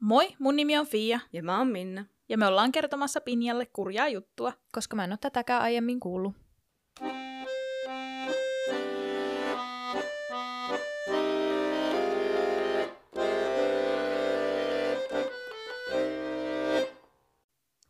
Moi, 0.00 0.28
mun 0.38 0.56
nimi 0.56 0.78
on 0.78 0.86
Fia, 0.86 1.20
Ja 1.32 1.42
mä 1.42 1.58
oon 1.58 1.68
Minna. 1.68 2.04
ja 2.28 2.38
me 2.38 2.46
ollaan 2.46 2.72
kertomassa 2.72 3.20
Pinjalle 3.20 3.66
kurjaa 3.66 4.08
juttua. 4.08 4.52
Koska 4.72 4.96
mä 4.96 5.04
en 5.04 5.10
ole 5.12 5.18
tätäkään 5.20 5.62
aiemmin 5.62 6.00
kuullut. 6.00 6.34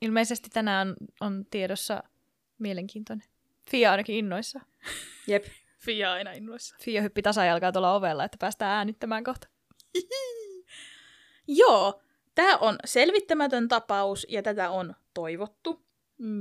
Ilmeisesti 0.01 0.51
tänään 0.51 0.89
on, 0.89 0.97
on 1.21 1.45
tiedossa 1.51 2.03
mielenkiintoinen. 2.59 3.27
Fia 3.71 3.91
ainakin 3.91 4.17
innoissa. 4.17 4.61
Jep. 5.27 5.45
Fia 5.85 6.13
aina 6.13 6.33
innoissa. 6.33 6.77
Fia 6.83 7.03
hyppi 7.03 7.23
tasajalkaa 7.23 7.73
tuolla 7.73 7.95
ovella, 7.95 8.25
että 8.25 8.37
päästään 8.41 8.77
äänittämään 8.77 9.25
kohta. 9.25 9.49
Joo, 11.57 12.03
tämä 12.35 12.57
on 12.57 12.77
selvittämätön 12.85 13.69
tapaus 13.69 14.27
ja 14.29 14.43
tätä 14.43 14.71
on 14.71 14.95
toivottu. 15.15 15.87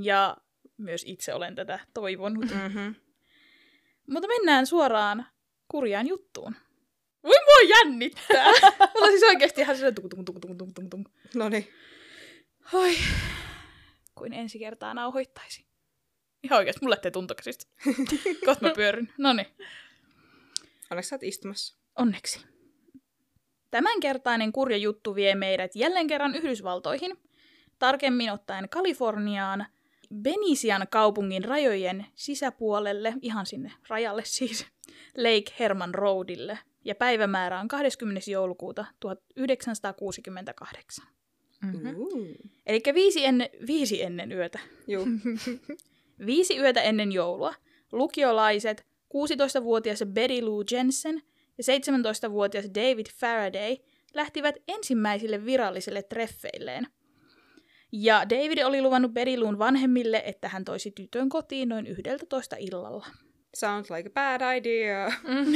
Ja 0.02 0.36
myös 0.76 1.02
itse 1.06 1.34
olen 1.34 1.54
tätä 1.54 1.80
toivonut. 1.94 2.44
Mm-hmm. 2.50 2.94
Mutta 4.10 4.28
mennään 4.28 4.66
suoraan 4.66 5.26
kurjaan 5.68 6.06
juttuun. 6.06 6.56
Voi 7.22 7.34
mua 7.44 7.76
jännittää! 7.78 8.44
Mulla 8.94 9.06
siis 9.10 9.22
oikeasti 9.22 9.60
ihan 9.60 9.76
sellainen 9.76 9.94
tung 9.94 10.08
tung 10.10 10.24
tung 10.24 10.40
tung 10.40 10.58
tung 10.58 10.72
tung 10.74 10.90
tung. 10.90 11.04
No 11.34 11.48
niin. 11.48 11.68
Oi, 12.72 12.96
kuin 14.14 14.32
ensi 14.32 14.58
kertaa 14.58 14.94
nauhoittaisi. 14.94 15.66
Ihan 16.42 16.58
oikeasti, 16.58 16.80
mulle 16.82 16.92
lähtee 16.94 17.10
tuntokäsistä. 17.10 17.66
Kohta 18.46 18.68
mä 18.68 18.74
pyöryn. 18.74 19.12
Noniin, 19.18 19.46
Onneksi 20.90 21.08
sä 21.08 21.16
oot 21.16 21.22
istumassa. 21.22 21.76
onneksi. 21.98 22.49
Tämänkertainen 23.70 24.52
kurja 24.52 24.76
juttu 24.76 25.14
vie 25.14 25.34
meidät 25.34 25.76
jälleen 25.76 26.06
kerran 26.06 26.34
Yhdysvaltoihin, 26.34 27.16
tarkemmin 27.78 28.32
ottaen 28.32 28.68
Kaliforniaan, 28.68 29.66
Benisian 30.14 30.86
kaupungin 30.90 31.44
rajojen 31.44 32.06
sisäpuolelle, 32.14 33.14
ihan 33.22 33.46
sinne 33.46 33.72
rajalle 33.88 34.22
siis, 34.24 34.66
Lake 35.16 35.54
Herman 35.58 35.94
Roadille, 35.94 36.58
ja 36.84 36.94
päivämäärä 36.94 37.60
on 37.60 37.68
20. 37.68 38.30
joulukuuta 38.30 38.84
1968. 39.00 41.06
Mm-hmm. 41.62 41.94
Eli 42.66 42.82
viisi, 42.94 43.24
ennen, 43.24 43.48
viisi 43.66 44.02
ennen 44.02 44.32
yötä. 44.32 44.58
Juu. 44.86 45.06
Viisi 46.26 46.58
yötä 46.58 46.82
ennen 46.82 47.12
joulua 47.12 47.54
lukiolaiset 47.92 48.86
16-vuotias 49.04 50.04
Betty 50.06 50.42
Lou 50.42 50.64
Jensen 50.70 51.22
ja 51.68 51.74
17-vuotias 51.74 52.64
David 52.74 53.06
Faraday 53.14 53.76
lähtivät 54.14 54.56
ensimmäisille 54.68 55.44
virallisille 55.44 56.02
treffeilleen. 56.02 56.86
Ja 57.92 58.22
David 58.30 58.62
oli 58.64 58.82
luvannut 58.82 59.12
Betty 59.12 59.36
Loun 59.36 59.58
vanhemmille, 59.58 60.22
että 60.26 60.48
hän 60.48 60.64
toisi 60.64 60.90
tytön 60.90 61.28
kotiin 61.28 61.68
noin 61.68 61.86
11 61.86 62.56
illalla. 62.58 63.06
Sounds 63.54 63.90
like 63.90 64.08
a 64.08 64.12
bad 64.12 64.56
idea. 64.56 65.12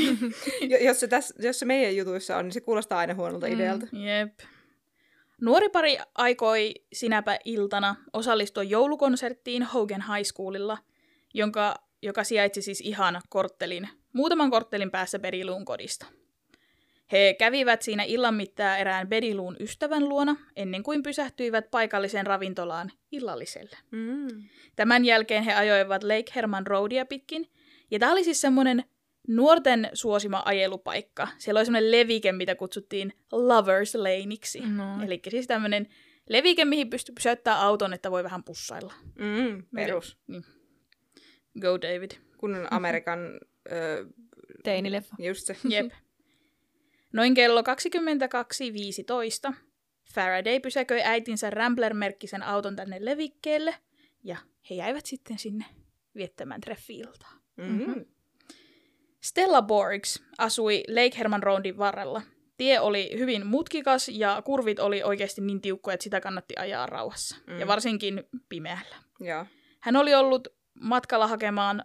Jo- 0.70 0.78
jos, 0.78 1.00
se 1.00 1.08
täs, 1.08 1.34
jos 1.38 1.58
se 1.58 1.66
meidän 1.66 1.96
jutuissa 1.96 2.36
on, 2.36 2.44
niin 2.44 2.52
se 2.52 2.61
kuulostaa 2.61 2.98
aina 2.98 3.14
huonolta 3.14 3.46
idealta. 3.46 3.86
Jep. 3.92 4.39
Nuori 5.41 5.68
pari 5.68 5.98
aikoi 6.14 6.74
sinäpä 6.92 7.39
iltana 7.44 7.96
osallistua 8.12 8.62
joulukonserttiin 8.62 9.62
Hogan 9.62 10.05
High 10.14 10.24
Schoolilla, 10.24 10.78
jonka, 11.34 11.74
joka 12.02 12.24
sijaitsi 12.24 12.62
siis 12.62 12.80
ihan 12.80 13.20
korttelin, 13.28 13.89
muutaman 14.14 14.50
korttelin 14.50 14.90
päässä 14.90 15.18
Beriluun 15.18 15.64
kodista. 15.64 16.06
He 17.12 17.36
kävivät 17.38 17.82
siinä 17.82 18.02
illan 18.02 18.34
mittaa 18.34 18.76
erään 18.76 19.08
Beriluun 19.08 19.56
ystävän 19.60 20.08
luona, 20.08 20.36
ennen 20.56 20.82
kuin 20.82 21.02
pysähtyivät 21.02 21.70
paikalliseen 21.70 22.26
ravintolaan 22.26 22.92
illalliselle. 23.12 23.76
Mm. 23.90 24.28
Tämän 24.76 25.04
jälkeen 25.04 25.42
he 25.42 25.54
ajoivat 25.54 26.02
Lake 26.02 26.32
Herman 26.34 26.66
Roadia 26.66 27.06
pitkin, 27.06 27.50
ja 27.90 27.98
tämä 27.98 28.12
oli 28.12 28.24
siis 28.24 28.40
semmoinen 28.40 28.84
nuorten 29.28 29.90
suosima 29.92 30.42
ajelupaikka. 30.44 31.28
Siellä 31.39 31.58
oli 31.58 31.64
semmoinen 31.64 31.90
levike, 31.90 32.33
mitä 32.33 32.55
kutsuttiin 32.55 33.12
Lovers 33.33 33.94
Laneiksi. 33.94 34.60
No. 34.60 35.02
Eli 35.05 35.20
siis 35.28 35.46
tämmöinen 35.46 35.89
levike, 36.28 36.64
mihin 36.64 36.90
pystyy 36.90 37.14
pysäyttämään 37.14 37.60
auton, 37.60 37.92
että 37.92 38.10
voi 38.10 38.24
vähän 38.24 38.44
pussailla. 38.44 38.94
Mm. 39.18 39.62
Perus. 39.74 40.18
Niin. 40.27 40.44
Go 41.60 41.80
David. 41.80 42.10
Kunnon 42.36 42.66
Amerikan... 42.70 43.40
Ö, 43.73 44.07
Teinileffa. 44.64 45.17
just 45.19 45.47
se. 45.47 45.57
Jep. 45.69 45.92
Noin 47.13 47.35
kello 47.35 47.63
22.15 49.51 49.55
Faraday 50.14 50.61
pysäköi 50.61 51.01
äitinsä 51.05 51.51
Rambler-merkkisen 51.51 52.42
auton 52.42 52.77
tänne 52.77 52.97
levikkeelle, 53.01 53.75
ja 54.25 54.36
he 54.70 54.75
jäivät 54.75 55.07
sitten 55.07 55.39
sinne 55.39 55.64
viettämään 56.14 56.61
treffi-iltaa. 56.61 57.33
Mm-hmm. 57.57 58.05
Stella 59.23 59.63
Borgs 59.63 60.23
asui 60.39 60.85
Lake 60.89 61.19
Herman 61.19 61.42
Roadin 61.42 61.79
varrella. 61.79 62.23
Tie 62.57 62.81
oli 62.81 63.11
hyvin 63.19 63.46
mutkikas 63.46 64.08
ja 64.08 64.42
kurvit 64.45 64.79
oli 64.79 65.02
oikeasti 65.02 65.41
niin 65.41 65.61
tiukkoja, 65.61 65.95
että 65.95 66.05
sitä 66.05 66.20
kannatti 66.20 66.55
ajaa 66.58 66.86
rauhassa. 66.86 67.36
Mm. 67.46 67.61
Ja 67.61 67.67
varsinkin 67.67 68.25
pimeällä. 68.48 68.96
Joo. 69.20 69.46
Hän 69.81 69.96
oli 69.96 70.14
ollut 70.14 70.48
matkalla 70.81 71.27
hakemaan 71.27 71.85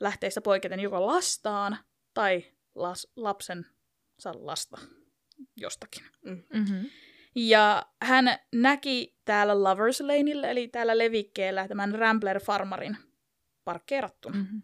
lähteistä 0.00 0.40
poiketen 0.40 0.80
joko 0.80 1.06
lastaan 1.06 1.78
tai 2.14 2.44
las, 2.74 3.12
lapsen 3.16 3.66
lasta 4.34 4.78
jostakin. 5.56 6.04
Mm-hmm. 6.24 6.90
Ja 7.34 7.86
hän 8.02 8.38
näki 8.54 9.16
täällä 9.24 9.62
Lovers 9.62 10.00
Laneillä, 10.00 10.50
eli 10.50 10.68
täällä 10.68 10.98
levikkeellä, 10.98 11.68
tämän 11.68 11.94
Rambler-farmarin 11.94 12.96
parkkeerattuna. 13.64 14.36
Mm-hmm. 14.36 14.62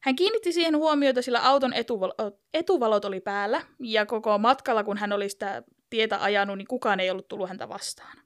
Hän 0.00 0.16
kiinnitti 0.16 0.52
siihen 0.52 0.76
huomiota, 0.76 1.22
sillä 1.22 1.40
auton 1.42 1.72
etuval- 1.72 2.38
etuvalot 2.54 3.04
oli 3.04 3.20
päällä, 3.20 3.62
ja 3.80 4.06
koko 4.06 4.38
matkalla, 4.38 4.84
kun 4.84 4.96
hän 4.96 5.12
oli 5.12 5.28
sitä 5.28 5.62
tietä 5.90 6.22
ajanut, 6.22 6.58
niin 6.58 6.68
kukaan 6.68 7.00
ei 7.00 7.10
ollut 7.10 7.28
tullut 7.28 7.48
häntä 7.48 7.68
vastaan. 7.68 8.19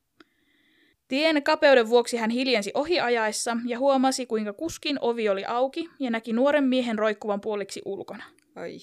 Tien 1.09 1.42
kapeuden 1.42 1.88
vuoksi 1.88 2.16
hän 2.16 2.31
hiljensi 2.31 2.70
ohi 2.75 3.00
ajaessa 3.00 3.56
ja 3.66 3.78
huomasi, 3.78 4.26
kuinka 4.26 4.53
kuskin 4.53 4.98
ovi 5.00 5.28
oli 5.28 5.44
auki 5.44 5.88
ja 6.00 6.10
näki 6.10 6.32
nuoren 6.32 6.65
miehen 6.65 6.98
roikkuvan 6.98 7.41
puoliksi 7.41 7.82
ulkona. 7.84 8.25
Ai. 8.54 8.78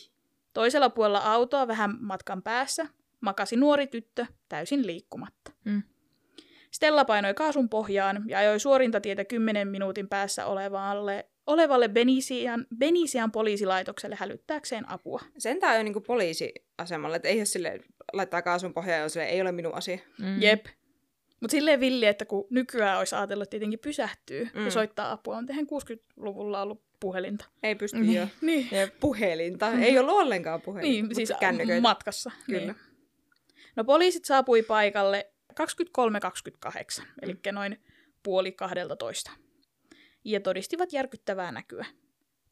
Toisella 0.53 0.89
puolella 0.89 1.19
autoa 1.19 1.67
vähän 1.67 1.97
matkan 1.99 2.43
päässä 2.43 2.87
makasi 3.21 3.55
nuori 3.55 3.87
tyttö 3.87 4.25
täysin 4.49 4.87
liikkumatta. 4.87 5.51
Mm. 5.65 5.83
Stella 6.71 7.05
painoi 7.05 7.33
kaasun 7.33 7.69
pohjaan 7.69 8.23
ja 8.27 8.39
ajoi 8.39 8.59
suorinta 8.59 9.01
tietä 9.01 9.25
10 9.25 9.67
minuutin 9.67 10.09
päässä 10.09 10.45
olevalle, 10.45 11.25
olevalle 11.47 11.89
Benisian, 11.89 12.67
Benisian 12.77 13.31
poliisilaitokselle 13.31 14.15
hälyttääkseen 14.19 14.89
apua. 14.89 15.21
Sentään 15.37 15.79
on 15.79 15.85
niinku 15.85 16.01
poliisiasemalle, 16.01 17.15
että 17.15 17.29
ei 17.29 17.37
ole 17.37 17.45
sille 17.45 17.79
laittaa 18.13 18.41
kaasun 18.41 18.73
pohjaan, 18.73 19.01
jos 19.01 19.13
sille 19.13 19.25
ei 19.25 19.41
ole 19.41 19.51
minun 19.51 19.73
asia. 19.73 19.97
Mm. 20.19 20.41
Jep. 20.41 20.65
Mutta 21.41 21.51
silleen 21.51 21.79
villi, 21.79 22.05
että 22.05 22.25
kun 22.25 22.47
nykyään 22.49 22.99
olisi 22.99 23.15
ajatellut, 23.15 23.43
että 23.43 23.51
tietenkin 23.51 23.79
pysähtyy 23.79 24.43
mm. 24.53 24.59
Mm. 24.59 24.65
ja 24.65 24.71
soittaa 24.71 25.11
apua, 25.11 25.37
on 25.37 25.45
tehän 25.45 25.65
60-luvulla 25.65 26.61
ollut 26.61 26.83
puhelinta. 26.99 27.45
Ei 27.63 27.75
pysty 27.75 27.99
Niin. 28.01 28.13
jo. 28.15 28.27
Niin, 28.41 28.67
Puhelinta. 28.99 29.71
Ei 29.71 29.99
ollut 29.99 30.15
ollenkaan 30.15 30.61
puhelinta. 30.61 31.07
niin 31.07 31.15
siis 31.15 31.33
kännyköitä. 31.39 31.81
matkassa. 31.81 32.31
Kyllä. 32.45 32.59
Niin. 32.59 32.75
No 33.75 33.83
poliisit 33.83 34.25
saapui 34.25 34.63
paikalle 34.63 35.31
23.28, 36.99 37.03
eli 37.21 37.39
noin 37.51 37.81
puoli 38.23 38.51
12. 38.51 39.31
Ja 40.23 40.39
todistivat 40.39 40.93
järkyttävää 40.93 41.51
näkyä. 41.51 41.85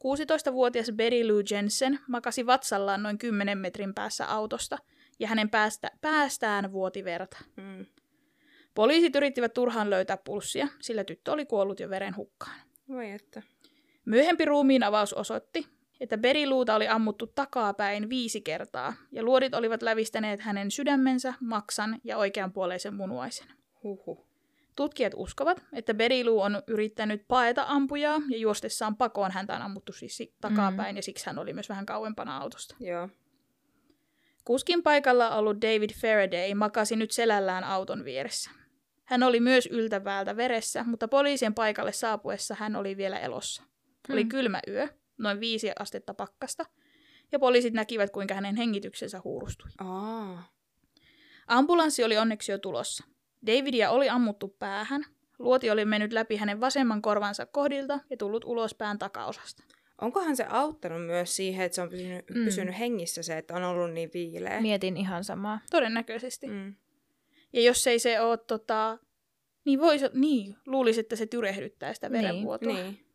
16-vuotias 0.03 0.91
Betty 0.95 1.27
Lou 1.27 1.41
Jensen 1.51 1.99
makasi 2.07 2.45
vatsallaan 2.45 3.03
noin 3.03 3.17
10 3.17 3.57
metrin 3.57 3.93
päässä 3.93 4.25
autosta, 4.33 4.77
ja 5.19 5.27
hänen 5.27 5.49
päästä, 5.49 5.91
päästään 6.01 6.71
vuoti 6.71 7.03
verta. 7.03 7.37
Mm. 7.57 7.85
Poliisit 8.75 9.15
yrittivät 9.15 9.53
turhaan 9.53 9.89
löytää 9.89 10.17
pulssia, 10.17 10.67
sillä 10.81 11.03
tyttö 11.03 11.31
oli 11.31 11.45
kuollut 11.45 11.79
jo 11.79 11.89
veren 11.89 12.15
hukkaan. 12.15 12.59
Voi 12.89 13.11
että. 13.11 13.41
Myöhempi 14.05 14.45
ruumiin 14.45 14.83
avaus 14.83 15.13
osoitti, 15.13 15.67
että 15.99 16.17
Beriluuta 16.17 16.75
oli 16.75 16.87
ammuttu 16.87 17.27
takapäin 17.27 18.09
viisi 18.09 18.41
kertaa, 18.41 18.93
ja 19.11 19.23
luodit 19.23 19.53
olivat 19.53 19.81
lävistäneet 19.81 20.39
hänen 20.39 20.71
sydämensä, 20.71 21.33
maksan 21.39 21.99
ja 22.03 22.17
oikeanpuoleisen 22.17 22.93
munuaisen. 22.93 23.47
Huhu. 23.83 24.25
Tutkijat 24.75 25.13
uskovat, 25.15 25.61
että 25.73 25.93
Berilu 25.93 26.41
on 26.41 26.63
yrittänyt 26.67 27.25
paeta 27.27 27.65
ampujaa, 27.67 28.21
ja 28.29 28.37
juostessaan 28.37 28.97
pakoon 28.97 29.31
häntä 29.31 29.55
on 29.55 29.61
ammuttu 29.61 29.93
siis 29.93 30.17
si- 30.17 30.33
takapäin, 30.41 30.95
ja 30.95 31.03
siksi 31.03 31.25
hän 31.25 31.39
oli 31.39 31.53
myös 31.53 31.69
vähän 31.69 31.85
kauempana 31.85 32.37
autosta. 32.37 32.75
Joo. 32.79 33.09
Kuskin 34.45 34.83
paikalla 34.83 35.35
ollut 35.35 35.61
David 35.61 35.89
Faraday 36.01 36.53
makasi 36.53 36.95
nyt 36.95 37.11
selällään 37.11 37.63
auton 37.63 38.05
vieressä. 38.05 38.51
Hän 39.09 39.23
oli 39.23 39.39
myös 39.39 39.69
yltäväältä 39.71 40.37
veressä, 40.37 40.83
mutta 40.83 41.07
poliisien 41.07 41.53
paikalle 41.53 41.91
saapuessa 41.91 42.55
hän 42.59 42.75
oli 42.75 42.97
vielä 42.97 43.19
elossa. 43.19 43.63
Oli 44.09 44.21
Hmm. 44.21 44.29
kylmä 44.29 44.59
yö, 44.67 44.87
noin 45.17 45.39
viisi 45.39 45.71
astetta 45.79 46.13
pakkasta, 46.13 46.65
ja 47.31 47.39
poliisit 47.39 47.73
näkivät, 47.73 48.09
kuinka 48.09 48.33
hänen 48.33 48.55
hengityksensä 48.55 49.21
huurustui. 49.23 49.69
Aa. 49.77 50.49
Ambulanssi 51.47 52.03
oli 52.03 52.17
onneksi 52.17 52.51
jo 52.51 52.57
tulossa. 52.57 53.03
Davidia 53.47 53.91
oli 53.91 54.09
ammuttu 54.09 54.47
päähän. 54.59 55.05
Luoti 55.39 55.69
oli 55.69 55.85
mennyt 55.85 56.13
läpi 56.13 56.35
hänen 56.35 56.61
vasemman 56.61 57.01
korvansa 57.01 57.45
kohdilta 57.45 57.99
ja 58.09 58.17
tullut 58.17 58.45
ulos 58.45 58.73
pään 58.73 58.99
takaosasta. 58.99 59.63
Onkohan 60.01 60.35
se 60.35 60.45
auttanut 60.49 61.05
myös 61.05 61.35
siihen, 61.35 61.65
että 61.65 61.75
se 61.75 61.81
on 61.81 61.89
pysynyt, 61.89 62.29
mm. 62.29 62.45
pysynyt 62.45 62.79
hengissä 62.79 63.23
se, 63.23 63.37
että 63.37 63.55
on 63.55 63.63
ollut 63.63 63.91
niin 63.91 64.09
viileä? 64.13 64.61
Mietin 64.61 64.97
ihan 64.97 65.23
samaa. 65.23 65.59
Todennäköisesti. 65.71 66.47
Mm. 66.47 66.75
Mm. 67.53 67.59
Ja 67.59 67.61
jos 67.61 67.87
ei 67.87 67.99
se 67.99 68.21
ole 68.21 68.37
tota... 68.37 68.97
Niin, 69.65 69.79
voisi, 69.79 70.05
niin, 70.13 70.55
luulisi, 70.65 70.99
että 70.99 71.15
se 71.15 71.25
tyrehdyttää 71.25 71.93
sitä 71.93 72.09
Niin, 72.09 72.21
verenvuotoa. 72.21 72.73
Niin. 72.73 73.05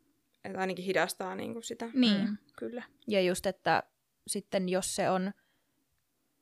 Että 0.45 0.59
ainakin 0.59 0.85
hidastaa 0.85 1.35
niinku 1.35 1.61
sitä. 1.61 1.89
niin 1.93 2.21
Mm. 2.21 2.37
kyllä. 2.57 2.83
Ja 3.07 3.21
just, 3.21 3.45
että 3.45 3.83
sitten 4.27 4.69
jos 4.69 4.95
se 4.95 5.09
on 5.09 5.31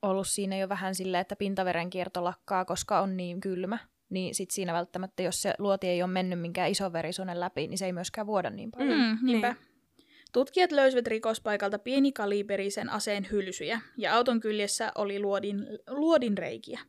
ollut 0.02 0.28
siinä 0.28 0.58
jo 0.58 0.70
vähän 0.70 0.96
sillä, 0.96 1.20
että 1.20 1.36
pintaverenkierto 1.36 2.24
lakkaa, 2.24 2.66
koska 2.66 3.00
on 3.00 3.18
niin 3.18 3.42
kylmä, 3.42 3.78
niin 4.10 4.36
sit 4.36 4.52
siinä 4.52 4.74
välttämättä, 4.74 5.24
jos 5.24 5.42
se 5.42 5.54
luoti 5.60 5.88
ei 5.88 6.04
ole 6.04 6.12
mennyt 6.12 6.40
minkään 6.40 6.72
ison 6.72 6.94
verisuonen 6.94 7.40
läpi, 7.40 7.68
niin 7.68 7.78
se 7.78 7.86
ei 7.86 7.94
myöskään 7.94 8.28
vuoda 8.28 8.50
niin 8.50 8.72
paljon. 8.72 9.00
Mm, 9.00 9.18
niinpä. 9.26 9.48
niin. 9.48 9.74
Tutkijat 10.34 10.72
löysivät 10.72 11.08
rikospaikalta 11.08 11.80
pienikaliberisen 11.80 12.90
aseen 12.90 13.28
hylsyjä 13.32 13.82
ja 13.98 14.16
auton 14.16 14.40
kyljessä 14.40 14.92
oli 14.96 15.20
luodin, 15.20 15.66
luodin 15.90 16.38
reikiä. 16.38 16.80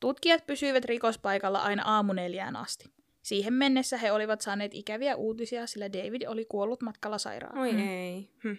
Tutkijat 0.00 0.46
pysyivät 0.46 0.84
rikospaikalla 0.84 1.58
aina 1.58 1.82
aamu 1.86 2.12
neljään 2.12 2.56
asti. 2.56 2.90
Siihen 3.22 3.52
mennessä 3.52 3.96
he 3.96 4.12
olivat 4.12 4.40
saaneet 4.40 4.74
ikäviä 4.74 5.16
uutisia, 5.16 5.66
sillä 5.66 5.92
David 5.92 6.22
oli 6.28 6.44
kuollut 6.44 6.82
matkalla 6.82 7.18
sairaalaan. 7.18 7.62
Oi 7.62 7.72
Mm. 7.72 7.88
ei. 7.88 8.28
Hm. 8.44 8.54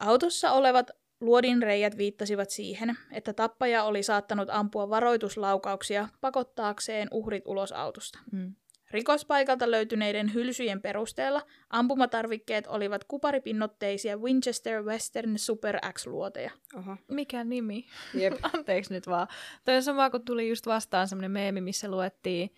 Autossa 0.00 0.52
olevat 0.52 0.90
luodin 1.20 1.62
reijät 1.62 1.96
viittasivat 1.96 2.50
siihen, 2.50 2.98
että 3.12 3.32
tappaja 3.32 3.84
oli 3.84 4.02
saattanut 4.02 4.48
ampua 4.50 4.90
varoituslaukauksia 4.90 6.08
pakottaakseen 6.20 7.08
uhrit 7.10 7.42
ulos 7.46 7.72
autosta. 7.72 8.18
Mm. 8.32 8.54
Rikospaikalta 8.90 9.70
löytyneiden 9.70 10.34
hylsyjen 10.34 10.82
perusteella 10.82 11.42
ampumatarvikkeet 11.70 12.66
olivat 12.66 13.04
kuparipinnotteisia 13.04 14.16
Winchester 14.16 14.82
Western 14.82 15.38
Super 15.38 15.78
X-luoteja. 15.92 16.50
Oho. 16.76 16.96
Mikä 17.08 17.44
nimi? 17.44 17.86
Jep. 18.14 18.32
Anteeksi 18.54 18.94
nyt 18.94 19.06
vaan. 19.06 19.28
Toi 19.64 19.76
on 19.76 19.82
sama, 19.82 20.10
kun 20.10 20.24
tuli 20.24 20.48
just 20.48 20.66
vastaan 20.66 21.08
semmoinen 21.08 21.30
meemi, 21.30 21.60
missä 21.60 21.90
luettiin 21.90 22.50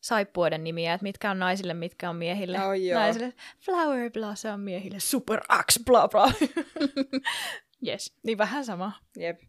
saippuiden 0.00 0.64
nimiä, 0.64 0.94
että 0.94 1.02
mitkä 1.02 1.30
on 1.30 1.38
naisille, 1.38 1.74
mitkä 1.74 2.10
on 2.10 2.16
miehille. 2.16 2.64
Oh, 2.66 2.72
joo. 2.72 3.00
naisille 3.00 3.32
Flower 3.60 4.10
Blossom 4.10 4.60
miehille, 4.60 5.00
Super 5.00 5.40
X, 5.70 5.78
bla 5.84 6.08
bla. 6.08 6.32
Yes. 7.86 8.16
niin 8.22 8.38
vähän 8.38 8.64
sama. 8.64 8.92
Jep. 9.16 9.40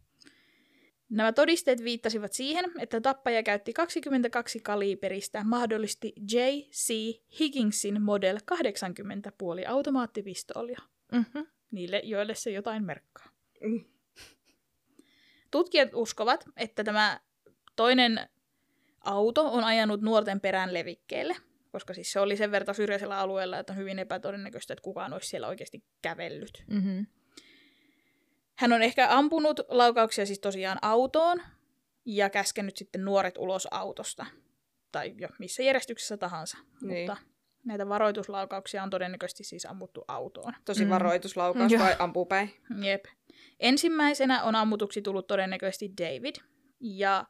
Nämä 1.10 1.34
todisteet 1.34 1.84
viittasivat 1.84 2.34
siihen, 2.34 2.66
että 2.80 3.02
tappaja 3.02 3.44
käytti 3.44 3.74
22 3.74 4.60
kaliiperistä 4.60 5.44
mahdollisesti 5.44 6.14
J.C. 6.32 6.94
Higginsin 7.40 8.02
Model 8.02 8.38
80 8.46 9.32
puoli 9.38 9.66
automaattipistoolia. 9.66 10.80
Mm-hmm. 11.12 11.48
Niille, 11.72 12.02
joille 12.04 12.36
se 12.36 12.52
jotain 12.52 12.84
merkkaa. 12.84 13.30
Mm. 13.62 13.86
Tutkijat 15.52 15.90
uskovat, 15.94 16.46
että 16.58 16.84
tämä 16.84 17.20
toinen 17.76 18.30
auto 19.02 19.46
on 19.52 19.64
ajanut 19.64 20.02
nuorten 20.02 20.42
perään 20.42 20.74
levikkeelle, 20.74 21.36
koska 21.72 21.94
siis 21.94 22.12
se 22.12 22.20
oli 22.20 22.38
sen 22.38 22.52
verran 22.52 22.76
syrjäisellä 22.76 23.20
alueella, 23.20 23.60
että 23.60 23.74
on 23.74 23.80
hyvin 23.80 24.00
epätodennäköistä, 24.00 24.74
että 24.74 24.84
kukaan 24.84 25.14
olisi 25.14 25.30
siellä 25.30 25.48
oikeasti 25.48 25.84
kävellyt. 26.02 26.64
Mm-hmm. 26.68 27.06
Hän 28.58 28.74
on 28.74 28.84
ehkä 28.84 29.08
ampunut 29.10 29.60
laukauksia 29.68 30.26
siis 30.26 30.40
tosiaan 30.40 30.78
autoon 30.82 31.42
ja 32.06 32.30
käskenyt 32.30 32.78
sitten 32.78 33.06
nuoret 33.06 33.38
ulos 33.38 33.68
autosta. 33.72 34.26
Tai 34.92 35.14
jo 35.18 35.28
missä 35.40 35.64
järjestyksessä 35.64 36.18
tahansa. 36.18 36.58
Niin. 36.82 37.12
Mutta 37.12 37.24
näitä 37.66 37.90
varoituslaukauksia 37.90 38.84
on 38.84 38.90
todennäköisesti 38.90 39.44
siis 39.44 39.66
ammuttu 39.66 40.06
autoon. 40.08 40.54
Tosi 40.66 40.86
Mm. 40.86 40.90
varoituslaukaus 40.90 41.72
Joo. 41.72 41.84
vai 41.84 41.96
ampuu 42.00 42.26
päin? 42.26 42.54
Jep. 42.82 43.06
Ensimmäisenä 43.60 44.44
on 44.44 44.56
ammutuksi 44.56 45.02
tullut 45.02 45.28
todennäköisesti 45.28 45.92
David. 46.02 46.36
Ja 46.80 47.26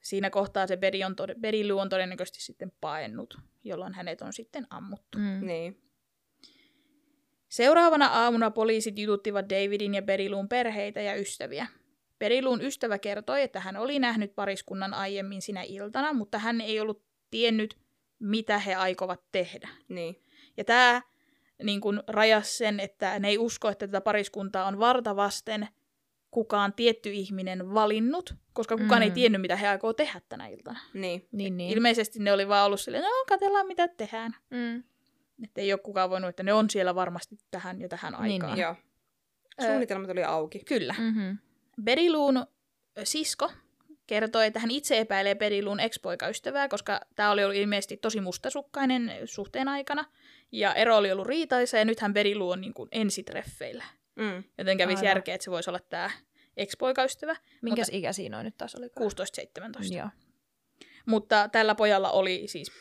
siinä 0.00 0.30
kohtaa 0.30 0.66
se 0.66 0.76
Beri 0.76 1.04
on 1.04 1.12
tod- 1.12 1.40
Berilu 1.40 1.78
on 1.78 1.88
todennäköisesti 1.88 2.40
sitten 2.42 2.72
paennut, 2.80 3.38
jolloin 3.64 3.94
hänet 3.94 4.22
on 4.22 4.32
sitten 4.32 4.66
ammuttu. 4.70 5.18
Mm. 5.18 5.46
Niin. 5.46 5.82
Seuraavana 7.48 8.06
aamuna 8.06 8.50
poliisit 8.50 8.98
jututtivat 8.98 9.50
Davidin 9.50 9.94
ja 9.94 10.02
Beriluun 10.02 10.48
perheitä 10.48 11.00
ja 11.00 11.14
ystäviä. 11.14 11.66
Beriluun 12.18 12.62
ystävä 12.62 12.98
kertoi, 12.98 13.42
että 13.42 13.60
hän 13.60 13.76
oli 13.76 13.98
nähnyt 13.98 14.34
pariskunnan 14.34 14.94
aiemmin 14.94 15.42
sinä 15.42 15.62
iltana, 15.62 16.12
mutta 16.12 16.38
hän 16.38 16.60
ei 16.60 16.80
ollut 16.80 17.02
tiennyt, 17.30 17.78
mitä 18.18 18.58
he 18.58 18.74
aikovat 18.74 19.20
tehdä. 19.32 19.68
Niin. 19.88 20.22
Ja 20.56 20.64
tämä 20.64 21.02
niin 21.62 21.80
kun 21.80 22.02
rajas 22.06 22.58
sen, 22.58 22.80
että 22.80 23.18
ne 23.18 23.28
ei 23.28 23.38
usko, 23.38 23.68
että 23.68 23.86
tätä 23.86 24.00
pariskuntaa 24.00 24.66
on 24.66 24.78
varta 24.78 25.16
vasten 25.16 25.68
kukaan 26.30 26.72
tietty 26.72 27.10
ihminen 27.10 27.74
valinnut, 27.74 28.34
koska 28.52 28.76
kukaan 28.76 29.00
mm. 29.00 29.04
ei 29.04 29.10
tiennyt, 29.10 29.40
mitä 29.40 29.56
he 29.56 29.68
aikoo 29.68 29.92
tehdä 29.92 30.20
tänä 30.28 30.46
iltana. 30.46 30.78
Niin. 30.94 31.02
Niin. 31.02 31.28
Niin, 31.32 31.56
niin. 31.56 31.70
Ilmeisesti 31.70 32.18
ne 32.18 32.32
oli 32.32 32.48
vaan 32.48 32.66
ollut 32.66 32.80
silleen, 32.80 33.04
no 33.04 33.08
katsellaan 33.28 33.66
mitä 33.66 33.88
tehdään. 33.88 34.36
Mm. 34.50 34.82
Että 35.44 35.60
ei 35.60 35.72
ole 35.72 35.80
kukaan 35.80 36.10
voinut, 36.10 36.28
että 36.30 36.42
ne 36.42 36.52
on 36.52 36.70
siellä 36.70 36.94
varmasti 36.94 37.36
tähän 37.50 37.80
ja 37.80 37.88
tähän 37.88 38.12
Niin, 38.12 38.22
aikaan. 38.22 38.52
niin. 38.54 38.62
Joo. 38.62 38.74
Suunnitelmat 39.66 40.10
oli 40.10 40.24
auki. 40.24 40.58
Kyllä. 40.58 40.94
Mm-hmm. 40.98 41.38
Beriluun 41.82 42.46
sisko 43.04 43.52
kertoi, 44.06 44.46
että 44.46 44.60
hän 44.60 44.70
itse 44.70 44.98
epäilee 44.98 45.34
Beriluun 45.34 45.80
ex-poikaystävää, 45.80 46.68
koska 46.68 47.00
tämä 47.16 47.30
oli 47.30 47.44
ollut 47.44 47.56
ilmeisesti 47.56 47.96
tosi 47.96 48.20
mustasukkainen 48.20 49.12
suhteen 49.24 49.68
aikana. 49.68 50.04
Ja 50.52 50.74
ero 50.74 50.96
oli 50.96 51.12
ollut 51.12 51.26
riitaisa 51.26 51.76
ja 51.78 51.84
nythän 51.84 52.14
Berilu 52.14 52.50
on 52.50 52.60
niin 52.60 52.74
kuin 52.74 52.88
ensitreffeillä. 52.92 53.84
Mm. 54.16 54.44
Joten 54.58 54.78
kävisi 54.78 54.96
Aivan. 54.98 55.08
järkeä, 55.08 55.34
että 55.34 55.44
se 55.44 55.50
voisi 55.50 55.70
olla 55.70 55.80
tämä 55.80 56.10
ex-poikaystävä. 56.56 57.36
Minkäs 57.62 57.88
ikä 57.92 58.12
siinä 58.12 58.38
on 58.38 58.44
nyt 58.44 58.56
taas 58.56 58.74
olikaan? 58.74 59.10
16-17. 59.90 59.94
Joo. 59.96 60.08
Mutta 61.06 61.48
tällä 61.52 61.74
pojalla 61.74 62.10
oli 62.10 62.42
siis 62.46 62.72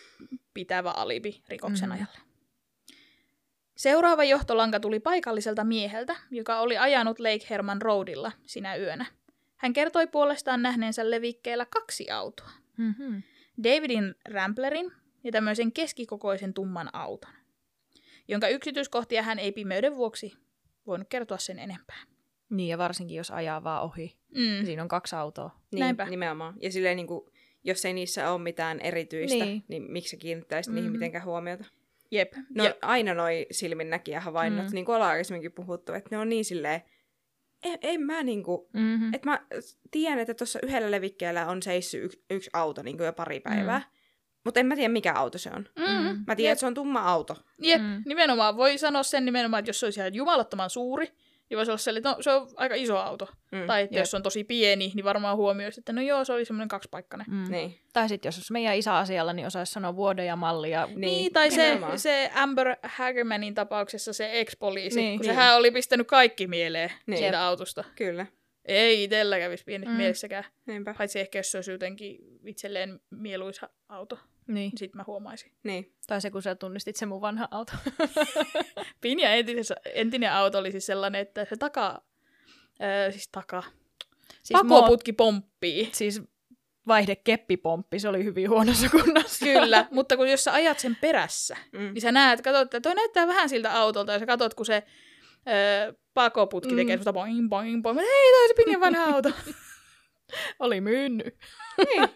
pitävä 0.54 0.92
alibi 0.92 1.42
rikoksen 1.50 1.90
Mhm. 1.90 1.98
ajalle. 1.98 2.20
Seuraava 3.78 4.24
johtolanka 4.24 4.80
tuli 4.80 5.00
paikalliselta 5.00 5.64
mieheltä, 5.64 6.16
joka 6.32 6.60
oli 6.60 6.78
ajanut 6.78 7.20
Lake 7.20 7.46
Herman 7.50 7.82
Roadilla 7.82 8.32
sinä 8.46 8.76
yönä. 8.76 9.06
Hän 9.56 9.74
kertoi 9.74 10.08
puolestaan 10.08 10.62
nähneensä 10.62 11.10
levikkeellä 11.12 11.66
kaksi 11.66 12.12
autoa. 12.12 12.50
Mm-hmm. 12.78 13.24
Davidin 13.64 14.16
Ramblerin 14.30 14.92
ja 15.24 15.32
tämmöisen 15.32 15.72
keskikokoisen 15.72 16.54
tumman 16.54 16.90
auton, 16.94 17.32
jonka 18.28 18.48
yksityiskohtia 18.48 19.24
hän 19.24 19.40
ei 19.40 19.52
pimeyden 19.52 19.96
vuoksi 19.96 20.34
voinut 20.88 21.08
kertoa 21.10 21.38
sen 21.38 21.60
enempää. 21.60 22.00
Niin, 22.50 22.70
ja 22.70 22.78
varsinkin 22.78 23.18
jos 23.18 23.32
ajaa 23.32 23.64
vaan 23.64 23.84
ohi. 23.84 24.18
Mm. 24.36 24.66
Siinä 24.66 24.82
on 24.82 24.88
kaksi 24.88 25.16
autoa. 25.16 25.60
Niin, 25.72 25.80
Näinpä. 25.80 26.06
nimenomaan. 26.06 26.54
Ja 26.62 26.72
silleen 26.72 26.98
niin 26.98 27.08
kuin, 27.08 27.30
jos 27.64 27.86
ei 27.86 27.94
niissä 27.94 28.32
ole 28.32 28.42
mitään 28.42 28.80
erityistä, 28.80 29.46
Niin. 29.46 29.64
niin, 29.68 29.92
miksi 29.92 30.12
sä 30.12 30.18
kiinnittäisit 30.18 30.72
mm-hmm. 30.72 30.76
niihin 30.76 30.92
mitenkään 30.92 31.26
huomiota? 31.26 31.66
Jep. 32.12 32.34
No 32.56 32.64
ja... 32.66 32.74
aina 32.82 33.14
noi 33.14 33.48
silminnäkijä 33.52 34.20
havainnot, 34.20 34.66
Mm. 34.66 34.74
niin 34.74 34.86
kuin 34.86 34.96
ollaan 34.96 35.12
aikaisemminkin 35.12 35.52
puhuttu, 35.52 35.94
että 35.94 36.08
ne 36.12 36.18
on 36.18 36.30
niin 36.30 36.46
silleen, 36.46 36.82
en, 37.64 37.80
en 37.82 38.02
mä 38.02 38.24
niinku, 38.24 38.70
Mm-hmm. 38.74 39.14
että 39.14 39.30
mä 39.30 39.46
tiedän, 39.92 40.20
että 40.20 40.34
tuossa 40.34 40.60
yhdellä 40.64 40.92
levikkeellä 40.92 41.48
on 41.48 41.62
seissyt 41.64 42.04
yksi, 42.04 42.24
yksi 42.30 42.50
auto 42.54 42.84
niin 42.84 42.98
kuin 42.98 43.06
jo 43.06 43.14
pari 43.14 43.40
päivää, 43.40 43.80
mm. 43.80 43.86
mutta 44.46 44.60
en 44.60 44.66
mä 44.66 44.76
tiedä 44.76 44.94
mikä 44.94 45.14
auto 45.14 45.38
se 45.38 45.50
on. 45.56 45.70
mm, 45.80 46.24
Mä 46.28 46.36
tiedän, 46.36 46.52
että 46.54 46.60
se 46.60 46.66
on 46.66 46.74
tumma 46.74 47.00
auto. 47.00 47.38
Jep, 47.62 47.82
mm. 47.82 48.04
nimenomaan. 48.06 48.58
Voi 48.58 48.78
sanoa 48.78 49.04
sen 49.04 49.26
nimenomaan, 49.26 49.60
että 49.60 49.70
jos 49.70 49.80
se 49.80 49.86
olisi 49.86 50.00
ihan 50.00 50.14
jumalattoman 50.14 50.70
suuri, 50.70 51.08
niin 51.50 51.58
voisi 51.58 51.72
olla 51.72 51.78
sellainen, 51.78 52.10
että 52.12 52.18
no, 52.18 52.22
se 52.24 52.32
on 52.32 52.48
aika 52.56 52.76
iso 52.76 52.98
auto. 52.98 53.28
Mm. 53.52 53.68
Tai 53.68 53.82
että 53.84 53.96
Jep. 53.96 54.02
jos 54.02 54.12
se 54.12 54.18
on 54.18 54.24
tosi 54.24 54.44
pieni, 54.44 54.92
niin 54.96 55.04
varmaan 55.06 55.38
huomioisi, 55.38 55.80
että 55.82 55.94
no 55.94 56.02
joo, 56.02 56.26
se 56.26 56.34
oli 56.34 56.46
semmoinen 56.46 56.68
kaksipaikkainen. 56.68 57.28
Mm. 57.30 57.52
Niin. 57.52 57.80
Tai 57.94 58.10
sitten 58.10 58.28
jos 58.28 58.38
olisi 58.38 58.54
meidän 58.54 58.76
isä 58.76 58.98
asialla, 58.98 59.34
niin 59.34 59.48
osaisi 59.48 59.74
sanoa 59.74 59.96
vuoden 59.96 60.26
ja 60.26 60.36
malli. 60.36 60.72
Ja... 60.72 60.86
Niin, 60.86 61.00
Niin, 61.02 61.34
tai 61.34 61.52
se, 61.52 61.80
se 61.96 62.32
Amber 62.36 62.76
Hagermanin 62.84 63.54
tapauksessa 63.54 64.14
se 64.14 64.30
ex-poliisi, 64.40 65.00
Niin. 65.00 65.20
kun 65.20 65.26
Niin. 65.26 65.36
sehän 65.36 65.56
oli 65.56 65.72
pistänyt 65.72 66.08
kaikki 66.08 66.48
mieleen 66.48 66.92
Niin. 67.06 67.18
siitä 67.18 67.46
autosta. 67.46 67.84
Kyllä, 67.96 68.26
Ei 68.66 69.04
itsellä 69.04 69.40
kävisi 69.40 69.64
pienet 69.64 69.90
mm. 69.90 69.96
mielessäkään. 69.96 70.44
niinpä. 70.66 70.96
Paitsi 70.98 71.20
ehkä 71.20 71.40
jos 71.40 71.52
se 71.52 71.58
olisi 71.58 71.72
jotenkin 71.72 72.18
itselleen 72.46 73.00
mieluisa 73.10 73.70
auto, 73.90 74.20
Niin. 74.48 74.72
sitten 74.78 74.98
mä 74.98 75.04
huomaisin. 75.08 75.52
Niin. 75.64 75.94
Tai 76.08 76.22
se, 76.22 76.32
kun 76.32 76.42
sä 76.42 76.56
tunnistit 76.56 76.96
se 76.96 77.06
mun 77.06 77.22
vanha 77.22 77.48
auto. 77.52 77.74
Pinja 79.02 79.30
entisessä, 79.34 79.76
entinen 79.94 80.32
auto 80.34 80.58
oli 80.58 80.72
siis 80.72 80.86
sellainen, 80.86 81.22
että 81.22 81.46
se 81.46 81.58
taka, 81.58 82.02
öö, 82.84 83.12
siis 83.12 83.30
taka, 83.32 83.64
siis, 84.44 84.60
pakoputki 84.62 85.14
pomppii. 85.14 85.90
siis 85.94 86.22
vaihdekeppipomppi, 86.88 88.00
se 88.00 88.10
oli 88.10 88.24
hyvin 88.24 88.50
huonossa 88.50 88.90
kunnossa. 88.90 89.46
Kyllä, 89.46 89.88
mutta 89.92 90.18
kun 90.18 90.30
jos 90.32 90.44
sä 90.44 90.54
ajat 90.54 90.80
sen 90.80 90.98
perässä, 91.02 91.58
Mm. 91.72 91.80
niin 91.94 92.02
sä 92.02 92.12
näet, 92.12 92.42
katsot, 92.42 92.62
että 92.62 92.82
toi 92.82 92.96
näyttää 92.96 93.28
vähän 93.28 93.50
siltä 93.50 93.74
autolta, 93.74 94.12
ja 94.14 94.20
sä 94.20 94.26
katsot, 94.26 94.54
kun 94.54 94.66
se 94.66 94.84
öö, 95.48 95.94
pakoputki 96.14 96.72
Mm. 96.72 96.76
tekee 96.78 96.94
semmoista 96.94 97.14
boing, 97.14 97.50
boing, 97.50 97.82
boing. 97.84 98.00
Hei, 98.00 98.32
toi 98.34 98.48
se 98.48 98.54
Pinjan 98.54 98.82
vanha 98.82 99.04
auto. 99.16 99.32
Oli 100.60 100.82
myynyt. 100.82 101.36
Niin. 101.78 102.10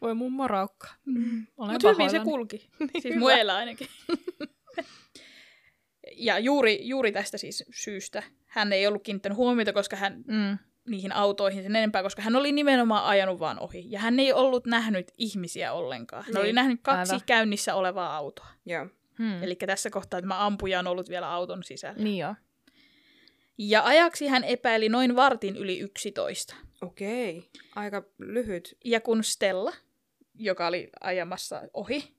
Voi 0.00 0.14
mun 0.14 0.32
moraukka. 0.32 0.88
Mm. 1.04 1.46
Olen 1.56 1.72
Mutta 1.72 1.88
hyvin 1.92 2.10
se 2.10 2.18
kulki. 2.18 2.58
siis 2.92 3.04
hyvä. 3.04 3.18
muella 3.18 3.56
ainakin. 3.56 3.88
ja 6.16 6.38
juuri, 6.38 6.88
juuri 6.88 7.12
tästä 7.12 7.38
siis 7.38 7.64
syystä 7.74 8.22
hän 8.46 8.72
ei 8.72 8.86
ollut 8.86 9.02
kiinnittänyt 9.02 9.36
huomiota, 9.38 9.72
koska 9.72 9.96
hän 9.96 10.24
Mm. 10.26 10.58
niihin 10.88 11.12
autoihin 11.12 11.62
sen 11.62 11.76
enempää, 11.76 12.02
koska 12.02 12.22
hän 12.22 12.36
oli 12.36 12.52
nimenomaan 12.52 13.04
ajanut 13.04 13.40
vaan 13.40 13.58
ohi. 13.58 13.84
Ja 13.88 13.98
hän 14.00 14.20
ei 14.20 14.32
ollut 14.32 14.66
nähnyt 14.66 15.12
ihmisiä 15.18 15.72
ollenkaan. 15.72 16.22
Hän 16.24 16.34
Niin, 16.34 16.40
oli 16.42 16.52
nähnyt 16.52 16.80
kaksi 16.82 17.12
aivan. 17.12 17.26
käynnissä 17.26 17.74
olevaa 17.74 18.16
autoa. 18.16 18.46
Joo. 18.66 18.86
Hmm. 19.18 19.42
Eli 19.42 19.56
tässä 19.56 19.90
kohtaa 19.90 20.20
tämä 20.20 20.46
ampuja 20.46 20.78
on 20.78 20.86
ollut 20.86 21.08
vielä 21.08 21.30
auton 21.30 21.64
sisällä. 21.64 22.02
Niin 22.02 22.18
joo. 22.18 22.34
Ja 23.58 23.84
ajaksi 23.84 24.26
hän 24.26 24.44
epäili 24.44 24.88
noin 24.88 25.16
vartin 25.16 25.56
yli 25.56 25.78
11. 25.78 26.54
Okei. 26.80 27.50
Aika 27.76 28.02
lyhyt. 28.18 28.78
Ja 28.84 29.00
kun 29.00 29.24
Stella, 29.24 29.72
joka 30.34 30.66
oli 30.66 30.90
ajamassa 31.00 31.62
ohi, 31.74 32.16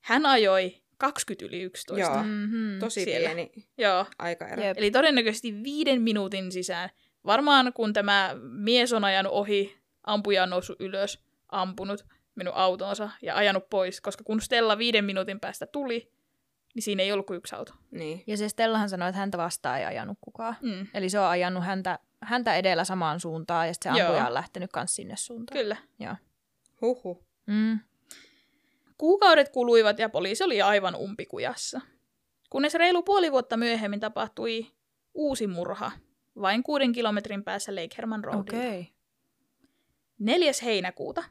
hän 0.00 0.26
ajoi 0.26 0.82
20 0.98 1.44
yli 1.44 1.62
11. 1.62 2.00
Joo. 2.00 2.22
Mm-hmm. 2.22 2.78
Tosi 2.78 3.04
Siellä. 3.04 3.28
pieni 3.28 3.50
Joo. 3.78 4.06
aikaero. 4.18 4.62
Jep. 4.62 4.78
Eli 4.78 4.90
todennäköisesti 4.90 5.62
viiden 5.62 6.02
minuutin 6.02 6.52
sisään. 6.52 6.90
Varmaan 7.26 7.72
kun 7.72 7.92
tämä 7.92 8.36
mies 8.40 8.92
on 8.92 9.04
ajanut 9.04 9.32
ohi, 9.32 9.78
ampuja 10.02 10.42
on 10.42 10.50
noussut 10.50 10.80
ylös, 10.80 11.24
ampunut 11.48 12.04
minun 12.34 12.54
autonsa 12.54 13.10
ja 13.22 13.36
ajanut 13.36 13.70
pois, 13.70 14.00
koska 14.00 14.24
kun 14.24 14.40
Stella 14.40 14.78
viiden 14.78 15.04
minuutin 15.04 15.40
päästä 15.40 15.66
tuli, 15.66 16.12
niin 16.74 16.82
siinä 16.82 17.02
ei 17.02 17.12
ollut 17.12 17.26
kuin 17.26 17.36
yksi 17.36 17.54
auto. 17.54 17.72
Niin. 17.90 18.24
Ja 18.26 18.36
se 18.36 18.48
Stellahan 18.48 18.88
sanoi, 18.88 19.08
että 19.08 19.18
häntä 19.18 19.38
vastaan 19.38 19.78
ei 19.78 19.84
ajanut 19.84 20.18
kukaan. 20.20 20.56
Mm. 20.62 20.86
Eli 20.94 21.10
se 21.10 21.20
on 21.20 21.26
ajanut 21.26 21.64
häntä, 21.64 21.98
häntä 22.22 22.54
edellä 22.54 22.84
samaan 22.84 23.20
suuntaan 23.20 23.66
ja 23.66 23.74
sitten 23.74 23.92
se 23.92 23.98
Joo. 23.98 24.08
ampuja 24.08 24.26
on 24.26 24.34
lähtenyt 24.34 24.72
kans 24.72 24.96
sinne 24.96 25.16
suuntaan. 25.16 25.58
Kyllä. 25.58 25.76
Joo. 25.98 26.14
Huhu. 26.80 27.24
Mm. 27.46 27.78
Kuukaudet 28.98 29.48
kuluivat 29.48 29.98
ja 29.98 30.08
poliisi 30.08 30.44
oli 30.44 30.62
aivan 30.62 30.94
umpikujassa. 30.96 31.80
Kunnes 32.50 32.74
reilu 32.74 33.02
puoli 33.02 33.32
vuotta 33.32 33.56
myöhemmin 33.56 34.00
tapahtui 34.00 34.66
uusi 35.14 35.46
murha, 35.46 35.92
vain 36.40 36.62
kuuden 36.62 36.92
kilometrin 36.92 37.44
päässä 37.44 37.74
Lake 37.74 37.94
Herman 37.96 38.24
Roadilta. 38.24 38.56
Okei. 38.56 38.80
Okay. 38.80 38.92
4. 40.18 40.52
heinäkuuta 40.62 41.24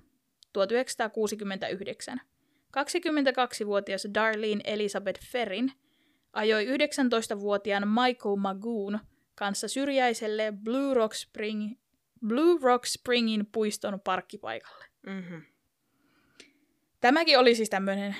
1969 0.53 2.21
22-vuotias 2.67 4.07
Darlene 4.13 4.61
Elizabeth 4.63 5.21
Ferrin 5.25 5.71
ajoi 6.33 6.65
19-vuotiaan 6.65 7.87
Michael 7.87 8.35
Magoon 8.35 8.99
kanssa 9.37 9.67
syrjäiselle 9.67 10.53
Blue 10.63 10.93
Rock, 10.93 11.13
Spring, 11.13 11.71
Blue 12.27 12.59
Rock 12.61 12.85
Springin 12.85 13.45
puiston 13.51 13.99
parkkipaikalle. 14.03 14.85
Mm-hmm. 15.07 15.41
Tämäkin 16.99 17.39
oli 17.39 17.55
siis 17.55 17.69
tämmöinen 17.69 18.15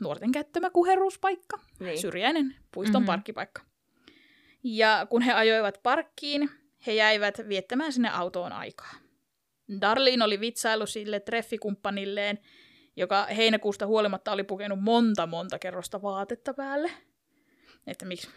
nuorten 0.00 0.32
käyttämä 0.32 0.70
kuherruuspaikka, 0.70 1.58
Niin. 1.80 1.98
syrjäinen 2.00 2.56
puiston 2.74 3.02
Mhm. 3.02 3.06
parkkipaikka. 3.06 3.62
Ja 4.64 5.06
kun 5.10 5.22
he 5.22 5.32
ajoivat 5.32 5.80
parkkiin, 5.82 6.50
he 6.86 6.92
jäivät 6.92 7.38
viettämään 7.48 7.92
sinne 7.92 8.08
autoon 8.10 8.52
aikaa. 8.52 8.92
Darlene 9.80 10.24
oli 10.24 10.40
vitsailu 10.40 10.86
sille 10.86 11.20
treffikumppanilleen, 11.20 12.38
joka 12.96 13.24
heinäkuusta 13.26 13.86
huolimatta 13.86 14.32
oli 14.32 14.44
pukenut 14.44 14.80
monta 14.82 15.26
monta 15.26 15.58
kerrosta 15.58 16.02
vaatetta 16.02 16.54
päälle. 16.54 16.90
Että 17.86 18.04
miksi, 18.04 18.28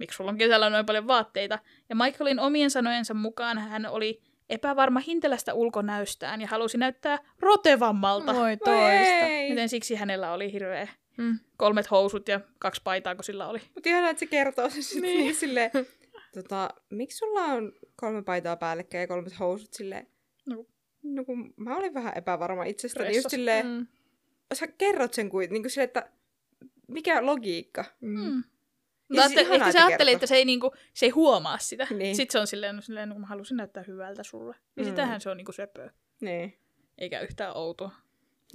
miksi 0.00 0.16
sulla 0.16 0.30
on 0.30 0.38
kesällä 0.38 0.70
noin 0.70 0.86
paljon 0.86 1.06
vaatteita. 1.06 1.58
Ja 1.88 1.96
Michaelin 1.96 2.40
omien 2.40 2.70
sanojensa 2.70 3.14
mukaan 3.14 3.58
hän 3.58 3.86
oli 3.86 4.22
epävarma 4.48 5.00
hintelästä 5.00 5.54
ulkonäöstään 5.54 6.40
ja 6.40 6.46
halusi 6.46 6.78
näyttää 6.78 7.18
rotevammalta. 7.40 8.34
Voi 8.34 8.56
toista. 8.56 9.26
Joten 9.48 9.68
siksi 9.68 9.94
hänellä 9.94 10.32
oli 10.32 10.52
hirveä 10.52 10.88
Mm. 11.16 11.38
kolmet 11.56 11.90
housut 11.90 12.28
ja 12.28 12.40
kaksi 12.58 12.80
paitaa, 12.84 13.14
kun 13.14 13.24
sillä 13.24 13.48
oli. 13.48 13.58
Mutta 13.74 13.88
ihanaa, 13.88 14.10
että 14.10 14.18
se 14.20 14.26
kertoo 14.26 14.70
sen 14.70 14.82
sitten 14.82 15.02
Niin. 15.02 15.18
niin. 15.24 15.34
silleen, 15.34 15.70
tota, 16.34 16.70
miksi 16.90 17.16
sulla 17.18 17.40
on 17.40 17.72
kolme 17.96 18.22
paitaa 18.22 18.56
päällekkäin 18.56 19.00
ja 19.02 19.08
kolmet 19.08 19.38
housut 19.38 19.72
silleen? 19.74 20.06
No. 20.48 20.64
No 21.02 21.24
kun 21.24 21.54
mä 21.56 21.76
olin 21.76 21.94
vähän 21.94 22.12
epävarma 22.16 22.64
itsestäni, 22.64 23.06
just 23.08 23.12
Stressas. 23.18 23.30
silleen, 23.30 23.66
Mm. 23.66 23.86
sä 24.54 24.66
kerrot 24.66 25.14
sen 25.14 25.28
kuin, 25.30 25.50
niin 25.50 25.62
kuin 25.62 25.70
silleen, 25.70 25.86
että 25.88 26.10
mikä 26.88 27.26
logiikka? 27.26 27.84
Mm. 28.00 28.20
Mm. 28.20 28.42
Mutta 29.10 29.28
siis 29.28 29.40
ihanaa, 29.40 29.68
ehkä 29.68 29.80
se 29.82 29.88
kertoo. 29.88 30.08
että 30.14 30.26
se 30.26 30.36
ei, 30.36 30.44
niinku, 30.44 30.72
se 30.94 31.06
ei 31.06 31.10
huomaa 31.10 31.58
sitä. 31.58 31.86
Niin. 31.90 32.16
Sitten 32.16 32.32
se 32.32 32.38
on 32.38 32.46
silleen, 32.46 32.76
no, 32.76 32.82
silleen, 32.82 33.08
no, 33.08 33.18
mä 33.18 33.26
halusin 33.26 33.56
näyttää 33.56 33.84
hyvältä 33.86 34.22
sulle. 34.22 34.56
Niin 34.76 34.86
Mm. 34.86 34.90
sitähän 34.90 35.20
se 35.20 35.30
on 35.30 35.36
niinku 35.36 35.52
söpöä. 35.52 35.90
Niin. 36.20 36.58
Eikä 36.98 37.20
yhtään 37.20 37.56
outoa. 37.56 37.90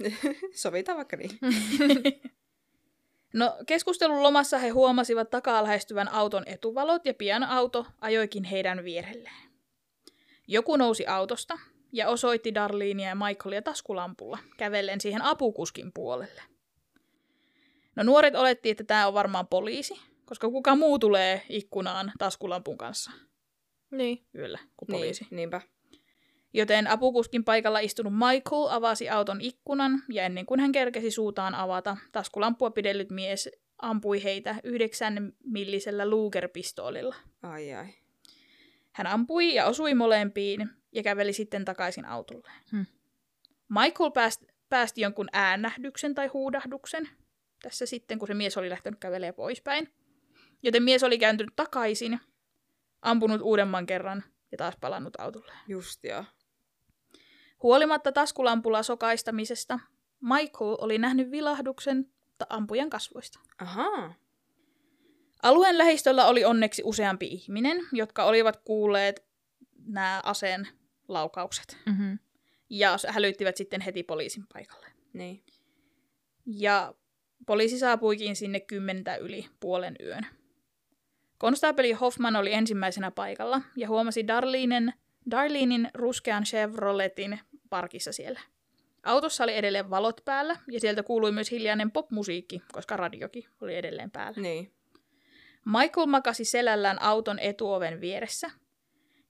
Sovitaan 0.62 0.96
vaikka 0.96 1.16
niin. 1.16 1.30
No, 3.32 3.56
keskustelun 3.66 4.22
lomassa 4.22 4.58
he 4.58 4.68
huomasivat 4.68 5.30
takaa 5.30 5.62
lähestyvän 5.62 6.08
auton 6.12 6.42
etuvalot 6.46 7.06
ja 7.06 7.14
pian 7.14 7.44
auto 7.44 7.86
ajoikin 8.00 8.44
heidän 8.44 8.84
vierelleen. 8.84 9.50
Joku 10.48 10.76
nousi 10.76 11.06
autosta 11.06 11.58
ja 11.92 12.08
osoitti 12.08 12.54
Darlenia 12.54 13.08
ja 13.08 13.14
Michaelia 13.14 13.62
taskulampulla, 13.62 14.38
kävellen 14.56 15.00
siihen 15.00 15.22
apukuskin 15.22 15.92
puolelle. 15.94 16.42
No 17.96 18.02
nuoret 18.02 18.34
olettiin, 18.34 18.70
että 18.70 18.84
tämä 18.84 19.06
on 19.06 19.14
varmaan 19.14 19.46
poliisi, 19.46 19.94
koska 20.26 20.48
kuka 20.50 20.76
muu 20.76 20.98
tulee 20.98 21.42
ikkunaan 21.48 22.12
taskulampun 22.18 22.78
kanssa 22.78 23.10
Niin. 23.90 24.26
yöllä 24.34 24.58
kuin 24.76 24.86
poliisi. 24.92 25.24
Niin, 25.24 25.36
niinpä. 25.36 25.60
Joten 26.54 26.86
apukuskin 26.86 27.44
paikalla 27.44 27.78
istunut 27.78 28.12
Michael 28.12 28.66
avasi 28.70 29.08
auton 29.08 29.40
ikkunan 29.40 30.02
ja 30.08 30.24
ennen 30.24 30.46
kuin 30.46 30.60
hän 30.60 30.72
kerkesi 30.72 31.10
suutaan 31.10 31.54
avata, 31.54 31.96
taskulampua 32.12 32.70
pidellyt 32.70 33.10
mies 33.10 33.48
ampui 33.78 34.22
heitä 34.22 34.56
yhdeksän 34.64 35.32
millisellä 35.44 36.04
Luger-pistoolilla. 36.04 37.14
Ai 37.42 37.74
ai. 37.74 37.86
Hän 38.92 39.06
ampui 39.06 39.54
ja 39.54 39.66
osui 39.66 39.94
molempiin 39.94 40.70
ja 40.92 41.02
käveli 41.02 41.32
sitten 41.32 41.64
takaisin 41.64 42.04
autolle. 42.04 42.50
Hmm. 42.72 42.86
Michael 43.68 44.10
päästi, 44.10 44.46
päästi 44.68 45.00
jonkun 45.00 45.28
äänähdyksen 45.32 46.14
tai 46.14 46.26
huudahduksen 46.26 47.08
tässä 47.62 47.86
sitten, 47.86 48.18
kun 48.18 48.28
se 48.28 48.34
mies 48.34 48.56
oli 48.56 48.70
lähtenyt 48.70 49.00
kävelemään 49.00 49.34
poispäin. 49.34 49.88
Joten 50.62 50.82
mies 50.82 51.02
oli 51.02 51.18
kääntynyt 51.18 51.56
takaisin, 51.56 52.20
ampunut 53.02 53.40
uudemman 53.40 53.86
kerran 53.86 54.24
ja 54.52 54.58
taas 54.58 54.74
palannut 54.80 55.20
autolle. 55.20 55.52
Just 55.68 56.04
joo. 56.04 56.24
Huolimatta 57.62 58.12
taskulampulla 58.12 58.82
sokaistamisesta, 58.82 59.78
Michael 60.20 60.76
oli 60.80 60.98
nähnyt 60.98 61.30
vilahduksen 61.30 62.10
ampujan 62.48 62.90
kasvoista. 62.90 63.38
Ahaa. 63.58 64.14
Alueen 65.42 65.78
lähistöllä 65.78 66.26
oli 66.26 66.44
onneksi 66.44 66.82
useampi 66.84 67.26
ihminen, 67.26 67.86
jotka 67.92 68.24
olivat 68.24 68.56
kuulleet 68.56 69.24
nämä 69.86 70.20
aseen 70.24 70.68
laukaukset. 71.08 71.78
Mm-hmm. 71.86 72.18
Ja 72.70 72.96
hälyttivät 73.08 73.56
sitten 73.56 73.80
heti 73.80 74.02
poliisin 74.02 74.44
paikalle. 74.52 74.86
Niin. 75.12 75.44
Ja 76.46 76.94
poliisi 77.46 77.78
saapuikin 77.78 78.36
sinne 78.36 78.60
kymmentä 78.60 79.16
yli 79.16 79.46
puolen 79.60 79.96
yön. 80.00 80.26
Konstaapeli 81.38 81.92
Hoffman 81.92 82.36
oli 82.36 82.52
ensimmäisenä 82.52 83.10
paikalla 83.10 83.60
ja 83.76 83.88
huomasi 83.88 84.26
Darlenen, 84.26 84.92
Darlenein 85.30 85.90
ruskean 85.94 86.44
Chevroletin 86.44 87.40
parkissa 87.70 88.12
siellä. 88.12 88.40
Autossa 89.02 89.44
oli 89.44 89.56
edelleen 89.56 89.90
valot 89.90 90.20
päällä 90.24 90.56
ja 90.70 90.80
sieltä 90.80 91.02
kuului 91.02 91.32
myös 91.32 91.50
hiljainen 91.50 91.90
popmusiikki, 91.90 92.62
koska 92.72 92.96
radiokin 92.96 93.44
oli 93.60 93.76
edelleen 93.76 94.10
päällä. 94.10 94.40
Niin. 94.40 94.72
Michael 95.64 96.06
makasi 96.06 96.44
selällään 96.44 97.02
auton 97.02 97.38
etuoven 97.38 98.00
vieressä 98.00 98.50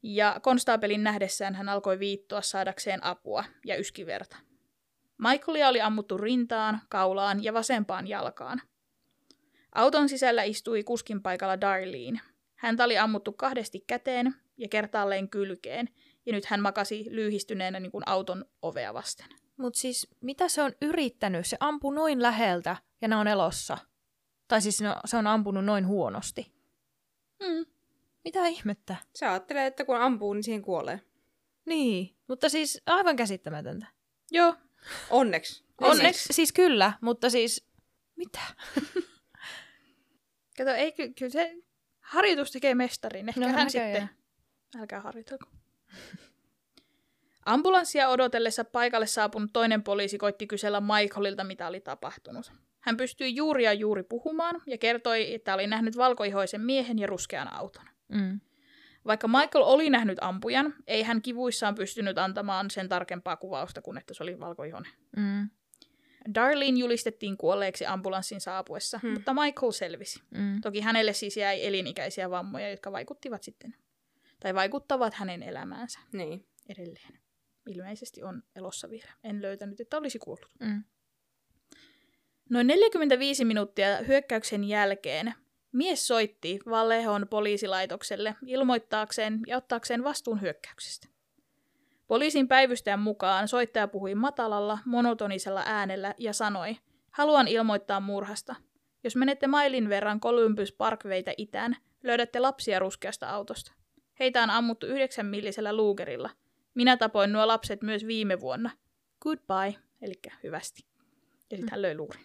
ja 0.02 0.40
konstaapelin 0.42 1.04
nähdessään 1.04 1.54
hän 1.54 1.68
alkoi 1.68 1.98
viittoa 1.98 2.40
saadakseen 2.40 3.04
apua 3.04 3.44
ja 3.66 3.76
yski 3.76 4.06
verta. 4.06 4.36
Michaelia 5.18 5.68
oli 5.68 5.80
ammuttu 5.80 6.18
rintaan, 6.18 6.80
kaulaan 6.88 7.44
ja 7.44 7.52
vasempaan 7.52 8.06
jalkaan. 8.06 8.62
Auton 9.76 10.08
sisällä 10.08 10.42
istui 10.42 10.84
kuskin 10.84 11.22
paikalla 11.22 11.60
Darlene. 11.60 12.20
Häntä 12.54 12.84
oli 12.84 12.98
ammuttu 12.98 13.32
kahdesti 13.32 13.84
käteen 13.86 14.34
ja 14.56 14.68
kertaalleen 14.68 15.28
kylkeen, 15.28 15.88
ja 16.26 16.32
nyt 16.32 16.44
hän 16.44 16.60
makasi 16.60 17.06
lyyhistyneenä 17.10 17.80
niin 17.80 17.92
kuin 17.92 18.08
auton 18.08 18.44
ovea 18.62 18.94
vasten. 18.94 19.26
Mutta 19.56 19.78
siis 19.78 20.08
mitä 20.20 20.48
se 20.48 20.62
on 20.62 20.72
yrittänyt? 20.82 21.46
Se 21.46 21.56
ampui 21.60 21.94
noin 21.94 22.22
läheltä 22.22 22.76
ja 23.00 23.08
ne 23.08 23.16
on 23.16 23.28
elossa. 23.28 23.78
Tai 24.48 24.62
siis 24.62 24.80
no, 24.80 24.96
se 25.04 25.16
on 25.16 25.26
ampunut 25.26 25.64
noin 25.64 25.86
huonosti. 25.86 26.52
Mm. 27.40 27.66
Mitä 28.24 28.46
ihmettä? 28.46 28.96
Se 29.14 29.26
ajattelee, 29.26 29.66
että 29.66 29.84
kun 29.84 29.96
ampuu, 29.96 30.32
niin 30.32 30.44
siihen 30.44 30.62
kuolee. 30.62 31.00
Niin, 31.64 32.16
mutta 32.28 32.48
siis 32.48 32.82
aivan 32.86 33.16
käsittämätöntä. 33.16 33.86
Joo, 34.30 34.54
Onneksi. 35.10 35.64
Onneksi. 35.80 36.32
Siis 36.32 36.52
kyllä, 36.52 36.92
mutta 37.00 37.30
siis 37.30 37.66
mitä? 38.16 38.40
kato, 40.58 40.70
ei 40.70 40.92
ky- 40.92 41.12
kyllä 41.18 41.30
se 41.32 41.56
harjoitus 42.00 42.50
tekee 42.50 42.74
mestarin. 42.74 43.28
Ehkä 43.28 43.40
No, 43.40 43.46
hän 43.46 43.54
näköjään. 43.56 43.92
sitten 43.92 44.08
Älkää 44.80 45.00
harjoitelko. 45.00 45.46
Ambulanssia 47.46 48.08
odotellessa 48.08 48.64
paikalle 48.64 49.06
saapunut 49.06 49.50
toinen 49.52 49.82
poliisi 49.82 50.18
koitti 50.18 50.46
kysellä 50.46 50.80
Michaelilta, 50.80 51.44
mitä 51.44 51.66
oli 51.66 51.80
tapahtunut. 51.80 52.52
Hän 52.80 52.96
pystyi 52.96 53.36
juuri 53.36 53.64
ja 53.64 53.72
juuri 53.72 54.02
puhumaan 54.02 54.62
ja 54.66 54.78
kertoi, 54.78 55.34
että 55.34 55.54
oli 55.54 55.66
nähnyt 55.66 55.96
valkoihoisen 55.96 56.60
miehen 56.60 56.98
ja 56.98 57.06
ruskean 57.06 57.52
auton. 57.52 57.84
Mm. 58.08 58.40
Vaikka 59.06 59.28
Michael 59.28 59.64
oli 59.64 59.90
nähnyt 59.90 60.18
ampujan, 60.20 60.74
ei 60.86 61.02
hän 61.02 61.22
kivuissaan 61.22 61.74
pystynyt 61.74 62.18
antamaan 62.18 62.70
sen 62.70 62.88
tarkempaa 62.88 63.36
kuvausta 63.36 63.82
kuin 63.82 63.98
että 63.98 64.14
se 64.14 64.22
oli 64.22 64.40
valkoihoinen. 64.40 64.92
Mm. 65.16 65.50
Darlene 66.34 66.78
julistettiin 66.78 67.36
kuolleeksi 67.36 67.86
ambulanssin 67.86 68.40
saapuessa, 68.40 68.98
Hmm. 69.02 69.10
mutta 69.12 69.34
Michael 69.34 69.72
selvisi. 69.72 70.20
Mm. 70.30 70.60
Toki 70.60 70.80
hänelle 70.80 71.12
siis 71.12 71.36
jäi 71.36 71.66
elinikäisiä 71.66 72.30
vammoja, 72.30 72.70
jotka 72.70 72.92
vaikuttivat 72.92 73.42
sitten, 73.42 73.74
tai 74.40 74.54
vaikuttavat 74.54 75.14
hänen 75.14 75.42
elämäänsä 75.42 75.98
Niin. 76.12 76.46
edelleen. 76.68 77.18
Ilmeisesti 77.66 78.22
on 78.22 78.42
elossa 78.56 78.90
vielä. 78.90 79.10
En 79.24 79.42
löytänyt, 79.42 79.80
että 79.80 79.96
olisi 79.98 80.18
kuollut. 80.18 80.50
Mm. 80.60 80.84
Noin 82.50 82.66
45 82.66 83.44
minuuttia 83.44 83.96
hyökkäyksen 83.96 84.64
jälkeen 84.64 85.34
mies 85.72 86.06
soitti 86.06 86.58
Valehon 86.70 87.26
poliisilaitokselle 87.30 88.36
ilmoittaakseen 88.46 89.40
ja 89.46 89.56
ottaakseen 89.56 90.04
vastuun 90.04 90.40
hyökkäyksestä. 90.40 91.08
Poliisin 92.06 92.48
päivystäjän 92.48 93.00
mukaan 93.00 93.48
soittaja 93.48 93.88
puhui 93.88 94.14
matalalla, 94.14 94.78
monotonisella 94.84 95.62
äänellä 95.66 96.14
ja 96.18 96.32
sanoi, 96.32 96.76
haluan 97.10 97.48
ilmoittaa 97.48 98.00
murhasta. 98.00 98.54
Jos 99.04 99.16
menette 99.16 99.46
mailin 99.46 99.88
verran 99.88 100.20
Columbus 100.20 100.72
Parkveitä 100.72 101.32
itään, 101.36 101.76
löydätte 102.02 102.40
lapsia 102.40 102.78
ruskeasta 102.78 103.30
autosta. 103.30 103.72
Heitä 104.20 104.42
on 104.42 104.50
ammuttu 104.50 104.86
yhdeksän 104.86 105.26
millisellä 105.26 105.72
luugerilla. 105.72 106.30
Minä 106.74 106.96
tapoin 106.96 107.32
nuo 107.32 107.46
lapset 107.46 107.82
myös 107.82 108.06
viime 108.06 108.40
vuonna. 108.40 108.70
Goodbye, 109.20 109.74
eli 110.02 110.14
hyvästi. 110.42 110.84
Ja 111.50 111.56
sitten 111.56 111.70
hän 111.70 111.82
löi 111.82 111.94
luurin. 111.96 112.24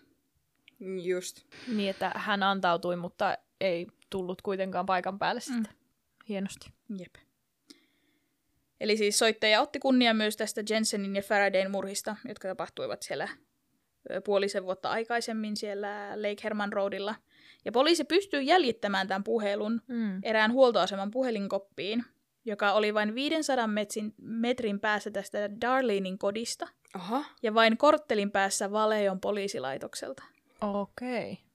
Just. 1.03 1.45
Niin, 1.67 1.89
että 1.89 2.11
hän 2.15 2.43
antautui, 2.43 2.95
mutta 2.95 3.37
ei 3.61 3.87
tullut 4.09 4.41
kuitenkaan 4.41 4.85
paikan 4.85 5.19
päälle 5.19 5.41
Mm. 5.49 5.53
sitten. 5.53 5.73
Hienosti. 6.29 6.73
Jep. 6.97 7.15
Eli 8.81 8.97
siis 8.97 9.19
soittaja 9.19 9.61
otti 9.61 9.79
kunnia 9.79 10.13
myös 10.13 10.37
tästä 10.37 10.63
Jensenin 10.69 11.15
ja 11.15 11.21
Faradayn 11.21 11.71
murhista, 11.71 12.15
jotka 12.27 12.47
tapahtuivat 12.47 13.01
siellä 13.01 13.27
puolisen 14.25 14.63
vuotta 14.63 14.89
aikaisemmin 14.89 15.57
siellä 15.57 16.09
Lake 16.15 16.43
Herman 16.43 16.73
Roadilla. 16.73 17.15
Ja 17.65 17.71
poliisi 17.71 18.03
pystyi 18.03 18.45
jäljittämään 18.45 19.07
tämän 19.07 19.23
puhelun 19.23 19.81
Mm. 19.87 20.19
erään 20.23 20.51
huoltoaseman 20.51 21.11
puhelinkoppiin, 21.11 22.03
joka 22.45 22.71
oli 22.71 22.93
vain 22.93 23.15
500 23.15 23.67
metrin, 23.67 24.13
metrin 24.21 24.79
päässä 24.79 25.11
tästä 25.11 25.61
Darlenein 25.61 26.17
kodista 26.17 26.67
Aha. 26.93 27.25
ja 27.43 27.53
vain 27.53 27.77
korttelin 27.77 28.31
päässä 28.31 28.71
Valeon 28.71 29.19
poliisilaitokselta. 29.19 30.23
Okei. 30.61 31.31
Okay. 31.31 31.45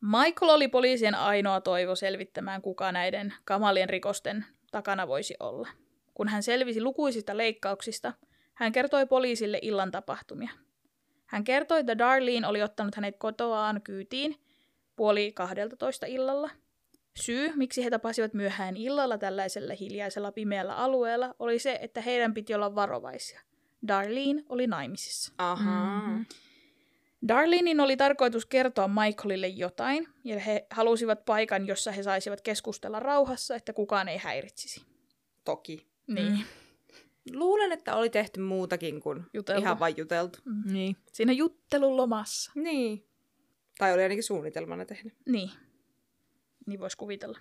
Michael 0.00 0.50
oli 0.50 0.68
poliisien 0.68 1.14
ainoa 1.14 1.60
toivo 1.60 1.94
selvittämään, 1.94 2.62
kuka 2.62 2.92
näiden 2.92 3.34
kamalien 3.44 3.88
rikosten 3.88 4.44
takana 4.72 5.08
voisi 5.08 5.34
olla. 5.40 5.68
Kun 6.14 6.28
hän 6.28 6.42
selvisi 6.42 6.82
lukuisista 6.82 7.36
leikkauksista, 7.36 8.12
hän 8.54 8.72
kertoi 8.72 9.06
poliisille 9.06 9.58
illan 9.62 9.90
tapahtumia. 9.90 10.50
Hän 11.26 11.44
kertoi, 11.44 11.80
että 11.80 11.98
Darlene 11.98 12.46
oli 12.46 12.62
ottanut 12.62 12.94
hänet 12.94 13.16
kotoaan 13.18 13.82
kyytiin 13.82 14.36
puoli 14.96 15.32
12 15.32 16.06
illalla. 16.06 16.50
Syy, 17.20 17.52
miksi 17.56 17.84
he 17.84 17.90
tapasivat 17.90 18.34
myöhään 18.34 18.76
illalla 18.76 19.18
tällaisella 19.18 19.74
hiljaisella 19.80 20.32
pimeällä 20.32 20.76
alueella, 20.76 21.34
oli 21.38 21.58
se, 21.58 21.78
että 21.82 22.00
heidän 22.00 22.34
piti 22.34 22.54
olla 22.54 22.74
varovaisia. 22.74 23.40
Darlene 23.88 24.44
oli 24.48 24.66
naimisissa. 24.66 25.32
Aha. 25.38 26.00
Mhm. 26.00 26.22
Darlenein 27.28 27.80
oli 27.80 27.96
tarkoitus 27.96 28.46
kertoa 28.46 28.88
Michaelille 28.88 29.48
jotain, 29.48 30.08
ja 30.24 30.40
he 30.40 30.66
halusivat 30.70 31.24
paikan, 31.24 31.66
jossa 31.66 31.92
he 31.92 32.02
saisivat 32.02 32.40
keskustella 32.40 33.00
rauhassa, 33.00 33.54
että 33.56 33.72
kukaan 33.72 34.08
ei 34.08 34.18
häiritsisi. 34.18 34.82
Toki. 35.44 35.91
Niin. 36.06 36.32
Mm. 36.32 36.44
Luulen, 37.38 37.72
että 37.72 37.94
oli 37.96 38.10
tehty 38.10 38.40
muutakin 38.40 39.00
kuin 39.00 39.22
Juteltu. 39.34 39.62
ihan 39.62 39.78
vain 39.78 39.94
juteltu. 39.96 40.38
Niin. 40.64 40.96
Siinä 41.12 41.32
juttelun 41.32 41.96
lomassa. 41.96 42.52
Niin. 42.54 43.06
Tai 43.78 43.94
oli 43.94 44.02
ainakin 44.02 44.22
suunnitelmana 44.22 44.84
tehdä. 44.84 45.10
Niin. 45.28 45.50
Niin 46.66 46.80
voisi 46.80 46.96
kuvitella. 46.96 47.38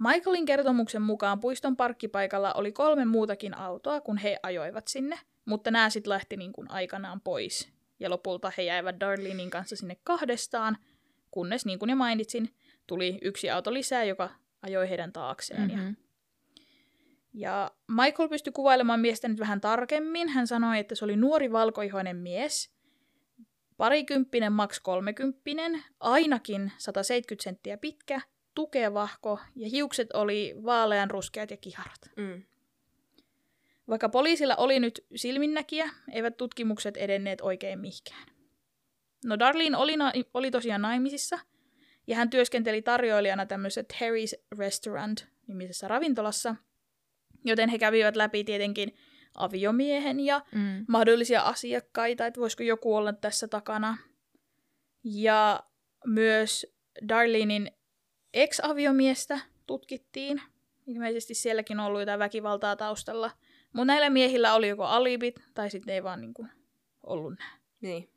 Michaelin 0.00 0.46
kertomuksen 0.46 1.02
mukaan 1.02 1.40
puiston 1.40 1.76
parkkipaikalla 1.76 2.52
oli 2.52 2.72
kolme 2.72 3.04
muutakin 3.04 3.54
autoa, 3.56 4.00
kun 4.00 4.16
he 4.18 4.38
ajoivat 4.42 4.88
sinne, 4.88 5.18
mutta 5.44 5.70
nämä 5.70 5.90
sitten 5.90 6.10
lähti 6.10 6.36
niin 6.36 6.52
kuin 6.52 6.70
aikanaan 6.70 7.20
pois. 7.20 7.68
Ja 8.00 8.10
lopulta 8.10 8.52
he 8.56 8.62
jäivät 8.62 9.00
Darlenein 9.00 9.50
kanssa 9.50 9.76
sinne 9.76 9.96
kahdestaan, 10.04 10.76
kunnes, 11.30 11.66
niin 11.66 11.78
kuin 11.78 11.90
jo 11.90 11.96
mainitsin, 11.96 12.54
tuli 12.86 13.18
yksi 13.22 13.50
auto 13.50 13.72
lisää, 13.74 14.04
joka 14.04 14.30
ajoi 14.62 14.88
heidän 14.88 15.12
taakseen. 15.12 15.60
Mm-hmm. 15.60 15.78
Ja 15.78 15.84
Mhm. 15.84 15.94
Ja 17.32 17.70
Michael 17.88 18.28
pystyi 18.28 18.52
kuvailemaan 18.52 19.00
miestä 19.00 19.28
nyt 19.28 19.40
vähän 19.40 19.60
tarkemmin. 19.60 20.28
Hän 20.28 20.46
sanoi, 20.46 20.78
että 20.78 20.94
se 20.94 21.04
oli 21.04 21.16
nuori 21.16 21.52
valkoihoinen 21.52 22.16
mies, 22.16 22.70
parikymppinen, 23.76 24.52
maks 24.52 24.80
kolmekymppinen, 24.80 25.84
ainakin 26.00 26.72
170 26.78 27.42
senttiä 27.42 27.76
pitkä, 27.76 28.20
tukevahko 28.54 29.40
ja 29.56 29.68
hiukset 29.68 30.12
oli 30.12 30.54
vaalean 30.64 31.10
ruskeat 31.10 31.50
ja 31.50 31.56
kiharat. 31.56 32.10
Mm. 32.16 32.42
Vaikka 33.88 34.08
poliisilla 34.08 34.56
oli 34.56 34.80
nyt 34.80 35.06
silminnäkiä, 35.16 35.90
eivät 36.12 36.36
tutkimukset 36.36 36.96
edenneet 36.96 37.40
oikein 37.40 37.78
mihinkään. 37.78 38.26
No 39.24 39.38
Darlene 39.38 39.76
oli, 39.76 39.96
na- 39.96 40.12
oli 40.34 40.50
tosiaan 40.50 40.82
naimisissa, 40.82 41.38
ja 42.06 42.16
hän 42.16 42.30
työskenteli 42.30 42.82
tarjoilijana 42.82 43.46
tämmöisessä 43.46 43.84
Terry's 43.92 44.58
Restaurant-nimisessä 44.58 45.88
ravintolassa, 45.88 46.56
joten 47.44 47.68
he 47.68 47.78
kävivät 47.78 48.16
läpi 48.16 48.44
tietenkin 48.44 48.94
aviomiehen 49.34 50.20
ja 50.20 50.42
Mm. 50.52 50.84
mahdollisia 50.88 51.42
asiakkaita, 51.42 52.26
että 52.26 52.40
voisiko 52.40 52.62
joku 52.62 52.96
olla 52.96 53.12
tässä 53.12 53.48
takana. 53.48 53.96
Ja 55.04 55.60
myös 56.06 56.66
Darlenein 57.08 57.70
ex-aviomiestä 58.34 59.38
tutkittiin. 59.66 60.42
Ilmeisesti 60.86 61.34
sielläkin 61.34 61.80
on 61.80 61.86
ollut 61.86 62.00
jotain 62.00 62.18
väkivaltaa 62.18 62.76
taustalla. 62.76 63.30
Mutta 63.72 63.84
näillä 63.84 64.10
miehillä 64.10 64.54
oli 64.54 64.68
joko 64.68 64.84
alibit, 64.84 65.34
tai 65.54 65.70
sitten 65.70 65.94
ei 65.94 66.02
vaan 66.02 66.20
niinku 66.20 66.46
ollut 67.02 67.38
nää. 67.38 67.56
Niin. 67.80 68.08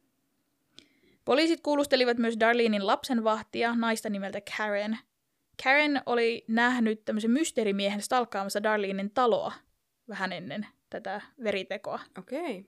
Poliisit 1.26 1.62
kuulustelivat 1.62 2.18
myös 2.18 2.40
Darlenein 2.40 2.88
lapsenvahtia, 2.88 3.76
naista 3.76 4.10
nimeltä 4.10 4.42
Karen. 4.58 4.98
Karen 5.64 6.02
oli 6.06 6.46
nähnyt 6.48 7.06
tämmöisen 7.06 7.32
mysteerimiehen 7.32 8.02
stalkkaamassa 8.02 8.64
Darlenein 8.64 9.12
taloa 9.12 9.54
vähän 10.10 10.34
ennen 10.34 10.68
tätä 10.90 11.22
veritekoa. 11.44 12.00
Okei. 12.18 12.66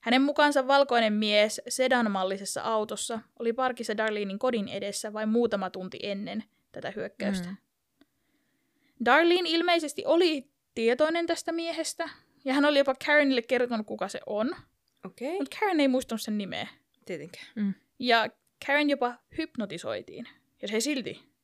Hänen 0.00 0.22
mukaansa 0.22 0.66
valkoinen 0.66 1.12
mies 1.12 1.60
sedanmallisessa 1.68 2.62
autossa 2.62 3.20
oli 3.38 3.52
parkissa 3.52 3.96
Darlenein 3.96 4.38
kodin 4.38 4.68
edessä 4.68 5.12
vain 5.12 5.28
muutama 5.28 5.70
tunti 5.70 5.98
ennen 6.02 6.44
tätä 6.72 6.92
hyökkäystä. 6.96 7.48
Mm. 7.48 7.56
Darlene 9.04 9.48
ilmeisesti 9.48 10.02
oli 10.06 10.50
tietoinen 10.74 11.26
tästä 11.26 11.52
miehestä, 11.52 12.08
ja 12.44 12.54
hän 12.54 12.64
oli 12.64 12.78
jopa 12.78 12.94
Karenille 13.06 13.42
kertonut, 13.42 13.86
kuka 13.86 14.08
se 14.08 14.20
on, 14.26 14.56
Okei. 15.04 15.38
mutta 15.38 15.56
Karen 15.60 15.80
ei 15.80 15.88
muistanut 15.88 16.22
sen 16.22 16.38
nimeä. 16.38 16.68
Tietenkään. 17.04 17.46
Mm. 17.54 17.74
Ja 17.98 18.28
Karen 18.66 18.90
jopa 18.90 19.14
hypnotisoitiin, 19.38 20.28
ja 20.62 20.68
se 20.68 20.74
ei 20.74 20.80
silti 20.80 21.35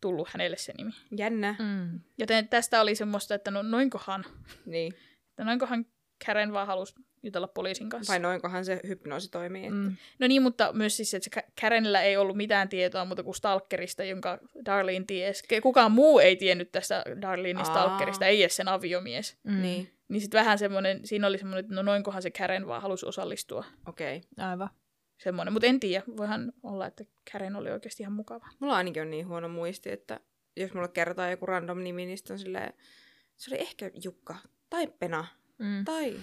tullut 0.00 0.28
hänelle 0.28 0.56
se 0.56 0.72
nimi. 0.78 0.90
Jännä. 1.18 1.56
Mm. 1.58 2.00
Joten 2.18 2.48
tästä 2.48 2.80
oli 2.80 2.94
semmoista, 2.94 3.34
että 3.34 3.50
no 3.50 3.62
noinkohan, 3.62 4.24
Niin. 4.66 4.94
että 5.30 5.44
noinkohan 5.44 5.86
Karen 6.26 6.52
vaan 6.52 6.66
halusi 6.66 6.94
jutella 7.22 7.48
poliisin 7.48 7.88
kanssa. 7.88 8.12
Vai 8.12 8.20
noinkohan 8.20 8.64
se 8.64 8.80
hypnoosi 8.88 9.30
toimii. 9.30 9.62
Että... 9.64 9.74
Mm. 9.74 9.96
No 10.18 10.26
niin, 10.26 10.42
mutta 10.42 10.72
myös 10.72 10.96
siis, 10.96 11.14
että 11.14 11.24
se 11.24 11.30
Ka- 11.30 11.52
Karenilla 11.60 12.00
ei 12.00 12.16
ollut 12.16 12.36
mitään 12.36 12.68
tietoa 12.68 13.04
muuta 13.04 13.22
kuin 13.22 13.34
Stalkerista, 13.34 14.04
jonka 14.04 14.38
Darlene 14.64 15.04
ties. 15.06 15.42
Kukaan 15.62 15.92
muu 15.92 16.18
ei 16.18 16.36
tiennyt 16.36 16.72
tästä 16.72 17.04
Darlenein 17.20 17.56
Aa. 17.56 17.64
Stalkerista, 17.64 18.26
ei 18.26 18.42
edes 18.42 18.56
sen 18.56 18.68
aviomies. 18.68 19.36
Mm. 19.44 19.62
Niin. 19.62 19.90
Niin 20.08 20.20
sitten 20.20 20.38
vähän 20.38 20.58
semmoinen, 20.58 21.06
siinä 21.06 21.26
oli 21.26 21.38
semmoinen, 21.38 21.64
että 21.64 21.74
no 21.74 21.82
noinkohan 21.82 22.22
se 22.22 22.30
Karen 22.30 22.66
vaan 22.66 22.82
halusi 22.82 23.06
osallistua. 23.06 23.64
Okei. 23.86 24.20
Aivan. 24.38 24.70
Semmoinen, 25.18 25.52
mutta 25.52 25.66
en 25.66 25.80
tiedä, 25.80 26.04
voihan 26.16 26.52
olla, 26.62 26.86
että 26.86 27.04
Karen 27.32 27.56
oli 27.56 27.70
oikeasti 27.70 28.02
ihan 28.02 28.12
mukava. 28.12 28.48
Mulla 28.58 28.76
ainakin 28.76 29.02
on 29.02 29.10
niin 29.10 29.28
huono 29.28 29.48
muisti, 29.48 29.90
että 29.92 30.20
jos 30.56 30.74
mulle 30.74 30.88
kerrotaan 30.88 31.30
joku 31.30 31.46
random 31.46 31.82
nimi, 31.82 32.06
niin 32.06 32.18
on 32.30 32.38
silleen, 32.38 32.72
se 33.36 33.54
oli 33.54 33.60
ehkä 33.60 33.90
Jukka 34.04 34.36
tai 34.70 34.86
Pena 34.86 35.26
Mm. 35.58 35.84
tai... 35.84 36.14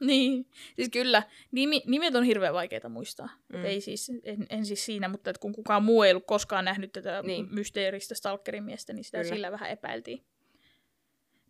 Niin, 0.00 0.46
siis 0.76 0.88
kyllä, 0.88 1.22
nimi, 1.52 1.82
nimet 1.86 2.14
on 2.14 2.24
hirveän 2.24 2.54
vaikeita 2.54 2.88
muistaa. 2.88 3.28
Mm. 3.52 3.64
Ei 3.64 3.80
siis, 3.80 4.12
en, 4.22 4.46
en 4.50 4.66
siis 4.66 4.84
siinä, 4.84 5.08
mutta 5.08 5.30
että 5.30 5.40
kun 5.40 5.52
kukaan 5.52 5.82
muu 5.84 6.02
ei 6.02 6.10
ollut 6.12 6.26
koskaan 6.26 6.64
nähnyt 6.64 6.92
tätä 6.92 7.22
niin. 7.22 7.48
Mysteeristä 7.50 8.14
stalkerin 8.14 8.64
miestä, 8.64 8.92
niin 8.92 9.04
sitä 9.04 9.18
Kyllä. 9.18 9.34
sillä 9.34 9.52
vähän 9.52 9.70
epäiltiin. 9.70 10.24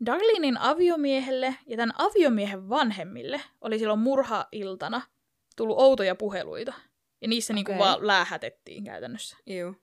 Darlenein 0.06 0.59
aviomiehelle 0.59 1.54
ja 1.66 1.76
tämän 1.76 1.94
aviomiehen 1.98 2.68
vanhemmille 2.68 3.40
oli 3.61 3.78
silloin 3.78 4.00
murhailtana 4.00 5.02
tullut 5.61 5.79
outoja 5.79 6.14
puheluita. 6.14 6.73
Ja 7.20 7.29
niissä 7.29 7.53
niinku 7.53 7.73
Okei. 7.73 7.79
vaan 7.79 8.07
läähätettiin 8.07 8.85
käytännössä. 8.85 9.37
Juu. 9.46 9.77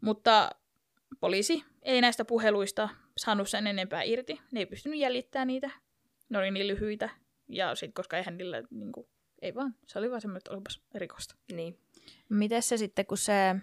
Mutta 0.00 0.50
poliisi 1.20 1.64
ei 1.82 2.00
näistä 2.00 2.24
puheluista 2.24 2.88
saanut 3.16 3.48
sen 3.48 3.66
enempää 3.66 4.02
irti. 4.02 4.40
Ne 4.52 4.60
ei 4.60 4.66
pystynyt 4.66 4.98
jäljittämään 4.98 5.46
niitä. 5.46 5.70
Ne 6.28 6.38
oli 6.38 6.50
niin 6.50 6.68
lyhyitä. 6.68 7.10
Ja 7.48 7.74
sitten 7.74 7.94
koska 7.94 8.16
eihän 8.16 8.38
niillä, 8.38 8.62
niinku, 8.70 9.08
ei 9.42 9.54
vaan, 9.54 9.74
se 9.86 9.98
oli 9.98 10.10
vaan 10.10 10.20
semmoinen, 10.20 10.38
että 10.38 10.50
olipas 10.50 10.82
rikosta. 10.94 11.34
Niin. 11.52 11.78
Miten 12.28 12.62
se 12.62 12.76
sitten, 12.76 13.06
kun 13.06 13.18
se 13.18 13.56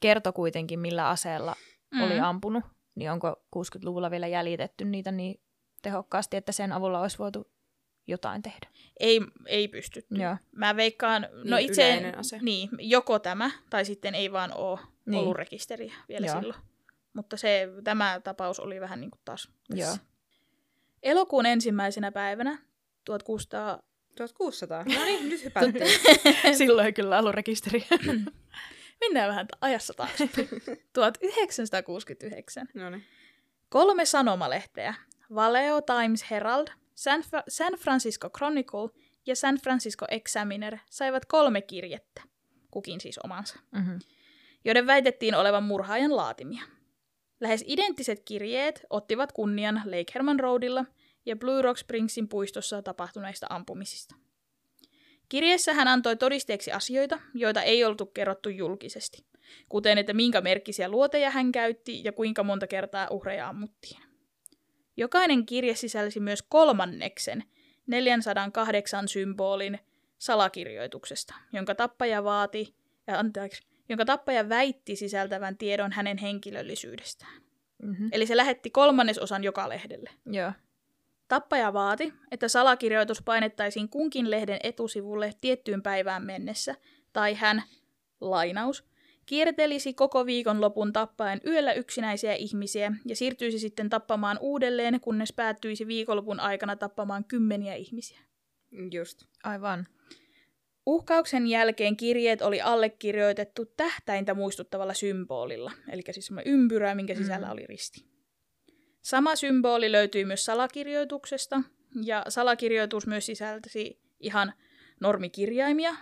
kertoi 0.00 0.32
kuitenkin, 0.32 0.80
millä 0.80 1.08
aseella 1.08 1.56
mm. 1.94 2.02
oli 2.02 2.20
ampunut, 2.20 2.64
niin 2.94 3.10
onko 3.10 3.42
60-luvulla 3.56 4.10
vielä 4.10 4.26
jäljitetty 4.26 4.84
niitä 4.84 5.12
niin 5.12 5.40
tehokkaasti, 5.82 6.36
että 6.36 6.52
sen 6.52 6.72
avulla 6.72 7.00
olisi 7.00 7.18
voitu 7.18 7.50
jotain 8.08 8.42
tehdä? 8.42 8.68
Ei, 9.00 9.20
ei 9.46 9.68
pystytty. 9.68 10.14
Joo. 10.14 10.36
Mä 10.52 10.76
veikkaan, 10.76 11.26
no 11.44 11.56
Niin 11.56 11.68
itse, 11.68 12.12
ase. 12.16 12.38
niin, 12.42 12.68
joko 12.78 13.18
tämä, 13.18 13.50
tai 13.70 13.84
sitten 13.84 14.14
ei 14.14 14.32
vaan 14.32 14.52
ole 14.54 14.78
Niin. 14.78 14.88
niin. 15.06 15.20
ollut 15.20 15.36
rekisteriä 15.36 15.94
vielä 16.08 16.26
Joo. 16.26 16.40
Silloin. 16.40 16.60
Mutta 17.12 17.36
se, 17.36 17.68
tämä 17.84 18.20
tapaus 18.24 18.60
oli 18.60 18.80
vähän 18.80 19.00
niin 19.00 19.10
kuin 19.10 19.20
taas 19.24 19.48
tässä. 19.70 19.84
Joo. 19.84 19.96
Elokuun 21.02 21.46
ensimmäisenä 21.46 22.12
päivänä 22.12 22.58
1600... 23.04 23.82
1600. 24.16 24.84
No 24.84 25.04
niin, 25.04 25.28
nyt 25.28 25.44
hypättiin. 25.44 26.56
Silloin 26.56 26.86
ei 26.86 26.92
kyllä 26.92 27.18
ollut 27.18 27.34
rekisteri. 27.34 27.86
Mennään 29.00 29.28
vähän 29.28 29.46
ajassa 29.60 29.94
taas. 29.94 30.10
1969. 30.92 32.68
no 32.74 32.90
niin. 32.90 33.04
Kolme 33.68 34.04
sanomalehteä, 34.04 34.94
Valeo 35.34 35.80
Times 35.80 36.30
Herald, 36.30 36.66
San, 36.98 37.20
Fra- 37.20 37.44
San 37.48 37.72
Francisco 37.72 38.30
Chronicle 38.30 38.88
ja 39.26 39.36
San 39.36 39.56
Francisco 39.56 40.06
Examiner 40.10 40.78
saivat 40.90 41.24
kolme 41.24 41.62
kirjettä, 41.62 42.22
kukin 42.70 43.00
siis 43.00 43.18
omansa, 43.18 43.58
mm-hmm. 43.72 43.98
joiden 44.64 44.86
väitettiin 44.86 45.34
olevan 45.34 45.62
murhaajan 45.62 46.16
laatimia. 46.16 46.62
Lähes 47.40 47.64
identtiset 47.66 48.22
kirjeet 48.24 48.86
ottivat 48.90 49.32
kunnian 49.32 49.82
Lake 49.84 50.12
Herman 50.14 50.40
Roadilla 50.40 50.84
ja 51.26 51.36
Blue 51.36 51.62
Rock 51.62 51.78
Springsin 51.78 52.28
puistossa 52.28 52.82
tapahtuneista 52.82 53.46
ampumisista. 53.50 54.14
Kirjeessä 55.28 55.74
hän 55.74 55.88
antoi 55.88 56.16
todisteeksi 56.16 56.72
asioita, 56.72 57.20
joita 57.34 57.62
ei 57.62 57.84
oltu 57.84 58.06
kerrottu 58.06 58.48
julkisesti, 58.48 59.26
kuten 59.68 59.98
että 59.98 60.14
minkä 60.14 60.40
merkkisiä 60.40 60.88
luoteja 60.88 61.30
hän 61.30 61.52
käytti 61.52 62.04
ja 62.04 62.12
kuinka 62.12 62.42
monta 62.42 62.66
kertaa 62.66 63.08
uhreja 63.10 63.48
ammuttiin. 63.48 64.07
Jokainen 64.98 65.46
kirje 65.46 65.74
sisälsi 65.74 66.20
myös 66.20 66.42
kolmanneksen 66.42 67.44
408 67.86 69.08
symbolin 69.08 69.78
salakirjoituksesta, 70.18 71.34
jonka 71.52 71.74
tappaja 71.74 72.24
vaati, 72.24 72.74
ja 73.06 73.18
anteeksi, 73.18 73.62
jonka 73.88 74.04
tappaja 74.04 74.48
väitti 74.48 74.96
sisältävän 74.96 75.58
tiedon 75.58 75.92
hänen 75.92 76.18
henkilöllisyydestään. 76.18 77.42
Mm-hmm. 77.82 78.08
Eli 78.12 78.26
se 78.26 78.36
lähetti 78.36 78.70
kolmannesosan 78.70 79.44
joka 79.44 79.68
lehdelle. 79.68 80.10
Joo. 80.26 80.52
Tappaja 81.28 81.72
vaati, 81.72 82.12
että 82.30 82.48
salakirjoitus 82.48 83.22
painettaisiin 83.22 83.88
kunkin 83.88 84.30
lehden 84.30 84.58
etusivulle 84.62 85.32
tiettyyn 85.40 85.82
päivään 85.82 86.24
mennessä, 86.24 86.74
tai 87.12 87.34
hän, 87.34 87.62
lainaus, 88.20 88.84
kiertelisi 89.28 89.94
koko 89.94 90.26
viikonlopun 90.26 90.92
tappaen 90.92 91.40
yöllä 91.46 91.72
yksinäisiä 91.72 92.34
ihmisiä 92.34 92.92
ja 93.04 93.16
siirtyisi 93.16 93.58
sitten 93.58 93.90
tappamaan 93.90 94.38
uudelleen, 94.40 95.00
kunnes 95.00 95.32
päättyisi 95.32 95.86
viikonlopun 95.86 96.40
aikana 96.40 96.76
tappamaan 96.76 97.24
kymmeniä 97.24 97.74
ihmisiä. 97.74 98.20
Just. 98.92 99.24
Aivan. 99.44 99.86
Uhkauksen 100.86 101.46
jälkeen 101.46 101.96
kirjeet 101.96 102.42
oli 102.42 102.60
allekirjoitettu 102.60 103.66
tähtäintä 103.66 104.34
muistuttavalla 104.34 104.94
symbolilla, 104.94 105.72
eli 105.88 106.02
siis 106.10 106.26
semmoinen 106.26 106.52
ympyrä, 106.52 106.94
minkä 106.94 107.14
sisällä 107.14 107.46
Mm. 107.46 107.52
oli 107.52 107.66
risti. 107.66 108.04
Sama 109.02 109.36
symboli 109.36 109.92
löytyi 109.92 110.24
myös 110.24 110.44
salakirjoituksesta, 110.44 111.62
ja 112.04 112.24
salakirjoitus 112.28 113.06
myös 113.06 113.26
sisältäsi 113.26 114.00
ihan 114.20 114.52
normikirjaimia, 115.00 115.96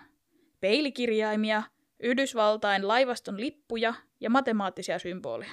peilikirjaimia, 0.60 1.62
Yhdysvaltain 2.00 2.88
laivaston 2.88 3.40
lippuja 3.40 3.94
ja 4.20 4.30
matemaattisia 4.30 4.98
symboleja. 4.98 5.52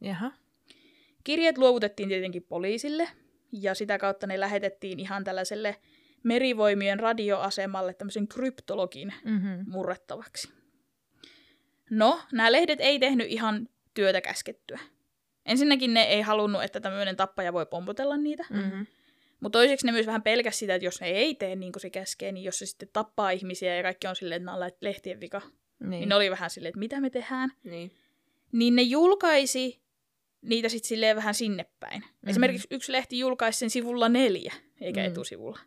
Jaha. 0.00 0.32
Kirjeet 1.24 1.58
luovutettiin 1.58 2.08
tietenkin 2.08 2.42
poliisille, 2.42 3.08
ja 3.52 3.74
sitä 3.74 3.98
kautta 3.98 4.26
ne 4.26 4.40
lähetettiin 4.40 5.00
ihan 5.00 5.24
tällaiselle 5.24 5.76
merivoimien 6.22 7.00
radioasemalle 7.00 7.94
tämmöisen 7.94 8.28
kryptologin 8.28 9.14
Mm-hmm. 9.24 9.64
murrettavaksi. 9.66 10.48
No, 11.90 12.20
nämä 12.32 12.52
lehdet 12.52 12.80
ei 12.80 12.98
tehnyt 12.98 13.26
ihan 13.30 13.68
työtä 13.94 14.20
käskettyä. 14.20 14.78
Ensinnäkin 15.46 15.94
ne 15.94 16.02
ei 16.02 16.20
halunnut, 16.20 16.62
että 16.62 16.80
tämmöinen 16.80 17.16
tappaja 17.16 17.52
voi 17.52 17.66
pompotella 17.66 18.16
niitä. 18.16 18.44
Mm-hmm. 18.50 18.86
Mutta 19.40 19.58
toiseksi 19.58 19.86
ne 19.86 19.92
myös 19.92 20.06
vähän 20.06 20.22
pelkäs 20.22 20.58
sitä, 20.58 20.74
että 20.74 20.84
jos 20.84 21.00
ne 21.00 21.06
ei 21.06 21.34
tee 21.34 21.56
niin 21.56 21.72
kuin 21.72 21.80
se 21.80 21.90
käskee, 21.90 22.32
niin 22.32 22.44
jos 22.44 22.58
se 22.58 22.66
sitten 22.66 22.88
tappaa 22.92 23.30
ihmisiä 23.30 23.76
ja 23.76 23.82
kaikki 23.82 24.06
on 24.06 24.16
silleen, 24.16 24.36
että 24.36 24.44
nämä 24.44 24.64
on 24.64 24.70
lehtien 24.80 25.20
vika, 25.20 25.42
niin, 25.80 25.90
Niin. 25.90 26.08
ne 26.08 26.14
oli 26.14 26.30
vähän 26.30 26.50
silleen, 26.50 26.68
että 26.70 26.78
mitä 26.78 27.00
me 27.00 27.10
tehdään. 27.10 27.52
Niin. 27.64 27.92
Niin 28.52 28.76
ne 28.76 28.82
julkaisi 28.82 29.80
niitä 30.42 30.68
sitten 30.68 30.88
silleen 30.88 31.16
vähän 31.16 31.34
sinne 31.34 31.66
päin. 31.80 32.00
Mm-hmm. 32.00 32.28
Esimerkiksi 32.28 32.68
yksi 32.70 32.92
lehti 32.92 33.18
julkaisi 33.18 33.58
sen 33.58 33.70
sivulla 33.70 34.08
neljä, 34.08 34.54
eikä 34.80 35.00
Mm. 35.00 35.06
mm. 35.06 35.10
etusivulla. 35.12 35.58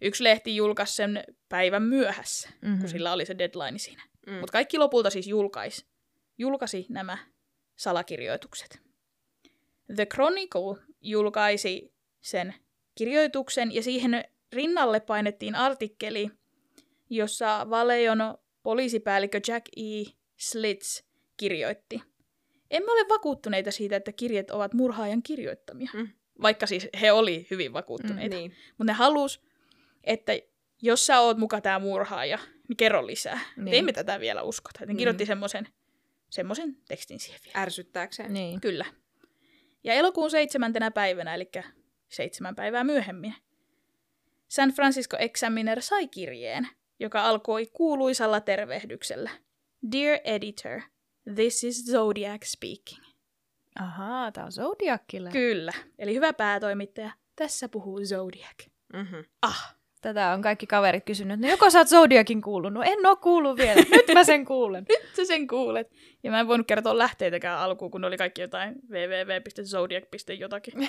Yksi 0.00 0.24
lehti 0.24 0.56
julkaisi 0.56 0.94
sen 0.94 1.24
päivän 1.48 1.82
myöhässä, 1.82 2.48
Mhm. 2.62 2.80
kun 2.80 2.88
sillä 2.88 3.12
oli 3.12 3.26
se 3.26 3.38
deadline 3.38 3.78
siinä. 3.78 4.02
Mm. 4.26 4.32
Mutta 4.32 4.52
kaikki 4.52 4.78
lopulta 4.78 5.10
siis 5.10 5.26
julkaisi, 5.26 5.86
julkaisi 6.38 6.86
nämä 6.88 7.18
salakirjoitukset. 7.76 8.80
The 9.96 10.06
Chronicle 10.06 10.82
julkaisi 11.00 11.92
sen 12.20 12.54
kirjoituksen 12.94 13.74
ja 13.74 13.82
siihen 13.82 14.24
rinnalle 14.52 15.00
painettiin 15.00 15.54
artikkeli, 15.54 16.30
jossa 17.10 17.66
Valeon 17.70 18.18
poliisipäällikkö 18.62 19.40
Jack 19.48 19.66
E. 19.76 20.10
Slits 20.36 21.04
kirjoitti. 21.36 22.02
Emme 22.70 22.92
ole 22.92 23.08
vakuuttuneita 23.08 23.70
siitä, 23.70 23.96
että 23.96 24.12
kirjeet 24.12 24.50
ovat 24.50 24.74
murhaajan 24.74 25.22
kirjoittamia. 25.22 25.90
Mm. 25.94 26.08
Vaikka 26.42 26.66
siis 26.66 26.88
he 27.00 27.12
oli 27.12 27.46
hyvin 27.50 27.72
vakuuttuneita. 27.72 28.36
Niin. 28.36 28.52
Mutta 28.78 28.92
ne 28.92 28.96
halus, 28.96 29.40
että 30.04 30.32
jos 30.82 31.06
sä 31.06 31.20
oot 31.20 31.38
muka 31.38 31.60
tää 31.60 31.78
murhaaja, 31.78 32.38
niin 32.68 32.76
kerro 32.76 33.06
lisää. 33.06 33.40
Niin. 33.56 33.64
Niin. 33.64 33.74
Emme 33.74 33.92
tätä 33.92 34.20
vielä 34.20 34.42
uskota. 34.42 34.86
Ne 34.86 34.92
Mm. 34.92 34.96
kirjoitti 34.96 35.26
semmoisen 35.26 35.68
semmoisen 36.30 36.76
tekstin 36.88 37.20
siihen 37.20 37.40
vielä. 37.44 37.62
Ärsyttääkseen. 37.62 38.32
Niin. 38.32 38.60
Kyllä. 38.60 38.84
Ja 39.84 39.94
elokuun 39.94 40.30
seitsemäntenä 40.30 40.90
päivänä, 40.90 41.34
eli 41.34 41.50
seitsemän 42.08 42.54
päivää 42.54 42.84
myöhemmin, 42.84 43.34
San 44.48 44.70
Francisco 44.70 45.16
Examiner 45.16 45.82
sai 45.82 46.08
kirjeen, 46.08 46.68
joka 47.02 47.22
alkoi 47.28 47.66
kuuluisalla 47.72 48.40
tervehdyksellä. 48.40 49.30
Dear 49.92 50.18
editor, 50.24 50.80
this 51.34 51.64
is 51.64 51.84
Zodiac 51.84 52.44
speaking. 52.44 53.04
Ahaa, 53.80 54.32
tää 54.32 54.44
on 54.44 54.52
Zodiacille. 54.52 55.30
Kyllä, 55.30 55.72
eli 55.98 56.14
hyvä 56.14 56.32
päätoimittaja, 56.32 57.10
tässä 57.36 57.68
puhuu 57.68 58.00
Zodiac. 58.04 58.66
Mm-hmm. 58.92 59.24
Ah, 59.42 59.76
Tätä 60.00 60.32
on 60.32 60.42
kaikki 60.42 60.66
kaverit 60.66 61.04
kysynyt. 61.04 61.40
No 61.40 61.48
joko 61.48 61.70
sä 61.70 61.78
oot 61.78 61.88
Zodiacin 61.88 62.42
kuullut? 62.42 62.72
En 62.84 63.06
oo 63.06 63.16
kuullut 63.16 63.56
vielä. 63.56 63.82
Nyt 63.90 64.04
mä 64.14 64.24
sen 64.24 64.44
kuulen. 64.44 64.84
nyt 64.88 65.16
sä 65.16 65.24
sen 65.24 65.46
kuulet. 65.46 65.90
Ja 66.22 66.30
mä 66.30 66.40
en 66.40 66.48
voinut 66.48 66.66
kertoa 66.66 66.98
lähteitäkään 66.98 67.58
alkuun, 67.58 67.90
kun 67.90 68.04
oli 68.04 68.16
kaikki 68.16 68.40
jotain 68.40 68.74
www.zodiac.jotakin. 68.90 70.74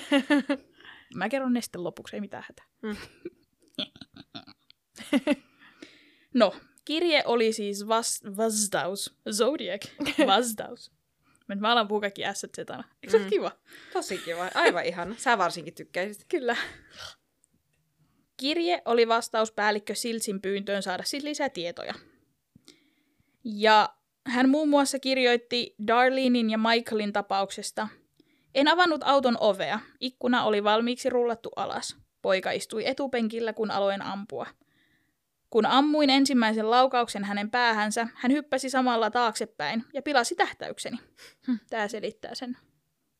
Mä 1.16 1.28
kerron 1.28 1.52
ne 1.52 1.60
sitten 1.60 1.84
lopuksi, 1.84 2.16
ei 2.16 2.20
mitään 2.20 2.44
hätää. 2.48 2.66
Mm. 2.82 2.96
no, 6.34 6.54
kirje 6.84 7.22
oli 7.26 7.52
siis 7.52 7.82
vas- 7.86 8.36
vastaus. 8.36 9.16
Zodiac. 9.32 9.86
Vastaus. 10.26 10.92
Mä 11.48 11.54
mä 11.54 11.72
alan 11.72 11.88
puhua 11.88 12.00
kaikki 12.00 12.22
s 12.34 12.46
zetana. 12.56 12.84
Eikö 13.02 13.10
se 13.18 13.24
Mm. 13.24 13.30
kiva? 13.30 13.52
Tosi 13.92 14.18
kiva. 14.18 14.48
Aivan 14.54 14.84
ihana. 14.84 15.14
Sä 15.18 15.38
varsinkin 15.38 15.74
tykkäisit. 15.74 16.24
Kyllä. 16.28 16.56
Kirje 18.36 18.82
oli 18.84 19.08
vastaus 19.08 19.52
päällikkö 19.52 19.94
Silsin 19.94 20.40
pyyntöön 20.40 20.82
saada 20.82 21.02
siis 21.02 21.24
lisää 21.24 21.48
tietoja. 21.48 21.94
Ja 23.44 23.94
hän 24.26 24.48
muun 24.48 24.68
muassa 24.68 24.98
kirjoitti 24.98 25.74
Darlenein 25.86 26.50
ja 26.50 26.58
Michaelin 26.58 27.12
tapauksesta. 27.12 27.88
En 28.54 28.68
avannut 28.68 29.00
auton 29.04 29.36
ovea. 29.40 29.78
Ikkuna 30.00 30.44
oli 30.44 30.64
valmiiksi 30.64 31.10
rullattu 31.10 31.50
alas. 31.56 31.96
Poika 32.22 32.50
istui 32.50 32.86
etupenkillä, 32.86 33.52
kun 33.52 33.70
aloin 33.70 34.02
ampua. 34.02 34.46
Kun 35.54 35.66
ammuin 35.66 36.10
ensimmäisen 36.10 36.70
laukauksen 36.70 37.24
hänen 37.24 37.50
päähänsä, 37.50 38.08
hän 38.14 38.32
hyppäsi 38.32 38.70
samalla 38.70 39.10
taaksepäin 39.10 39.84
ja 39.92 40.02
pilasi 40.02 40.34
tähtäykseni. 40.34 40.96
Hm, 41.46 41.52
Tämä 41.70 41.88
selittää 41.88 42.34
sen. 42.34 42.56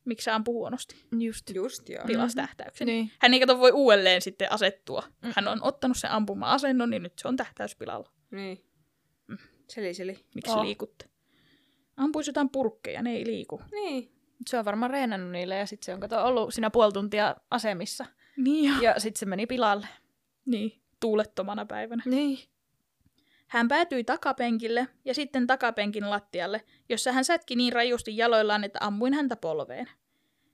miksi 0.04 0.24
se 0.24 0.30
ampui 0.30 0.52
huonosti. 0.52 0.96
Just. 1.20 1.50
Just 1.54 1.88
joo. 1.88 2.04
Pilas 2.06 2.34
tähtäyksen. 2.34 2.86
Niin. 2.86 3.10
Hän 3.20 3.34
ei 3.34 3.40
kato 3.40 3.58
voi 3.58 3.72
uudelleen 3.72 4.22
sitten 4.22 4.52
asettua. 4.52 5.02
Hän 5.36 5.48
on 5.48 5.62
ottanut 5.62 5.96
sen 5.96 6.10
ampuma-asennon, 6.10 6.90
niin 6.90 7.02
nyt 7.02 7.12
se 7.18 7.28
on 7.28 7.36
tähtäyspilalla. 7.36 8.10
Niin. 8.30 8.64
Seli, 9.68 9.94
seli. 9.94 10.24
Miksi 10.34 10.52
Oh. 10.52 10.62
liikutte? 10.64 11.08
Ampuisi 11.96 12.28
jotain 12.30 12.50
purkkeja, 12.50 13.02
ne 13.02 13.12
ei 13.12 13.26
liiku. 13.26 13.62
Niin. 13.72 14.12
Se 14.46 14.58
on 14.58 14.64
varmaan 14.64 14.90
reenannut 14.90 15.30
niille 15.32 15.56
ja 15.56 15.66
sitten 15.66 15.86
se 15.86 15.94
on 15.94 16.00
kato 16.00 16.24
ollut 16.24 16.54
siinä 16.54 16.70
puoli 16.70 16.92
tuntia 16.92 17.36
asemissa. 17.50 18.06
Niin, 18.36 18.64
ja... 18.64 18.82
Ja 18.82 19.00
sitten 19.00 19.18
se 19.18 19.26
meni 19.26 19.46
pilalle. 19.46 19.86
niin 20.46 20.83
tuulettomana 21.04 21.66
päivänä. 21.66 22.02
Niin. 22.06 22.38
Hän 23.46 23.68
päätyi 23.68 24.04
takapenkille 24.04 24.88
ja 25.04 25.14
sitten 25.14 25.46
takapenkin 25.46 26.10
lattialle, 26.10 26.62
jossa 26.88 27.12
hän 27.12 27.24
sätki 27.24 27.56
niin 27.56 27.72
rajusti 27.72 28.16
jaloillaan, 28.16 28.64
että 28.64 28.78
ammuin 28.82 29.14
häntä 29.14 29.36
polveen. 29.36 29.90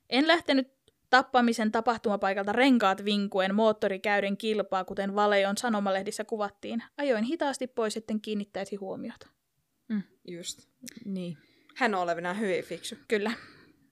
En 0.08 0.26
lähtenyt 0.26 0.68
tappamisen 1.10 1.72
tapahtumapaikalta 1.72 2.52
renkaat 2.52 3.04
vinkuen 3.04 3.54
moottorikäyden 3.54 4.36
kilpaa, 4.36 4.84
kuten 4.84 5.14
Valeon 5.14 5.56
sanomalehdissä 5.56 6.24
kuvattiin. 6.24 6.82
Ajoin 6.96 7.24
hitaasti 7.24 7.66
pois, 7.66 7.96
etten 7.96 8.20
kiinnittäisi 8.20 8.76
huomiota. 8.76 9.28
Just. 10.28 10.68
Niin. 11.04 11.38
Hän 11.76 11.94
on 11.94 12.02
olevinaan 12.02 12.38
hyvin 12.40 12.64
fiksu. 12.64 12.96
Kyllä. 13.08 13.32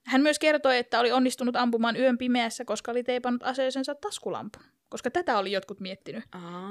Hän 0.05 0.21
myös 0.21 0.39
kertoi, 0.39 0.77
että 0.77 0.99
oli 0.99 1.11
onnistunut 1.11 1.55
ampumaan 1.55 1.95
yön 1.95 2.17
pimeässä, 2.17 2.65
koska 2.65 2.91
oli 2.91 3.03
teipannut 3.03 3.43
aseeseensa 3.43 3.95
taskulampun. 3.95 4.63
Koska 4.89 5.11
tätä 5.11 5.37
oli 5.37 5.51
jotkut 5.51 5.79
miettinyt, 5.79 6.23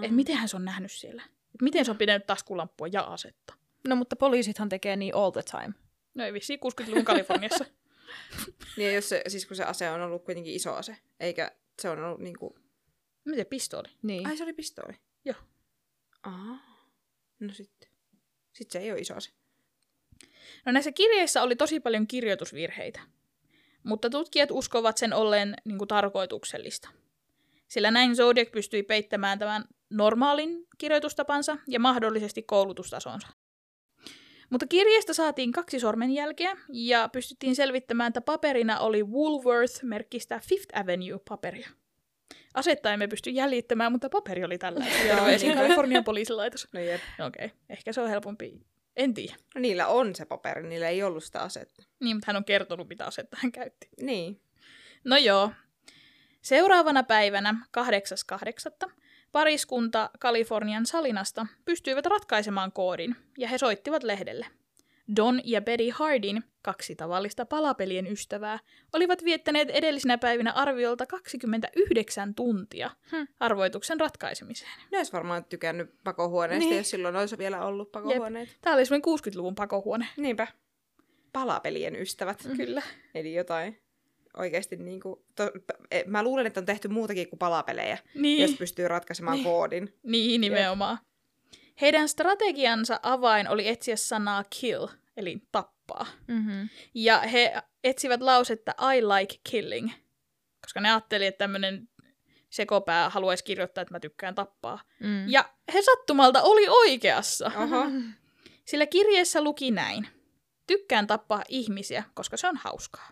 että 0.02 0.14
miten 0.14 0.36
hän 0.36 0.48
se 0.48 0.56
on 0.56 0.64
nähnyt 0.64 0.92
siellä. 0.92 1.22
Et 1.54 1.62
miten 1.62 1.84
se 1.84 1.90
on 1.90 1.98
pitänyt 1.98 2.26
taskulampua 2.26 2.86
ja 2.86 3.02
asetta. 3.02 3.54
No 3.88 3.96
mutta 3.96 4.16
poliisithan 4.16 4.68
tekee 4.68 4.96
niin 4.96 5.14
all 5.14 5.30
the 5.30 5.42
time. 5.50 5.74
No 6.14 6.24
ei 6.24 6.32
vissiin 6.32 6.60
60-luvun 6.60 7.04
Kaliforniassa. 7.04 7.64
Niin, 8.76 8.94
jos 8.94 9.08
se, 9.08 9.22
siis 9.28 9.46
kun 9.46 9.56
se 9.56 9.64
ase 9.64 9.90
on 9.90 10.00
ollut 10.00 10.24
kuitenkin 10.24 10.54
iso 10.54 10.74
ase, 10.74 10.96
eikä 11.20 11.52
se 11.82 11.88
on 11.88 12.04
ollut 12.04 12.20
niinku... 12.20 12.58
Miten 13.24 13.46
pistooli? 13.46 13.88
Niin. 14.02 14.26
Ai, 14.26 14.36
se 14.36 14.44
oli 14.44 14.52
pistooli? 14.52 14.92
Joo. 15.24 15.36
Aa. 16.22 16.58
No 17.40 17.52
sitten. 17.52 17.88
Sitten 18.52 18.80
se 18.80 18.84
ei 18.84 18.92
ole 18.92 19.00
iso 19.00 19.14
ase. 19.14 19.30
No 20.66 20.72
näissä 20.72 20.92
kirjeissä 20.92 21.42
oli 21.42 21.56
tosi 21.56 21.80
paljon 21.80 22.06
kirjoitusvirheitä, 22.06 23.00
mutta 23.82 24.10
tutkijat 24.10 24.50
uskovat 24.50 24.96
sen 24.96 25.12
olleen 25.12 25.54
niin 25.64 25.78
kuin, 25.78 25.88
tarkoituksellista. 25.88 26.88
Sillä 27.68 27.90
näin 27.90 28.16
Zodiac 28.16 28.50
pystyi 28.50 28.82
peittämään 28.82 29.38
tämän 29.38 29.64
normaalin 29.90 30.66
kirjoitustapansa 30.78 31.58
ja 31.68 31.80
mahdollisesti 31.80 32.42
koulutustasonsa. 32.42 33.28
Mutta 34.50 34.66
kirjeestä 34.66 35.12
saatiin 35.12 35.52
kaksi 35.52 35.80
sormenjälkeä 35.80 36.56
ja 36.68 37.08
pystyttiin 37.12 37.56
selvittämään, 37.56 38.08
että 38.08 38.20
paperina 38.20 38.78
oli 38.78 39.02
Woolworth-merkkistä 39.02 40.40
Fifth 40.48 40.78
Avenue-paperia. 40.78 41.68
Asetta 42.54 42.92
emme 42.92 43.08
pysty 43.08 43.30
jäljittämään, 43.30 43.92
mutta 43.92 44.08
paperi 44.08 44.44
oli 44.44 44.58
tällä. 44.58 44.84
Terveisin. 45.02 45.54
Kalifornian 45.54 46.04
poliisilaitos. 46.04 46.68
No 46.72 46.80
jep. 46.80 47.00
Okei, 47.26 47.46
okay. 47.46 47.58
ehkä 47.68 47.92
se 47.92 48.00
on 48.00 48.08
helpompi. 48.08 48.60
En 48.96 49.14
tiedä. 49.14 49.36
No 49.54 49.60
niillä 49.60 49.86
on 49.86 50.14
se 50.14 50.24
paperi, 50.24 50.68
niillä 50.68 50.88
ei 50.88 51.02
ollut 51.02 51.24
sitä 51.24 51.40
asetta. 51.40 51.82
Niin, 52.00 52.16
mutta 52.16 52.24
hän 52.26 52.36
on 52.36 52.44
kertonut, 52.44 52.88
mitä 52.88 53.04
asetta 53.04 53.36
hän 53.40 53.52
käytti. 53.52 53.88
Niin. 54.00 54.40
No 55.04 55.16
joo. 55.16 55.52
Seuraavana 56.42 57.02
päivänä, 57.02 57.66
8.8. 58.84 58.90
pariskunta 59.32 60.10
Kalifornian 60.20 60.86
Salinasta 60.86 61.46
pystyivät 61.64 62.06
ratkaisemaan 62.06 62.72
koodin, 62.72 63.16
ja 63.38 63.48
he 63.48 63.58
soittivat 63.58 64.02
lehdelle. 64.02 64.46
Don 65.16 65.40
ja 65.44 65.60
Betty 65.62 65.90
Hardin, 65.94 66.44
kaksi 66.62 66.96
tavallista 66.96 67.46
palapelien 67.46 68.06
ystävää, 68.06 68.58
olivat 68.92 69.24
viettäneet 69.24 69.70
edellisinä 69.70 70.18
päivinä 70.18 70.52
arviolta 70.52 71.06
29 71.06 72.34
tuntia 72.34 72.90
Hmm. 73.10 73.26
arvoituksen 73.40 74.00
ratkaisemiseen. 74.00 74.70
Ne 74.92 74.98
olisi 74.98 75.12
varmaan 75.12 75.44
tykännyt 75.44 75.90
pakohuoneesta, 76.04 76.68
Niin. 76.68 76.76
jos 76.76 76.90
silloin 76.90 77.16
olisi 77.16 77.38
vielä 77.38 77.64
ollut 77.64 77.92
pakohuoneita. 77.92 78.52
Tämä 78.60 78.76
oli 78.76 78.86
semmoinen 78.86 79.04
60-luvun 79.18 79.54
pakohuone. 79.54 80.06
Niinpä. 80.16 80.46
Palapelien 81.32 81.96
ystävät. 81.96 82.44
Mm. 82.44 82.56
Kyllä. 82.56 82.82
Eli 83.14 83.34
jotain 83.34 83.80
oikeasti 84.38 84.76
niin 84.76 85.00
kuin, 85.00 85.20
to, 85.34 85.50
e, 85.90 86.02
mä 86.06 86.22
luulen, 86.22 86.46
että 86.46 86.60
on 86.60 86.66
tehty 86.66 86.88
muutakin 86.88 87.28
kuin 87.28 87.38
palapelejä, 87.38 87.98
Niin. 88.14 88.42
jos 88.42 88.54
pystyy 88.58 88.88
ratkaisemaan 88.88 89.36
Niin. 89.36 89.44
koodin. 89.44 89.94
Niin, 90.02 90.40
nimenomaan. 90.40 90.98
Heidän 91.80 92.08
strategiansa 92.08 93.00
avain 93.02 93.48
oli 93.48 93.68
etsiä 93.68 93.96
sanaa 93.96 94.44
kill, 94.60 94.86
eli 95.16 95.38
tappaa. 95.52 96.06
Mm-hmm. 96.26 96.68
Ja 96.94 97.18
he 97.18 97.62
etsivät 97.84 98.20
lausetta 98.20 98.74
I 98.94 99.02
like 99.02 99.34
killing, 99.50 99.90
koska 100.62 100.80
ne 100.80 100.90
ajatteli, 100.90 101.26
että 101.26 101.38
tämmöinen 101.38 101.88
sekopää 102.50 103.08
haluaisi 103.10 103.44
kirjoittaa, 103.44 103.82
että 103.82 103.94
mä 103.94 104.00
tykkään 104.00 104.34
tappaa. 104.34 104.78
Mm. 105.00 105.28
Ja 105.28 105.48
he 105.74 105.82
sattumalta 105.82 106.42
oli 106.42 106.68
oikeassa, 106.68 107.52
Oho. 107.56 107.84
sillä 108.64 108.86
kirjeessä 108.86 109.42
luki 109.42 109.70
näin. 109.70 110.08
Tykkään 110.66 111.06
tappaa 111.06 111.42
ihmisiä, 111.48 112.04
koska 112.14 112.36
se 112.36 112.48
on 112.48 112.56
hauskaa. 112.56 113.08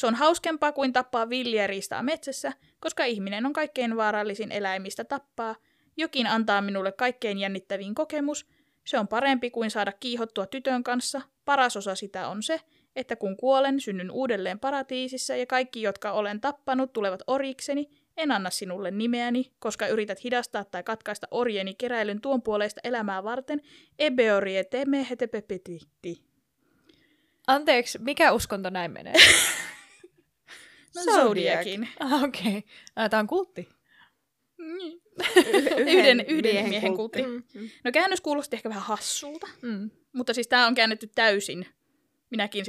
Se 0.00 0.06
on 0.06 0.14
hauskempaa 0.14 0.72
kuin 0.72 0.92
tappaa 0.92 1.28
villiä 1.28 1.66
riistaa 1.66 2.02
metsässä, 2.02 2.52
koska 2.78 3.04
ihminen 3.04 3.46
on 3.46 3.52
kaikkein 3.52 3.96
vaarallisin 3.96 4.52
eläimistä 4.52 5.04
tappaa. 5.04 5.56
Jokin 5.96 6.26
antaa 6.26 6.60
minulle 6.60 6.92
kaikkein 6.92 7.38
jännittävin 7.38 7.94
kokemus. 7.94 8.46
Se 8.86 8.98
on 8.98 9.08
parempi 9.08 9.50
kuin 9.50 9.70
saada 9.70 9.92
kiihottua 9.92 10.46
tytön 10.46 10.84
kanssa. 10.84 11.20
Paras 11.44 11.76
osa 11.76 11.94
sitä 11.94 12.28
on 12.28 12.42
se, 12.42 12.60
että 12.96 13.16
kun 13.16 13.36
kuolen, 13.36 13.80
synnyn 13.80 14.10
uudelleen 14.10 14.58
paratiisissa 14.58 15.36
ja 15.36 15.46
kaikki, 15.46 15.82
jotka 15.82 16.12
olen 16.12 16.40
tappanut, 16.40 16.92
tulevat 16.92 17.22
orikseni. 17.26 17.90
En 18.16 18.32
anna 18.32 18.50
sinulle 18.50 18.90
nimeäni, 18.90 19.52
koska 19.58 19.86
yrität 19.86 20.24
hidastaa 20.24 20.64
tai 20.64 20.82
katkaista 20.82 21.28
orjeni 21.30 21.74
keräilyn 21.74 22.20
tuon 22.20 22.42
puoleista 22.42 22.80
elämää 22.84 23.24
varten. 23.24 23.60
Ebeoriete 23.98 24.84
mehetepepeti. 24.84 25.80
Anteeksi, 27.46 27.98
mikä 27.98 28.32
uskonto 28.32 28.70
näin 28.70 28.90
menee? 28.90 29.14
No, 30.94 31.02
Zodiac. 31.02 31.24
Zodiacin. 31.24 31.88
ah, 32.00 32.22
okei. 32.24 32.58
Okay. 32.96 33.08
Tämä 33.08 33.20
on 33.20 33.26
kultti. 33.26 33.68
Mm. 34.58 35.00
Yhden, 35.76 35.88
Yhden- 35.88 36.24
yhden 36.28 36.68
miehen 36.68 36.96
kultti. 36.96 37.22
Mm. 37.22 37.42
No 37.84 37.92
käännös 37.92 38.20
kuulosti 38.20 38.56
ehkä 38.56 38.68
vähän 38.68 38.82
hassulta, 38.82 39.46
Mm. 39.62 39.90
mutta 40.12 40.34
siis 40.34 40.48
tämä 40.48 40.66
on 40.66 40.74
käännetty 40.74 41.06
täysin. 41.14 41.66
Minäkin 42.30 42.64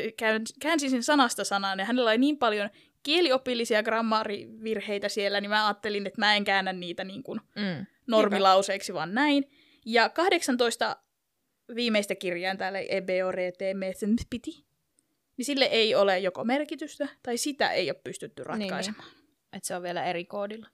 käänsin 0.59 0.89
sen 0.89 1.03
sanasta 1.03 1.43
sanaan 1.43 1.79
ja 1.79 1.85
hänellä 1.85 2.09
oli 2.11 2.17
niin 2.17 2.37
paljon 2.37 2.69
kieliopillisia 3.03 3.83
grammaarivirheitä 3.83 5.09
siellä, 5.09 5.41
niin 5.41 5.49
mä 5.49 5.65
ajattelin, 5.67 6.07
että 6.07 6.21
mä 6.21 6.35
en 6.35 6.43
käännä 6.43 6.73
niitä 6.73 7.03
niin 7.03 7.23
kuin 7.23 7.39
Mm. 7.55 7.85
normilauseiksi, 8.07 8.93
vaan 8.93 9.13
näin. 9.13 9.51
Ja 9.85 10.09
18 10.09 10.95
viimeistä 11.75 12.15
kirjaa 12.15 12.55
täällä 12.55 12.79
ebeorete 12.79 13.73
piti, 14.29 14.65
niin 15.37 15.45
sille 15.45 15.65
ei 15.65 15.95
ole 15.95 16.19
joko 16.19 16.43
merkitystä 16.43 17.07
tai 17.23 17.37
sitä 17.37 17.71
ei 17.71 17.89
ole 17.89 17.99
pystytty 18.03 18.43
Niin, 18.43 18.59
niin. 18.59 18.69
ratkaisemaan. 18.71 19.09
Että 19.53 19.67
se 19.67 19.75
on 19.75 19.83
vielä 19.83 20.03
eri 20.05 20.25
koodilla. 20.25 20.67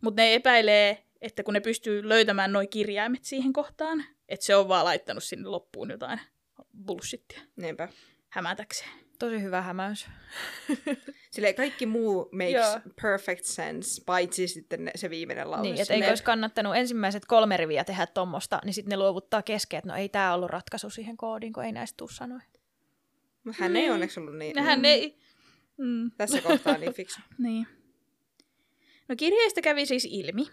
Mutta 0.00 0.22
ne 0.22 0.34
epäilee, 0.34 1.04
että 1.20 1.42
kun 1.42 1.54
ne 1.54 1.60
pystyy 1.60 2.08
löytämään 2.08 2.52
nuo 2.52 2.62
kirjaimet 2.70 3.24
siihen 3.24 3.52
kohtaan, 3.52 4.04
että 4.28 4.46
se 4.46 4.56
on 4.56 4.68
vaan 4.68 4.84
laittanut 4.84 5.24
sinne 5.24 5.48
loppuun 5.48 5.90
jotain 5.90 6.20
bullshittia 6.86 7.40
Niinpä. 7.56 7.88
hämätäkseen. 8.28 8.90
Tosi 9.18 9.42
hyvä 9.42 9.62
hämäys. 9.62 10.06
Silleen 11.30 11.54
kaikki 11.54 11.86
muu 11.86 12.28
makes 12.32 12.52
Joo. 12.52 12.80
perfect 13.02 13.44
sense, 13.44 14.02
paitsi 14.06 14.48
sitten 14.48 14.84
ne, 14.84 14.90
se 14.96 15.10
viimeinen 15.10 15.50
lause. 15.50 15.62
Niin, 15.62 15.80
että 15.80 15.94
eikö 15.94 16.08
olisi 16.08 16.22
kannattanut 16.24 16.76
ensimmäiset 16.76 17.24
kolme 17.26 17.56
riviä 17.56 17.84
tehdä 17.84 18.06
tommosta, 18.06 18.60
niin 18.64 18.74
sitten 18.74 18.90
ne 18.90 18.96
luovuttaa 18.96 19.42
kesken, 19.42 19.78
että 19.78 19.88
no 19.88 19.96
ei 19.96 20.08
tämä 20.08 20.34
ollut 20.34 20.50
ratkaisu 20.50 20.90
siihen 20.90 21.16
koodiin, 21.16 21.52
kun 21.52 21.64
ei 21.64 21.72
näistä 21.72 21.96
tuu 21.96 22.08
sanoja. 22.08 22.42
Hän 23.52 23.76
ei 23.76 23.82
Niin. 23.82 23.92
onneksi 23.92 24.20
ollut 24.20 24.36
niin, 24.36 24.56
Nehän 24.56 24.84
ei... 24.84 25.18
Mm, 25.76 26.10
tässä 26.16 26.40
kohtaa 26.40 26.78
niin 26.78 26.92
fiksu. 26.92 27.20
niin. 27.38 27.66
No 29.08 29.16
kirjeistä 29.16 29.60
kävi 29.60 29.86
siis 29.86 30.08
ilmi, 30.10 30.46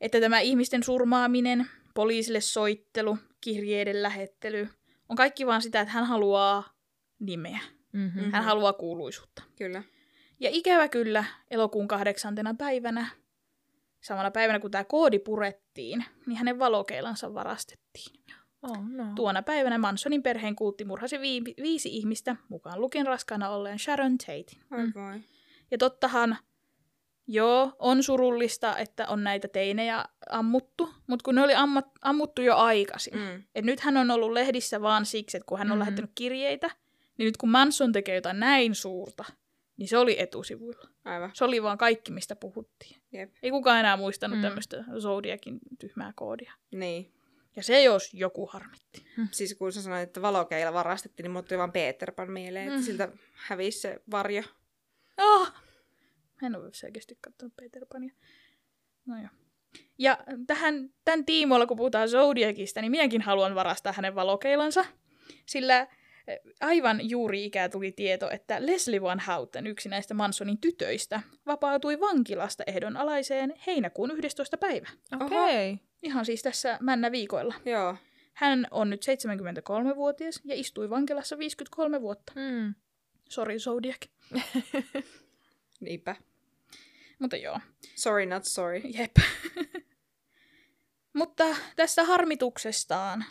että 0.00 0.20
tämä 0.20 0.40
ihmisten 0.40 0.82
surmaaminen, 0.82 1.66
poliisille 1.94 2.40
soittelu, 2.40 3.18
kirjeiden 3.40 4.02
lähettely 4.02 4.68
on 5.08 5.16
kaikki 5.16 5.46
vaan 5.46 5.62
sitä, 5.62 5.80
että 5.80 5.92
hän 5.92 6.04
haluaa 6.04 6.74
nimeä. 7.18 7.58
Mm-hmm. 7.92 8.22
Mm. 8.22 8.32
Hän 8.32 8.44
haluaa 8.44 8.72
kuuluisuutta. 8.72 9.42
Kyllä. 9.56 9.82
Ja 10.40 10.50
ikävä 10.52 10.88
kyllä, 10.88 11.24
elokuun 11.50 11.88
kahdeksantena 11.88 12.54
päivänä, 12.54 13.06
samana 14.00 14.30
päivänä 14.30 14.60
kun 14.60 14.70
tämä 14.70 14.84
koodi 14.84 15.18
purettiin, 15.18 16.04
niin 16.26 16.36
hänen 16.36 16.58
valokeilansa 16.58 17.34
varastettiin. 17.34 18.20
Oh, 18.62 18.78
no. 18.88 19.04
Tuona 19.16 19.42
päivänä 19.42 19.78
Mansonin 19.78 20.22
perheen 20.22 20.56
kultti 20.56 20.84
murhasi 20.84 21.16
vii- 21.18 21.54
viisi 21.62 21.88
ihmistä, 21.96 22.36
mukaan 22.48 22.80
lukien 22.80 23.06
raskaana 23.06 23.48
olleen 23.50 23.78
Sharon 23.78 24.18
Tatein. 24.18 24.46
Oi 24.72 24.86
Mm. 24.86 25.22
Ja 25.70 25.78
tottahan, 25.78 26.36
joo, 27.26 27.72
on 27.78 28.02
surullista, 28.02 28.76
että 28.78 29.08
on 29.08 29.24
näitä 29.24 29.48
teinejä 29.48 30.04
ammuttu, 30.30 30.88
mutta 31.06 31.22
kun 31.24 31.34
ne 31.34 31.42
oli 31.42 31.54
ammat, 31.54 31.86
ammuttu 32.02 32.42
jo 32.42 32.56
aikaisin. 32.56 33.14
Mm. 33.18 33.42
Et 33.54 33.64
nyt 33.64 33.80
hän 33.80 33.96
on 33.96 34.10
ollut 34.10 34.32
lehdissä 34.32 34.80
vaan 34.82 35.06
siksi, 35.06 35.36
että 35.36 35.46
kun 35.46 35.58
hän 35.58 35.70
on 35.72 35.78
Mhm. 35.78 35.80
lähettänyt 35.80 36.10
kirjeitä, 36.14 36.70
Niin 37.18 37.24
nyt 37.26 37.36
kun 37.36 37.48
Manson 37.48 37.92
tekee 37.92 38.14
jotain 38.14 38.40
näin 38.40 38.74
suurta, 38.74 39.24
niin 39.76 39.88
se 39.88 39.98
oli 39.98 40.20
etusivuilla. 40.20 40.88
Aivan. 41.04 41.30
Se 41.34 41.44
oli 41.44 41.62
vaan 41.62 41.78
kaikki, 41.78 42.12
mistä 42.12 42.36
puhuttiin. 42.36 43.02
Jep. 43.12 43.32
Ei 43.42 43.50
kukaan 43.50 43.78
enää 43.80 43.96
muistanut 43.96 44.38
mm. 44.38 44.42
tämmöistä 44.42 44.84
Zodiakin 45.00 45.58
tyhmää 45.78 46.12
koodia. 46.16 46.52
Niin. 46.70 47.12
Ja 47.56 47.62
se 47.62 47.82
jos 47.82 48.14
joku 48.14 48.46
harmitti. 48.46 49.06
Siis 49.30 49.54
kun 49.54 49.72
sä 49.72 49.82
sanoit, 49.82 50.02
että 50.02 50.22
valokeila 50.22 50.72
varastettiin, 50.72 51.24
niin 51.24 51.30
mulle 51.30 51.46
tuli 51.46 51.58
vaan 51.58 51.72
Peter 51.72 52.12
Pan 52.12 52.30
mieleen, 52.30 52.66
että 52.68 52.78
Mm. 52.78 52.84
siltä 52.84 53.08
hävisi 53.32 53.80
se 53.80 54.00
varjo. 54.10 54.42
Oh! 55.18 55.52
Mä 56.42 56.46
en 56.46 56.56
ole 56.56 56.70
selkeästi 56.72 57.18
katsonut 57.20 57.56
Peter 57.56 57.86
Pania. 57.92 58.14
No 59.06 59.16
joo. 59.16 59.28
Ja 59.98 60.18
tähän, 60.46 60.90
tämän 61.04 61.24
tiimoilla, 61.24 61.66
kun 61.66 61.76
puhutaan 61.76 62.08
Zodiacista, 62.08 62.80
niin 62.80 62.90
minäkin 62.90 63.22
haluan 63.22 63.54
varastaa 63.54 63.92
hänen 63.92 64.14
valokeilansa. 64.14 64.84
Sillä 65.46 65.80
eh, 65.80 66.38
aivan 66.60 67.10
juuri 67.10 67.44
ikää 67.44 67.68
tuli 67.68 67.92
tieto, 67.92 68.30
että 68.30 68.66
Leslie 68.66 69.02
Van 69.02 69.20
Houten, 69.26 69.66
yksi 69.66 69.88
näistä 69.88 70.14
Mansonin 70.14 70.60
tytöistä, 70.60 71.22
vapautui 71.46 72.00
vankilasta 72.00 72.64
ehdonalaiseen 72.66 73.54
heinäkuun 73.66 74.10
11. 74.10 74.56
päivä. 74.58 74.88
Okei. 75.20 75.72
Okay. 75.72 75.89
Ihan 76.02 76.24
siis 76.24 76.42
tässä 76.42 76.78
männä 76.80 77.12
viikoilla. 77.12 77.54
Joo. 77.64 77.96
Hän 78.34 78.66
on 78.70 78.90
nyt 78.90 79.04
73-vuotias 79.04 80.40
ja 80.44 80.54
istui 80.54 80.90
vankilassa 80.90 81.38
53 81.38 82.00
vuotta. 82.00 82.32
Mm. 82.36 82.74
Sorry 83.28 83.58
Zodiac. 83.58 84.06
Niinpä. 85.80 86.16
Mutta 87.18 87.36
joo, 87.36 87.60
Sorry, 87.94 88.26
not 88.26 88.44
sorry. 88.44 88.78
Jep. 88.84 89.16
Mutta 91.18 91.44
tästä 91.76 92.04
harmituksestaan 92.04 93.24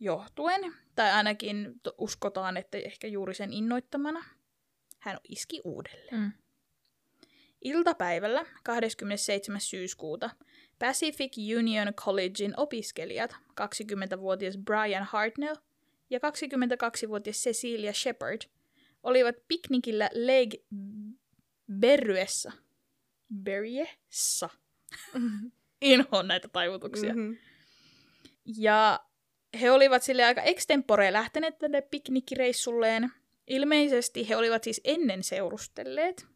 johtuen, 0.00 0.74
tai 0.94 1.10
ainakin 1.10 1.80
uskotaan, 1.98 2.56
että 2.56 2.78
ehkä 2.78 3.06
juuri 3.06 3.34
sen 3.34 3.52
innoittamana, 3.52 4.24
hän 4.98 5.18
iski 5.28 5.60
uudelleen. 5.64 6.20
Mm. 6.20 6.32
Iltapäivällä 7.64 8.46
27. 8.62 9.60
syyskuuta 9.60 10.30
Pacific 10.82 11.32
Union 11.58 11.94
Collegein 11.94 12.54
opiskelijat, 12.56 13.36
20-vuotias 13.60 14.58
Brian 14.58 15.04
Hartnell 15.04 15.56
ja 16.10 16.18
22-vuotias 16.18 17.36
Cecilia 17.36 17.92
Shepard, 17.92 18.40
olivat 19.02 19.34
piknikillä 19.48 20.10
Lake 20.14 20.64
Berryessä. 21.72 22.52
Berryessä. 23.42 24.48
Inhoon 25.80 26.28
näitä 26.28 26.48
taivutuksia. 26.48 27.14
Mm-hmm. 27.14 27.36
Ja 28.56 29.00
he 29.60 29.70
olivat 29.70 30.02
sille 30.02 30.24
aika 30.24 30.42
extempore 30.42 31.12
lähteneet 31.12 31.58
tänne 31.58 31.80
piknikkireissulleen. 31.80 33.12
Ilmeisesti 33.46 34.28
he 34.28 34.36
olivat 34.36 34.64
siis 34.64 34.80
ennen 34.84 35.22
seurustelleet, 35.22 36.26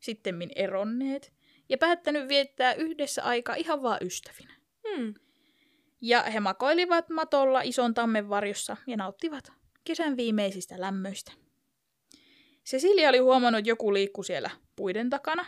sittemmin 0.00 0.50
eronneet, 0.56 1.33
ja 1.68 1.78
päättänyt 1.78 2.28
viettää 2.28 2.74
yhdessä 2.74 3.22
aikaa 3.22 3.54
ihan 3.54 3.82
vaan 3.82 3.98
ystävinä. 4.02 4.54
Hmm. 4.88 5.14
Ja 6.00 6.22
he 6.22 6.40
makoilivat 6.40 7.08
matolla 7.08 7.62
ison 7.62 7.94
tammen 7.94 8.28
varjossa 8.28 8.76
ja 8.86 8.96
nauttivat 8.96 9.52
kesän 9.84 10.16
viimeisistä 10.16 10.80
lämmöistä. 10.80 11.32
Cecilia 12.66 13.08
oli 13.08 13.18
huomannut, 13.18 13.58
että 13.58 13.70
joku 13.70 13.92
liikku 13.92 14.22
siellä 14.22 14.50
puiden 14.76 15.10
takana. 15.10 15.46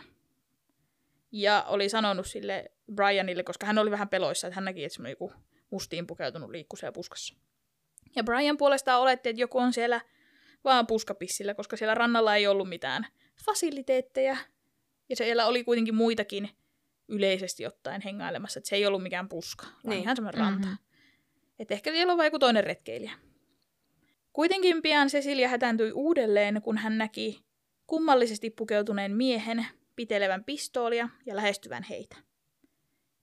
Ja 1.31 1.65
oli 1.67 1.89
sanonut 1.89 2.27
sille 2.27 2.71
Brianille, 2.95 3.43
koska 3.43 3.65
hän 3.65 3.77
oli 3.77 3.91
vähän 3.91 4.09
peloissa, 4.09 4.47
että 4.47 4.55
hän 4.55 4.65
näki, 4.65 4.83
että 4.83 5.09
joku 5.09 5.33
mustiin 5.69 6.07
pukeutunut 6.07 6.49
liikku 6.49 6.75
siellä 6.75 6.91
puskassa. 6.91 7.35
Ja 8.15 8.23
Brian 8.23 8.57
puolestaan 8.57 9.01
oletti, 9.01 9.29
että 9.29 9.41
joku 9.41 9.57
on 9.57 9.73
siellä 9.73 10.01
vaan 10.63 10.87
puskapissillä, 10.87 11.53
koska 11.53 11.77
siellä 11.77 11.95
rannalla 11.95 12.35
ei 12.35 12.47
ollut 12.47 12.69
mitään 12.69 13.07
fasiliteetteja. 13.45 14.37
Ja 15.09 15.15
siellä 15.15 15.45
oli 15.45 15.63
kuitenkin 15.63 15.95
muitakin 15.95 16.49
yleisesti 17.07 17.65
ottaen 17.65 18.01
hengailemassa, 18.01 18.59
että 18.59 18.69
se 18.69 18.75
ei 18.75 18.85
ollut 18.85 19.03
mikään 19.03 19.29
puska, 19.29 19.65
vaan 19.65 19.75
Niin. 19.83 20.01
ihan 20.01 20.15
semmoinen 20.15 20.39
ranta. 20.41 20.67
Mhm. 20.67 20.77
Että 21.59 21.73
ehkä 21.73 21.91
siellä 21.91 22.11
on 22.11 22.17
vain 22.17 22.27
joku 22.27 22.39
toinen 22.39 22.63
retkeilijä. 22.63 23.11
Kuitenkin 24.33 24.81
pian 24.81 25.07
Cecilia 25.07 25.49
hätääntyi 25.49 25.91
uudelleen, 25.91 26.61
kun 26.61 26.77
hän 26.77 26.97
näki 26.97 27.43
kummallisesti 27.87 28.49
pukeutuneen 28.49 29.11
miehen 29.15 29.65
pitelevän 29.95 30.43
pistoolia 30.43 31.09
ja 31.25 31.35
lähestyvän 31.35 31.83
heitä. 31.83 32.15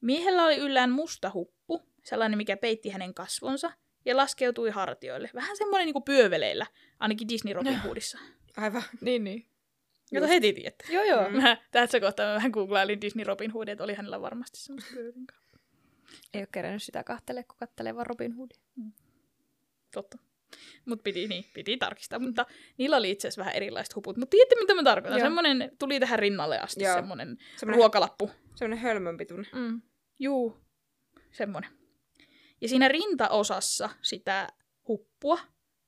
Miehellä 0.01 0.45
oli 0.45 0.57
yllään 0.57 0.91
musta 0.91 1.31
huppu, 1.35 1.83
sellainen 2.05 2.37
mikä 2.37 2.57
peitti 2.57 2.89
hänen 2.91 3.15
kasvonsa, 3.15 3.73
ja 4.05 4.17
laskeutui 4.17 4.71
hartioille. 4.71 5.31
Vähän 5.35 5.57
semmoinen 5.57 5.87
niin 5.87 5.93
kuin 5.93 6.03
pyöveleillä, 6.03 6.67
ainakin 7.01 7.29
Disney 7.29 7.55
Robin 7.55 7.79
Hoodissa. 7.79 8.19
Aivan. 8.57 8.83
Niin, 9.01 9.25
niin. 9.25 9.47
Jota 10.15 10.27
heti 10.27 10.53
tiedätte. 10.53 10.85
Joo, 10.93 11.05
joo. 11.05 11.31
Mm. 11.31 11.37
Mä 11.43 11.57
tässä 11.71 12.01
kohtaa 12.01 12.27
mä 12.27 12.35
vähän 12.35 12.51
googlailin 12.51 13.01
Disney 13.01 13.25
Robin 13.25 13.51
Hood, 13.51 13.69
että 13.69 13.85
oli 13.85 13.95
hänellä 13.95 14.21
varmasti 14.21 14.59
semmoista. 14.61 14.95
Ei 16.35 16.41
ole 16.41 16.49
kerännyt 16.53 16.83
sitä 16.83 17.05
kahtele, 17.05 17.43
kun 17.45 17.57
kattelee 17.59 17.95
vaan 17.95 18.07
Robin 18.07 18.33
Hoodia. 18.33 18.59
Totta. 19.95 20.19
Mutta 20.85 21.03
piti, 21.03 21.29
niin, 21.29 21.45
piti 21.55 21.77
tarkistaa. 21.77 22.19
Mutta 22.19 22.47
niillä 22.79 22.97
oli 22.97 23.11
itse 23.11 23.29
asiassa 23.29 23.41
vähän 23.41 23.55
erilaiset 23.57 23.97
huput. 23.97 24.17
Mutta 24.17 24.31
tiedätte, 24.31 24.57
mitä 24.61 24.75
mä 24.75 24.83
tarkoitan? 24.83 25.19
Joo. 25.19 25.27
Semmoinen 25.27 25.73
tuli 25.79 26.01
tähän 26.01 26.19
rinnalle 26.19 26.59
asti, 26.61 26.85
Joo. 26.85 26.95
semmoinen 26.95 27.39
Semmoinen, 27.57 27.77
ruokalappu. 27.79 28.31
semmoinen 28.55 28.79
hölmönpituinen. 28.79 29.47
Mm. 29.53 29.83
Juu, 30.19 30.57
semmoinen. 31.33 31.71
Ja 32.61 32.69
siinä 32.69 32.89
rintaosassa 32.89 33.91
sitä 34.03 34.49
huppua 34.89 35.39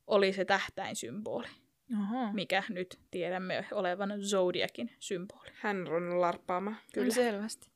oli 0.07 0.33
se 0.33 0.45
tähtäin 0.45 0.97
symboli, 0.97 1.47
Oho. 1.93 2.33
mikä 2.33 2.63
nyt 2.69 2.99
tiedämme 3.11 3.65
olevan 3.73 4.23
Zodiacin 4.23 4.91
symboli. 4.99 5.49
Hän 5.55 5.89
on 5.89 6.21
larppaamaan. 6.21 6.77
Kyllä. 6.95 7.15
Selvästi. 7.15 7.69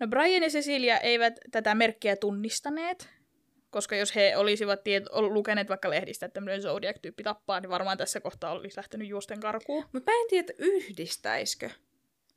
No 0.00 0.06
Brian 0.06 0.42
ja 0.42 0.48
Cecilia 0.48 0.98
eivät 0.98 1.40
tätä 1.50 1.74
merkkiä 1.74 2.16
tunnistaneet, 2.16 3.08
koska 3.70 3.96
jos 3.96 4.14
he 4.14 4.36
olisivat 4.36 4.80
tiet- 4.80 5.08
lukeneet 5.20 5.68
vaikka 5.68 5.90
lehdistä, 5.90 6.26
että 6.26 6.34
tämmöinen 6.34 6.62
Zodiac-tyyppi 6.62 7.22
tappaa, 7.22 7.60
niin 7.60 7.70
varmaan 7.70 7.98
tässä 7.98 8.20
kohtaa 8.20 8.52
olisi 8.52 8.76
lähtenyt 8.76 9.08
juosten 9.08 9.40
karkuun. 9.40 9.84
Mutta 9.92 10.12
mä 10.12 10.20
en 10.20 10.28
tiedä, 10.28 10.40
että 10.40 10.64
yhdistäisikö. 10.64 11.70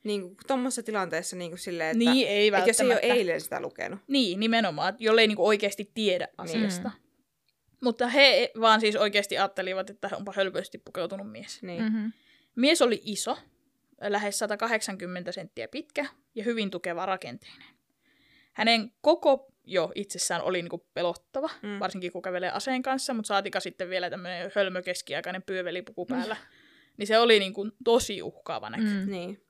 Niin 0.04 0.22
kuin 0.22 0.38
tuommoisessa 0.48 0.84
tilanteessa 0.84 1.36
niin 1.36 1.52
kuin 1.52 1.60
silleen, 1.60 1.90
että, 1.98 2.12
niin, 2.12 2.28
ei 2.28 2.48
että 2.48 2.70
jos 2.70 2.80
ei 2.80 2.88
ole 2.88 3.00
eilen 3.02 3.42
sitä 3.42 3.60
lukenut. 3.60 4.00
Niin, 4.08 4.40
nimenomaan, 4.40 4.96
jollei 5.00 5.28
niinku 5.28 5.48
oikeasti 5.48 5.92
tiedä 5.94 6.28
asiasta. 6.38 6.92
Mutta 7.82 8.08
he 8.08 8.52
vaan 8.62 8.82
siis 8.82 8.96
oikeasti 8.96 9.38
ajattelivat, 9.38 9.90
että 9.90 10.10
onpa 10.18 10.34
hölpöisesti 10.36 10.78
pukeutunut 10.78 11.32
mies. 11.32 11.64
Niin. 11.64 11.84
Mm-hmm. 11.84 12.12
Mies 12.56 12.82
oli 12.82 13.02
iso, 13.04 13.38
lähes 14.02 14.40
180 14.40 15.32
senttiä 15.32 15.68
pitkä 15.68 16.06
ja 16.36 16.44
hyvin 16.44 16.72
tukeva 16.72 17.06
rakenteinen. 17.06 17.68
Hänen 18.54 18.92
koko 19.02 19.48
jo 19.64 19.92
itsessään 19.96 20.42
oli 20.42 20.62
niinku 20.62 20.86
pelottava, 20.94 21.50
Mm. 21.62 21.70
mm. 21.70 21.80
varsinkin 21.80 22.12
kun 22.12 22.22
kävelee 22.22 22.52
aseen 22.52 22.82
kanssa, 22.82 23.14
mutta 23.14 23.28
saatika 23.28 23.60
sitten 23.60 23.90
vielä 23.90 24.10
tämmöinen 24.10 24.52
hölmö 24.56 24.82
keskiaikainen 24.82 25.44
pyövelipuku 25.44 26.06
päällä. 26.06 26.38
Niin 26.98 27.08
se 27.08 27.20
oli 27.20 27.40
niinku 27.40 27.68
tosi 27.84 28.22
uhkaava 28.22 28.70
näky. 28.70 28.84
Mm. 28.84 28.90
Mm. 28.90 29.12
Niin. 29.12 29.42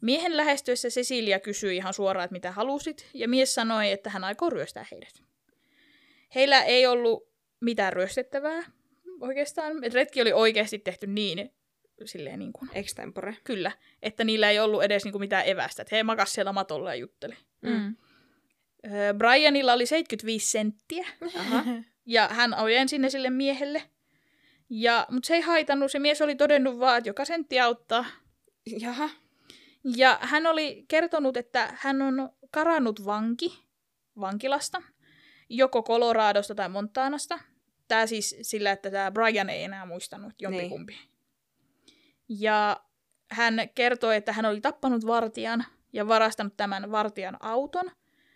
Miehen 0.00 0.36
lähestyessä 0.36 0.88
Cecilia 0.88 1.40
kysyi 1.40 1.76
ihan 1.76 1.94
suoraan, 1.94 2.24
että 2.24 2.32
mitä 2.32 2.52
halusit, 2.52 3.06
ja 3.14 3.28
mies 3.28 3.54
sanoi, 3.54 3.90
että 3.90 4.10
hän 4.10 4.24
aikoo 4.24 4.50
ryöstää 4.50 4.86
heidät. 4.90 5.22
Heillä 6.34 6.62
ei 6.62 6.86
ollut 6.86 7.29
mitään 7.60 7.92
ryöstettävää 7.92 8.62
oikeastaan. 9.20 9.84
Et 9.84 9.94
retki 9.94 10.22
oli 10.22 10.32
oikeasti 10.32 10.78
tehty 10.78 11.06
niin, 11.06 11.50
silleen 12.04 12.38
niin 12.38 12.52
kuin, 12.52 12.70
Extempore. 12.74 13.36
kyllä, 13.44 13.72
että 14.02 14.24
niillä 14.24 14.50
ei 14.50 14.58
ollut 14.58 14.82
edes 14.82 15.04
niin 15.04 15.12
kuin 15.12 15.20
mitään 15.20 15.48
evästä. 15.48 15.82
Et 15.82 15.92
he 15.92 16.02
makas 16.02 16.32
siellä 16.32 16.52
matolla 16.52 16.94
ja 16.94 17.00
jutteli. 17.00 17.34
Mm. 17.62 17.96
Öö, 18.92 19.14
Brianilla 19.14 19.72
oli 19.72 19.86
75 19.86 20.50
senttiä, 20.50 21.06
Aha. 21.36 21.64
ja 22.06 22.28
hän 22.28 22.54
ojen 22.54 22.88
sinne 22.88 23.10
sille 23.10 23.30
miehelle. 23.30 23.82
Ja, 24.70 25.06
mutta 25.10 25.26
se 25.26 25.34
ei 25.34 25.40
haitannut, 25.40 25.90
se 25.90 25.98
mies 25.98 26.22
oli 26.22 26.34
todennut 26.34 26.78
vaan, 26.78 26.98
että 26.98 27.10
joka 27.10 27.24
sentti 27.24 27.60
auttaa. 27.60 28.04
Jaha. 28.80 29.10
Ja 29.96 30.18
hän 30.20 30.46
oli 30.46 30.84
kertonut, 30.88 31.36
että 31.36 31.74
hän 31.76 32.02
on 32.02 32.30
karannut 32.50 33.04
vanki 33.04 33.70
vankilasta, 34.20 34.82
joko 35.48 35.82
Coloradosta 35.82 36.54
tai 36.54 36.68
Montanasta. 36.68 37.38
Tämä 37.90 38.06
siis 38.06 38.36
sillä, 38.42 38.72
että 38.72 38.90
tämä 38.90 39.10
Brian 39.10 39.50
ei 39.50 39.64
enää 39.64 39.86
muistanut 39.86 40.32
jompikumpi. 40.38 40.98
Ja 42.28 42.80
hän 43.30 43.54
kertoi, 43.74 44.16
että 44.16 44.32
hän 44.32 44.46
oli 44.46 44.60
tappanut 44.60 45.06
vartijan 45.06 45.64
ja 45.92 46.08
varastanut 46.08 46.56
tämän 46.56 46.90
vartijan 46.90 47.36
auton. 47.40 47.90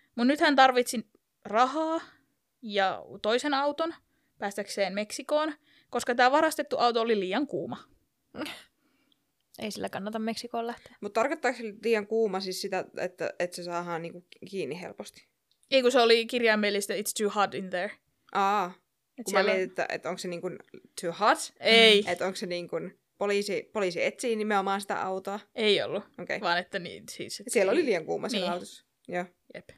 Mutta 0.06 0.24
nyt 0.24 0.40
hän 0.40 0.56
tarvitsi 0.56 1.06
rahaa 1.44 2.00
ja 2.62 3.02
toisen 3.22 3.54
auton 3.54 3.94
päästäkseen 4.38 4.94
Meksikoon, 4.94 5.52
koska 5.90 6.14
tämä 6.14 6.30
varastettu 6.30 6.78
auto 6.78 7.00
oli 7.00 7.20
liian 7.20 7.46
kuuma. 7.46 7.76
Ei 9.62 9.70
sillä 9.70 9.88
kannata 9.88 10.18
Meksikoon 10.18 10.66
lähteä. 10.66 10.96
Mutta 11.00 11.20
tarkoittaako 11.20 11.58
se 11.58 11.64
liian 11.84 12.06
kuuma 12.06 12.40
siis 12.40 12.60
sitä, 12.60 12.84
että, 12.98 13.34
että 13.38 13.56
se 13.56 13.62
saadaan 13.62 14.02
niinku 14.02 14.26
kiinni 14.50 14.80
helposti? 14.80 15.26
Ei 15.70 15.82
kun 15.82 15.92
se 15.92 16.00
oli 16.00 16.26
kirjaimellistä 16.26 16.94
It's 16.94 17.22
too 17.22 17.30
hot 17.30 17.54
in 17.54 17.70
there. 17.70 17.90
Aa. 18.32 18.83
Et 19.18 19.24
Kun 19.24 19.34
mä 19.34 19.38
siellä... 19.38 19.50
mietin, 19.52 19.68
että, 19.70 19.86
että 19.88 20.08
onko 20.08 20.18
se 20.18 20.28
niin 20.28 20.40
kuin 20.40 20.58
too 21.00 21.12
hot, 21.20 21.38
Ei, 21.60 22.04
että 22.08 22.26
onko 22.26 22.36
se 22.36 22.46
niin 22.46 22.68
kuin 22.68 22.98
poliisi, 23.18 23.70
poliisi 23.72 24.04
etsii 24.04 24.36
nimenomaan 24.36 24.80
sitä 24.80 25.02
autoa. 25.02 25.40
ei 25.54 25.82
ollut. 25.82 26.04
Okay. 26.22 26.40
vaan 26.40 26.58
että 26.58 26.78
niin, 26.78 27.04
siis... 27.10 27.40
Et 27.40 27.46
Siellä 27.48 27.72
ei- 27.72 27.78
oli 27.78 27.84
liian 27.84 28.04
kuuma 28.04 28.28
siellä 28.28 28.46
Niin. 28.46 28.52
autossa. 28.52 28.84
Joo, 29.08 29.24
Jep. 29.54 29.68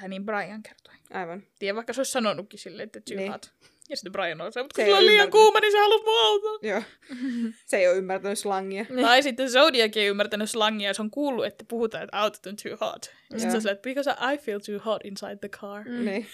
Tai 0.00 0.08
niin 0.08 0.26
Brian 0.26 0.62
kertoi. 0.62 0.94
aivan. 1.10 1.42
Tiedä, 1.58 1.74
vaikka 1.76 1.92
se 1.92 2.00
olisi 2.00 2.12
sanonutkin 2.12 2.58
silleen, 2.58 2.86
että 2.86 3.00
too 3.00 3.16
Niin. 3.16 3.32
hot. 3.32 3.52
Ja 3.88 3.96
sitten 3.96 4.12
Brian 4.12 4.40
on 4.40 4.52
se, 4.52 4.62
mutta 4.62 4.76
Se 4.76 4.82
kun 4.82 4.86
sulla 4.86 4.98
on 4.98 5.06
liian 5.06 5.30
kuuma, 5.30 5.60
niin 5.60 5.72
sä 5.72 5.78
haluat 5.78 6.02
mun. 6.04 6.58
Joo. 6.62 6.82
se 7.66 7.76
ei 7.76 7.88
ole 7.88 7.96
ymmärtänyt 7.96 8.38
slangia. 8.38 8.84
Tai 9.02 9.22
sitten 9.22 9.50
Zodiac 9.50 9.96
ei 9.96 10.06
ymmärtänyt 10.06 10.50
slangia, 10.50 10.88
ja 10.88 10.94
se 10.94 11.02
on 11.02 11.10
kuullut, 11.10 11.46
että 11.46 11.64
puhutaan, 11.68 12.04
että 12.04 12.16
autot 12.18 12.46
on 12.46 12.56
too 12.62 12.76
hot. 12.80 13.04
Ja 13.04 13.38
sitten 13.38 13.50
se 13.50 13.56
on 13.56 13.60
silleen, 13.62 13.74
että 13.76 13.82
because 13.82 14.10
I 14.34 14.38
feel 14.38 14.58
too 14.60 14.78
hot 14.84 15.04
inside 15.04 15.36
the 15.36 15.48
car. 15.48 15.84
Mm. 15.88 16.04
Niin. 16.04 16.26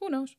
Who 0.00 0.08
knows? 0.08 0.38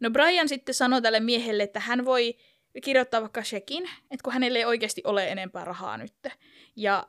No 0.00 0.10
Brian 0.10 0.48
sitten 0.48 0.74
sanoi 0.74 1.02
tälle 1.02 1.20
miehelle, 1.20 1.62
että 1.62 1.80
hän 1.80 2.04
voi 2.04 2.36
kirjoittaa 2.84 3.20
vaikka 3.20 3.42
shekin, 3.44 3.84
että 4.10 4.24
kun 4.24 4.32
hänelle 4.32 4.58
ei 4.58 4.64
oikeasti 4.64 5.00
ole 5.04 5.28
enempää 5.28 5.64
rahaa 5.64 5.96
nyt. 5.96 6.14
Ja, 6.76 7.06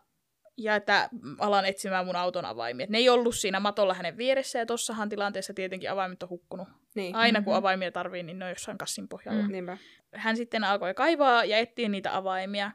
ja 0.58 0.76
että 0.76 1.10
alan 1.40 1.66
etsimään 1.66 2.06
mun 2.06 2.16
auton 2.16 2.46
avaimia. 2.46 2.84
Et 2.84 2.90
ne 2.90 2.98
ei 2.98 3.10
ollut 3.10 3.36
siinä 3.36 3.60
matolla 3.60 3.94
hänen 3.94 4.18
vieressä, 4.18 4.60
ja 4.60 4.66
tossahan 4.66 5.10
tilanteessa 5.10 5.54
tietenkin 5.54 5.92
avaimet 5.92 6.24
on 6.24 6.30
hukkunut. 6.30 6.68
Niin. 6.96 7.16
Aina 7.16 7.42
kun 7.42 7.54
Mhm. 7.54 7.58
avaimia 7.58 7.92
tarvii, 7.92 8.24
niin 8.24 8.40
ne 8.40 8.46
on 8.46 8.52
jossain 8.52 8.78
kassin 8.78 9.08
pohjalla. 9.08 9.42
Mm. 9.44 9.52
Niinpä. 9.52 9.78
Hän 10.16 10.38
sitten 10.38 10.64
alkoi 10.64 10.94
kaivaa 10.94 11.46
ja 11.46 11.58
etsiä 11.58 11.90
niitä 11.90 12.18
avaimia. 12.18 12.72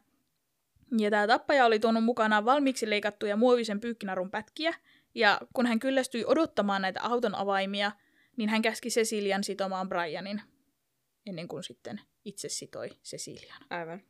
Ja 0.98 1.10
tämä 1.10 1.26
tappaja 1.26 1.66
oli 1.66 1.78
tuonut 1.78 2.04
mukanaan 2.04 2.44
valmiiksi 2.44 2.90
leikattuja 2.90 3.36
muovisen 3.36 3.80
pyykkinarun 3.80 4.30
pätkiä. 4.30 4.74
Ja 5.14 5.40
kun 5.54 5.66
hän 5.66 5.78
kyllästyi 5.78 6.24
odottamaan 6.26 6.82
näitä 6.82 7.00
auton 7.02 7.34
avaimia, 7.34 7.92
niin 8.36 8.48
hän 8.48 8.62
käski 8.62 8.88
Cecilian 8.88 9.44
sitomaan 9.44 9.88
Brianin, 9.88 10.42
ennen 11.26 11.48
kuin 11.48 11.62
sitten 11.62 12.00
itse 12.24 12.48
sitoi 12.48 12.88
Cecilian. 13.04 13.62
Aivan. 13.70 14.02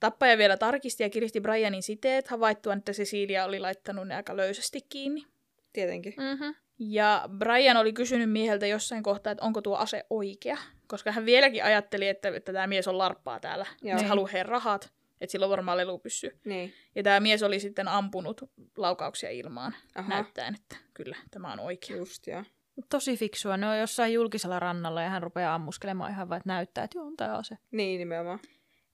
Tappaja 0.00 0.38
vielä 0.38 0.56
tarkisti 0.56 1.02
ja 1.02 1.10
kiristi 1.10 1.40
Brianin 1.40 1.82
siteet, 1.82 2.28
havaittuaan, 2.28 2.78
että 2.78 2.92
Cecilia 2.92 3.44
oli 3.44 3.60
laittanut 3.60 4.08
ne 4.08 4.14
aika 4.14 4.36
löysästi 4.36 4.80
kiinni. 4.80 5.26
Tietenkin. 5.72 6.14
Mm-hmm. 6.16 6.54
Ja 6.78 7.28
Brian 7.38 7.76
oli 7.76 7.92
kysynyt 7.92 8.30
mieheltä 8.30 8.66
jossain 8.66 9.02
kohtaa, 9.02 9.30
että 9.30 9.44
onko 9.44 9.62
tuo 9.62 9.76
ase 9.76 10.04
oikea, 10.10 10.58
koska 10.86 11.12
hän 11.12 11.26
vieläkin 11.26 11.64
ajatteli, 11.64 12.08
että, 12.08 12.28
että 12.28 12.52
tämä 12.52 12.66
mies 12.66 12.88
on 12.88 12.98
larppaa 12.98 13.40
täällä. 13.40 13.66
Joo. 13.82 13.92
Ja 13.92 13.98
se 13.98 14.06
haluaa 14.06 14.28
heidän 14.32 14.48
rahat, 14.48 14.92
että 15.20 15.32
sillä 15.32 15.46
on 15.46 15.50
varmaan 15.50 15.78
lelupyssy. 15.78 16.38
Niin. 16.44 16.72
Ja 16.94 17.02
tämä 17.02 17.20
mies 17.20 17.42
oli 17.42 17.60
sitten 17.60 17.88
ampunut 17.88 18.40
laukauksia 18.76 19.30
ilmaan, 19.30 19.74
Aha. 19.94 20.08
näyttäen, 20.08 20.54
että 20.54 20.76
kyllä, 20.94 21.16
tämä 21.30 21.52
on 21.52 21.60
oikea. 21.60 21.96
Just 21.96 22.26
joo. 22.26 22.44
Tosi 22.88 23.16
fiksua. 23.16 23.56
Ne 23.56 23.68
on 23.68 23.78
jossain 23.78 24.12
julkisella 24.12 24.60
rannalla 24.60 25.02
ja 25.02 25.08
hän 25.08 25.22
rupeaa 25.22 25.54
ammuskelemaan 25.54 26.10
ihan 26.10 26.28
vaan, 26.28 26.36
että 26.36 26.48
näyttää, 26.48 26.84
että 26.84 26.98
joo, 26.98 27.06
on 27.06 27.16
tää 27.16 27.36
ase. 27.36 27.58
Niin 27.70 27.98
nimenomaan. 27.98 28.38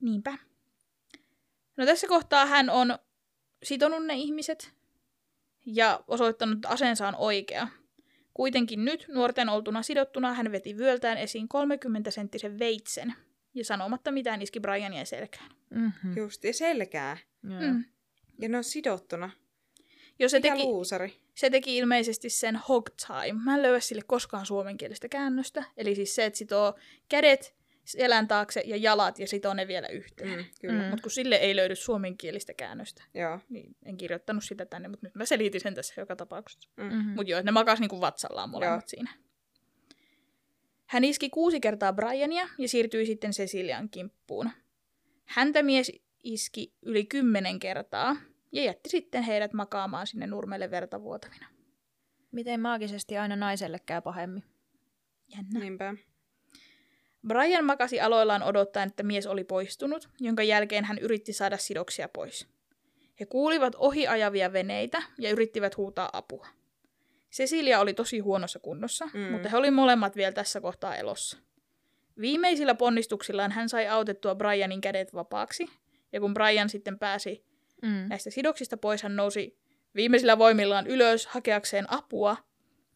Niinpä. 0.00 0.38
No 1.76 1.86
tässä 1.86 2.06
kohtaa 2.06 2.46
hän 2.46 2.70
on 2.70 2.98
sitonut 3.62 4.06
ne 4.06 4.14
ihmiset 4.14 4.72
ja 5.66 6.04
osoittanut, 6.08 6.54
että 6.54 6.68
aseensa 6.68 7.08
on 7.08 7.14
oikea. 7.16 7.68
Kuitenkin 8.34 8.84
nyt 8.84 9.06
nuorten 9.08 9.48
oltuna 9.48 9.82
sidottuna 9.82 10.34
hän 10.34 10.52
veti 10.52 10.76
vyöltään 10.78 11.18
esiin 11.18 11.48
30-senttisen 11.54 12.58
veitsen 12.58 13.14
ja 13.54 13.64
sanomatta 13.64 14.12
mitään 14.12 14.42
iski 14.42 14.60
Briania 14.60 15.04
selkään. 15.04 15.50
Mm-hmm. 15.70 16.16
Just. 16.16 16.44
Ja 16.44 16.54
selkää. 16.54 17.16
Mm. 17.42 17.84
Ja 18.38 18.48
ne 18.48 18.56
on 18.56 18.64
sidottuna. 18.64 19.30
Jo 20.22 20.28
se 20.28 20.38
Mikä 20.38 20.50
teki, 20.50 20.62
luusari. 20.62 21.14
se 21.34 21.50
teki 21.50 21.76
ilmeisesti 21.76 22.30
sen 22.30 22.56
hog 22.56 22.88
time. 23.06 23.40
Mä 23.44 23.54
en 23.54 23.62
löyä 23.62 23.80
sille 23.80 24.02
koskaan 24.06 24.46
suomenkielistä 24.46 25.08
käännöstä. 25.08 25.64
Eli 25.76 25.94
siis 25.94 26.14
se, 26.14 26.24
että 26.24 26.38
sitoo 26.38 26.74
kädet 27.08 27.54
selän 27.84 28.28
taakse 28.28 28.62
ja 28.66 28.76
jalat 28.76 29.18
ja 29.18 29.28
sitoo 29.28 29.54
ne 29.54 29.68
vielä 29.68 29.88
yhteen. 29.88 30.38
Mm, 30.38 30.44
kyllä. 30.60 30.82
Mm. 30.82 30.88
Mutta 30.88 31.02
kun 31.02 31.10
sille 31.10 31.36
ei 31.36 31.56
löydy 31.56 31.76
suomenkielistä 31.76 32.54
käännöstä, 32.54 33.02
Joo. 33.14 33.40
niin 33.48 33.76
en 33.84 33.96
kirjoittanut 33.96 34.44
sitä 34.44 34.66
tänne, 34.66 34.88
mutta 34.88 35.06
nyt 35.06 35.14
mä 35.14 35.26
selitin 35.26 35.60
sen 35.60 35.74
tässä 35.74 36.00
joka 36.00 36.16
tapauksessa. 36.16 36.68
Mm. 36.76 36.84
Mm-hmm. 36.84 37.10
Mutta 37.10 37.30
joo, 37.30 37.38
että 37.38 37.48
ne 37.48 37.52
makas 37.52 37.80
niinku 37.80 38.00
vatsallaan 38.00 38.50
molemmat 38.50 38.80
Joo. 38.80 38.88
siinä. 38.88 39.10
Hän 40.86 41.04
iski 41.04 41.30
kuusi 41.30 41.60
kertaa 41.60 41.92
Briania 41.92 42.48
ja 42.58 42.68
siirtyi 42.68 43.06
sitten 43.06 43.30
Cecilian 43.30 43.88
kimppuun. 43.88 44.50
Häntä 45.24 45.62
mies 45.62 45.92
iski 46.24 46.72
yli 46.82 47.04
kymmenen 47.04 47.58
kertaa 47.58 48.16
ja 48.52 48.64
jätti 48.64 48.88
sitten 48.88 49.22
heidät 49.22 49.52
makaamaan 49.52 50.06
sinne 50.06 50.26
nurmelle 50.26 50.70
verta 50.70 51.02
vuotavina. 51.02 51.46
Miten 52.32 52.60
maagisesti 52.60 53.18
aina 53.18 53.36
naiselle 53.36 53.78
käy 53.86 54.00
pahemmin? 54.00 54.44
Jännä. 55.36 55.60
Niinpä. 55.60 55.94
Brian 57.26 57.64
makasi 57.64 58.00
aloillaan 58.00 58.42
odottaen, 58.42 58.88
että 58.88 59.02
mies 59.02 59.26
oli 59.26 59.44
poistunut, 59.44 60.08
jonka 60.20 60.42
jälkeen 60.42 60.84
hän 60.84 60.98
yritti 60.98 61.32
saada 61.32 61.56
sidoksia 61.56 62.08
pois. 62.08 62.48
He 63.20 63.26
kuulivat 63.26 63.74
ohiajavia 63.74 64.52
veneitä 64.52 65.02
ja 65.18 65.30
yrittivät 65.30 65.76
huutaa 65.76 66.10
apua. 66.12 66.46
Cecilia 67.32 67.80
oli 67.80 67.94
tosi 67.94 68.18
huonossa 68.18 68.58
kunnossa, 68.58 69.08
mm. 69.14 69.20
mutta 69.20 69.48
he 69.48 69.56
olivat 69.56 69.74
molemmat 69.74 70.16
vielä 70.16 70.32
tässä 70.32 70.60
kohtaa 70.60 70.96
elossa. 70.96 71.38
Viimeisillä 72.20 72.74
ponnistuksillaan 72.74 73.52
hän 73.52 73.68
sai 73.68 73.88
autettua 73.88 74.34
Brianin 74.34 74.80
kädet 74.80 75.14
vapaaksi, 75.14 75.66
ja 76.12 76.20
kun 76.20 76.34
Brian 76.34 76.68
sitten 76.68 76.98
pääsi 76.98 77.44
Mm. 77.82 78.08
näistä 78.08 78.30
sidoksista 78.30 78.76
pois, 78.76 79.02
hän 79.02 79.16
nousi 79.16 79.58
viimeisillä 79.94 80.38
voimillaan 80.38 80.86
ylös 80.86 81.26
hakeakseen 81.26 81.92
apua, 81.92 82.36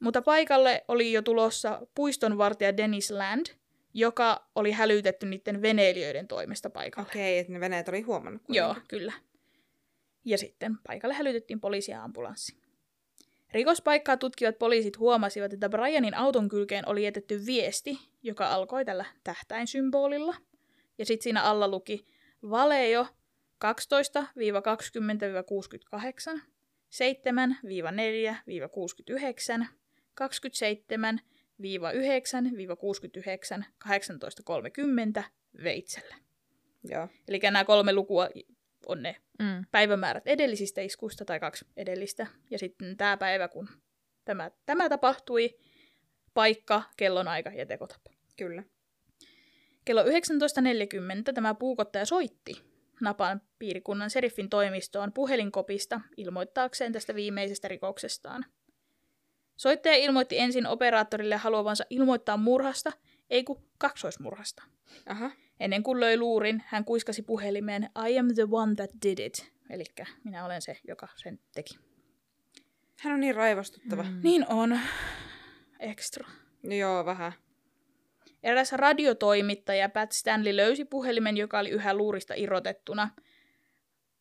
mutta 0.01 0.23
paikalle 0.23 0.85
oli 0.89 1.13
jo 1.13 1.23
tulossa 1.23 1.87
puistonvartija 1.95 2.77
Dennis 2.77 3.11
Land, 3.11 3.47
joka 3.95 4.49
oli 4.55 4.73
hälytetty 4.73 5.27
niiden 5.27 5.63
veneilijöiden 5.63 6.29
toimesta 6.29 6.71
paikalle. 6.71 7.09
Okei, 7.09 7.39
että 7.39 7.53
ne 7.53 7.61
veneet 7.61 7.89
oli 7.89 8.01
huomannut. 8.01 8.43
Joo, 8.49 8.67
kuitenkin. 8.67 8.89
kyllä. 8.89 9.13
Ja 10.25 10.39
sitten 10.39 10.79
paikalle 10.87 11.15
hälytettiin 11.15 11.61
poliisi 11.61 11.91
ja 11.91 12.05
ambulanssi. 12.05 12.57
Rikospaikkaa 13.53 14.17
tutkivat 14.17 14.59
poliisit 14.59 14.99
huomasivat, 14.99 15.53
että 15.53 15.69
Brianin 15.69 16.15
auton 16.15 16.49
kylkeen 16.49 16.89
oli 16.89 17.05
jätetty 17.05 17.47
viesti, 17.47 17.99
joka 18.23 18.49
alkoi 18.49 18.85
tällä 18.85 19.05
tähtäinsymbolilla. 19.25 20.35
Ja 20.99 21.07
sitten 21.07 21.23
siinä 21.23 21.43
alla 21.43 21.69
luki 21.69 22.07
Valeo 22.51 23.07
12-20-68, 23.65 23.69
7-4-69, 29.61 29.67
27-9-69, 30.21 30.25
18.30 33.89 33.93
Veitsellä. 35.63 36.17
Joo. 36.85 37.09
Eli 37.29 37.39
nämä 37.39 37.65
kolme 37.65 37.93
lukua 37.93 38.29
on 38.87 39.03
ne 39.03 39.17
Mm. 39.39 39.65
päivämäärät 39.71 40.27
edellisistä 40.27 40.81
iskuista 40.81 41.25
tai 41.25 41.41
kaksi 41.41 41.65
edellistä. 41.77 42.27
Ja 42.51 42.59
sitten 42.59 42.97
tämä 42.97 43.17
päivä, 43.17 43.49
kun 43.49 43.69
tämä, 44.25 44.51
tämä 44.67 44.89
tapahtui, 44.89 45.59
paikka, 46.35 46.83
kellonaika 46.97 47.51
ja 47.51 47.67
tekotapa. 47.67 48.11
Kyllä. 48.37 48.63
Kello 49.85 50.05
19.40 50.05 50.11
tämä 51.35 51.55
puukottaja 51.55 52.05
soitti 52.05 52.76
Napan 53.01 53.41
piirikunnan 53.59 54.11
seriffin 54.11 54.51
toimistoon 54.51 55.13
puhelinkopista 55.13 56.01
ilmoittaakseen 56.17 56.93
tästä 56.93 57.15
viimeisestä 57.15 57.69
rikoksestaan. 57.69 58.45
Soittaja 59.57 59.95
ilmoitti 59.95 60.39
ensin 60.39 60.67
operaattorille 60.67 61.37
haluavansa 61.37 61.85
ilmoittaa 61.91 62.37
murhasta, 62.37 62.93
ei 63.31 63.45
kun 63.45 63.63
kaksoismurhasta. 63.79 64.63
Aha. 65.07 65.31
Ennen 65.61 65.83
kuin 65.83 66.01
löi 66.01 66.17
luurin, 66.17 66.63
hän 66.67 66.85
kuiskasi 66.85 67.23
puhelimeen 67.23 67.91
I 68.09 68.19
am 68.19 68.35
the 68.35 68.47
one 68.51 68.75
that 68.75 68.91
did 69.03 69.19
it. 69.19 69.53
Eli 69.71 69.85
minä 70.25 70.45
olen 70.45 70.63
se, 70.63 70.79
joka 70.89 71.09
sen 71.17 71.39
teki. 71.55 71.79
Hän 72.99 73.15
on 73.15 73.21
niin 73.21 73.35
raivostuttava. 73.35 74.03
Mm. 74.03 74.21
Niin 74.23 74.47
on. 74.49 74.81
No 76.63 76.75
joo, 76.75 77.05
vähän. 77.05 77.33
Eräs 78.43 78.73
radiotoimittaja 78.73 79.89
Pat 79.89 80.13
Stanley 80.13 80.57
löysi 80.57 80.85
puhelimen, 80.85 81.37
joka 81.37 81.59
oli 81.59 81.71
yhä 81.71 81.95
luurista 81.95 82.35
irrotettuna. 82.37 83.11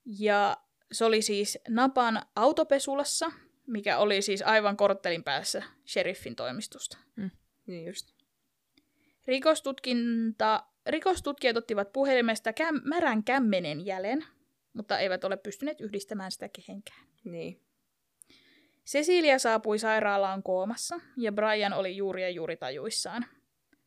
Ja 0.06 0.58
se 0.92 1.06
oli 1.06 1.22
siis 1.22 1.58
Napan 1.70 2.22
autopesulassa, 2.36 3.32
mikä 3.68 3.98
oli 3.98 4.22
siis 4.22 4.42
aivan 4.42 4.78
korttelin 4.78 5.24
päässä 5.24 5.64
sheriffin 5.88 6.36
toimistosta. 6.36 6.98
Niin 7.68 7.86
just. 7.86 8.16
Rikostutkinta, 9.28 10.64
rikostutkijat 10.86 11.58
ottivat 11.58 11.94
puhelimesta 11.94 12.54
käm, 12.54 12.82
märän 12.84 13.24
kämmenen 13.24 13.86
jäljen, 13.86 14.26
mutta 14.74 15.00
eivät 15.00 15.24
ole 15.24 15.38
pystyneet 15.38 15.82
yhdistämään 15.82 16.32
sitä 16.32 16.50
kehenkään. 16.50 17.08
Niin. 17.24 17.62
Cecilia 18.86 19.40
saapui 19.40 19.80
sairaalaan 19.80 20.44
koomassa 20.44 21.00
ja 21.18 21.32
Brian 21.32 21.74
oli 21.74 21.98
juuri 21.98 22.22
ja 22.22 22.30
juuri 22.30 22.58
tajuissaan. 22.58 23.26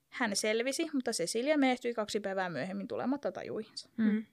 Hän 0.09 0.37
selvisi, 0.37 0.91
mutta 0.93 1.11
Cecilia 1.11 1.59
menehtyi 1.59 1.95
kaksi 1.95 2.21
päivää 2.21 2.49
myöhemmin 2.49 2.89
tulematta 2.89 3.33
tajuihinsa. 3.33 3.89
Mm. 3.97 4.27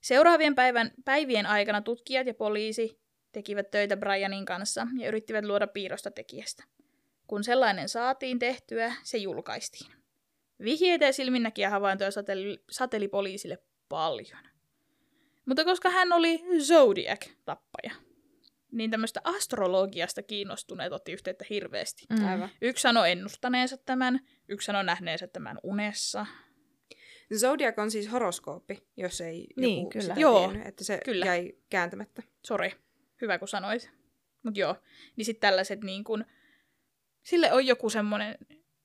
Seuraavien 0.00 0.54
päivän, 0.54 0.90
päivien 1.04 1.46
aikana 1.46 1.80
tutkijat 1.80 2.26
ja 2.26 2.34
poliisi 2.34 3.00
tekivät 3.32 3.70
töitä 3.70 3.96
Brianin 3.96 4.44
kanssa 4.44 4.86
ja 4.98 5.08
yrittivät 5.08 5.44
luoda 5.44 5.66
piirrosta 5.66 6.10
tekijästä. 6.10 6.64
Kun 7.26 7.44
sellainen 7.44 7.88
saatiin 7.88 8.38
tehtyä, 8.38 8.94
se 9.02 9.18
julkaistiin. 9.18 9.92
Vihjeitä 10.60 11.04
ja 11.04 11.12
silminnäkiä 11.12 11.70
havaintoja 11.70 12.10
sateli, 12.10 12.62
sateli 12.70 13.08
poliisille 13.08 13.58
paljon. 13.88 14.44
Mutta 15.46 15.64
koska 15.64 15.90
hän 15.90 16.12
oli 16.12 16.42
Zodiac-tappaja, 16.58 17.94
niin 18.74 18.90
tämmöistä 18.90 19.20
astrologiasta 19.24 20.22
kiinnostuneet 20.22 20.92
otti 20.92 21.12
yhteyttä 21.12 21.44
hirveästi. 21.50 22.06
Mm. 22.10 22.28
Aivan. 22.28 22.50
Yksi 22.62 22.82
sanoi 22.82 23.10
ennustaneensa 23.10 23.76
tämän, 23.76 24.20
yksi 24.48 24.66
sanoi 24.66 24.84
nähneensä 24.84 25.26
tämän 25.26 25.58
unessa. 25.62 26.26
Zodiac 27.34 27.78
on 27.78 27.90
siis 27.90 28.12
horoskooppi, 28.12 28.86
jos 28.96 29.20
ei 29.20 29.46
Niin, 29.56 29.78
joku 29.78 29.90
kyllä. 29.90 30.02
sitä 30.04 30.20
Joo, 30.20 30.38
tiennyt, 30.38 30.66
että 30.68 30.84
se 30.84 31.00
kyllä. 31.04 31.26
jäi 31.26 31.52
kääntämättä. 31.70 32.22
Sori, 32.46 32.72
hyvä 33.20 33.38
kun 33.38 33.48
sanoit. 33.48 33.90
Mut 34.42 34.56
joo, 34.56 34.76
niin 35.16 35.24
sitten 35.24 35.40
tällaiset 35.48 35.84
niin 35.84 36.04
kun, 36.04 36.24
sille 37.22 37.52
on 37.52 37.66
joku 37.66 37.90
semmoinen 37.90 38.38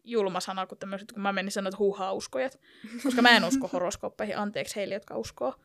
julma 0.04 0.40
sana, 0.40 0.68
kun 0.68 0.78
tämmöiset, 0.78 1.12
kun 1.12 1.22
mä 1.22 1.34
menin 1.34 1.52
sanoa, 1.52 1.68
että 1.68 1.78
huuhaa 1.78 2.14
uskojat, 2.14 2.60
koska 3.04 3.22
mä 3.22 3.38
en 3.38 3.46
usko 3.46 3.68
horoskooppeihin, 3.74 4.38
anteeksi 4.38 4.76
heille, 4.76 4.94
jotka 4.94 5.18
uskoo. 5.18 5.56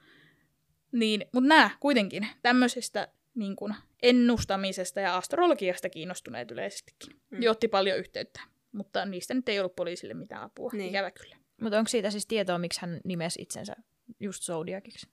Niin, 0.92 1.26
mutta 1.32 1.48
nämä 1.48 1.70
kuitenkin 1.80 2.26
tämmöisestä 2.42 3.08
niin 3.34 3.56
kun, 3.56 3.74
ennustamisesta 4.04 5.00
ja 5.00 5.16
astrologiasta 5.16 5.90
kiinnostuneet 5.90 6.50
yleisestikin. 6.50 7.16
Mm. 7.30 7.42
Jo 7.42 7.50
otti 7.50 7.68
paljon 7.68 7.98
yhteyttä, 7.98 8.40
mutta 8.72 9.04
niistä 9.04 9.34
nyt 9.34 9.48
ei 9.48 9.58
ollut 9.60 9.76
poliisille 9.76 10.14
mitään 10.14 10.42
apua. 10.42 10.70
Niin. 10.72 10.88
Ikävä 10.88 11.10
kyllä. 11.10 11.36
Mutta 11.60 11.78
onko 11.78 11.88
siitä 11.88 12.10
siis 12.10 12.26
tietoa, 12.26 12.58
miksi 12.58 12.80
hän 12.80 13.00
nimesi 13.04 13.42
itsensä 13.42 13.76
just 14.20 14.42
Zodiaciksi? 14.42 15.06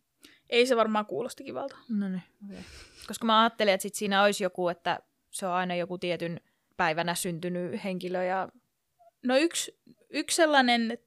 Ei 0.50 0.66
se 0.66 0.76
varmaan 0.76 1.06
kuulosti 1.06 1.44
kivalta. 1.44 1.78
No 1.90 2.10
niin, 2.10 2.24
okay. 2.46 2.64
Koska 3.08 3.26
mä 3.26 3.42
ajattelin, 3.42 3.74
että 3.74 3.82
sit 3.82 3.96
siinä 3.96 4.24
olisi 4.24 4.44
joku, 4.44 4.70
että 4.70 5.00
se 5.30 5.48
on 5.48 5.54
aina 5.54 5.76
joku 5.76 5.98
tietyn 5.98 6.42
päivänä 6.78 7.16
syntynyt 7.16 7.84
henkilö 7.84 8.24
ja... 8.24 8.50
No 9.24 9.38
yksi, 9.38 9.80
yksi 10.10 10.36
sellainen, 10.36 10.98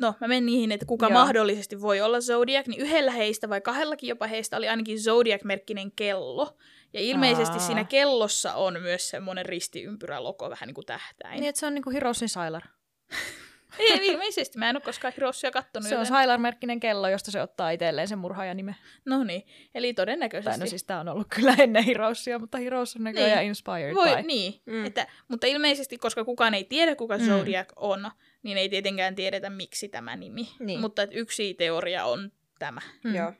no 0.00 0.14
mä 0.20 0.28
menen 0.28 0.46
niihin, 0.46 0.72
että 0.72 0.86
kuka. 0.86 1.06
Joo. 1.06 1.12
mahdollisesti 1.12 1.80
voi 1.80 2.00
olla 2.00 2.20
Zodiac, 2.20 2.66
niin 2.66 2.80
yhdellä 2.80 3.10
heistä 3.10 3.48
vai 3.48 3.60
kahdellakin 3.60 4.08
jopa 4.08 4.26
heistä 4.26 4.56
oli 4.56 4.68
ainakin 4.68 4.98
Zodiac-merkkinen 4.98 5.92
kello. 5.96 6.56
Ja 6.92 7.00
ilmeisesti 7.00 7.52
Aa. 7.58 7.66
siinä 7.66 7.84
kellossa 7.84 8.54
on 8.54 8.80
myös 8.82 9.10
semmoinen 9.10 9.46
ristiympyrälogo, 9.46 10.50
vähän 10.50 10.66
niin 10.66 10.74
kuin 10.74 10.86
tähtäin. 10.86 11.40
Niin, 11.40 11.48
että 11.48 11.58
se 11.58 11.66
on 11.66 11.74
niinku 11.74 11.90
Hirosin 11.90 12.28
Sailar. 12.28 12.62
Ei, 13.78 14.06
ilmeisesti. 14.06 14.58
Mä 14.58 14.70
en 14.70 14.76
ole 14.76 14.82
koskaan 14.82 15.12
Hirossia 15.16 15.50
kattonut. 15.50 15.88
Se 15.88 15.94
on 15.94 16.00
joten- 16.00 16.08
Sailar-merkkinen 16.08 16.80
kello, 16.80 17.08
josta 17.08 17.30
se 17.30 17.42
ottaa 17.42 17.70
itselleen 17.70 18.08
sen 18.08 18.18
murhaajan 18.18 18.56
nimen. 18.56 18.76
No 19.04 19.24
niin, 19.24 19.42
eli 19.74 19.94
todennäköisesti. 19.94 20.50
Tai 20.50 20.58
no 20.58 20.66
siis 20.66 20.84
tää 20.84 21.00
on 21.00 21.08
ollut 21.08 21.26
kyllä 21.34 21.54
ennen 21.58 21.84
Hirosia, 21.84 22.38
mutta 22.38 22.58
Hirous 22.58 22.96
on 22.96 23.04
näköjään 23.04 23.38
Niin. 23.38 23.48
inspired 23.48 23.94
Voi, 23.94 24.16
by. 24.16 24.22
niin, 24.22 24.60
Mm. 24.66 24.72
mm. 24.74 24.84
että, 24.84 25.06
mutta 25.28 25.46
ilmeisesti, 25.46 25.98
koska 25.98 26.24
kukaan 26.24 26.54
ei 26.54 26.64
tiedä, 26.64 26.96
kuka 26.96 27.18
Mm. 27.18 27.24
Zodiac 27.24 27.68
on, 27.76 28.10
niin 28.42 28.58
ei 28.58 28.68
tietenkään 28.68 29.14
tiedetä, 29.14 29.50
miksi 29.50 29.88
tämä 29.88 30.16
nimi. 30.16 30.48
Niin. 30.58 30.80
Mutta 30.80 31.02
että 31.02 31.16
yksi 31.16 31.54
teoria 31.54 32.04
on 32.04 32.32
tämä. 32.58 32.80
Mm. 33.04 33.14
Joo. 33.14 33.32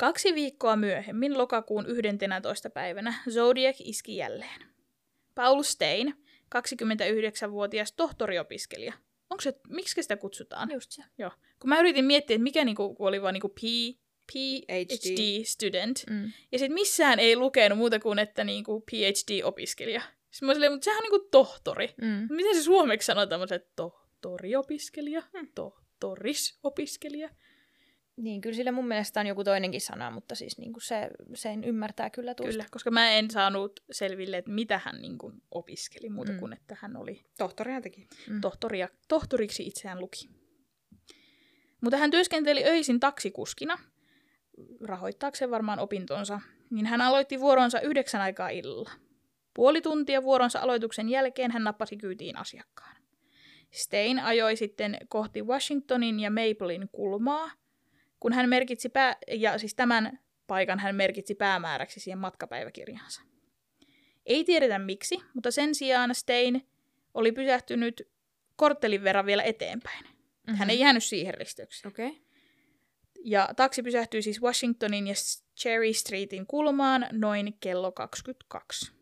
Kaksi 0.00 0.34
viikkoa 0.34 0.76
myöhemmin, 0.76 1.38
lokakuun 1.38 1.86
11. 1.86 2.70
päivänä, 2.70 3.14
Zodiac 3.30 3.76
iski 3.80 4.16
jälleen. 4.16 4.62
Paul 5.34 5.62
Stein, 5.62 6.14
29-vuotias 6.54 7.92
tohtoriopiskelija. 7.92 8.92
Onko 9.30 9.40
se, 9.40 9.52
miksi 9.68 10.02
sitä 10.02 10.16
kutsutaan? 10.16 10.70
Just 10.72 10.90
se. 10.90 11.02
Joo. 11.18 11.30
Kun 11.60 11.68
mä 11.68 11.80
yritin 11.80 12.04
miettiä, 12.04 12.34
että 12.34 12.42
mikä 12.42 12.64
niinku, 12.64 12.96
oli 12.98 13.22
vaan 13.22 13.34
niinku 13.34 13.48
P, 13.48 13.60
PhD 14.32 14.96
HD. 15.06 15.44
student, 15.44 16.04
Mm. 16.10 16.32
ja 16.52 16.58
sitten 16.58 16.74
missään 16.74 17.18
ei 17.18 17.36
lukenut 17.36 17.78
muuta 17.78 17.98
kuin, 17.98 18.18
että 18.18 18.44
niinku 18.44 18.84
PhD-opiskelija. 18.90 20.02
Sitten 20.30 20.46
mä 20.46 20.52
silleen, 20.54 20.72
mutta 20.72 20.84
sehän 20.84 20.98
on 20.98 21.02
niinku 21.02 21.28
tohtori. 21.30 21.94
Mm. 22.02 22.26
Miten 22.30 22.54
se 22.54 22.62
suomeksi 22.62 23.06
sanotaan? 23.06 23.42
Että 23.42 23.72
tohtoriopiskelija, 23.76 25.22
tohtorisopiskelija. 25.54 27.30
Niin, 28.20 28.40
kyllä 28.40 28.56
sillä 28.56 28.72
mun 28.72 28.88
mielestä 28.88 29.20
on 29.20 29.26
joku 29.26 29.44
toinenkin 29.44 29.80
sana, 29.80 30.10
mutta 30.10 30.34
siis 30.34 30.58
niinku 30.58 30.80
se, 30.80 31.10
sen 31.34 31.64
ymmärtää 31.64 32.10
kyllä 32.10 32.34
tuosta. 32.34 32.50
Kyllä, 32.52 32.64
koska 32.70 32.90
mä 32.90 33.10
en 33.10 33.30
saanut 33.30 33.80
selville, 33.90 34.38
että 34.38 34.50
mitä 34.50 34.80
hän 34.84 35.02
niin 35.02 35.18
kuin 35.18 35.42
opiskeli, 35.50 36.10
muuta 36.10 36.32
Mm. 36.32 36.38
kuin 36.38 36.52
että 36.52 36.76
hän 36.80 36.96
oli 36.96 37.22
Tohtorihan 37.38 37.82
teki. 37.82 38.06
Mm. 38.30 38.40
tohtoria, 38.40 38.88
tohtoriksi 39.08 39.66
itseään 39.66 40.00
luki. 40.00 40.28
Mutta 41.80 41.96
hän 41.96 42.10
työskenteli 42.10 42.64
öisin 42.64 43.00
taksikuskina, 43.00 43.78
rahoittaakseen 44.80 45.50
varmaan 45.50 45.78
opintonsa, 45.78 46.40
niin 46.70 46.86
hän 46.86 47.00
aloitti 47.00 47.40
vuoronsa 47.40 47.80
yhdeksän 47.80 48.20
aikaa 48.20 48.48
illalla. 48.48 48.90
Puoli 49.54 49.80
tuntia 49.80 50.22
vuoronsa 50.22 50.60
aloituksen 50.60 51.08
jälkeen 51.08 51.50
hän 51.50 51.64
nappasi 51.64 51.96
kyytiin 51.96 52.36
asiakkaan. 52.36 52.96
Stein 53.70 54.18
ajoi 54.18 54.56
sitten 54.56 54.98
kohti 55.08 55.42
Washingtonin 55.42 56.20
ja 56.20 56.30
Maplein 56.30 56.88
kulmaa, 56.92 57.50
kun 58.20 58.32
hän 58.32 58.48
merkitsi 58.48 58.88
pää- 58.88 59.16
ja 59.28 59.58
siis 59.58 59.74
tämän 59.74 60.18
paikan 60.46 60.78
hän 60.78 60.96
merkitsi 60.96 61.34
päämääräksi 61.34 62.00
siihen 62.00 62.18
matkapäiväkirjaansa. 62.18 63.22
Ei 64.26 64.44
tiedetä 64.44 64.78
miksi, 64.78 65.18
mutta 65.34 65.50
sen 65.50 65.74
sijaan 65.74 66.14
Stein 66.14 66.66
oli 67.14 67.32
pysähtynyt 67.32 68.08
korttelin 68.56 69.04
verran 69.04 69.26
vielä 69.26 69.42
eteenpäin. 69.42 70.04
Mm-hmm. 70.04 70.56
Hän 70.56 70.70
ei 70.70 70.78
jäänyt 70.78 71.04
siihen 71.04 71.34
risteykseen. 71.34 71.92
Okay. 71.92 72.10
Ja 73.24 73.48
taksi 73.56 73.82
pysähtyi 73.82 74.22
siis 74.22 74.42
Washingtonin 74.42 75.06
ja 75.06 75.14
Cherry 75.60 75.92
Streetin 75.92 76.46
kulmaan 76.46 77.06
noin 77.12 77.56
kello 77.60 77.92
22, 77.92 78.92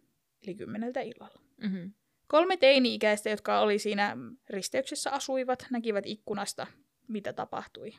eli 0.43 0.55
kymmeneltä 0.55 1.01
illalla. 1.01 1.41
Mm-hmm. 1.63 1.93
Kolme 2.27 2.57
teini-ikäistä, 2.57 3.31
jotka 3.31 3.61
oli 3.61 3.79
siinä 3.79 4.17
risteyksessä 4.51 5.11
asuivat, 5.11 5.67
näkivät 5.71 6.07
ikkunasta, 6.07 6.67
mitä 7.09 7.33
tapahtui. 7.33 7.93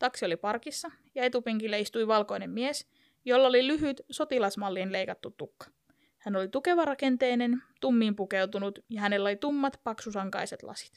Taksi 0.00 0.24
oli 0.24 0.36
parkissa 0.36 0.90
ja 1.14 1.24
etupenkille 1.24 1.80
istui 1.80 2.06
valkoinen 2.06 2.50
mies, 2.50 2.88
jolla 3.24 3.48
oli 3.48 3.66
lyhyt 3.66 4.00
sotilasmalliin 4.10 4.92
leikattu 4.92 5.30
tukka. 5.30 5.66
Hän 6.18 6.36
oli 6.36 6.48
tukeva 6.48 6.84
rakenteinen, 6.84 7.62
tummiin 7.80 8.16
pukeutunut 8.16 8.78
ja 8.90 9.00
hänellä 9.00 9.28
oli 9.28 9.36
tummat, 9.36 9.80
paksusankaiset 9.84 10.62
lasit. 10.62 10.92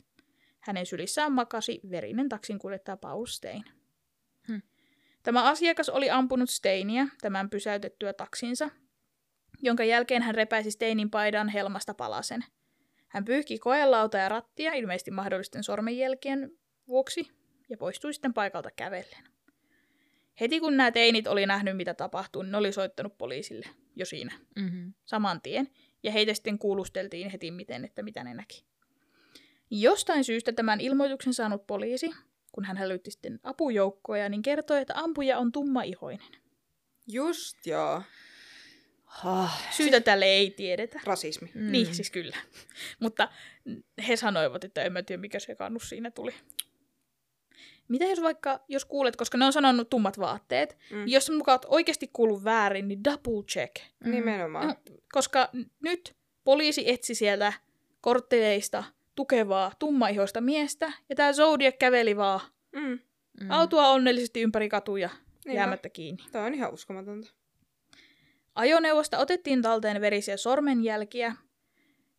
Hänen 0.60 0.86
sylissään 0.86 1.32
makasi 1.32 1.80
verinen 1.90 2.30
taksinkuljettaja 2.30 2.98
Paul 2.98 3.26
Stein. 3.26 3.64
Hmm. 4.48 4.62
Tämä 5.24 5.44
asiakas 5.44 5.90
oli 5.90 6.10
ampunut 6.10 6.50
Steinia 6.50 7.08
tämän 7.22 7.50
pysäytettyä 7.50 8.14
taksinsa, 8.14 8.70
jonka 9.62 9.84
jälkeen 9.84 10.22
hän 10.22 10.36
repäisi 10.36 10.72
Steinin 10.72 11.10
paidan 11.10 11.50
helmasta 11.50 11.94
palasen. 11.94 12.46
Hän 13.08 13.26
pyyhki 13.26 13.60
koelauta 13.60 14.18
ja 14.18 14.30
rattia 14.30 14.74
ilmeisesti 14.74 15.12
mahdollisten 15.12 15.64
sormenjälkien 15.64 16.52
vuoksi 16.88 17.43
ja 17.74 17.78
poistui 17.78 18.14
sitten 18.14 18.34
paikalta 18.34 18.70
kävellen. 18.76 19.24
Heti 20.40 20.60
kun 20.60 20.78
nämä 20.78 20.92
teinit 20.92 21.28
oli 21.28 21.46
nähnyt, 21.46 21.78
mitä 21.78 21.94
tapahtui, 21.94 22.44
niin 22.44 22.52
ne 22.52 22.58
oli 22.58 22.72
soittanut 22.72 23.18
poliisille 23.18 23.66
jo 23.96 24.06
siinä 24.06 24.36
Mm-hmm. 24.56 24.94
saman 25.06 25.42
tien, 25.42 25.70
ja 26.04 26.12
heitä 26.12 26.34
sitten 26.34 26.60
kuulusteltiin 26.60 27.30
heti 27.30 27.52
miten, 27.52 27.86
että 27.86 28.04
mitä 28.04 28.24
ne 28.24 28.34
näki. 28.34 28.64
Jostain 29.72 30.24
syystä 30.24 30.52
tämän 30.52 30.82
ilmoituksen 30.82 31.34
saanut 31.34 31.68
poliisi, 31.68 32.12
kun 32.52 32.66
hän 32.66 32.78
hälytti 32.78 33.12
sitten 33.12 33.40
apujoukkoja, 33.44 34.30
niin 34.30 34.42
kertoi, 34.42 34.82
että 34.82 34.94
ampuja 34.96 35.38
on 35.38 35.52
tummaihoinen. 35.52 36.28
Just 37.08 37.68
joo. 37.68 38.02
Ah. 39.24 39.72
Syytä 39.72 40.02
tälle 40.02 40.26
ei 40.26 40.52
tiedetä. 40.52 41.00
Rasismi. 41.04 41.52
Mm. 41.54 41.72
Niin, 41.72 41.96
siis 41.96 42.12
kyllä. 42.12 42.38
Mutta 43.00 43.30
he 44.08 44.16
sanoivat, 44.16 44.64
että 44.64 44.84
en 44.84 44.94
mä 44.94 45.04
tiedä, 45.04 45.22
mikä 45.22 45.40
se 45.40 45.56
kannus 45.56 45.90
siinä 45.90 46.12
tuli. 46.12 46.34
Mitä 47.88 48.06
jos 48.06 48.22
vaikka, 48.22 48.60
jos 48.68 48.86
kuulet, 48.86 49.16
koska 49.16 49.38
ne 49.38 49.46
on 49.46 49.54
sanonut 49.54 49.90
tummat 49.90 50.20
vaatteet, 50.20 50.78
Mm. 50.92 50.98
mm. 50.98 51.04
jos 51.08 51.30
mukaan 51.32 51.56
oot 51.56 51.66
oikeasti 51.68 52.10
kuullut 52.14 52.44
väärin, 52.44 52.88
niin 52.88 53.04
double 53.04 53.44
check. 53.44 53.76
Mm. 54.06 54.12
Nimenomaan. 54.12 54.68
No, 54.68 54.76
koska 55.14 55.50
nyt 55.84 56.16
poliisi 56.44 56.90
etsi 56.92 57.16
sieltä 57.16 57.54
kortteleista 58.02 58.84
tukevaa 59.16 59.72
tummaihoista 59.80 60.42
miestä, 60.42 60.92
ja 61.10 61.16
tämä 61.16 61.34
Zodiac 61.34 61.76
käveli 61.80 62.18
vaan 62.18 62.40
Mm. 62.72 63.00
Mm. 63.42 63.52
autua 63.52 63.88
onnellisesti 63.90 64.42
ympäri 64.42 64.70
katuja 64.70 65.10
Niinpä. 65.46 65.60
jäämättä 65.60 65.90
kiinni. 65.90 66.24
Toi 66.32 66.42
on 66.46 66.54
ihan 66.54 66.74
uskomatonta. 66.74 67.32
Ajoneuvosta 68.56 69.18
otettiin 69.18 69.62
talteen 69.62 70.02
verisiä 70.02 70.38
sormenjälkiä, 70.38 71.36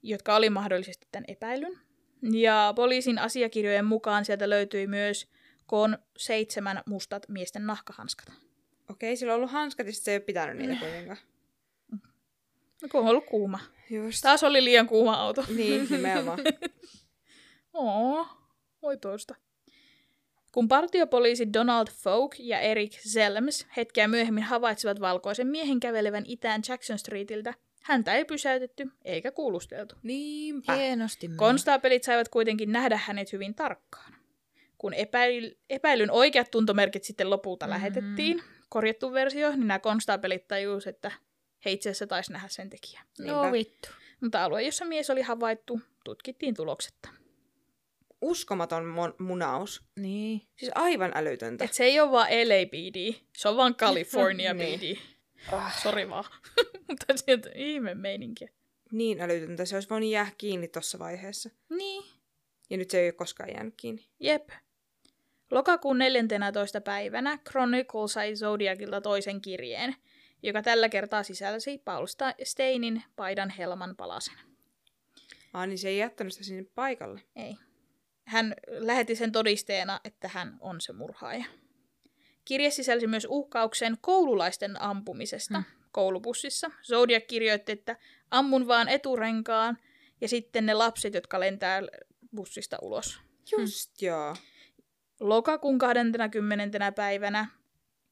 jotka 0.02 0.36
oli 0.36 0.50
mahdollisesti 0.50 1.06
tämän 1.12 1.24
epäilyn. 1.28 1.78
Ja 2.32 2.72
poliisin 2.76 3.18
asiakirjojen 3.18 3.84
mukaan 3.84 4.24
sieltä 4.24 4.50
löytyi 4.50 4.86
myös 4.86 5.28
koon 5.66 5.98
seitsemän 6.16 6.82
mustat 6.86 7.28
miesten 7.28 7.66
nahkahanskat. 7.66 8.32
Okei, 8.90 9.16
sillä 9.16 9.32
on 9.32 9.36
ollut 9.36 9.50
hanskat 9.50 9.86
ja 9.86 9.92
se 9.92 10.10
ei 10.10 10.16
ole 10.16 10.24
pitänyt 10.24 10.56
niitä 10.56 10.76
kuitenkaan. 10.80 11.18
No 12.82 12.88
kun 12.90 13.00
on 13.00 13.08
ollut 13.08 13.26
kuuma. 13.26 13.58
Just. 13.90 14.22
Taas 14.22 14.44
oli 14.44 14.64
liian 14.64 14.86
kuuma 14.86 15.14
auto. 15.14 15.44
Niin, 15.56 15.86
nimenomaan. 15.90 16.38
Oo, 17.72 18.26
voi 18.82 18.96
toista. 18.96 19.34
Kun 20.52 20.68
partiopoliisi 20.68 21.52
Donald 21.52 21.88
Folk 21.92 22.34
ja 22.38 22.60
Eric 22.60 22.98
Zelms 22.98 23.66
hetkeä 23.76 24.08
myöhemmin 24.08 24.44
havaitsivat 24.44 25.00
valkoisen 25.00 25.46
miehen 25.46 25.80
kävelevän 25.80 26.24
itään 26.26 26.62
Jackson 26.68 26.98
Streetiltä, 26.98 27.54
Häntä 27.84 28.14
ei 28.14 28.24
pysäytetty 28.24 28.90
eikä 29.04 29.30
kuulusteltu. 29.30 29.94
Niinpä. 30.02 30.74
Hienosti. 30.74 31.30
Konstaapelit 31.36 32.04
saivat 32.04 32.28
kuitenkin 32.28 32.72
nähdä 32.72 33.00
hänet 33.04 33.32
hyvin 33.32 33.54
tarkkaan. 33.54 34.14
Kun 34.84 34.94
epäil, 34.94 35.54
epäilyn 35.70 36.10
oikeat 36.10 36.50
tuntomerkit 36.50 37.04
sitten 37.04 37.30
lopulta 37.30 37.66
Mhm. 37.66 37.72
mm-hmm. 37.72 37.82
lähetettiin, 37.94 38.42
korjattu 38.68 39.12
versio, 39.12 39.50
niin 39.50 39.66
nämä 39.66 39.78
konstaapelit 39.78 40.48
tajusivat, 40.48 40.96
että 40.96 41.12
he 41.64 41.70
itse 41.70 41.88
asiassa 41.90 42.06
taisi 42.06 42.32
nähdä 42.32 42.48
sen 42.48 42.70
tekijä. 42.70 43.00
No 43.18 43.24
Niinpä. 43.42 43.52
vittu. 43.52 43.88
Mutta 44.20 44.44
alue, 44.44 44.62
jossa 44.62 44.84
mies 44.84 45.10
oli 45.10 45.22
havaittu, 45.22 45.80
tutkittiin 46.04 46.54
tuloksetta. 46.54 47.08
Uskomaton 48.20 48.84
mon- 48.84 49.22
munaus. 49.24 49.82
Niin. 49.96 50.42
Siis 50.56 50.72
aivan 50.74 51.12
älytöntä. 51.14 51.64
Et 51.64 51.72
se 51.72 51.84
ei 51.84 52.00
ole 52.00 52.10
vaan 52.10 52.28
LAPD, 52.30 53.14
se 53.36 53.48
on 53.48 53.56
vaan 53.56 53.74
California 53.74 54.54
Niin. 54.54 54.80
PD. 54.80 54.96
Ah. 55.52 55.82
Sori 55.82 56.08
vaan. 56.10 56.24
Mutta 56.88 57.06
sieltä 57.16 57.50
ihme 57.54 57.94
meininkiä. 57.94 58.48
Niin 58.92 59.20
älytöntä. 59.20 59.64
Se 59.64 59.76
olisi 59.76 59.90
voinut 59.90 60.10
jäädä 60.10 60.30
kiinni 60.38 60.68
tuossa 60.68 60.98
vaiheessa. 60.98 61.50
Niin, 61.70 62.04
Ja 62.70 62.76
nyt 62.76 62.90
se 62.90 63.00
ei 63.00 63.06
ole 63.06 63.12
koskaan 63.12 63.50
jäänyt 63.50 63.74
kiinni. 63.76 64.04
jep. 64.20 64.48
Lokakuun 65.54 65.98
14. 65.98 66.80
päivänä 66.80 67.38
Chronicle 67.48 68.08
sai 68.08 68.36
Zodiacilta 68.36 69.00
toisen 69.00 69.40
kirjeen, 69.40 69.96
joka 70.42 70.62
tällä 70.62 70.88
kertaa 70.88 71.22
sisälsi 71.22 71.78
Paul 71.78 72.06
Steinin 72.42 73.02
paidan 73.16 73.50
helman 73.50 73.96
palasen. 73.96 74.34
Ah, 75.52 75.66
niin 75.66 75.78
se 75.78 75.88
ei 75.88 75.98
jättänyt 75.98 76.32
sitä 76.32 76.44
sinne 76.44 76.66
paikalle. 76.74 77.20
Ei. 77.36 77.56
Hän 78.24 78.54
lähetti 78.66 79.16
sen 79.16 79.32
todisteena, 79.32 80.00
että 80.04 80.28
hän 80.28 80.56
on 80.60 80.80
se 80.80 80.92
murhaaja. 80.92 81.44
Kirje 82.44 82.70
sisälsi 82.70 83.06
myös 83.06 83.26
uhkauksen 83.30 83.98
koululaisten 84.00 84.82
ampumisesta 84.82 85.58
Hmm. 85.58 85.64
koulubussissa. 85.92 86.70
Zodiac 86.82 87.26
kirjoitti, 87.26 87.72
että 87.72 87.96
ammun 88.30 88.68
vaan 88.68 88.88
eturenkaan 88.88 89.78
ja 90.20 90.28
sitten 90.28 90.66
ne 90.66 90.74
lapset, 90.74 91.14
jotka 91.14 91.40
lentää 91.40 91.82
bussista 92.36 92.78
ulos. 92.82 93.20
Just 93.58 94.02
joo. 94.02 94.36
Lokakuun 95.24 95.78
20. 95.78 96.92
päivänä 96.92 97.46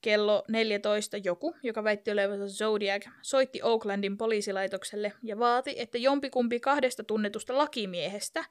kello 0.00 0.44
14 0.48 1.16
joku, 1.16 1.56
joka 1.62 1.84
väitti 1.84 2.10
olevansa 2.10 2.48
Zodiac, 2.48 3.06
soitti 3.22 3.62
Oaklandin 3.62 4.18
poliisilaitokselle 4.18 5.12
ja 5.22 5.38
vaati, 5.38 5.74
että 5.76 5.98
jompikumpi 5.98 6.60
kahdesta 6.60 7.04
tunnetusta 7.04 7.58
lakimiehestä, 7.58 8.44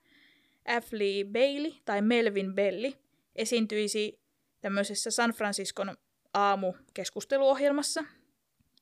Ashley 0.66 1.24
Bailey 1.26 1.72
tai 1.86 2.02
Melvin 2.02 2.56
Belli, 2.56 2.98
esiintyisi 3.36 4.20
tämmöisessä 4.62 5.12
San 5.12 5.32
Franciscon 5.32 5.98
aamukeskusteluohjelmassa. 6.34 8.04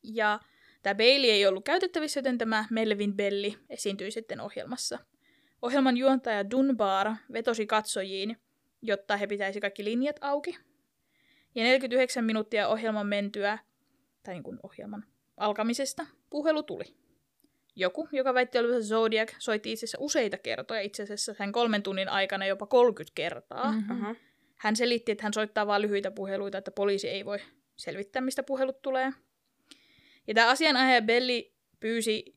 Ja 0.03 0.39
tämä 0.83 0.95
Bailey 0.95 1.29
ei 1.29 1.47
ollut 1.47 1.65
käytettävissä, 1.65 2.17
joten 2.17 2.37
tämä 2.37 2.65
Melvin 2.69 3.13
Belli 3.13 3.57
esiintyi 3.69 4.11
sitten 4.11 4.41
ohjelmassa. 4.41 4.99
Ohjelman 5.61 5.97
juontaja 5.97 6.49
Dunbar 6.51 7.11
vetosi 7.33 7.67
katsojiin, 7.67 8.37
jotta 8.81 9.17
he 9.17 9.27
pitäisi 9.27 9.59
kaikki 9.59 9.83
linjat 9.83 10.15
auki. 10.21 10.57
Ja 11.55 11.63
49 11.63 12.23
minuuttia 12.23 12.67
ohjelman 12.67 13.07
mentyä, 13.07 13.59
tai 14.23 14.33
niin 14.33 14.43
kuin 14.43 14.59
ohjelman 14.63 15.05
alkamisesta, 15.37 16.05
puhelu 16.29 16.63
tuli. 16.63 16.83
Joku, 17.75 18.07
joka 18.11 18.33
väitti 18.33 18.57
olevansa 18.57 18.87
Zodiac, 18.87 19.33
soitti 19.39 19.71
itse 19.71 19.85
asiassa 19.85 19.97
useita 20.01 20.37
kertoja, 20.37 20.81
itse 20.81 21.03
asiassa 21.03 21.33
sen 21.33 21.51
kolmen 21.51 21.83
tunnin 21.83 22.09
aikana 22.09 22.45
jopa 22.45 22.65
30 22.65 23.11
kertaa. 23.15 23.71
Mm. 23.71 23.77
Mhm. 23.77 23.91
Aha. 23.91 24.15
Hän 24.55 24.75
selitti, 24.75 25.11
että 25.11 25.23
hän 25.23 25.33
soittaa 25.33 25.67
vain 25.67 25.81
lyhyitä 25.81 26.11
puheluita, 26.11 26.57
että 26.57 26.71
poliisi 26.71 27.09
ei 27.09 27.25
voi 27.25 27.39
selvittää, 27.75 28.21
mistä 28.21 28.43
puhelut 28.43 28.81
tulee. 28.81 29.13
Ja 30.27 30.33
tämä 30.33 30.49
asianajaja 30.49 31.01
Belli 31.01 31.53
pyysi 31.79 32.35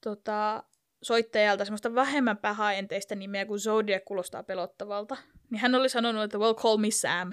tota, 0.00 0.64
soittajalta 1.06 1.64
semmoista 1.64 1.94
vähemmän 1.94 2.36
pahaenteistä 2.36 3.14
nimeä, 3.14 3.46
kun 3.46 3.60
Zodiac 3.60 4.04
kuulostaa 4.04 4.42
pelottavalta. 4.42 5.16
Niin 5.50 5.60
hän 5.60 5.74
oli 5.74 5.88
sanonut, 5.88 6.22
että 6.22 6.38
well, 6.38 6.54
call 6.54 6.76
me 6.76 6.90
Sam. 6.90 7.32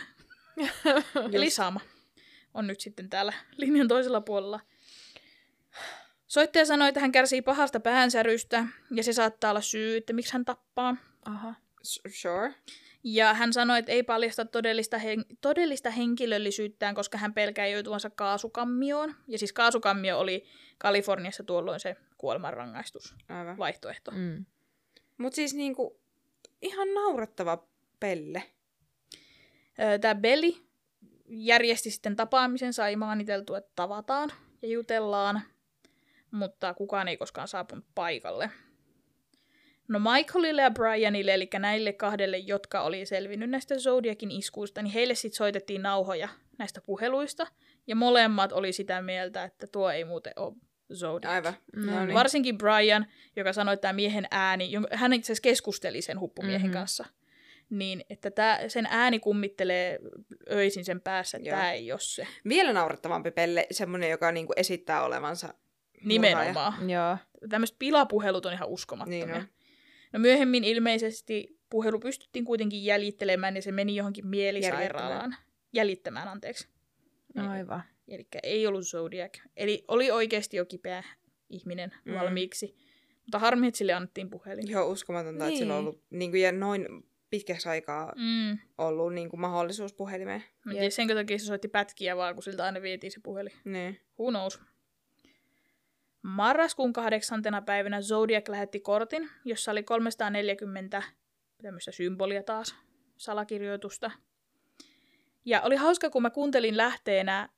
Eli 1.33 1.49
sama. 1.49 1.79
On 2.53 2.67
nyt 2.67 2.79
sitten 2.79 3.09
täällä 3.09 3.33
linjan 3.57 3.87
toisella 3.87 4.21
puolella. 4.21 4.59
Soittaja 6.27 6.65
sanoi, 6.65 6.87
että 6.87 6.99
hän 6.99 7.11
kärsii 7.11 7.41
pahasta 7.41 7.79
päänsärystä 7.79 8.65
ja 8.91 9.03
se 9.03 9.13
saattaa 9.13 9.49
olla 9.49 9.61
syy, 9.61 9.97
että 9.97 10.13
miksi 10.13 10.33
hän 10.33 10.45
tappaa. 10.45 10.95
Aha. 11.25 11.53
Sure. 12.21 12.53
Ja 13.03 13.33
hän 13.33 13.53
sanoi, 13.53 13.79
että 13.79 13.91
ei 13.91 14.03
paljasta 14.03 14.45
todellista, 14.45 14.97
hen- 14.97 15.37
todellista 15.41 15.89
henkilöllisyyttään, 15.89 16.95
koska 16.95 17.17
hän 17.17 17.33
pelkää 17.33 17.67
joutuvansa 17.67 18.09
kaasukammioon. 18.09 19.15
Ja 19.27 19.39
siis 19.39 19.53
kaasukammio 19.53 20.19
oli 20.19 20.45
Kaliforniassa 20.77 21.43
tuolloin 21.43 21.79
se 21.79 21.95
kuolemanrangaistus 22.23 23.15
Aivan. 23.29 23.57
vaihtoehto. 23.57 24.11
Mm. 24.11 24.45
Mut 25.17 25.33
siis 25.33 25.53
niinku, 25.53 25.99
ihan 26.61 26.93
naurettava 26.93 27.67
pelle. 27.99 28.43
Tämä 30.01 30.15
Belli 30.15 30.57
järjesti 31.27 31.91
sitten 31.91 32.15
tapaamisen, 32.15 32.73
sai 32.73 32.95
maaniteltua, 32.95 33.57
että 33.57 33.71
tavataan 33.75 34.31
ja 34.61 34.67
jutellaan, 34.67 35.41
mutta 36.31 36.73
kukaan 36.73 37.07
ei 37.07 37.17
koskaan 37.17 37.47
saapunut 37.47 37.85
paikalle. 37.95 38.49
No 39.87 39.99
Michaelille 39.99 40.61
ja 40.61 40.71
Brianille, 40.71 41.33
eli 41.33 41.49
näille 41.59 41.93
kahdelle, 41.93 42.37
jotka 42.37 42.81
oli 42.81 43.05
selvinnyt 43.05 43.49
näistä 43.49 43.75
Zodiakin 43.79 44.31
iskuista, 44.31 44.81
niin 44.81 44.93
heille 44.93 45.15
sitten 45.15 45.37
soitettiin 45.37 45.81
nauhoja 45.81 46.29
näistä 46.57 46.81
puheluista, 46.81 47.47
ja 47.87 47.95
molemmat 47.95 48.51
oli 48.51 48.73
sitä 48.73 49.01
mieltä, 49.01 49.43
että 49.43 49.67
tuo 49.67 49.91
ei 49.91 50.05
muuten 50.05 50.33
ole 50.35 50.53
Zodiac. 50.93 51.31
Aivan. 51.31 51.53
No 51.75 51.85
No 51.91 51.97
niin. 51.97 52.07
niin. 52.07 52.13
Varsinkin 52.13 52.57
Brian, 52.57 53.05
joka 53.35 53.53
sanoi, 53.53 53.73
että 53.73 53.81
tämä 53.81 53.93
miehen 53.93 54.27
ääni, 54.31 54.71
hän 54.91 55.13
itse 55.13 55.25
asiassa 55.33 55.41
keskusteli 55.41 56.01
sen 56.01 56.19
huppumiehen 56.19 56.61
Mhm. 56.61 56.67
mm-hmm. 56.67 56.79
kanssa, 56.79 57.05
niin 57.69 58.05
että 58.09 58.31
tää, 58.31 58.69
sen 58.69 58.87
ääni 58.89 59.19
kummittelee 59.19 59.99
öisin 60.51 60.85
sen 60.85 61.01
päässä, 61.01 61.37
että 61.37 61.49
tämä 61.49 61.71
ei 61.71 61.91
ole 61.91 61.99
se. 61.99 62.27
Vielä 62.47 62.73
naurettavampi 62.73 63.31
pelle, 63.31 63.67
semmonen, 63.71 64.09
joka 64.09 64.31
niinku 64.31 64.53
esittää 64.55 65.03
olevansa. 65.03 65.53
Nimenomaan. 66.05 66.89
Joo. 66.89 67.17
Tämmöiset 67.49 67.75
pilapuhelut 67.79 68.45
on 68.45 68.53
ihan 68.53 68.67
uskomattomia. 68.69 69.25
Niin 69.25 69.35
on. 69.35 69.47
No 70.13 70.19
myöhemmin 70.19 70.63
ilmeisesti 70.63 71.59
puhelu 71.69 71.99
pystyttiin 71.99 72.45
kuitenkin 72.45 72.85
jäljittelemään 72.85 73.55
ja 73.55 73.61
se 73.61 73.71
meni 73.71 73.95
johonkin 73.95 74.27
mielisairaalaan. 74.27 75.35
Jäljittämään, 75.73 76.27
anteeksi. 76.27 76.67
Aivan. 77.49 77.83
Eli 78.07 78.27
ei 78.43 78.67
ollut 78.67 78.83
Zodiac. 78.83 79.39
Eli 79.57 79.83
oli 79.87 80.11
oikeasti 80.11 80.57
jo 80.57 80.65
kipeä 80.65 81.03
ihminen 81.49 81.91
Mm. 82.05 82.13
valmiiksi. 82.13 82.75
Mutta 83.21 83.39
harmi, 83.39 83.67
että 83.67 83.77
sille 83.77 83.93
annettiin 83.93 84.29
puhelin. 84.29 84.69
Joo, 84.69 84.87
uskomatonta, 84.87 85.47
että 85.47 85.57
sillä 85.59 85.73
on 85.75 85.79
Niin. 85.79 85.87
ollut 85.89 86.03
niinku, 86.09 86.37
ja 86.37 86.51
noin 86.51 86.87
pitkäksi 87.29 87.69
aikaa 87.69 88.13
Mm. 88.15 88.57
ollut 88.77 89.13
niinku, 89.13 89.37
mahdollisuus 89.37 89.93
puhelimeen. 89.93 90.43
Mä 90.65 90.71
en 90.71 90.75
Jep. 90.75 90.79
tiedä, 90.81 90.89
senkö 90.89 91.15
takia 91.15 91.39
se 91.39 91.45
soitti 91.45 91.67
pätkiä 91.67 92.17
vaan, 92.17 92.33
kun 92.33 92.43
siltä 92.43 92.63
aina 92.65 92.81
vietiin 92.81 93.11
se 93.11 93.19
puhelin. 93.23 93.53
Niin. 93.65 93.99
Who 94.19 94.29
knows? 94.31 94.59
Marraskuun 96.21 96.93
kahdeksantena 96.93 97.61
päivänä 97.61 98.01
Zodiac 98.01 98.49
lähetti 98.49 98.79
kortin, 98.79 99.29
jossa 99.45 99.71
oli 99.71 99.83
340 99.83 101.03
tämmöistä 101.61 101.91
symbolia 101.91 102.43
taas, 102.43 102.75
salakirjoitusta. 103.17 104.11
Ja 105.45 105.61
oli 105.61 105.75
hauska, 105.75 106.09
kun 106.09 106.21
mä 106.21 106.29
kuuntelin 106.29 106.77
lähteenä 106.77 107.49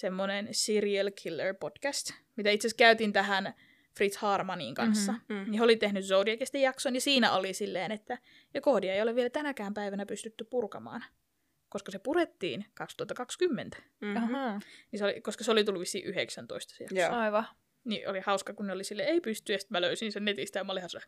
semmonen 0.00 0.48
Serial 0.52 1.10
Killer 1.22 1.54
podcast, 1.54 2.10
mitä 2.36 2.50
itse 2.50 2.68
asiassa 2.68 2.76
käytin 2.78 3.12
tähän 3.12 3.54
Fritz 3.96 4.16
Harmanin 4.16 4.74
kanssa. 4.74 5.12
Mhm, 5.12 5.20
Mm-hmm. 5.28 5.44
mm. 5.44 5.50
Niin 5.50 5.58
he 5.58 5.64
oli 5.64 5.76
tehnyt 5.76 6.04
Zodiacista 6.04 6.58
jakson, 6.58 6.94
ja 6.94 7.00
siinä 7.00 7.32
oli 7.32 7.54
silleen, 7.54 7.92
että 7.92 8.18
ja 8.54 8.60
koodia 8.60 8.94
ei 8.94 9.02
ole 9.02 9.14
vielä 9.14 9.30
tänäkään 9.30 9.74
päivänä 9.74 10.06
pystytty 10.06 10.44
purkamaan, 10.44 11.04
koska 11.68 11.92
se 11.92 11.98
purettiin 11.98 12.64
2020. 12.74 13.76
Mm-hmm. 14.00 14.16
Aha. 14.16 14.60
Niin 14.92 14.98
se 14.98 15.04
oli, 15.04 15.20
koska 15.20 15.44
se 15.44 15.50
oli 15.50 15.64
tullut 15.64 15.80
vissiin 15.80 16.04
19 16.04 16.74
se 16.74 16.84
jakso. 16.84 16.96
Joo. 17.00 17.10
Aivan. 17.12 17.44
Niin 17.84 18.08
oli 18.08 18.20
hauska, 18.26 18.52
kun 18.54 18.66
ne 18.66 18.72
oli 18.72 18.84
sille 18.84 19.02
ei 19.02 19.20
pysty, 19.20 19.52
ja 19.52 19.58
sitten 19.58 19.74
mä 19.74 19.80
löysin 19.80 20.12
sen 20.12 20.24
netistä, 20.24 20.58
ja 20.58 20.64
mä 20.64 20.72
olin 20.72 20.80
ihan 20.80 20.90
se, 20.90 21.00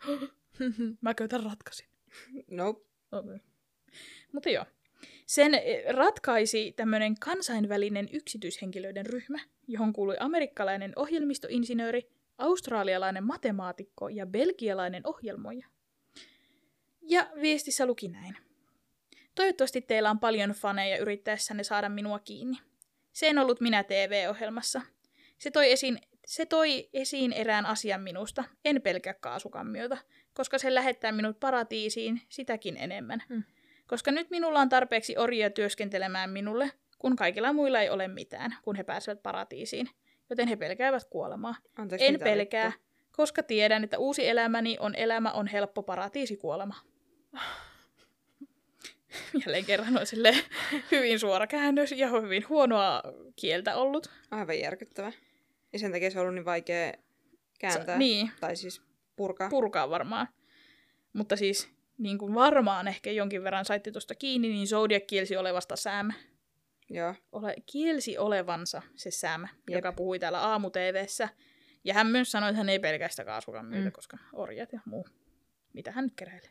mä 1.01 1.15
tämän 1.15 1.45
ratkaisin. 1.45 1.87
Nope. 2.51 2.81
Okay. 3.13 3.39
Mutta 4.33 4.51
joo. 4.51 4.67
Sen 5.27 5.55
eh, 5.55 5.85
ratkaisi 5.89 6.73
tämmöinen 6.73 7.15
kansainvälinen 7.21 8.09
yksityishenkilöiden 8.13 9.07
ryhmä, 9.07 9.39
johon 9.69 9.93
kuului 9.93 10.17
amerikkalainen 10.21 10.93
ohjelmistoinsinööri, 10.97 12.09
australialainen 12.39 13.25
matemaatikko 13.25 14.09
ja 14.09 14.27
belgialainen 14.27 15.03
ohjelmoija. 15.07 15.67
Ja 17.03 17.31
viestissä 17.43 17.87
luki 17.87 18.09
näin. 18.09 18.37
Toivottavasti 19.35 19.81
teillä 19.81 20.11
on 20.11 20.21
paljon 20.21 20.51
faneja 20.51 20.99
yrittäessänne 20.99 21.65
saada 21.65 21.89
minua 21.89 22.19
kiinni. 22.19 22.57
Se 23.13 23.29
en 23.29 23.39
ollut 23.39 23.61
minä 23.61 23.85
TV-ohjelmassa. 23.85 24.83
Se 25.39 25.51
toi 25.51 25.73
esiin, 25.73 25.99
se 26.27 26.47
toi 26.47 26.89
esiin 26.93 27.33
erään 27.33 27.67
asian 27.67 28.01
minusta, 28.01 28.45
en 28.65 28.83
pelkää 28.83 29.15
kaasukammiota, 29.15 29.99
koska 30.35 30.59
se 30.59 30.75
lähettää 30.75 31.13
minut 31.13 31.41
paratiisiin 31.41 32.23
sitäkin 32.29 32.77
enemmän. 32.77 33.23
Mm. 33.29 33.43
Koska 33.93 34.13
nyt 34.13 34.31
minulla 34.31 34.61
on 34.61 34.69
tarpeeksi 34.69 35.17
orjia 35.19 35.51
työskentelemään 35.51 36.31
minulle, 36.31 36.71
kun 36.99 37.17
kaikilla 37.17 37.53
muilla 37.53 37.81
ei 37.81 37.91
ole 37.91 38.09
mitään, 38.09 38.57
kun 38.63 38.77
he 38.77 38.85
pääsevät 38.85 39.23
paratiisiin. 39.23 39.89
Joten 40.31 40.49
he 40.49 40.57
pelkäävät 40.57 41.05
kuolemaa. 41.05 41.55
Anteeksi, 41.77 42.07
En 42.07 42.21
pelkää, 42.21 42.67
vittua? 42.67 42.85
koska 43.13 43.43
tiedän, 43.43 43.85
että 43.85 43.99
uusi 43.99 44.29
elämäni 44.29 44.77
on 44.81 44.95
elämä 44.95 45.33
on 45.33 45.47
helppo 45.47 45.83
paratiisikuolema. 45.83 46.75
Jälleen 49.47 49.65
kerran 49.65 49.99
on 49.99 50.07
silleen 50.07 50.45
hyvin 50.93 51.19
suora 51.19 51.47
käännös 51.47 51.93
ja 51.93 52.09
hyvin 52.09 52.49
huonoa 52.49 53.03
kieltä 53.37 53.77
ollut. 53.77 54.11
Aivan 54.31 54.59
järkyttävä. 54.59 55.13
Ja 55.73 55.79
sen 55.79 55.93
takia 55.93 56.11
se 56.11 56.19
on 56.19 56.23
ollut 56.23 56.35
niin 56.35 56.45
vaikea 56.45 56.93
kääntää. 57.59 57.95
Se- 57.95 57.99
niin. 57.99 58.31
Tai 58.41 58.57
siis 58.57 58.83
purkaa. 59.17 59.49
Purkaa 59.49 59.91
varmaan. 59.91 60.29
Mutta 61.13 61.37
siis 61.37 61.82
niin 62.03 62.19
kuin 62.19 62.35
varmaan 62.35 62.89
ehkä 62.89 63.11
jonkin 63.11 63.45
verran 63.45 63.65
saitte 63.65 63.91
tuosta 63.91 64.15
kiinni, 64.15 64.49
niin 64.49 64.67
Zodiac 64.67 65.05
kielsi 65.07 65.37
olevasta 65.37 65.77
Sam. 65.77 66.13
Joo. 66.91 67.15
Ole, 67.33 67.55
kielsi 67.73 68.19
olevansa 68.19 68.83
se 68.95 69.11
Sam, 69.11 69.41
Jep. 69.43 69.77
joka 69.79 69.93
puhui 69.93 70.19
täällä 70.19 70.41
aamu 70.41 70.71
TV:ssä. 70.71 71.29
Ja 71.85 71.95
hän 71.95 72.07
myös 72.07 72.31
sanoi, 72.31 72.49
että 72.51 72.57
hän 72.57 72.69
ei 72.69 72.79
pelkästä 72.79 73.25
kaasukan 73.25 73.67
myötä, 73.67 73.85
Mm. 73.89 73.93
koska 73.93 74.19
orjat 74.33 74.73
ja 74.73 74.81
muu. 74.85 75.07
Mitä 75.73 75.93
hän 75.93 76.05
nyt 76.05 76.13
keräilee? 76.17 76.51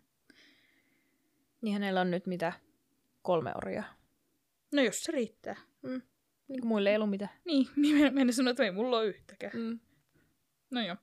Niin 1.61 1.73
hänellä 1.73 2.01
on 2.01 2.11
nyt 2.11 2.27
mitä? 2.27 2.53
Kolme 3.21 3.51
orjaa. 3.55 3.93
No 4.73 4.81
jos 4.81 5.03
se 5.03 5.11
riittää. 5.11 5.55
Niin 6.47 6.61
kuin 6.61 6.67
muille 6.67 6.89
ei 6.89 6.95
ollut 6.95 7.09
mitään. 7.09 7.31
Niin, 7.45 7.67
niin 7.81 8.13
mennä 8.13 8.33
sanoa, 8.33 8.51
että 8.51 8.63
ei 8.63 8.71
mulla 8.71 8.97
ole 8.97 9.05
yhtäkään. 9.07 9.53
Mm. 9.55 9.79
No 10.71 10.81
joo. 10.81 10.95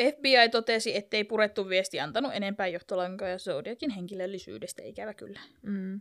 FBI 0.00 0.48
totesi, 0.50 0.96
ettei 0.96 1.24
purettu 1.24 1.68
viesti 1.68 2.00
antanut 2.00 2.34
enempää 2.34 2.66
johtolankoja 2.66 3.38
Zodiacin 3.38 3.90
henkilöllisyydestä, 3.90 4.82
ikävä 4.82 5.14
kyllä. 5.14 5.40
Mm. 5.62 6.00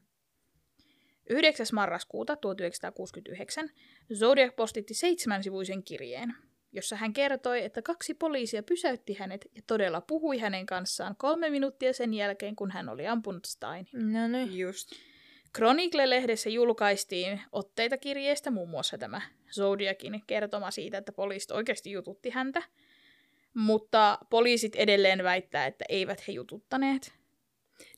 9. 1.30 1.66
marraskuuta 1.74 2.36
1969 2.36 3.70
Zodiac 4.14 4.56
postitti 4.56 4.94
seitsemänsivuisen 4.94 5.84
kirjeen, 5.84 6.34
jossa 6.72 6.96
hän 6.96 7.14
kertoi, 7.14 7.64
että 7.64 7.82
kaksi 7.82 8.14
poliisia 8.14 8.64
pysäytti 8.64 9.14
hänet 9.14 9.46
ja 9.56 9.62
todella 9.68 10.02
puhui 10.02 10.38
hänen 10.38 10.66
kanssaan 10.66 11.16
kolme 11.18 11.50
minuuttia 11.50 11.94
sen 11.94 12.14
jälkeen, 12.14 12.56
kun 12.56 12.72
hän 12.72 12.90
oli 12.90 13.08
ampunut 13.08 13.46
Steinin. 13.46 14.14
No 14.14 14.28
niin. 14.28 14.58
Just. 14.58 14.92
Chronicle-lehdessä 15.58 16.50
julkaistiin 16.50 17.42
otteita 17.52 17.98
kirjeestä, 17.98 18.52
muun 18.52 18.70
muassa 18.70 18.98
tämä 18.98 19.22
Zodiacin 19.56 20.22
kertoma 20.28 20.72
siitä, 20.72 20.98
että 20.98 21.12
poliisit 21.12 21.52
oikeasti 21.52 21.92
jututti 21.92 22.30
häntä, 22.30 22.64
mutta 23.54 24.18
poliisit 24.30 24.76
edelleen 24.76 25.24
väittää, 25.24 25.66
että 25.66 25.86
eivät 25.90 26.28
he 26.28 26.32
jututtaneet. 26.34 27.14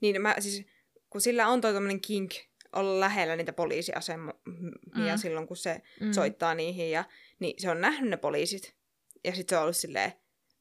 Niin 0.01 0.21
mä 0.21 0.35
siis, 0.39 0.65
kun 1.09 1.21
sillä 1.21 1.47
on 1.47 1.61
toi 1.61 1.73
kink 2.01 2.31
olla 2.73 2.99
lähellä 2.99 3.35
niitä 3.35 3.53
poliisiasemia 3.53 4.33
Mm. 4.95 5.17
silloin, 5.17 5.47
kun 5.47 5.57
se 5.57 5.81
Mm. 6.01 6.11
soittaa 6.11 6.55
niihin, 6.55 6.91
ja 6.91 7.03
niin 7.39 7.53
se 7.61 7.69
on 7.69 7.81
nähnyt 7.81 8.09
ne 8.09 8.17
poliisit. 8.17 8.75
Ja 9.23 9.35
sit 9.35 9.49
se 9.49 9.57
on 9.57 9.63
ollut 9.63 9.75
silleen, 9.75 10.13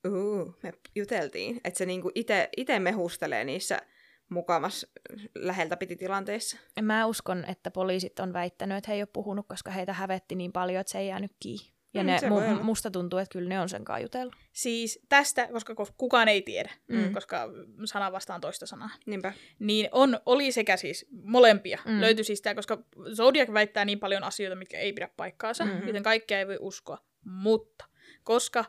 uu, 0.06 0.54
me 0.62 0.72
juteltiin. 0.94 1.60
Että 1.64 1.78
se 1.78 1.86
niinku 1.86 2.10
ite 2.56 2.78
mehustelee 2.78 3.44
niissä 3.44 3.82
mukamas 4.28 4.86
läheltä 5.34 5.76
piti 5.76 5.96
tilanteissa. 5.96 6.56
Mä 6.82 7.06
uskon, 7.06 7.44
että 7.44 7.70
poliisit 7.70 8.18
on 8.18 8.32
väittänyt, 8.32 8.78
että 8.78 8.90
he 8.90 8.94
ei 8.94 9.02
ole 9.02 9.08
puhunut, 9.12 9.48
koska 9.48 9.70
heitä 9.70 9.92
hävetti 9.92 10.34
niin 10.34 10.52
paljon, 10.52 10.80
että 10.80 10.90
se 10.92 10.98
ei 10.98 11.08
jäänyt 11.08 11.32
kiinni. 11.40 11.72
Ja 11.94 12.02
Mm, 12.02 12.06
ne, 12.06 12.18
mu- 12.18 12.62
musta 12.62 12.90
tuntuu, 12.90 13.18
että 13.18 13.32
kyllä 13.32 13.48
ne 13.48 13.60
on 13.60 13.68
sen 13.68 13.84
jutellut. 14.02 14.34
Siis 14.52 15.00
tästä, 15.08 15.48
koska 15.52 15.72
kos- 15.72 15.92
kukaan 15.96 16.28
ei 16.28 16.42
tiedä, 16.42 16.70
Mm. 16.88 17.12
koska 17.14 17.48
sana 17.84 18.12
vastaan 18.12 18.40
toista 18.40 18.66
sanaa, 18.66 18.90
Niinpä. 19.06 19.32
niin 19.58 19.88
on, 19.92 20.18
oli 20.26 20.52
sekä 20.52 20.76
siis 20.76 21.06
molempia. 21.10 21.78
Mm. 21.86 21.92
Mm. 21.92 22.00
Löytyi 22.00 22.24
siis 22.24 22.42
tämä, 22.42 22.54
koska 22.54 22.78
Zodiac 23.16 23.52
väittää 23.52 23.84
niin 23.84 24.00
paljon 24.00 24.24
asioita, 24.24 24.56
mitkä 24.56 24.78
ei 24.78 24.92
pidä 24.92 25.08
paikkaansa, 25.16 25.64
Mhm. 25.64 25.72
mm-hmm. 25.72 25.86
joten 25.86 26.02
kaikkea 26.02 26.38
ei 26.38 26.46
voi 26.46 26.58
uskoa. 26.60 26.98
Mutta 27.24 27.84
koska 28.24 28.64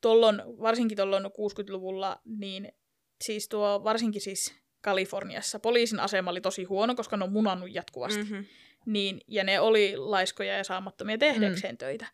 tollon, 0.00 0.42
varsinkin 0.46 0.96
tuolloin 0.96 1.24
60-luvulla, 1.24 2.20
niin 2.24 2.72
siis 3.24 3.48
tuo 3.48 3.80
varsinkin 3.84 4.20
siis 4.20 4.54
Kaliforniassa 4.80 5.58
poliisin 5.58 6.00
asema 6.00 6.30
oli 6.30 6.40
tosi 6.40 6.64
huono, 6.64 6.94
koska 6.94 7.16
ne 7.16 7.24
on 7.24 7.32
munannut 7.32 7.74
jatkuvasti. 7.74 8.22
Mm-hmm. 8.22 8.44
Niin, 8.86 9.20
ja 9.28 9.44
ne 9.44 9.60
oli 9.60 9.96
laiskoja 9.96 10.56
ja 10.56 10.64
saamattomia 10.64 11.18
tehdäkseen 11.18 11.74
mm. 11.74 11.78
töitä. 11.78 12.06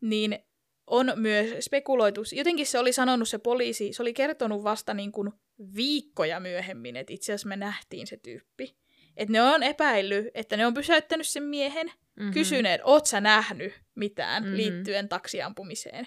Niin 0.00 0.38
on 0.86 1.12
myös 1.16 1.64
spekuloitu, 1.64 2.22
jotenkin 2.32 2.66
se 2.66 2.78
oli 2.78 2.92
sanonut 2.92 3.28
se 3.28 3.38
poliisi, 3.38 3.92
se 3.92 4.02
oli 4.02 4.12
kertonut 4.14 4.64
vasta 4.64 4.94
niin 4.94 5.12
kuin 5.12 5.32
viikkoja 5.76 6.40
myöhemmin, 6.40 6.96
että 6.96 7.12
itse 7.12 7.32
asiassa 7.32 7.48
me 7.48 7.56
nähtiin 7.56 8.06
se 8.06 8.16
tyyppi. 8.16 8.76
Että 9.16 9.32
ne 9.32 9.42
on 9.42 9.62
epäillyt, 9.62 10.26
että 10.34 10.56
ne 10.56 10.66
on 10.66 10.74
pysäyttänyt 10.74 11.26
sen 11.26 11.42
miehen, 11.42 11.92
Mm-hmm. 12.18 12.32
kysyneet, 12.32 12.80
oot 12.84 13.06
sä 13.06 13.20
nähnyt 13.20 13.72
mitään 13.94 14.42
Mhm. 14.42 14.52
mm-hmm. 14.52 14.56
liittyen 14.56 15.08
taksiampumiseen. 15.08 16.06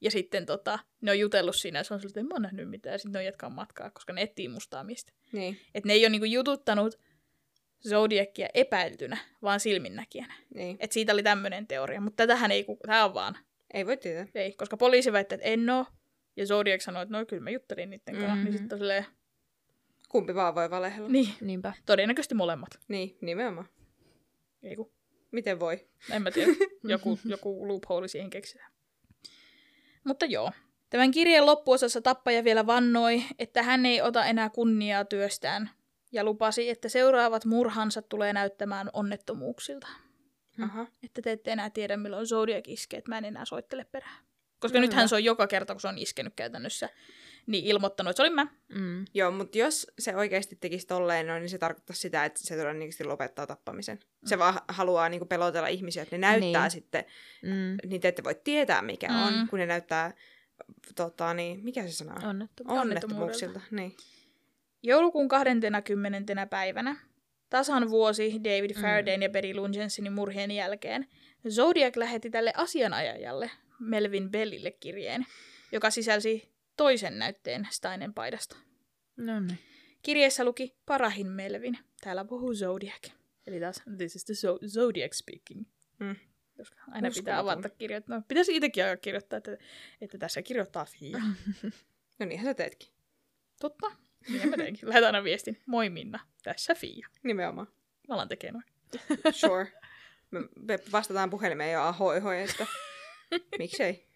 Ja 0.00 0.10
sitten 0.10 0.46
tota, 0.46 0.78
ne 1.00 1.10
on 1.10 1.18
jutellut 1.18 1.56
siinä 1.56 1.78
ja 1.78 1.84
se 1.84 1.94
on 1.94 2.00
siltä, 2.00 2.10
että 2.10 2.20
en 2.20 2.26
mä 2.26 2.34
oon 2.34 2.42
nähnyt 2.42 2.70
mitään. 2.70 2.92
Ja 2.94 2.98
sitten 2.98 3.12
ne 3.12 3.18
on 3.18 3.24
jatkaa 3.24 3.50
matkaa, 3.50 3.90
koska 3.90 4.12
ne 4.12 4.22
etsii 4.22 4.48
mustaa 4.48 4.84
miestä. 4.84 5.12
Niin, 5.32 5.60
Että 5.74 5.86
ne 5.86 5.92
ei 5.92 6.02
ole 6.02 6.10
niinku 6.10 6.24
jututtanut 6.24 6.98
Zodiacia 7.88 8.48
epäiltynä, 8.54 9.16
vaan 9.42 9.60
silminnäkijänä. 9.60 10.34
niin. 10.54 10.76
Et 10.80 10.92
siitä 10.92 11.12
oli 11.12 11.22
tämmöinen 11.22 11.66
teoria, 11.66 12.00
mutta 12.00 12.16
tätähän 12.16 12.50
ei, 12.50 12.66
tää 12.86 13.04
on 13.04 13.14
vaan, 13.14 13.36
Ei 13.74 13.86
voi 13.86 13.96
tietää. 13.96 14.26
ei, 14.34 14.52
koska 14.52 14.76
poliisi 14.76 15.12
väittää, 15.12 15.34
että 15.36 15.46
en 15.48 15.70
oo, 15.70 15.86
ja 16.36 16.46
Zodiac 16.46 16.80
sanoi, 16.80 17.02
että 17.02 17.18
no 17.18 17.26
kyllä 17.26 17.42
mä 17.42 17.50
juttelin 17.50 17.90
niiden 17.90 18.14
kanssa, 18.14 18.26
mm-hmm. 18.26 18.38
Mhm. 18.40 18.44
niin 18.50 18.58
sitten 18.58 18.78
silleen, 18.78 19.06
Kumpi 20.08 20.34
vaan 20.34 20.54
voi 20.54 20.70
valehella. 20.70 21.08
niin, 21.08 21.28
Niinpä. 21.40 21.72
todennäköisesti 21.86 22.34
molemmat. 22.34 22.70
Niin, 22.88 23.16
nimenomaan. 23.20 23.68
Ei 24.62 24.76
kun, 24.76 24.92
Miten 25.30 25.60
voi? 25.60 25.88
en 26.10 26.22
mä 26.22 26.30
tiedä, 26.30 26.52
joku, 26.84 27.18
joku 27.24 27.68
loophole 27.68 28.08
siihen 28.08 28.30
keksitään. 28.30 28.72
Mutta 30.04 30.26
joo, 30.26 30.52
tämän 30.90 31.10
kirjeen 31.10 31.46
loppuosassa 31.46 32.00
tappaja 32.00 32.44
vielä 32.44 32.66
vannoi, 32.66 33.22
että 33.38 33.62
hän 33.62 33.86
ei 33.86 34.00
ota 34.02 34.24
enää 34.24 34.50
kunniaa 34.50 35.04
työstään, 35.04 35.70
ja 36.16 36.24
lupasi, 36.24 36.70
että 36.70 36.88
seuraavat 36.88 37.44
murhansa 37.44 38.02
tulee 38.02 38.32
näyttämään 38.32 38.90
onnettomuuksilta. 38.92 39.86
Aha. 40.62 40.86
että 41.02 41.22
te 41.22 41.32
ette 41.32 41.52
enää 41.52 41.70
tiedä, 41.70 41.96
milloin 41.96 42.26
Zodiac 42.26 42.68
iskee, 42.68 42.98
että 42.98 43.08
mä 43.10 43.18
en 43.18 43.24
enää 43.24 43.44
soittele 43.44 43.84
perään. 43.84 44.24
Koska 44.58 44.78
No 44.78 44.82
nythän 44.82 45.08
se 45.08 45.14
on 45.14 45.24
joka 45.24 45.46
kerta, 45.46 45.74
kun 45.74 45.80
se 45.80 45.88
on 45.88 45.98
iskenyt 45.98 46.32
käytännössä, 46.36 46.88
niin 47.46 47.64
ilmoittanut, 47.64 48.10
että 48.10 48.16
se 48.16 48.22
olin 48.22 48.34
mä. 48.34 48.46
Mm. 48.68 49.04
Joo, 49.14 49.30
mutta 49.30 49.58
jos 49.58 49.86
se 49.98 50.16
oikeasti 50.16 50.56
tekisi 50.56 50.86
tolleen, 50.86 51.26
no, 51.26 51.38
niin 51.38 51.48
se 51.48 51.58
tarkoittaa 51.58 51.96
sitä, 51.96 52.24
että 52.24 52.40
se 52.42 52.56
todennäköisesti 52.56 53.04
lopettaa 53.04 53.46
tappamisen. 53.46 53.98
Se 54.26 54.38
vaan 54.38 54.60
haluaa 54.68 55.08
niinku 55.08 55.26
pelotella 55.26 55.68
ihmisiä, 55.68 56.02
että 56.02 56.16
ne 56.16 56.20
näyttää 56.20 56.62
Niin. 56.62 56.70
sitten, 56.70 57.04
Mm. 57.42 57.76
niin 57.90 58.00
te 58.00 58.08
ette 58.08 58.24
voi 58.24 58.34
tietää 58.44 58.82
mikä 58.82 59.08
Mm. 59.08 59.22
on, 59.22 59.46
kun 59.50 59.58
ne 59.58 59.66
näyttää, 59.66 60.12
tota, 60.94 61.34
niin, 61.34 61.64
mikä 61.64 61.82
se 61.82 61.92
sana 61.92 62.14
on? 62.14 62.24
Onnettomuus. 62.24 62.80
Onnettomuuksilta. 62.80 63.60
Niin. 63.70 63.96
Joulukuun 64.86 65.28
20. 65.28 66.46
päivänä, 66.50 66.96
tasan 67.50 67.90
vuosi 67.90 68.32
David 68.44 68.74
Mm. 68.76 68.80
Faradayn 68.82 69.22
ja 69.22 69.28
Betty 69.30 69.54
Lungensenin 69.54 70.12
murhien 70.12 70.50
jälkeen, 70.50 71.06
Zodiac 71.48 71.96
lähetti 71.96 72.30
tälle 72.30 72.52
asianajajalle, 72.56 73.50
Melvin 73.80 74.30
Bellille 74.30 74.70
kirjeen, 74.70 75.26
joka 75.72 75.90
sisälsi 75.90 76.52
toisen 76.76 77.18
näytteen 77.18 77.68
Steinen 77.70 78.14
paidasta. 78.14 78.56
No 79.16 79.40
niin. 79.40 79.58
Kirjeessä 80.02 80.44
luki 80.44 80.76
Parahin 80.86 81.26
Melvin. 81.26 81.78
Täällä 82.00 82.24
puhuu 82.24 82.54
Zodiac. 82.54 83.10
Eli 83.46 83.60
taas, 83.60 83.82
this 83.96 84.16
is 84.16 84.24
the 84.24 84.34
Zo- 84.34 84.68
Zodiac 84.68 85.12
speaking. 85.14 85.64
Mm. 85.98 86.16
Koska 86.56 86.80
aina 86.90 87.10
pitää 87.14 87.40
Uskomaton. 87.40 87.58
avata 87.64 87.68
kirjoittaa. 87.68 88.16
No, 88.18 88.22
pitäisi 88.28 88.56
itsekin 88.56 88.84
aika 88.84 88.96
kirjoittaa, 89.00 89.36
että, 89.36 89.56
että 90.00 90.18
tässä 90.18 90.42
kirjoittaa 90.42 90.84
Fia. 90.84 91.18
No 92.18 92.26
niinhän 92.26 92.46
sä 92.46 92.54
teetkin. 92.54 92.88
Totta. 93.60 93.86
Niin 94.28 94.48
mä 94.50 94.56
teinkin. 94.56 94.88
Lähetän 94.88 95.14
aina 95.14 95.24
viestin. 95.24 95.62
Moi 95.66 95.90
Minna, 95.90 96.18
tässä 96.42 96.74
Fia. 96.74 97.08
Nimenomaan. 97.22 97.66
Mä 98.08 98.14
alan 98.14 98.28
tekee 98.28 98.52
noin. 98.52 98.64
Sure. 99.30 99.72
Me 100.60 100.78
vastataan 100.92 101.30
puhelimeen 101.30 101.72
jo 101.72 101.82
ahoi 101.82 102.20
hoi, 102.20 102.42
että 102.42 102.66
miksei. 103.58 104.06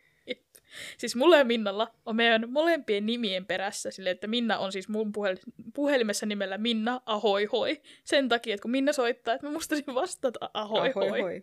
Siis 0.98 1.16
mulla 1.16 1.36
ja 1.36 1.44
Minnalla 1.44 1.94
on 2.06 2.16
meidän 2.16 2.50
molempien 2.50 3.06
nimien 3.06 3.46
perässä 3.46 3.90
silleen, 3.90 4.14
että 4.14 4.26
Minna 4.26 4.58
on 4.58 4.72
siis 4.72 4.88
mun 4.88 5.12
puhel- 5.16 5.52
puhelimessa 5.74 6.26
nimellä 6.26 6.58
Minna 6.58 7.00
ahoi 7.06 7.44
hoi. 7.44 7.82
Sen 8.04 8.28
takia, 8.28 8.54
että 8.54 8.62
kun 8.62 8.70
Minna 8.70 8.92
soittaa, 8.92 9.34
että 9.34 9.46
mä 9.46 9.52
mustasin 9.52 9.84
vastata 9.94 10.50
ahoi, 10.54 10.90
ahoi, 10.90 11.08
hoi. 11.08 11.20
hoi. 11.20 11.42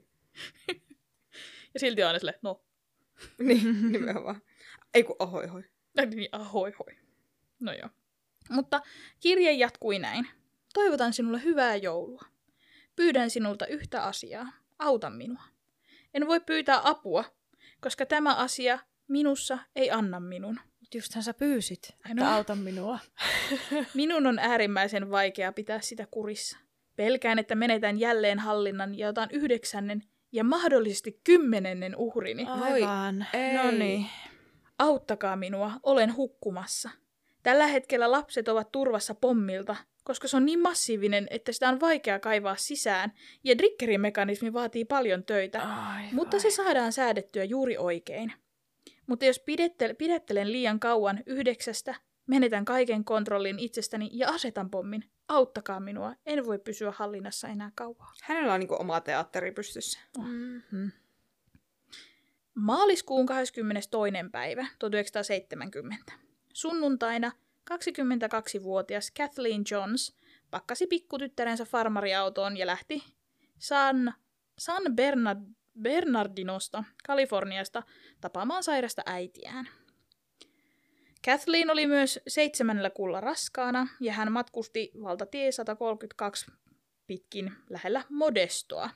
Ja 1.74 1.80
silti 1.80 2.02
on 2.04 2.08
aina 2.08 2.20
silleen, 2.20 2.40
no, 2.42 2.64
Niin, 3.38 3.92
nimenomaan. 3.92 4.42
Ei 4.94 5.04
kun 5.04 5.16
ahoi 5.20 5.48
hoi. 5.48 5.64
niin 6.16 6.30
ahoi 6.32 6.72
hoi. 6.80 6.98
No 7.60 7.74
joo. 7.74 7.90
Mutta 8.50 8.82
kirje 9.20 9.52
jatkui 9.52 10.00
näin. 10.00 10.28
Toivotan 10.74 11.14
sinulle 11.14 11.44
hyvää 11.44 11.76
joulua. 11.76 12.22
Pyydän 12.96 13.30
sinulta 13.30 13.68
yhtä 13.68 14.04
asiaa. 14.04 14.52
Auta 14.80 15.10
minua. 15.10 15.44
En 16.14 16.28
voi 16.28 16.40
pyytää 16.40 16.82
apua, 16.84 17.24
koska 17.82 18.06
tämä 18.06 18.36
asia 18.36 18.80
minussa 19.08 19.60
ei 19.76 19.92
anna 19.92 20.20
minun. 20.20 20.60
Mut 20.80 20.96
justhan 20.96 21.24
sä 21.24 21.34
pyysit, 21.34 21.90
että 21.90 22.24
no. 22.24 22.36
auta 22.36 22.56
minua. 22.56 23.00
Minun 23.94 24.28
on 24.28 24.40
äärimmäisen 24.40 25.12
vaikea 25.12 25.52
pitää 25.52 25.82
sitä 25.82 26.08
kurissa. 26.12 26.58
Pelkään, 26.96 27.40
että 27.40 27.56
menetän 27.56 28.00
jälleen 28.00 28.40
hallinnan 28.40 28.98
ja 28.98 29.10
otan 29.10 29.30
yhdeksännen 29.32 30.04
ja 30.32 30.44
mahdollisesti 30.44 31.22
kymmenennen 31.24 31.96
uhrini. 31.96 32.46
Voi, 32.46 32.84
Aivan. 32.84 33.26
ei. 33.34 33.54
No 33.54 33.72
niin. 33.72 34.06
Auttakaa 34.80 35.36
minua, 35.36 35.72
olen 35.84 36.16
hukkumassa. 36.16 36.90
Tällä 37.44 37.68
hetkellä 37.68 38.12
lapset 38.12 38.48
ovat 38.48 38.72
turvassa 38.72 39.16
pommilta, 39.16 39.76
koska 40.04 40.28
se 40.28 40.38
on 40.38 40.46
niin 40.46 40.62
massiivinen, 40.62 41.28
että 41.30 41.52
sitä 41.52 41.70
on 41.70 41.80
vaikea 41.80 42.20
kaivaa 42.20 42.56
sisään, 42.56 43.12
ja 43.44 43.58
drikkerimekanismi 43.58 44.54
vaatii 44.54 44.86
paljon 44.86 45.24
töitä, 45.24 45.62
Ai, 45.62 46.04
mutta 46.12 46.40
se 46.40 46.52
saadaan 46.52 46.94
säädettyä 46.94 47.44
juuri 47.44 47.78
oikein. 47.78 48.34
Mutta 49.08 49.26
jos 49.26 49.40
pidettelen, 49.40 49.96
pidettelen 49.96 50.52
liian 50.52 50.80
kauan 50.80 51.24
yhdeksästä, 51.26 51.96
menetän 52.28 52.66
kaiken 52.66 53.06
kontrollin 53.06 53.60
itsestäni 53.60 54.10
ja 54.14 54.30
asetan 54.30 54.70
pommin. 54.70 55.04
Auttakaa 55.28 55.80
minua, 55.80 56.16
en 56.26 56.46
voi 56.46 56.60
pysyä 56.60 56.94
hallinnassa 56.96 57.48
enää 57.48 57.72
kauaa. 57.76 58.14
Hänellä 58.24 58.54
on 58.54 58.60
niinku 58.60 58.76
oma 58.80 59.02
teatteri 59.02 59.52
pystyssä. 59.52 60.00
Mm-hmm. 60.18 60.92
Maaliskuun 62.56 63.26
22. 63.26 64.14
päivä 64.32 64.68
1970. 64.80 66.14
Sunnuntaina 66.58 67.32
22-vuotias 67.72 69.12
Kathleen 69.12 69.64
Johns 69.72 70.16
pakkasi 70.52 70.88
pikkutyttärensä 70.88 71.66
farmariautoon 71.66 72.58
ja 72.58 72.66
lähti 72.66 73.04
San, 73.60 74.14
San 74.58 74.84
Bernard, 74.96 75.40
Bernardinosta, 75.82 76.84
Kaliforniasta, 77.08 77.84
tapaamaan 78.22 78.64
sairasta 78.64 79.02
äitiään. 79.06 79.70
Kathleen 81.26 81.70
oli 81.70 81.88
myös 81.88 82.20
seitsemännellä 82.28 82.90
kuulla 82.90 83.22
raskaana 83.22 83.88
ja 84.00 84.14
hän 84.14 84.32
matkusti 84.32 84.92
valtatie 85.04 85.52
132 85.52 86.46
pitkin 87.08 87.52
lähellä 87.70 88.04
Modestoa. 88.10 88.90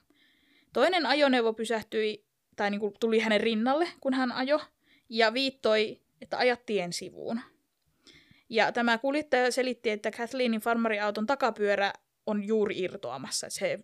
Toinen 0.73 1.05
ajoneuvo 1.05 1.53
pysähtyi 1.53 2.25
tai 2.55 2.71
niin 2.71 2.81
kuin 2.81 2.93
tuli 2.99 3.19
hänen 3.19 3.41
rinnalle, 3.41 3.87
kun 3.99 4.13
hän 4.13 4.31
ajo, 4.31 4.61
ja 5.09 5.33
viittoi, 5.33 6.01
että 6.21 6.37
ajat 6.37 6.65
tien 6.65 6.93
sivuun. 6.93 7.41
Ja 8.51 8.71
tämä 8.71 8.97
kuljettaja 8.97 9.51
selitti, 9.51 9.89
että 9.89 10.11
Kathleenin 10.11 10.61
farmariauton 10.61 11.27
takapyörä 11.27 11.93
on 12.25 12.43
juuri 12.43 12.79
irtoamassa, 12.79 13.47
että 13.47 13.59
se 13.59 13.79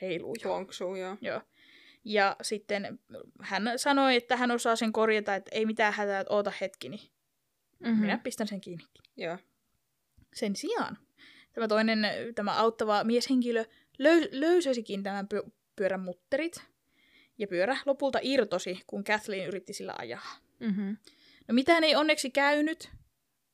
heiluu 0.00 0.34
jo. 0.44 0.48
Joo. 0.96 1.16
Joo. 1.20 1.40
Ja 2.04 2.36
sitten 2.42 2.98
hän 3.40 3.72
sanoi, 3.76 4.16
että 4.16 4.36
hän 4.36 4.50
osaa 4.50 4.76
sen 4.76 4.92
korjata, 4.92 5.34
että 5.34 5.50
ei 5.54 5.66
mitään 5.66 5.92
hätää, 5.92 6.20
että 6.20 6.34
oota 6.34 6.52
hetki, 6.60 6.88
niin 6.88 7.10
Mm-hmm. 7.80 8.00
minä 8.00 8.18
pistän 8.18 8.48
sen 8.48 8.60
kiinni. 8.60 8.84
Joo. 9.16 9.38
Sen 10.34 10.56
sijaan 10.56 10.98
tämä 11.52 11.68
toinen, 11.68 11.98
tämä 12.34 12.52
auttava 12.56 13.04
mieshenkilö 13.04 13.64
löy- 14.02 14.28
löysäsikin 14.32 15.02
tämän 15.02 15.28
py- 15.34 15.50
pyörän 15.76 16.00
mutterit, 16.00 16.62
ja 17.38 17.46
pyörä 17.46 17.76
lopulta 17.86 18.18
irtosi, 18.22 18.80
kun 18.86 19.04
Kathleen 19.04 19.48
yritti 19.48 19.72
sillä 19.72 19.94
ajaa. 19.98 20.36
Mm-hmm. 20.60 20.96
No 21.48 21.54
mitään 21.54 21.84
ei 21.84 21.96
onneksi 21.96 22.30
käynyt 22.30 22.90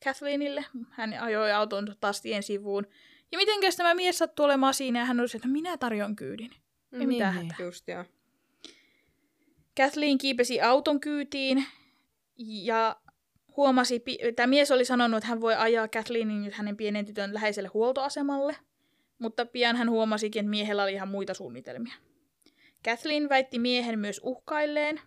Kathleenille. 0.05 0.65
Hän 0.91 1.15
ajoi 1.21 1.53
auton 1.53 1.97
taas 2.01 2.23
tien 2.23 2.43
sivuun. 2.43 2.87
Ja 3.33 3.39
mitenkäs 3.39 3.77
tämä 3.77 3.95
mies 3.95 4.19
sattui 4.19 4.45
olemaan 4.45 4.75
siinä 4.75 4.99
ja 4.99 5.05
hän 5.05 5.21
oli 5.21 5.29
se, 5.29 5.37
että 5.37 5.49
minä 5.49 5.77
tarjon 5.77 6.17
kyydin. 6.17 6.51
Ei 6.93 7.07
mitään 7.07 7.35
niin. 7.35 7.51
hätää. 7.51 7.67
Just 7.67 7.89
joo. 7.89 8.05
Kathleen 9.77 10.19
kiipesi 10.19 10.61
auton 10.61 11.01
kyytiin 11.01 11.65
ja 12.37 12.97
huomasi, 13.57 14.05
tämä 14.37 14.47
mies 14.47 14.71
oli 14.71 14.85
sanonut, 14.85 15.19
että 15.19 15.29
hän 15.29 15.41
voi 15.41 15.55
ajaa 15.55 15.89
Kathleenin 15.89 16.43
nyt 16.43 16.55
hänen 16.55 16.77
pienen 16.77 17.05
tytön 17.05 17.35
läheiselle 17.35 17.71
huoltoasemalle, 17.75 18.57
mutta 19.19 19.47
pian 19.47 19.77
hän 19.77 19.91
huomasikin, 19.91 20.41
että 20.41 20.51
miehellä 20.51 20.83
oli 20.83 20.93
ihan 20.93 21.09
muita 21.09 21.35
suunnitelmia. 21.35 21.95
Kathleen 22.85 23.29
väitti 23.29 23.59
miehen 23.59 23.99
myös 23.99 24.21
uhkailleen, 24.25 25.01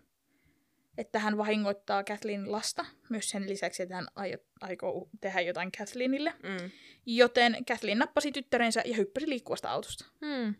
että 0.98 1.18
hän 1.18 1.36
vahingoittaa 1.36 2.04
Kathleenin 2.04 2.52
lasta, 2.52 2.84
myös 3.08 3.30
sen 3.30 3.48
lisäksi, 3.48 3.82
että 3.82 3.94
hän 3.94 4.06
aio- 4.14 4.38
aikoo 4.60 5.08
tehdä 5.20 5.40
jotain 5.40 5.72
Kathleenille. 5.78 6.34
Mm. 6.42 6.70
Joten 7.06 7.64
Kathleen 7.68 7.98
nappasi 7.98 8.32
tyttärensä 8.32 8.82
ja 8.84 8.96
hyppäsi 8.96 9.28
liikkuvasta 9.28 9.70
autosta. 9.70 10.04
Mm. 10.20 10.54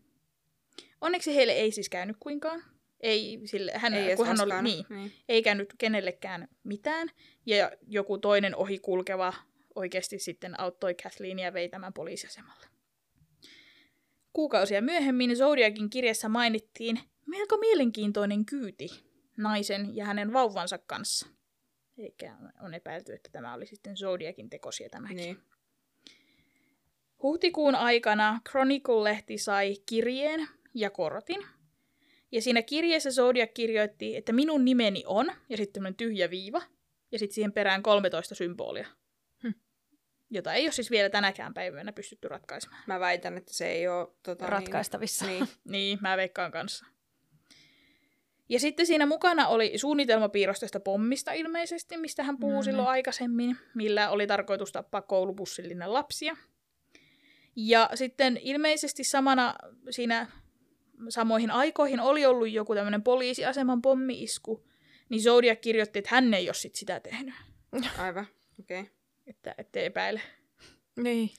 Onneksi 1.00 1.34
heille 1.34 1.52
ei 1.52 1.72
siis 1.72 1.88
käynyt 1.88 2.16
kuinkaan. 2.20 2.62
Ei, 3.00 3.40
sille, 3.44 3.72
hän, 3.74 3.94
Ei 3.94 4.16
kun 4.16 4.26
hän 4.26 4.40
oli, 4.40 4.62
niin, 4.62 4.84
niin. 4.88 5.12
ei 5.28 5.42
käynyt 5.42 5.74
kenellekään 5.78 6.48
mitään. 6.64 7.10
Ja 7.46 7.72
joku 7.86 8.18
toinen 8.18 8.56
ohikulkeva 8.56 9.34
oikeasti 9.74 10.18
sitten 10.18 10.60
auttoi 10.60 10.94
Kathleenia 10.94 11.44
ja 11.44 11.52
vei 11.52 11.68
tämän 11.68 11.92
poliisiasemalle. 11.92 12.66
Kuukausia 14.32 14.82
myöhemmin 14.82 15.36
Zodiakin 15.36 15.90
kirjassa 15.90 16.28
mainittiin 16.28 17.00
melko 17.26 17.56
mielenkiintoinen 17.56 18.44
kyyti 18.44 18.88
naisen 19.36 19.96
ja 19.96 20.04
hänen 20.04 20.32
vauvansa 20.32 20.78
kanssa. 20.78 21.26
Eikä 21.98 22.36
on 22.60 22.74
epäilty, 22.74 23.12
että 23.12 23.28
tämä 23.32 23.54
oli 23.54 23.66
sitten 23.66 23.96
Zodiakin 23.96 24.50
tekosia 24.50 24.88
tämäkin. 24.90 25.16
Niin. 25.16 25.42
Huhtikuun 27.22 27.74
aikana 27.74 28.40
Chronicle-lehti 28.48 29.38
sai 29.38 29.76
kirjeen 29.86 30.48
ja 30.74 30.90
kortin. 30.90 31.46
Ja 32.32 32.42
siinä 32.42 32.62
kirjeessä 32.62 33.10
Zodiac 33.10 33.50
kirjoitti, 33.54 34.16
että 34.16 34.32
minun 34.32 34.64
nimeni 34.64 35.02
on, 35.06 35.32
ja 35.48 35.56
sitten 35.56 35.72
tämmöinen 35.72 35.96
tyhjä 35.96 36.30
viiva, 36.30 36.62
ja 37.12 37.18
sitten 37.18 37.34
siihen 37.34 37.52
perään 37.52 37.82
13 37.82 38.34
symbolia. 38.34 38.88
Hm. 39.42 39.52
Jota 40.30 40.54
ei 40.54 40.64
ole 40.64 40.72
siis 40.72 40.90
vielä 40.90 41.10
tänäkään 41.10 41.54
päivänä 41.54 41.92
pystytty 41.92 42.28
ratkaisemaan. 42.28 42.82
Mä 42.86 43.00
väitän, 43.00 43.36
että 43.36 43.54
se 43.54 43.68
ei 43.68 43.88
ole 43.88 44.08
tota, 44.22 44.46
Ratkaistavissa. 44.46 45.26
Niin, 45.26 45.38
niin. 45.38 45.48
Niin, 45.64 45.98
mä 46.02 46.16
veikkaan 46.16 46.52
kanssa. 46.52 46.86
Ja 48.48 48.60
sitten 48.60 48.86
siinä 48.86 49.06
mukana 49.06 49.48
oli 49.48 49.78
suunnitelmapiirros 49.78 50.60
tästä 50.60 50.80
pommista 50.80 51.32
ilmeisesti, 51.32 51.96
mistä 51.96 52.22
hän 52.22 52.38
puhui 52.38 52.54
No 52.54 52.58
niin. 52.58 52.64
silloin 52.64 52.88
aikaisemmin, 52.88 53.56
millä 53.74 54.10
oli 54.10 54.26
tarkoitus 54.26 54.72
tappaa 54.72 55.02
koulubussillinen 55.02 55.92
lapsia. 55.92 56.36
Ja 57.56 57.90
sitten 57.94 58.40
ilmeisesti 58.42 59.04
samana 59.04 59.54
siinä 59.90 60.26
samoihin 61.08 61.50
aikoihin 61.50 62.00
oli 62.00 62.26
ollut 62.26 62.50
joku 62.50 62.74
tämmöinen 62.74 63.02
poliisiaseman 63.02 63.82
pommiisku, 63.82 64.68
niin 65.08 65.22
Zodiac 65.22 65.60
kirjoitti, 65.60 65.98
että 65.98 66.10
hän 66.12 66.34
ei 66.34 66.48
ole 66.48 66.54
sit 66.54 66.74
sitä 66.74 67.00
tehnyt, 67.00 67.34
Aivan. 67.98 68.26
Okei. 68.60 68.80
Okay. 68.80 68.92
että 69.26 69.54
ettei 69.58 69.84
epäile. 69.84 70.20
Niin. 70.96 71.30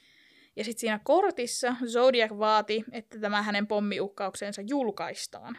Ja 0.56 0.64
sitten 0.64 0.80
siinä 0.80 1.00
kortissa 1.04 1.76
Zodiac 1.86 2.32
vaati, 2.38 2.84
että 2.92 3.20
tämä 3.20 3.42
hänen 3.42 3.68
pommiuhkauksensa 3.68 4.62
julkaistaan. 4.62 5.58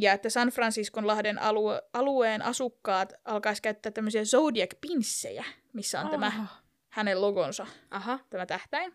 Ja 0.00 0.12
että 0.12 0.30
San 0.30 0.48
Franciscon 0.48 1.06
lahden 1.06 1.38
alue- 1.38 1.82
alueen 1.92 2.42
asukkaat 2.42 3.12
alkaisi 3.24 3.62
käyttää 3.62 3.92
tämmöisiä 3.92 4.22
Zodiac-pinssejä, 4.24 5.44
missä 5.72 6.00
on 6.00 6.10
tämä 6.10 6.26
Ah. 6.26 6.62
hänen 6.88 7.20
logonsa, 7.20 7.66
Aha. 7.90 8.18
tämä 8.30 8.46
tähtäin. 8.46 8.92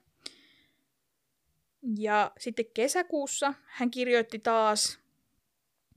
Ja 1.98 2.32
sitten 2.40 2.66
kesäkuussa 2.74 3.54
hän 3.66 3.92
kirjoitti 3.92 4.40
taas, 4.40 5.00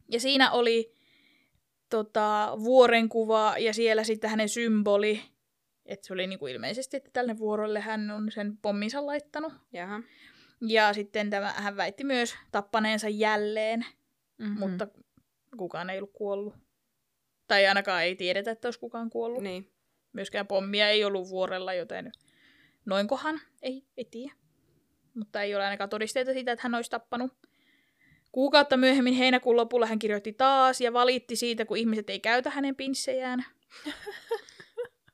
ja 0.09 0.21
siinä 0.21 0.51
oli 0.51 0.95
tota, 1.91 2.53
vuorenkuva 2.65 3.55
ja 3.59 3.75
siellä 3.75 4.05
sitten 4.05 4.31
hänen 4.31 4.49
symboli, 4.49 5.23
että 5.87 6.07
se 6.07 6.13
oli 6.13 6.27
niinku 6.27 6.47
ilmeisesti, 6.47 6.97
että 6.97 7.11
tälle 7.13 7.39
vuorolle 7.39 7.81
hän 7.81 8.11
on 8.11 8.31
sen 8.33 8.57
pomminsa 8.57 9.07
laittanut. 9.07 9.53
Jaha. 9.73 10.03
Ja 10.61 10.93
sitten 10.93 11.31
tämä, 11.31 11.53
hän 11.53 11.77
väitti 11.77 12.05
myös 12.05 12.35
tappaneensa 12.53 13.09
jälleen, 13.09 13.87
Mm-hmm. 14.45 14.64
mm. 14.64 14.70
mutta 14.70 14.88
kukaan 15.57 15.90
ei 15.90 15.99
ollut 15.99 16.12
kuollut. 16.12 16.55
Tai 17.49 17.66
ainakaan 17.66 18.03
ei 18.03 18.16
tiedetä, 18.16 18.51
että 18.51 18.66
olisi 18.68 18.80
kukaan 18.80 19.11
kuollut. 19.11 19.42
Niin. 19.42 19.62
Niin. 19.62 19.72
Myöskään 20.12 20.47
pommia 20.47 20.88
ei 20.88 21.05
ollut 21.05 21.28
vuorella, 21.28 21.74
joten 21.74 22.12
noinkohan, 22.86 23.40
ei, 23.62 23.84
ei 23.97 24.05
tiedä. 24.05 24.34
Mutta 25.14 25.42
ei 25.42 25.55
ole 25.55 25.64
ainakaan 25.64 25.90
todisteita 25.90 26.32
siitä, 26.32 26.53
että 26.53 26.62
hän 26.62 26.74
olisi 26.74 26.90
tappanut. 26.90 27.32
Kuukautta 28.32 28.76
myöhemmin 28.76 29.14
heinäkuun 29.14 29.57
lopulla 29.57 29.86
hän 29.86 29.99
kirjoitti 29.99 30.32
taas 30.32 30.80
ja 30.80 30.92
valitti 30.92 31.36
siitä, 31.36 31.64
kun 31.64 31.76
ihmiset 31.76 32.11
ei 32.11 32.20
käytä 32.20 32.51
hänen 32.51 32.76
pinssejään. 32.76 33.45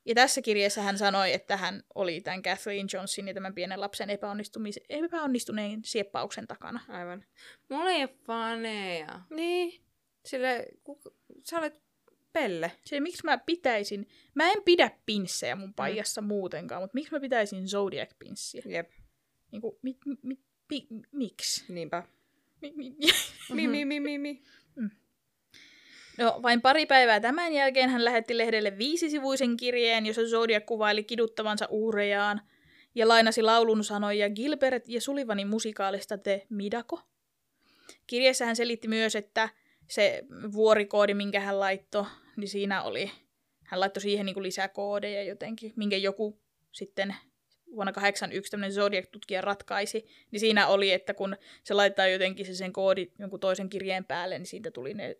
Ja 0.05 0.15
tässä 0.15 0.43
kirjeessä 0.43 0.83
hän 0.83 0.99
sanoi, 0.99 1.33
että 1.33 1.57
hän 1.57 1.83
oli 1.95 2.21
tämän 2.21 2.43
Kathleen 2.43 2.87
Johnson 2.93 3.29
ja 3.29 3.35
tämän 3.35 3.55
pienen 3.55 3.81
lapsen 3.81 4.09
epäonnistumis- 4.09 4.85
epäonnistuneen 4.89 5.81
sieppauksen 5.85 6.47
takana. 6.47 6.81
Aivan. 6.89 7.25
Mulla 7.69 7.91
ei 7.91 8.03
ole 8.03 8.15
faneja. 8.27 9.21
Niin. 9.31 9.83
Sille, 10.25 10.67
ku, 10.85 11.01
sä 11.45 11.59
olet 11.59 11.81
Pelle. 12.33 12.73
Se, 12.85 13.01
miksi 13.01 13.25
mä 13.25 13.39
pitäisin... 13.39 14.09
Mä 14.35 14.51
en 14.53 14.63
pidä 14.65 14.91
pinssejä 15.07 15.57
mun 15.57 15.75
paijassa 15.75 16.21
mm. 16.21 16.27
muutenkaan, 16.27 16.83
mutta 16.83 16.95
miksi 16.95 17.13
mä 17.13 17.21
pitäisin 17.21 17.65
Zodiac-pinssiä? 17.65 18.63
Jep. 18.67 18.91
Niin 19.53 19.63
kuin, 19.63 19.77
mi, 19.83 19.99
mi, 20.07 20.17
mi, 20.23 20.39
mi, 20.71 20.87
miksi? 21.13 21.73
Niinpä. 21.73 22.03
Mi, 22.63 22.73
mi, 22.77 22.97
Mi, 23.53 23.69
mi, 23.69 23.85
mi, 23.85 24.01
mi, 24.01 24.19
mi. 24.19 24.43
No, 26.21 26.41
vain 26.43 26.61
pari 26.61 26.87
päivää 26.87 27.21
tämän 27.21 27.53
jälkeen 27.53 27.91
hän 27.91 28.05
lähetti 28.05 28.39
lehdelle 28.39 28.79
viisisivuisen 28.79 29.57
kirjeen, 29.57 30.07
jossa 30.07 30.23
Zodiac 30.23 30.67
kuvaili 30.67 31.05
kiduttavansa 31.05 31.67
uhrejaan 31.71 32.41
ja 32.95 33.09
lainasi 33.09 33.43
laulun 33.43 33.85
sanoja 33.85 34.31
Gilbert 34.31 34.89
ja 34.89 35.01
Sullivanin 35.01 35.49
musikaalista 35.49 36.19
The 36.19 36.47
Midako. 36.49 37.01
Kirjeessä 38.07 38.47
hän 38.47 38.57
selitti 38.57 38.89
myös, 38.89 39.17
että 39.17 39.49
se 39.89 40.25
vuorikoodi, 40.53 41.15
minkä 41.15 41.41
hän 41.41 41.61
laittoi, 41.61 42.05
niin 42.37 42.49
siinä 42.49 42.83
oli 42.83 43.11
hän 43.65 43.81
laittoi 43.81 44.01
siihen 44.01 44.27
niin 44.27 44.35
kuin 44.35 44.43
lisää 44.43 44.69
koodeja 44.69 45.23
jotenkin, 45.23 45.73
minkä 45.77 45.97
joku 45.97 46.41
sitten 46.73 47.15
vuonna 47.75 47.93
81 47.93 48.51
tämmöinen 48.51 48.77
Zodiac-tutkija 48.77 49.41
ratkaisi, 49.41 50.07
niin 50.31 50.41
siinä 50.41 50.67
oli, 50.67 50.93
että 50.93 51.15
kun 51.15 51.37
se 51.65 51.75
laittaa 51.75 52.07
jotenkin 52.07 52.47
se 52.47 52.55
sen 52.55 52.73
koodi 52.73 53.13
jonkun 53.19 53.41
toisen 53.41 53.69
kirjeen 53.69 54.05
päälle, 54.05 54.39
niin 54.39 54.47
siitä 54.47 54.71
tuli 54.71 54.95
ne, 54.95 55.17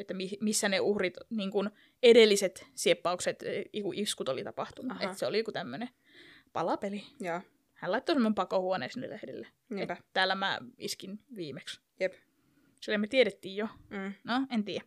että 0.00 0.14
missä 0.40 0.68
ne 0.68 0.80
uhrit, 0.80 1.16
niin 1.30 1.50
kuin 1.50 1.70
edelliset 2.02 2.66
sieppaukset, 2.74 3.42
e, 3.42 3.64
iskut 3.94 4.28
oli 4.28 4.44
tapahtunut. 4.44 5.02
Että 5.02 5.16
se 5.16 5.26
oli 5.26 5.38
joku 5.38 5.52
tämmöinen 5.52 5.88
palapeli. 6.52 7.02
Joo. 7.20 7.40
Hän 7.74 7.92
laittoi 7.92 8.14
semmoinen 8.14 8.34
pakohuoneen 8.34 8.90
sinne 8.92 9.10
lehdelle. 9.10 9.46
Niinpä. 9.68 9.96
Et 9.98 10.06
täällä 10.12 10.34
mä 10.34 10.58
iskin 10.78 11.20
viimeksi. 11.36 11.80
Jep. 12.00 12.12
Sillä 12.80 12.98
me 12.98 13.06
tiedettiin 13.06 13.56
jo. 13.56 13.68
Mm. 13.90 14.12
No, 14.24 14.46
en 14.50 14.64
tiedä. 14.64 14.84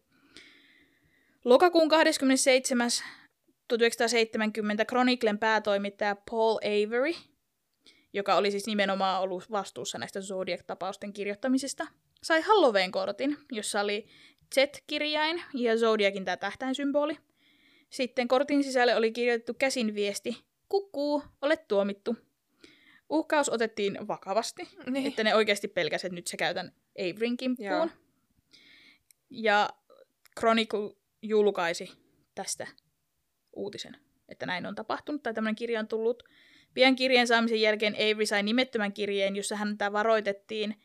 Lokakuun 1.46 1.90
27. 1.90 2.90
1970 3.68 4.86
Chroniclen 4.86 5.40
päätoimittaja 5.40 6.16
Paul 6.32 6.58
Avery, 6.58 7.14
joka 8.14 8.36
oli 8.36 8.52
siis 8.52 8.68
nimenomaan 8.68 9.22
ollut 9.22 9.52
vastuussa 9.52 9.98
näistä 9.98 10.20
Zodiac-tapausten 10.20 11.14
kirjoittamisesta, 11.14 11.88
sai 12.24 12.42
Halloween-kortin, 12.42 13.38
jossa 13.52 13.82
oli 13.82 14.08
Z-kirjain 14.56 15.44
ja 15.54 15.78
Zodiacin 15.78 16.26
tämä 16.26 16.38
tähtäinsymboli. 16.38 17.18
Sitten 17.90 18.28
kortin 18.28 18.64
sisälle 18.64 18.96
oli 18.96 19.12
kirjoitettu 19.12 19.54
käsin 19.54 19.96
viesti, 19.96 20.38
kukkuu, 20.70 21.24
olet 21.42 21.68
tuomittu. 21.68 22.16
Uhkaus 23.10 23.50
otettiin 23.50 24.08
vakavasti, 24.08 24.68
niin. 24.90 25.08
että 25.08 25.24
ne 25.24 25.36
oikeasti 25.36 25.68
pelkäsivät, 25.68 26.10
että 26.10 26.16
nyt 26.16 26.28
se 26.28 26.38
käytän 26.38 26.72
Averyn 27.00 27.38
kimppuun. 27.38 27.70
Joo. 27.70 27.90
Ja 29.30 29.70
Chronicle 30.40 30.96
julkaisi 31.22 31.92
tästä 32.36 32.68
uutisen, 33.56 33.98
että 34.30 34.46
näin 34.46 34.66
on 34.66 34.76
tapahtunut, 34.76 35.24
tai 35.24 35.34
tämmöinen 35.34 35.56
kirja 35.56 35.80
on 35.80 35.88
tullut. 35.88 36.24
Pian 36.74 36.96
kirjeen 36.96 37.28
saamisen 37.28 37.62
jälkeen 37.62 37.96
Avery 37.96 38.26
sai 38.26 38.44
nimettömän 38.44 38.94
kirjeen, 38.94 39.36
jossa 39.36 39.56
häntä 39.56 39.94
varoitettiin, 39.94 40.76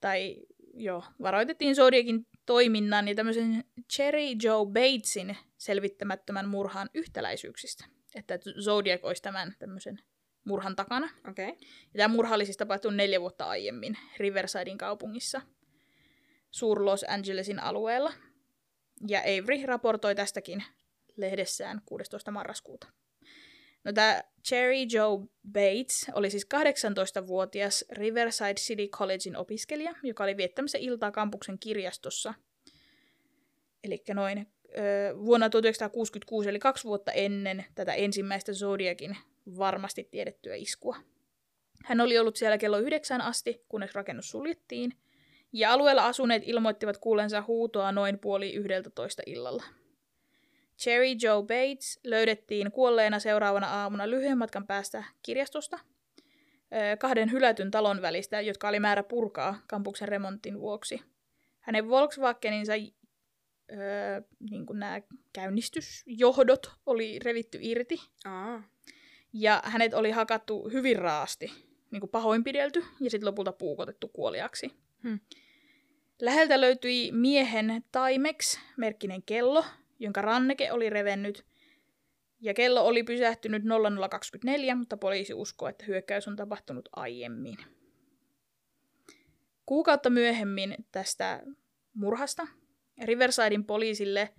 tai 0.00 0.36
joo, 0.74 1.04
varoitettiin 1.22 1.76
Zodiakin 1.76 2.26
toiminnan 2.50 3.08
ja 3.08 3.14
tämmöisen 3.14 3.64
Cherry 3.92 4.36
Joe 4.42 4.66
Batesin 4.66 5.36
selvittämättömän 5.58 6.48
murhan 6.48 6.90
yhtäläisyyksistä. 6.94 7.84
Että 8.14 8.38
Zodiac 8.64 9.00
olisi 9.04 9.22
tämän 9.22 9.54
tämmöisen 9.58 9.98
murhan 10.44 10.76
takana. 10.76 11.08
Okay. 11.30 11.44
Ja 11.44 11.98
tämä 11.98 12.14
murha 12.14 12.34
oli 12.34 12.44
siis 12.44 12.56
tapahtunut 12.56 12.96
neljä 12.96 13.20
vuotta 13.20 13.44
aiemmin 13.44 13.98
Riversidein 14.16 14.78
kaupungissa, 14.78 15.40
Suur 16.50 16.84
Los 16.84 17.04
Angelesin 17.08 17.60
alueella. 17.60 18.12
Ja 19.08 19.20
Avery 19.20 19.66
raportoi 19.66 20.14
tästäkin 20.14 20.64
lehdessään 21.16 21.82
16. 21.86 22.30
marraskuuta. 22.30 22.86
No 23.84 23.92
tämä 23.92 24.22
Cherry 24.48 24.86
Joe 24.92 25.18
Bates 25.52 26.06
oli 26.14 26.30
siis 26.30 26.46
18-vuotias 26.54 27.84
Riverside 27.92 28.54
City 28.54 28.86
Collegein 28.88 29.36
opiskelija, 29.36 29.94
joka 30.02 30.24
oli 30.24 30.36
viettämässä 30.36 30.78
iltaa 30.78 31.10
kampuksen 31.10 31.58
kirjastossa. 31.58 32.34
Eli 33.84 34.02
noin 34.14 34.38
ö, 34.38 35.18
vuonna 35.18 35.50
1966, 35.50 36.48
eli 36.48 36.58
kaksi 36.58 36.84
vuotta 36.84 37.12
ennen 37.12 37.64
tätä 37.74 37.94
ensimmäistä 37.94 38.52
Zodiakin 38.52 39.16
varmasti 39.58 40.08
tiedettyä 40.10 40.54
iskua. 40.54 40.96
Hän 41.84 42.00
oli 42.00 42.18
ollut 42.18 42.36
siellä 42.36 42.58
kello 42.58 42.78
yhdeksän 42.78 43.20
asti, 43.20 43.64
kunnes 43.68 43.94
rakennus 43.94 44.30
suljettiin, 44.30 44.94
ja 45.52 45.72
alueella 45.72 46.06
asuneet 46.06 46.42
ilmoittivat 46.46 46.98
kuulensa 46.98 47.44
huutoa 47.46 47.92
noin 47.92 48.18
puoli 48.18 48.52
yhdeltä 48.52 48.90
toista 48.90 49.22
illalla. 49.26 49.62
Cherry 50.80 51.16
Joe 51.22 51.42
Bates 51.42 52.00
löydettiin 52.04 52.72
kuolleena 52.72 53.18
seuraavana 53.18 53.82
aamuna 53.82 54.10
lyhyen 54.10 54.38
matkan 54.38 54.66
päästä 54.66 55.04
kirjastosta 55.22 55.78
kahden 56.98 57.32
hylätyn 57.32 57.70
talon 57.70 58.02
välistä, 58.02 58.40
jotka 58.40 58.68
oli 58.68 58.80
määrä 58.80 59.02
purkaa 59.02 59.58
kampuksen 59.66 60.08
remontin 60.08 60.60
vuoksi. 60.60 61.02
Hänen 61.60 61.88
Volkswageninsa 61.88 62.72
öö, 62.72 64.20
niin 64.50 64.66
nämä 64.72 65.00
käynnistysjohdot 65.32 66.72
oli 66.86 67.18
revitty 67.18 67.58
irti. 67.60 68.00
Aa. 68.24 68.62
Ja 69.32 69.62
hänet 69.64 69.94
oli 69.94 70.10
hakattu 70.10 70.68
hyvin 70.72 70.98
raasti, 70.98 71.52
niin 71.90 72.00
kuin 72.00 72.10
pahoinpidelty 72.10 72.84
ja 73.00 73.10
sitten 73.10 73.26
lopulta 73.26 73.52
puukotettu 73.52 74.08
kuoliaksi. 74.08 74.72
Hmm. 75.02 75.20
Läheltä 76.20 76.60
löytyi 76.60 77.12
miehen 77.12 77.84
Timex-merkkinen 77.92 79.22
kello, 79.26 79.64
jonka 80.00 80.22
ranneke 80.22 80.72
oli 80.72 80.90
revennyt, 80.90 81.44
ja 82.40 82.54
kello 82.54 82.86
oli 82.86 83.02
pysähtynyt 83.02 83.62
0024, 83.64 84.74
mutta 84.74 84.96
poliisi 84.96 85.34
uskoo, 85.34 85.68
että 85.68 85.84
hyökkäys 85.84 86.28
on 86.28 86.36
tapahtunut 86.36 86.88
aiemmin. 86.96 87.56
Kuukautta 89.66 90.10
myöhemmin 90.10 90.76
tästä 90.92 91.42
murhasta 91.94 92.46
Riversidein 93.04 93.64
poliisille 93.64 94.34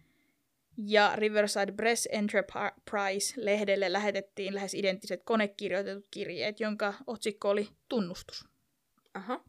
ja 0.78 1.12
Riverside 1.16 1.72
Press 1.72 2.08
Enterprise-lehdelle 2.12 3.92
lähetettiin 3.92 4.56
lähes 4.56 4.74
identtiset 4.74 5.24
konekirjoitetut 5.24 6.06
kirjeet, 6.12 6.60
jonka 6.60 6.94
otsikko 7.08 7.50
oli 7.50 7.70
tunnustus. 7.90 8.48
Aha. 9.14 9.44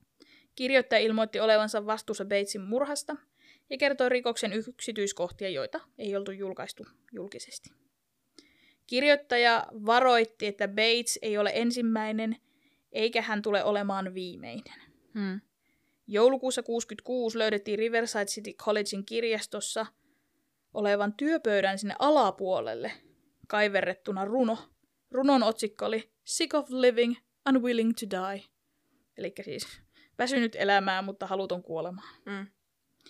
Kirjoittaja 0.55 1.01
ilmoitti 1.01 1.41
olevansa 1.41 1.87
vastuussa 1.87 2.25
Batesin 2.25 2.61
murhasta 2.61 3.17
ja 3.73 3.79
kertoi 3.79 4.09
rikoksen 4.09 4.53
yksityiskohtia, 4.53 5.49
joita 5.49 5.81
ei 5.99 6.17
oltu 6.17 6.31
julkaistu 6.31 6.87
julkisesti. 7.13 7.71
Kirjoittaja 8.87 9.67
varoitti, 9.73 10.47
että 10.47 10.69
Bates 10.69 11.19
ei 11.23 11.39
ole 11.39 11.51
ensimmäinen, 11.55 12.37
eikä 12.93 13.23
hän 13.23 13.43
tule 13.43 13.65
olemaan 13.65 14.15
viimeinen. 14.15 14.83
Hmm. 15.15 15.41
Joulukuussa 16.07 16.63
66 16.63 17.39
löydettiin 17.39 17.79
Riverside 17.79 18.25
City 18.25 18.53
Collegein 18.53 19.05
kirjastossa 19.07 19.87
olevan 20.75 21.15
työpöydän 21.15 21.79
sinne 21.79 21.95
alapuolelle 21.99 22.93
kaiverrettuna 23.49 24.25
runo. 24.25 24.59
Runon 25.11 25.43
otsikko 25.43 25.87
oli 25.87 26.13
Sick 26.25 26.55
of 26.55 26.71
living, 26.71 27.15
unwilling 27.49 27.93
to 28.01 28.07
die. 28.11 28.45
Eli 29.17 29.33
siis 29.45 29.81
väsynyt 30.19 30.57
elämään, 30.57 31.05
mutta 31.05 31.27
haluton 31.27 31.63
kuolemaan. 31.63 32.17
Mm. 32.27 32.47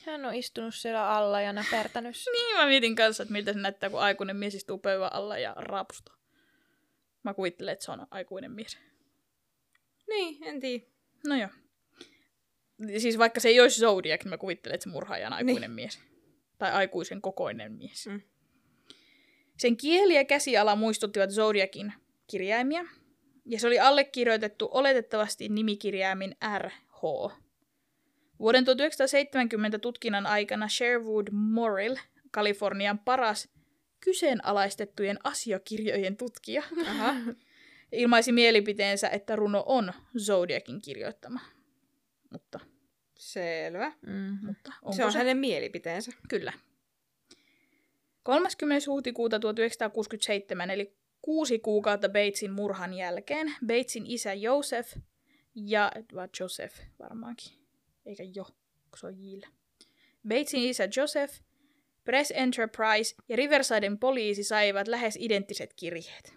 Hän 0.06 0.24
on 0.24 0.34
istunut 0.34 0.74
siellä 0.74 1.08
alla 1.08 1.40
ja 1.40 1.52
näpertänyt. 1.52 2.16
niin, 2.32 2.56
mä 2.56 2.66
mietin 2.66 2.94
kanssa, 2.94 3.22
että 3.22 3.32
miltä 3.32 3.52
se 3.52 3.58
näyttää, 3.58 3.90
kun 3.90 4.00
aikuinen 4.00 4.36
mies 4.36 4.54
istuu 4.54 4.78
pöydän 4.78 5.12
alla 5.12 5.38
ja 5.38 5.54
raapustaa. 5.56 6.16
Mä 7.22 7.34
kuvittelen, 7.34 7.72
että 7.72 7.84
se 7.84 7.92
on 7.92 8.06
aikuinen 8.10 8.52
mies. 8.52 8.78
Niin, 10.08 10.44
en 10.44 10.60
tiedä. 10.60 10.84
No 11.26 11.36
joo. 11.36 11.48
Siis 12.98 13.18
vaikka 13.18 13.40
se 13.40 13.48
ei 13.48 13.60
olisi 13.60 13.80
Zodiac, 13.80 14.24
niin 14.24 14.30
mä 14.30 14.38
kuvittelen, 14.38 14.74
että 14.74 14.84
se 14.84 14.90
murhaaja 14.90 15.26
on 15.26 15.32
aikuinen 15.32 15.60
niin. 15.60 15.70
mies. 15.70 16.00
Tai 16.58 16.72
aikuisen 16.72 17.22
kokoinen 17.22 17.72
mies. 17.72 18.06
Mm. 18.06 18.20
Sen 19.58 19.76
kieli 19.76 20.14
ja 20.14 20.24
käsiala 20.24 20.76
muistuttivat 20.76 21.30
Zodiacin 21.30 21.92
kirjaimia, 22.26 22.84
ja 23.44 23.58
se 23.58 23.66
oli 23.66 23.80
allekirjoitettu 23.80 24.68
oletettavasti 24.72 25.48
nimikirjaimin 25.48 26.36
RH. 26.58 27.02
Vuoden 28.42 28.64
1970 28.64 29.78
tutkinnan 29.78 30.26
aikana 30.26 30.68
Sherwood 30.68 31.26
Morrill, 31.32 31.96
Kalifornian 32.30 32.98
paras 32.98 33.48
kyseenalaistettujen 34.00 35.18
asiakirjojen 35.24 36.16
tutkija, 36.16 36.62
Aha. 36.86 37.14
ilmaisi 37.92 38.32
mielipiteensä, 38.32 39.08
että 39.08 39.36
runo 39.36 39.62
on 39.66 39.92
Zodiacin 40.18 40.82
kirjoittama. 40.82 41.40
Mutta, 42.30 42.60
Selvä. 43.18 43.92
Mm. 44.06 44.38
mutta 44.42 44.72
onko 44.82 44.96
Se 44.96 45.04
on 45.04 45.14
hänen 45.14 45.36
mielipiteensä. 45.36 46.12
Kyllä. 46.28 46.52
30. 48.22 48.90
huhtikuuta 48.90 49.40
1967, 49.40 50.70
eli 50.70 50.96
kuusi 51.20 51.58
kuukautta 51.58 52.08
Batesin 52.08 52.52
murhan 52.52 52.94
jälkeen, 52.94 53.54
Batesin 53.66 54.06
isä 54.06 54.34
Joseph 54.34 54.98
ja, 55.54 55.92
vai 56.14 56.28
Joseph 56.40 56.74
varmaankin, 56.98 57.61
eikä 58.06 58.22
jo, 58.34 58.44
kun 58.44 58.98
se 58.98 59.06
on 59.06 59.18
Jillä. 59.18 59.48
Batesin 60.28 60.62
isä 60.62 60.88
Joseph, 60.96 61.34
Press 62.04 62.32
Enterprise 62.34 63.14
ja 63.28 63.36
Riversiden 63.36 63.98
poliisi 63.98 64.44
saivat 64.44 64.88
lähes 64.88 65.18
identtiset 65.20 65.74
kirjeet. 65.74 66.34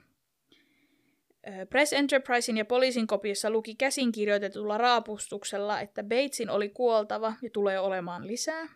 Press 1.69 1.93
Enterprisein 1.93 2.57
ja 2.57 2.65
poliisin 2.65 3.07
kopiossa 3.07 3.49
luki 3.49 3.75
käsinkirjoitetulla 3.75 4.77
raapustuksella, 4.77 5.81
että 5.81 6.03
Batesin 6.03 6.49
oli 6.49 6.69
kuoltava 6.69 7.33
ja 7.41 7.49
tulee 7.49 7.79
olemaan 7.79 8.27
lisää. 8.27 8.67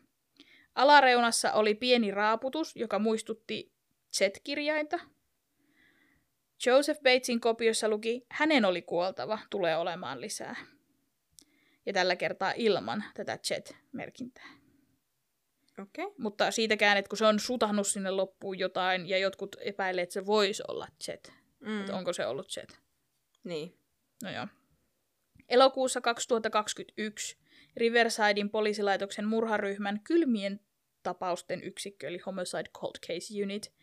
Alareunassa 0.76 1.54
oli 1.54 1.76
pieni 1.76 2.12
raaputus, 2.12 2.76
joka 2.76 3.00
muistutti 3.00 3.72
Z-kirjainta. 4.18 5.00
Joseph 6.66 7.02
Batesin 7.02 7.40
kopiossa 7.40 7.90
luki, 7.90 8.26
hänen 8.30 8.66
oli 8.66 8.82
kuoltava, 8.82 9.40
tulee 9.50 9.78
olemaan 9.78 10.22
lisää. 10.22 10.56
Ja 11.86 11.94
tällä 11.94 12.16
kertaa 12.16 12.54
ilman 12.56 13.04
tätä 13.14 13.40
Z-merkintää. 13.48 14.50
Okei. 15.82 16.06
Okay. 16.06 16.16
Mutta 16.18 16.52
siitäkään, 16.52 16.98
että 16.98 17.10
kun 17.10 17.18
se 17.18 17.26
on 17.26 17.40
sutannut 17.40 17.88
sinne 17.88 18.12
loppuun 18.12 18.60
jotain, 18.60 19.10
ja 19.10 19.18
jotkut 19.18 19.56
epäilee, 19.60 20.02
että 20.04 20.14
se 20.14 20.26
voisi 20.26 20.64
olla 20.68 20.88
Jet. 21.08 21.34
Mm. 21.60 21.80
Että 21.80 21.96
onko 21.96 22.14
se 22.14 22.26
ollut 22.26 22.56
Jet. 22.56 22.80
Niin. 23.44 23.78
No 24.24 24.32
joo. 24.32 24.48
Elokuussa 25.50 26.02
2021 26.02 27.38
Riversidein 27.78 28.50
poliisilaitoksen 28.50 29.26
murharyhmän 29.26 30.00
kylmien 30.04 30.60
tapausten 31.04 31.64
yksikkö, 31.64 32.08
eli 32.08 32.18
Homicide 32.18 32.70
Cold 32.74 33.00
Case 33.08 33.44
Unit, 33.44 33.74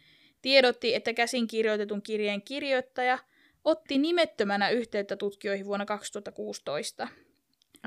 tiedotti, 0.43 0.95
että 0.95 1.13
käsin 1.13 1.47
kirjoitetun 1.47 2.03
kirjeen 2.03 2.43
kirjoittaja 2.43 3.19
otti 3.65 3.99
nimettömänä 3.99 4.71
yhteyttä 4.71 5.17
tutkijoihin 5.17 5.67
vuonna 5.67 5.87
2016. 5.87 7.09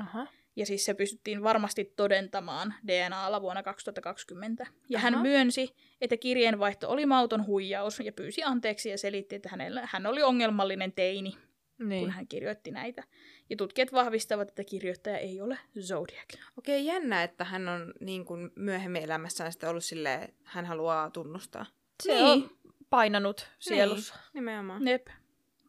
Aha. 0.00 0.26
Ja 0.56 0.66
siis 0.66 0.84
se 0.84 0.94
pystyttiin 0.94 1.42
varmasti 1.42 1.84
todentamaan 1.84 2.74
DNAlla 2.86 3.42
vuonna 3.42 3.62
2020. 3.62 4.66
Ja 4.88 4.98
Aha. 4.98 5.10
hän 5.10 5.22
myönsi, 5.22 5.74
että 6.00 6.16
kirjeenvaihto 6.16 6.90
oli 6.90 7.06
mauton 7.06 7.46
huijaus 7.46 8.00
ja 8.00 8.12
pyysi 8.12 8.42
anteeksi 8.42 8.88
ja 8.88 8.98
selitti, 8.98 9.34
että 9.36 9.48
hänellä, 9.48 9.88
hän 9.90 10.06
oli 10.06 10.22
ongelmallinen 10.22 10.92
teini, 10.92 11.36
niin. 11.78 12.00
Kun 12.00 12.10
hän 12.10 12.28
kirjoitti 12.28 12.70
näitä. 12.70 13.04
Ja 13.50 13.56
tutkijat 13.56 13.92
vahvistavat, 13.92 14.48
että 14.48 14.64
kirjoittaja 14.64 15.18
ei 15.18 15.40
ole 15.40 15.58
Zodiac. 15.80 16.34
Okei, 16.58 16.86
jännä, 16.86 17.22
että 17.22 17.44
hän 17.44 17.68
on 17.68 17.94
niin 18.00 18.24
kuin 18.24 18.50
myöhemmin 18.56 19.02
elämässään 19.02 19.52
sitten 19.52 19.70
ollut 19.70 19.84
silleen, 19.84 20.34
hän 20.44 20.66
haluaa 20.66 21.10
tunnustaa. 21.10 21.66
Se 22.02 22.14
Niin. 22.14 22.24
on 22.24 22.50
painanut 22.90 23.48
sielussa. 23.58 24.14
Niin, 24.14 24.22
nimenomaan. 24.34 24.84
Nep. 24.84 25.06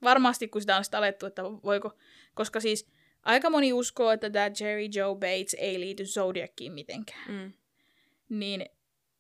Varmasti, 0.04 0.48
kun 0.48 0.62
sitä 0.62 0.78
on 0.78 0.84
sitten 0.84 0.98
alettu, 0.98 1.26
että 1.26 1.44
voiko... 1.44 1.98
Koska 2.34 2.60
siis 2.60 2.88
aika 3.24 3.50
moni 3.50 3.74
uskoo, 3.74 4.12
että 4.12 4.30
tämä 4.30 4.52
Jerry 4.60 4.86
Joe 4.96 5.16
Bates 5.16 5.56
ei 5.60 5.80
liity 5.80 6.06
Zodiaciin 6.06 6.74
mitenkään. 6.74 7.32
Mm. 7.32 7.54
Niin 8.30 8.66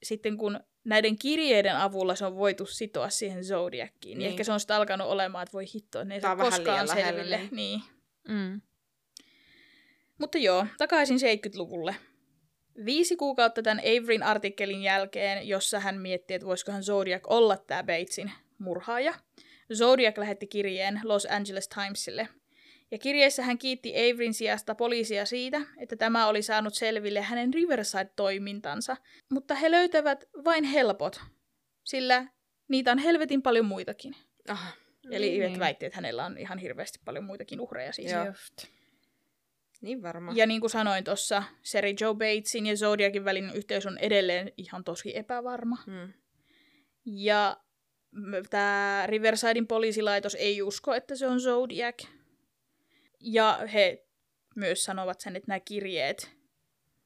sitten 0.04 0.38
kun 0.38 0.60
näiden 0.84 1.18
kirjeiden 1.20 1.76
avulla 1.78 2.16
se 2.16 2.26
on 2.26 2.36
voitu 2.36 2.66
sitoa 2.66 3.10
siihen 3.10 3.44
Zodiaciin, 3.46 3.94
niin, 4.04 4.18
Niin. 4.18 4.30
ehkä 4.30 4.44
se 4.44 4.52
on 4.52 4.60
sitten 4.60 4.76
alkanut 4.76 5.08
olemaan, 5.08 5.44
että 5.44 5.54
voi 5.54 5.66
hitto, 5.76 6.04
ne 6.04 6.16
ei 6.16 6.22
saa 6.22 6.36
koskaan 6.36 6.88
lähellä, 6.88 7.08
selville. 7.08 7.38
niin. 7.38 7.50
Niin. 7.52 7.82
Mm. 8.28 8.62
Mutta 10.18 10.38
joo, 10.38 10.66
takaisin 10.78 11.18
70-luvulle. 11.18 11.96
Viisi 12.86 13.16
kuukautta 13.16 13.62
tämän 13.62 13.80
Averyn 13.80 14.24
artikkelin 14.24 14.82
jälkeen, 14.84 15.48
jossa 15.48 15.80
hän 15.80 16.02
mietti, 16.02 16.34
että 16.34 16.48
voisikohan 16.48 16.84
Zodiac 16.84 17.22
olla 17.28 17.58
tämä 17.58 17.84
Batesin 17.84 18.32
murhaaja, 18.58 19.14
Zodiac 19.74 20.18
lähetti 20.18 20.48
kirjeen 20.48 21.00
Los 21.04 21.26
Angeles 21.30 21.70
Timesille. 21.70 22.28
Ja 22.92 22.98
kirjeessä 22.98 23.44
hän 23.44 23.58
kiitti 23.58 23.94
Averyn 23.96 24.34
sijasta 24.34 24.76
poliisia 24.76 25.26
siitä, 25.26 25.62
että 25.78 25.96
tämä 25.96 26.28
oli 26.28 26.42
saanut 26.42 26.74
selville 26.74 27.22
hänen 27.22 27.54
Riverside-toimintansa, 27.54 28.98
mutta 29.30 29.56
he 29.56 29.72
löytävät 29.72 30.26
vain 30.46 30.64
helpot, 30.64 31.22
sillä 31.84 32.28
niitä 32.68 32.92
on 32.92 32.98
helvetin 32.98 33.42
paljon 33.42 33.66
muitakin. 33.66 34.16
Aha. 34.48 34.72
Eli 35.12 35.30
Niin. 35.30 35.42
niin. 35.42 35.60
väitti, 35.60 35.86
että 35.86 35.96
hänellä 35.96 36.26
on 36.26 36.38
ihan 36.38 36.58
hirveästi 36.58 37.00
paljon 37.06 37.24
muitakin 37.24 37.62
uhreja 37.62 37.94
siis. 37.94 38.12
Joo. 38.12 38.26
Just. 38.26 38.66
Niin 39.82 40.02
varmaan. 40.02 40.38
Ja 40.38 40.46
niin 40.46 40.62
kuin 40.62 40.72
sanoin 40.72 41.04
tuossa, 41.04 41.44
Seri 41.64 41.96
Joe 42.02 42.14
Batesin 42.14 42.66
ja 42.66 42.76
Zodiacin 42.76 43.26
välinen 43.26 43.56
yhteys 43.56 43.86
on 43.86 43.98
edelleen 43.98 44.52
ihan 44.58 44.84
tosi 44.84 45.18
epävarma. 45.18 45.78
Mm. 45.88 46.14
Ja 47.06 47.58
tämä 48.50 49.04
Riversidein 49.08 49.68
poliisilaitos 49.68 50.36
ei 50.36 50.62
usko, 50.62 50.94
että 50.94 51.16
se 51.16 51.28
on 51.28 51.40
Zodiac. 51.42 52.04
Ja 53.22 53.60
he 53.74 54.06
myös 54.56 54.84
sanovat 54.84 55.20
sen, 55.20 55.36
että 55.36 55.48
nämä 55.48 55.60
kirjeet 55.60 56.32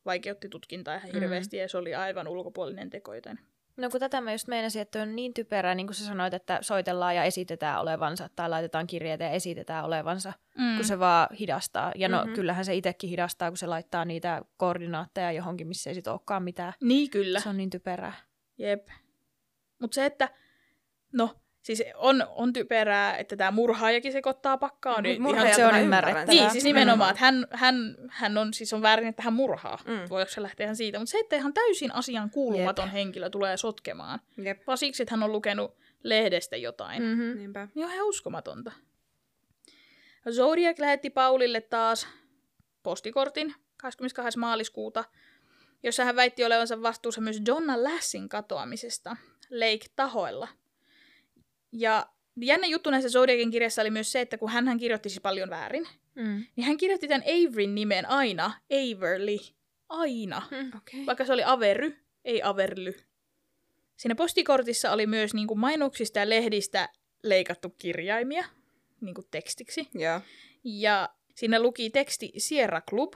vaikeutti 0.06 0.50
tutkintaa 0.50 0.96
ihan 0.96 1.10
Mm. 1.10 1.20
hirveästi 1.20 1.58
ja 1.58 1.70
se 1.70 1.78
oli 1.78 1.96
aivan 1.96 2.28
ulkopuolinen 2.28 2.90
teko, 2.90 3.14
joten... 3.14 3.40
No 3.78 3.90
kun 3.90 4.00
tätä 4.00 4.22
mä 4.22 4.32
just 4.32 4.48
meinasin, 4.48 4.82
että 4.82 5.02
on 5.02 5.16
niin 5.16 5.34
typerää, 5.34 5.76
niin 5.76 5.88
kuin 5.88 5.96
sä 5.96 6.06
sanoit, 6.06 6.34
että 6.34 6.58
soitellaan 6.62 7.16
ja 7.16 7.24
esitetään 7.24 7.82
olevansa, 7.82 8.30
tai 8.36 8.50
laitetaan 8.50 8.88
kirjeitä 8.88 9.24
ja 9.24 9.30
esitetään 9.30 9.86
olevansa, 9.86 10.34
Mm. 10.58 10.76
kun 10.76 10.86
se 10.86 11.00
vaan 11.00 11.28
hidastaa. 11.40 11.92
Ja 11.96 12.10
no 12.10 12.26
Mhm. 12.26 12.34
kyllähän 12.34 12.66
se 12.66 12.76
itsekin 12.76 13.10
hidastaa, 13.10 13.50
kun 13.52 13.58
se 13.58 13.68
laittaa 13.68 14.06
niitä 14.06 14.42
koordinaatteja 14.58 15.32
johonkin, 15.32 15.68
missä 15.68 15.90
ei 15.90 15.94
sit 15.96 16.08
olekaan 16.08 16.44
mitään. 16.44 16.74
Niin 16.82 17.10
kyllä. 17.10 17.40
Se 17.40 17.50
on 17.50 17.58
niin 17.58 17.70
typerää. 17.70 18.14
Jep. 18.58 18.88
Mutta 19.82 19.96
se, 19.96 20.06
että... 20.06 20.30
No, 21.14 21.36
siis 21.66 21.84
on, 21.96 22.28
on 22.36 22.54
typerää, 22.54 23.18
että 23.18 23.36
tämä 23.36 23.52
murhaajakin 23.52 24.12
sekoittaa 24.12 24.58
pakkaa. 24.58 24.94
Mut 24.94 25.04
Niin 25.04 25.22
murhaaja 25.22 25.46
ihan... 25.46 25.56
se 25.56 25.66
on 25.66 25.74
mä 25.74 25.80
ymmärrettävää. 25.80 26.26
Niin, 26.26 26.52
siis 26.52 26.64
nimenomaan, 26.64 27.10
että 27.10 27.26
hän, 27.26 27.48
hän, 27.52 27.96
hän 28.10 28.38
on, 28.38 28.54
siis 28.54 28.74
on 28.74 28.82
väärin, 28.82 29.08
että 29.08 29.24
hän 29.24 29.34
murhaa. 29.34 29.80
Mm. 29.86 30.10
Voiko 30.10 30.32
se 30.32 30.42
lähteä 30.42 30.66
ihan 30.66 30.76
siitä? 30.76 31.00
Mutta 31.00 31.12
se, 31.12 31.20
että 31.20 31.36
ihan 31.36 31.54
täysin 31.54 31.96
asian 31.96 32.30
kuulumaton 32.30 32.86
Jep. 32.86 32.94
henkilö 32.94 33.30
tulee 33.30 33.58
sotkemaan, 33.58 34.20
Jep. 34.38 34.68
vaan 34.68 34.78
siksi, 34.78 35.04
että 35.04 35.16
hän 35.16 35.24
on 35.24 35.32
lukenut 35.32 35.76
lehdestä 36.04 36.58
jotain. 36.58 37.04
Mm. 37.04 37.08
Mm-hmm. 37.10 37.38
Niinpä. 37.38 37.68
Niin 37.76 37.86
on 37.86 37.94
ihan 37.94 38.08
uskomatonta. 38.08 38.72
Zodiac 40.32 40.80
lähetti 40.80 41.10
Paulille 41.10 41.62
taas 41.62 42.08
postikortin 42.84 43.56
22. 43.78 44.40
maaliskuuta, 44.40 45.04
jossa 45.84 46.06
hän 46.06 46.16
väitti 46.16 46.46
olevansa 46.46 46.82
vastuussa 46.82 47.22
myös 47.22 47.42
Donna 47.46 47.84
Lassin 47.84 48.30
katoamisesta 48.30 49.18
Lake-tahoilla. 49.50 50.48
Ja 51.78 52.06
jännä 52.42 52.68
juttu 52.68 52.90
näissä 52.90 53.10
Zodiacin 53.10 53.52
kirjassa 53.52 53.82
oli 53.82 53.90
myös 53.90 54.12
se, 54.12 54.22
että 54.22 54.38
kun 54.38 54.50
hän 54.50 54.78
kirjoitti 54.78 55.10
siis 55.10 55.22
paljon 55.22 55.50
väärin, 55.50 55.88
Mm. 56.16 56.44
niin 56.56 56.66
hän 56.68 56.78
kirjoitti 56.78 57.08
tämän 57.08 57.24
Averyn 57.28 57.76
nimen 57.76 58.10
aina 58.10 58.52
Averly. 58.72 59.38
Aina. 59.90 60.42
Okei. 60.78 61.06
Vaikka 61.06 61.26
se 61.26 61.34
oli 61.34 61.44
Avery, 61.46 61.98
ei 62.26 62.42
Averly. 62.44 62.94
Siinä 63.98 64.16
postikortissa 64.16 64.92
oli 64.92 65.08
myös 65.08 65.34
niin 65.34 65.48
kuin 65.48 65.60
mainoksista 65.60 66.20
ja 66.20 66.30
lehdistä 66.30 66.90
leikattu 67.24 67.70
kirjaimia 67.70 68.46
niin 69.02 69.16
kuin 69.16 69.28
tekstiksi. 69.32 69.88
Joo. 69.94 70.22
Ja 70.64 71.10
siinä 71.36 71.60
luki 71.62 71.90
teksti 71.90 72.32
Sierra 72.38 72.82
Club. 72.90 73.14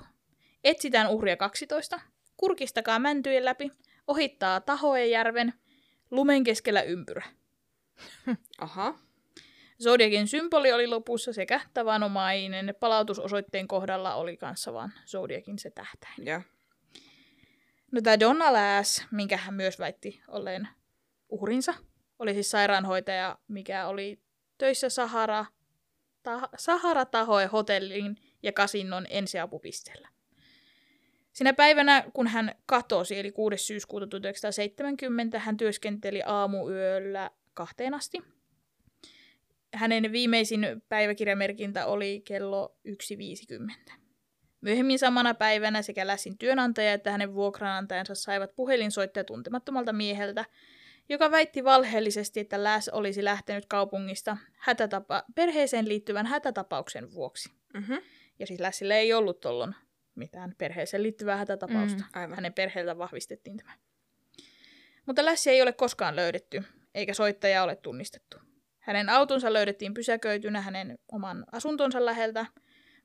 Etsitään 0.64 1.10
uhria 1.10 1.38
12. 1.38 2.00
Kurkistakaa 2.38 3.00
mäntyjen 3.00 3.46
läpi. 3.46 3.72
Ohittaa 4.08 4.62
Tahoejärven. 4.62 5.54
Lumen 6.12 6.44
keskellä 6.44 6.82
ympyrä. 6.82 7.26
Aha. 8.58 9.00
Zodiakin 9.84 10.28
symboli 10.28 10.72
oli 10.72 10.88
lopussa 10.88 11.34
sekä 11.34 11.62
tavanomainen. 11.74 12.76
Palautusosoitteen 12.80 13.68
kohdalla 13.68 14.16
oli 14.16 14.38
kanssa 14.38 14.74
vaan 14.74 14.94
Zodiakin 15.06 15.60
se 15.60 15.70
tähtäin. 15.70 16.26
Joo. 16.26 16.42
No 17.92 18.02
tämä 18.02 18.20
Donna 18.20 18.54
Lass, 18.54 19.06
minkä 19.12 19.38
hän 19.38 19.54
myös 19.54 19.80
väitti 19.80 20.22
olleen 20.28 20.68
uhrinsa, 21.30 21.74
oli 22.20 22.34
siis 22.34 22.52
sairaanhoitaja, 22.52 23.38
mikä 23.48 23.88
oli 23.88 24.20
töissä 24.58 24.90
Sahara, 24.90 25.46
ta, 26.24 26.50
Sahara 26.58 27.06
Tahoe 27.06 27.46
hotellin 27.46 28.18
ja 28.44 28.52
kasinnon 28.52 29.06
ensiapupisteellä. 29.10 30.10
Sinä 31.34 31.54
päivänä, 31.54 32.04
kun 32.14 32.28
hän 32.28 32.56
katosi, 32.66 33.20
eli 33.20 33.32
6. 33.32 33.58
syyskuuta 33.58 34.08
1970, 34.08 35.40
hän 35.40 35.58
työskenteli 35.58 36.22
aamuyöllä 36.26 37.32
kahteen 37.60 37.94
asti. 37.94 38.24
Hänen 39.74 40.12
viimeisin 40.12 40.68
päiväkirjamerkintä 40.90 41.86
oli 41.86 42.22
kello 42.26 42.76
1.50. 42.88 43.94
Myöhemmin 44.62 45.00
samana 45.00 45.34
päivänä 45.34 45.82
sekä 45.82 46.08
Lässin 46.08 46.38
työnantaja 46.38 46.94
että 46.94 47.12
hänen 47.12 47.34
vuokranantajansa 47.34 48.16
saivat 48.16 48.56
puhelinsoittoja 48.56 49.24
tuntemattomalta 49.24 49.94
mieheltä, 49.94 50.46
joka 51.10 51.32
väitti 51.32 51.64
valheellisesti, 51.64 52.40
että 52.40 52.64
Läs 52.64 52.90
olisi 52.90 53.24
lähtenyt 53.24 53.66
kaupungista 53.66 54.38
hätätapa- 54.54 55.24
perheeseen 55.36 55.88
liittyvän 55.88 56.26
hätätapauksen 56.26 57.14
vuoksi. 57.14 57.50
Mhm. 57.74 57.94
Ja 58.40 58.48
siis 58.48 58.60
Lässillä 58.60 58.96
ei 58.96 59.14
ollut 59.14 59.40
tollon 59.40 59.76
mitään 60.16 60.56
perheeseen 60.58 61.04
liittyvää 61.04 61.38
hätätapausta. 61.38 62.04
Mm, 62.04 62.22
aivan. 62.22 62.36
Hänen 62.36 62.54
perheeltä 62.54 62.98
vahvistettiin 62.98 63.58
tämä. 63.58 63.74
Mutta 65.06 65.26
Lässi 65.26 65.50
ei 65.50 65.62
ole 65.62 65.74
koskaan 65.74 66.16
löydetty, 66.16 66.64
eikä 66.96 67.14
soittajaa 67.14 67.64
ole 67.64 67.76
tunnistettu. 67.76 68.38
Hänen 68.80 69.10
autonsa 69.10 69.54
löydettiin 69.54 69.94
pysäköitynä 69.94 70.62
hänen 70.62 71.00
oman 71.12 71.46
asuntonsa 71.52 72.06
läheltä, 72.06 72.46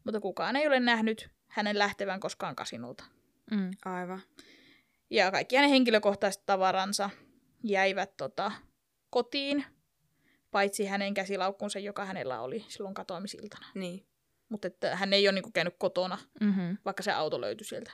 mutta 0.04 0.20
kukaan 0.20 0.56
ei 0.56 0.66
ole 0.66 0.80
nähnyt 0.80 1.30
hänen 1.48 1.78
lähtevän 1.78 2.20
koskaan 2.20 2.56
kasinulta. 2.56 3.04
Mm. 3.50 3.70
Aivan. 3.84 4.20
Ja 5.10 5.30
kaikki 5.30 5.56
hänen 5.56 5.70
henkilökohtaiset 5.70 6.42
tavaransa 6.46 7.10
jäivät 7.62 8.16
tota, 8.16 8.52
kotiin, 9.10 9.64
paitsi 10.50 10.84
hänen 10.84 11.14
käsilaukkunsa, 11.14 11.78
joka 11.78 12.04
hänellä 12.04 12.40
oli 12.40 12.64
silloin 12.68 12.94
katoamisiltana. 12.94 13.66
Niin. 13.74 14.06
Mutta 14.48 14.68
että 14.68 14.96
hän 14.96 15.12
ei 15.12 15.28
ole 15.28 15.34
niinku 15.34 15.50
käynyt 15.50 15.74
kotona, 15.78 16.18
Mm-hmm. 16.40 16.78
vaikka 16.84 17.02
se 17.02 17.12
auto 17.12 17.40
löytyi 17.40 17.66
sieltä. 17.66 17.92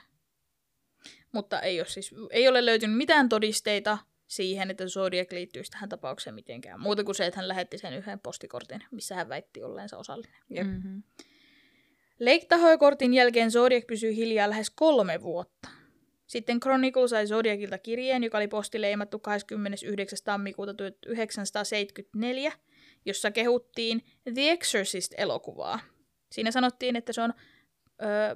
Mutta 1.31 1.59
ei 1.59 1.79
ole, 1.79 1.87
siis, 1.87 2.11
ei 2.29 2.47
ole 2.47 2.65
löytynyt 2.65 2.97
mitään 2.97 3.29
todisteita 3.29 3.97
siihen, 4.31 4.71
että 4.71 4.87
Zodiac 4.87 5.31
liittyisi 5.31 5.71
tähän 5.71 5.89
tapaukseen 5.89 6.35
mitenkään. 6.35 6.81
Muuta 6.81 7.03
kuin 7.03 7.15
se, 7.15 7.25
että 7.25 7.39
hän 7.39 7.47
lähetti 7.47 7.77
sen 7.77 7.93
yhden 7.93 8.19
postikortin, 8.19 8.83
missä 8.91 9.15
hän 9.15 9.29
väitti 9.29 9.63
olleensa 9.63 9.97
osallinen. 9.97 10.41
Jep. 10.49 10.67
Mm-hmm. 10.67 11.03
Lake 12.19 12.45
Tahoe-kortin 12.45 13.13
jälkeen 13.13 13.51
Zodiac 13.51 13.87
pysyi 13.87 14.15
hiljaa 14.15 14.49
lähes 14.49 14.69
kolme 14.69 15.21
vuotta. 15.21 15.69
Sitten 16.27 16.59
Chronicle 16.59 17.07
sai 17.07 17.27
Zodiacilta 17.27 17.77
kirjeen, 17.77 18.23
joka 18.23 18.37
oli 18.37 18.47
postileimattu 18.47 19.19
29. 19.19 20.19
tammikuuta 20.23 20.73
1974, 20.73 22.51
jossa 23.05 23.31
kehuttiin 23.31 24.01
The 24.33 24.51
Exorcist-elokuvaa. 24.51 25.79
Siinä 26.31 26.51
sanottiin, 26.51 26.95
että 26.95 27.13
se 27.13 27.21
on, 27.21 27.33
ö, 28.01 28.35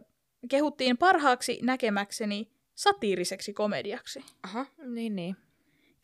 kehuttiin 0.49 0.97
parhaaksi 0.97 1.59
näkemäkseni 1.63 2.51
satiiriseksi 2.73 3.53
komediaksi. 3.53 4.25
Aha. 4.43 4.65
Niin, 4.77 5.15
niin. 5.15 5.44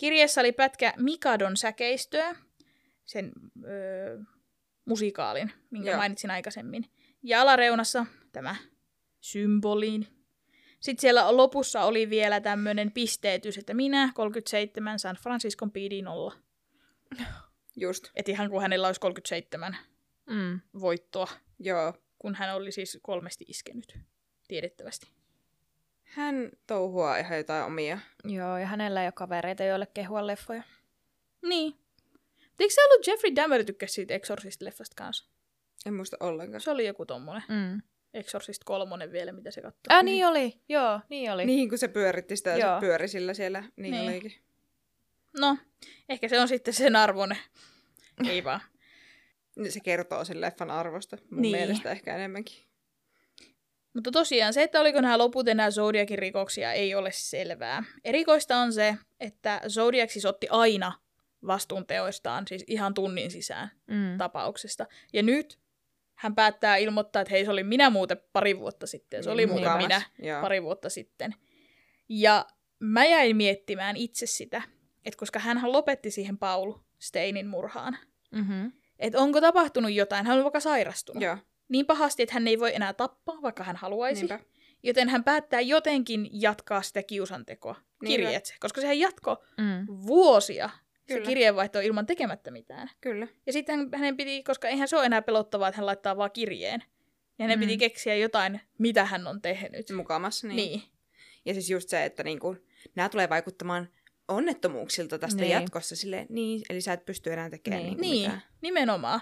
Kirjeessä 0.02 0.42
oli 0.42 0.52
pätkä 0.52 0.94
Mikadon 0.98 1.58
säkeistöä, 1.58 2.36
sen 3.06 3.32
öö, 3.66 4.20
musikaalin, 4.86 5.52
minkä 5.70 5.90
Joo. 5.90 5.98
mainitsin 5.98 6.32
aikaisemmin. 6.32 6.86
Ja 7.24 7.42
alareunassa 7.42 8.06
tämä 8.32 8.56
symboliin. 9.20 10.08
Sitten 10.80 11.02
siellä 11.02 11.38
lopussa 11.38 11.84
oli 11.84 12.10
vielä 12.10 12.40
tämmöinen 12.42 12.92
pisteetys, 12.92 13.58
että 13.58 13.74
minä 13.74 14.12
37 14.16 15.00
San 15.00 15.16
Franciscon 15.16 15.72
PD 15.72 16.02
0. 16.02 16.34
Just. 17.76 18.10
Että 18.16 18.32
ihan 18.32 18.50
kuin 18.50 18.62
hänellä 18.62 18.88
olisi 18.88 19.02
37 19.02 19.78
Mm. 20.30 20.60
voittoa, 20.82 21.28
Joo. 21.60 21.94
kun 22.20 22.36
hän 22.36 22.56
oli 22.56 22.72
siis 22.72 23.00
kolmesti 23.02 23.46
iskenyt, 23.48 23.98
tiedettävästi. 24.48 25.12
Hän 26.12 26.52
touhuaa 26.68 27.18
ihan 27.18 27.38
jotain 27.38 27.66
omia. 27.66 28.00
Joo, 28.24 28.58
ja 28.58 28.66
hänellä 28.66 29.02
ei 29.02 29.06
ole 29.08 29.12
kavereita, 29.12 29.64
joille 29.64 29.86
kehua 29.94 30.28
leffoja. 30.28 30.64
Niin. 31.42 31.74
Eikö 32.60 32.74
se 32.74 32.82
ollut 32.86 33.08
Jeffrey 33.08 33.36
Dahmer 33.36 33.64
tykkäsi 33.64 33.94
siitä 33.94 34.14
Exorcist-leffasta 34.18 34.94
kanssa? 34.96 35.30
En 35.86 35.94
muista 35.94 36.18
ollenkaan. 36.20 36.62
Se 36.62 36.72
oli 36.72 36.86
joku 36.88 37.06
tommonen. 37.06 37.44
Mm. 37.50 37.82
Exorcist 38.14 38.64
kolmonen 38.64 39.12
vielä, 39.12 39.32
mitä 39.32 39.52
se 39.52 39.62
katsoi. 39.62 39.82
Äh, 39.98 40.04
niin 40.04 40.28
oli. 40.28 40.62
Joo, 40.70 41.00
niin 41.10 41.32
oli. 41.32 41.46
Niin, 41.46 41.70
kun 41.70 41.78
se 41.78 41.88
pyöritti 41.88 42.36
sitä 42.36 42.56
Joo. 42.58 42.76
se 42.76 42.80
pyöri 42.80 43.08
sillä 43.08 43.34
siellä. 43.34 43.64
Niin, 43.76 43.92
Niin. 43.92 44.12
olikin. 44.12 44.34
No, 45.40 45.58
ehkä 46.10 46.28
se 46.28 46.40
on 46.40 46.48
sitten 46.48 46.74
sen 46.74 46.96
arvoinen. 46.96 47.38
Ei 48.30 48.44
vaan. 48.50 48.62
Se 49.70 49.80
kertoo 49.80 50.26
sen 50.26 50.42
leffan 50.42 50.72
arvosta 50.72 51.18
mun 51.32 51.42
Niin. 51.42 51.56
mielestä 51.58 51.92
ehkä 51.92 52.16
enemmänkin. 52.16 52.64
Mutta 53.94 54.12
tosiaan 54.12 54.54
se, 54.54 54.64
että 54.64 54.80
oliko 54.82 55.02
nämä 55.02 55.18
loput 55.18 55.48
enää 55.48 55.72
Zodiakin 55.72 56.20
rikoksia, 56.20 56.74
ei 56.74 56.96
ole 56.96 57.10
selvää. 57.14 57.84
Erikoista 58.04 58.58
on 58.58 58.74
se, 58.74 58.96
että 59.20 59.62
Zodiac 59.68 60.10
siis 60.10 60.26
otti 60.26 60.48
aina 60.50 60.92
vastuun 61.48 61.88
teoistaan, 61.88 62.48
siis 62.48 62.64
ihan 62.68 62.94
tunnin 62.94 63.32
sisään 63.32 63.72
Mm. 63.88 64.18
tapauksesta. 64.18 64.86
Ja 65.14 65.24
nyt 65.24 65.60
hän 66.16 66.36
päättää 66.36 66.78
ilmoittaa, 66.78 67.22
että 67.22 67.32
hei, 67.32 67.46
se 67.46 67.52
oli 67.52 67.64
minä 67.64 67.90
muuten 67.90 68.18
pari 68.34 68.60
vuotta 68.60 68.88
sitten. 68.88 69.24
Se 69.24 69.30
oli 69.30 69.46
muuten 69.46 69.64
Mukamas. 69.64 69.84
minä 69.84 70.02
Joo. 70.20 70.42
pari 70.42 70.64
vuotta 70.64 70.90
sitten. 70.90 71.36
Ja 72.10 72.46
mä 72.80 73.06
jäin 73.06 73.36
miettimään 73.36 73.98
itse 73.98 74.26
sitä, 74.26 74.62
että 75.06 75.18
koska 75.18 75.40
hän 75.40 75.60
lopetti 75.72 76.12
siihen 76.12 76.38
Paul 76.38 76.74
Steinin 77.00 77.48
murhaan, 77.48 77.98
Mm-hmm. 78.32 78.72
että 79.00 79.20
onko 79.20 79.42
tapahtunut 79.42 79.92
jotain, 79.92 80.26
hän 80.26 80.36
oli 80.36 80.44
vaikka 80.44 80.60
sairastunut. 80.60 81.24
Joo, 81.24 81.38
Niin 81.72 81.86
pahasti, 81.86 82.24
että 82.24 82.34
hän 82.34 82.48
ei 82.48 82.60
voi 82.60 82.76
enää 82.76 82.94
tappaa, 82.94 83.42
vaikka 83.42 83.64
hän 83.64 83.76
haluaisi. 83.76 84.22
niinpä. 84.22 84.40
Joten 84.84 85.10
hän 85.10 85.24
päättää 85.24 85.62
jotenkin 85.62 86.30
jatkaa 86.32 86.82
sitä 86.82 87.04
kiusantekoa 87.04 87.74
Niinpä. 87.74 88.06
kirjeitse, 88.08 88.56
koska 88.60 88.82
sehän 88.82 89.00
jatko 89.00 89.44
Mm. 89.58 89.88
vuosia 90.08 90.70
se 91.08 91.14
Kyllä. 91.14 91.28
kirjeenvaihto 91.28 91.80
ilman 91.80 92.06
tekemättä 92.06 92.52
mitään. 92.52 92.90
Kyllä. 93.02 93.28
Ja 93.46 93.54
sitten 93.54 93.76
hän- 93.80 93.90
hänen 93.96 94.18
piti, 94.18 94.44
koska 94.44 94.68
eihän 94.68 94.88
se 94.88 94.98
ole 94.98 95.06
enää 95.06 95.22
pelottavaa, 95.22 95.68
että 95.68 95.78
hän 95.78 95.86
laittaa 95.86 96.18
vaan 96.18 96.32
kirjeen, 96.32 96.80
niin 96.80 97.44
hänen 97.44 97.60
Mm. 97.60 97.62
piti 97.62 97.78
keksiä 97.78 98.16
jotain, 98.16 98.62
mitä 98.78 99.06
hän 99.06 99.28
on 99.28 99.42
tehnyt. 99.42 99.90
Mukamas. 99.96 100.44
Niin. 100.44 100.56
Niin. 100.56 100.82
Ja 101.46 101.54
siis 101.54 101.70
just 101.70 101.90
se, 101.90 102.06
että 102.06 102.24
niinku, 102.24 102.56
nämä 102.96 103.10
tulee 103.10 103.30
vaikuttamaan 103.30 103.90
onnettomuuksilta 104.28 105.20
tästä 105.20 105.42
Niin. 105.42 105.52
jatkossa. 105.52 105.96
Silleen, 105.96 106.28
niin, 106.30 106.62
eli 106.70 106.82
sä 106.82 106.94
et 106.94 107.06
pysty 107.06 107.34
enää 107.34 107.50
tekemään 107.50 107.84
Niin. 107.84 107.90
niinku 107.98 108.02
Niin, 108.02 108.22
mitään. 108.22 108.42
nimenomaan. 108.62 109.22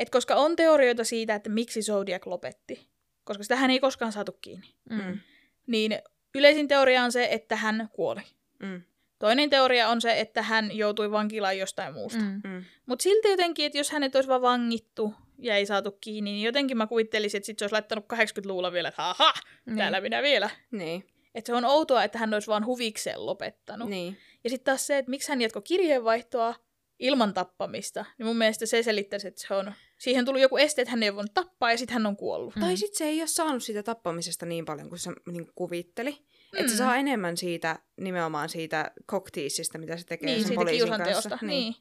Et 0.00 0.10
koska 0.10 0.34
on 0.34 0.56
teorioita 0.56 1.04
siitä, 1.04 1.34
että 1.34 1.50
miksi 1.50 1.82
Zodiac 1.82 2.26
lopetti, 2.26 2.88
koska 3.24 3.42
sitä 3.42 3.56
hän 3.56 3.70
ei 3.70 3.80
koskaan 3.80 4.12
saatu 4.12 4.32
kiinni, 4.32 4.66
Mm. 4.90 5.18
niin 5.66 5.98
yleisin 6.34 6.68
teoria 6.68 7.02
on 7.04 7.12
se, 7.12 7.28
että 7.30 7.56
hän 7.56 7.88
kuoli. 7.92 8.20
Mm. 8.62 8.82
Toinen 9.18 9.50
teoria 9.50 9.88
on 9.88 10.00
se, 10.00 10.20
että 10.20 10.42
hän 10.42 10.76
joutui 10.76 11.10
vankilaan 11.10 11.58
jostain 11.58 11.94
muusta. 11.94 12.18
Mm. 12.18 12.40
Mm. 12.44 12.50
Mm. 12.50 12.64
Mutta 12.86 13.02
silti 13.02 13.28
jotenkin, 13.28 13.66
että 13.66 13.78
jos 13.78 13.90
hänet 13.90 14.14
olisi 14.14 14.28
vaan 14.28 14.42
vangittu 14.42 15.14
ja 15.38 15.56
ei 15.56 15.66
saatu 15.66 15.92
kiinni, 16.00 16.30
niin 16.32 16.42
jotenkin 16.44 16.76
mä 16.76 16.86
kuvittelisin, 16.86 17.38
että 17.38 17.46
sit 17.46 17.58
se 17.58 17.64
olisi 17.64 17.72
laittanut 17.72 18.04
80-luvulla 18.12 18.72
vielä, 18.72 18.88
että 18.88 19.02
haha, 19.02 19.32
Niin. 19.66 19.76
täällä 19.76 20.00
minä 20.00 20.22
vielä. 20.22 20.50
Niin. 20.70 21.04
Että 21.34 21.46
se 21.46 21.54
on 21.54 21.64
outoa, 21.64 22.04
että 22.04 22.18
hän 22.18 22.34
olisi 22.34 22.48
vaan 22.48 22.66
huvikseen 22.66 23.26
lopettanut. 23.26 23.88
niin. 23.88 24.16
Ja 24.44 24.50
sitten 24.50 24.64
taas 24.64 24.86
se, 24.86 24.98
että 24.98 25.10
miksi 25.10 25.28
hän 25.28 25.40
jatkoi 25.42 25.62
kirjeenvaihtoa 25.62 26.54
ilman 26.98 27.34
tappamista, 27.34 28.04
niin 28.18 28.26
mun 28.26 28.36
mielestä 28.36 28.66
se 28.66 28.82
selittäisi, 28.82 29.28
että 29.28 29.42
se 29.48 29.54
on... 29.54 29.72
Siihen 30.00 30.24
tuli 30.24 30.42
joku 30.42 30.56
este, 30.56 30.82
että 30.82 30.90
hän 30.90 31.02
ei 31.02 31.14
voinut 31.14 31.34
tappaa 31.34 31.70
ja 31.70 31.78
sitten 31.78 31.92
hän 31.94 32.06
on 32.06 32.16
kuollut. 32.16 32.56
Mm. 32.56 32.60
Tai 32.60 32.76
sitten 32.76 32.98
se 32.98 33.04
ei 33.04 33.20
ole 33.20 33.26
saanut 33.26 33.62
siitä 33.62 33.82
tappamisesta 33.82 34.46
niin 34.46 34.64
paljon 34.64 34.88
kuin 34.88 34.98
se 34.98 35.10
niin 35.30 35.50
kuvitteli. 35.54 36.10
Mm. 36.10 36.58
Että 36.58 36.72
se 36.72 36.78
saa 36.78 36.96
enemmän 36.96 37.36
siitä, 37.36 37.78
nimenomaan 38.00 38.48
siitä 38.48 38.90
cockteasista, 39.10 39.78
mitä 39.78 39.96
se 39.96 40.06
tekee 40.06 40.26
Niin, 40.26 40.46
sen 40.46 40.54
poliisin 40.54 40.88
kanssa. 40.88 41.38
Niin. 41.42 41.74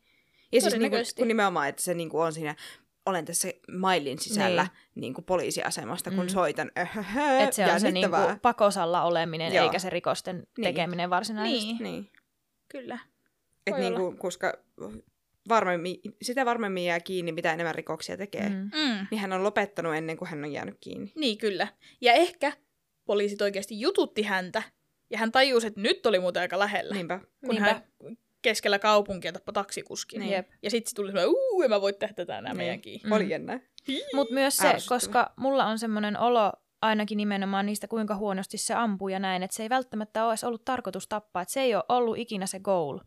Ja 0.52 0.62
siis 0.62 0.64
niinku, 0.64 0.70
Todennäköisesti. 0.70 1.22
kun 1.22 1.28
nimenomaan, 1.28 1.70
että 1.70 1.82
se 1.82 1.94
niinku 1.94 2.20
on 2.20 2.34
siinä, 2.34 2.56
olen 3.06 3.26
tässä 3.26 3.48
mailin 3.78 4.20
sisällä 4.20 4.62
Niin. 4.64 4.72
niin. 4.96 5.02
niinku 5.02 5.22
poliisiasemasta, 5.22 6.12
kun 6.12 6.20
Mm. 6.26 6.30
soitan. 6.30 6.72
Öhöhö, 6.80 7.38
Että 7.40 7.56
se 7.56 7.74
on 7.74 7.80
se 7.80 7.92
niinku 7.92 8.16
jännittävää. 8.16 8.40
pakosalla 8.42 9.04
oleminen, 9.04 9.54
Joo. 9.54 9.66
eikä 9.66 9.80
se 9.80 9.90
rikosten 9.90 10.48
tekeminen 10.64 11.10
varsinaisesti. 11.10 11.66
Niin, 11.66 11.78
Niin. 11.84 12.10
kyllä. 12.70 13.00
Et 13.68 13.74
Voi 13.74 13.80
niinku, 13.82 14.16
koska 14.18 14.54
varmemmin, 15.50 15.96
sitä 16.22 16.46
varmemmin 16.46 16.86
jää 16.86 17.00
kiinni, 17.00 17.32
mitä 17.32 17.54
enemmän 17.54 17.76
rikoksia 17.76 18.18
tekee. 18.18 18.50
Mm. 18.50 18.56
Mm. 18.56 19.08
Niin 19.12 19.20
hän 19.22 19.34
on 19.34 19.44
lopettanut 19.44 19.96
ennen 19.96 20.18
kuin 20.18 20.30
hän 20.30 20.44
on 20.44 20.52
jäänyt 20.52 20.78
kiinni. 20.82 21.12
Niin, 21.16 21.38
kyllä. 21.38 21.68
Ja 22.02 22.14
ehkä 22.14 22.52
poliisit 23.06 23.42
oikeasti 23.42 23.80
jututti 23.80 24.24
häntä, 24.24 24.64
ja 25.10 25.18
hän 25.18 25.32
tajusi, 25.32 25.68
että 25.68 25.82
nyt 25.82 26.06
oli 26.06 26.20
muuten 26.20 26.42
aika 26.42 26.60
lähellä, 26.60 26.96
Niinpä. 26.96 27.20
kun 27.20 27.50
Niinpä. 27.50 27.74
hän 27.74 27.84
keskellä 28.42 28.80
kaupunkia 28.80 29.34
tappoi 29.34 29.54
taksikuskin. 29.54 30.20
Niin. 30.20 30.32
Jep. 30.32 30.48
Ja 30.64 30.70
sitten 30.70 30.90
se 30.90 30.96
tuli 30.96 31.08
semmoinen, 31.08 31.30
uuu, 31.30 31.62
en 31.64 31.70
mä 31.70 31.82
voi 31.82 31.94
tehdä 31.94 32.14
tätä 32.14 32.38
enää 32.38 32.54
Niin. 32.54 32.58
meidänkin. 32.58 33.02
Mm. 33.04 33.12
Oli 33.12 33.30
jännä. 33.30 33.60
Mutta 34.14 34.34
myös 34.34 34.58
se, 34.58 34.68
Ärsyttävä. 34.68 34.96
koska 35.00 35.34
mulla 35.38 35.66
on 35.66 35.80
semmoinen 35.80 36.20
olo 36.20 36.52
ainakin 36.82 37.18
nimenomaan 37.18 37.66
niistä, 37.66 37.88
kuinka 37.88 38.16
huonosti 38.16 38.58
se 38.58 38.74
ampuu 38.74 39.10
ja 39.10 39.20
näin, 39.20 39.44
että 39.44 39.56
se 39.56 39.64
ei 39.64 39.70
välttämättä 39.70 40.24
ole 40.26 40.32
edes 40.32 40.44
ollut 40.44 40.66
tarkoitus 40.66 41.08
tappaa, 41.08 41.42
että 41.42 41.54
se 41.54 41.62
ei 41.62 41.76
ole 41.76 41.84
ollut 41.90 42.18
ikinä 42.18 42.46
se 42.46 42.60
goal, 42.60 43.00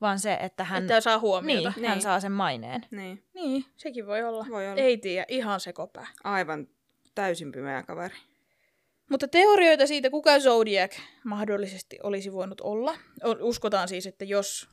vaan 0.00 0.18
se, 0.18 0.34
että 0.40 0.64
hän, 0.64 0.82
Että 0.82 1.00
saa 1.00 1.18
huomiota. 1.18 1.72
niin, 1.76 1.86
hän 1.88 1.96
Niin. 1.96 2.02
saa 2.02 2.20
sen 2.20 2.32
maineen. 2.32 2.86
Niin, 2.90 3.24
Niin, 3.34 3.64
sekin 3.76 4.06
voi 4.06 4.22
olla. 4.24 4.46
voi 4.50 4.68
olla. 4.68 4.80
Ei 4.82 4.98
tiedä, 4.98 5.24
ihan 5.28 5.60
sekopää. 5.60 6.06
Aivan 6.24 6.68
täysin 7.14 7.52
pimeä 7.52 7.82
kaveri. 7.82 8.14
Mutta 9.10 9.28
teorioita 9.28 9.86
siitä, 9.86 10.10
kuka 10.10 10.38
Zodiac 10.40 10.96
mahdollisesti 11.24 11.98
olisi 12.02 12.32
voinut 12.32 12.60
olla. 12.60 12.94
Uskotaan 13.40 13.88
siis, 13.88 14.06
että 14.06 14.24
jos, 14.24 14.68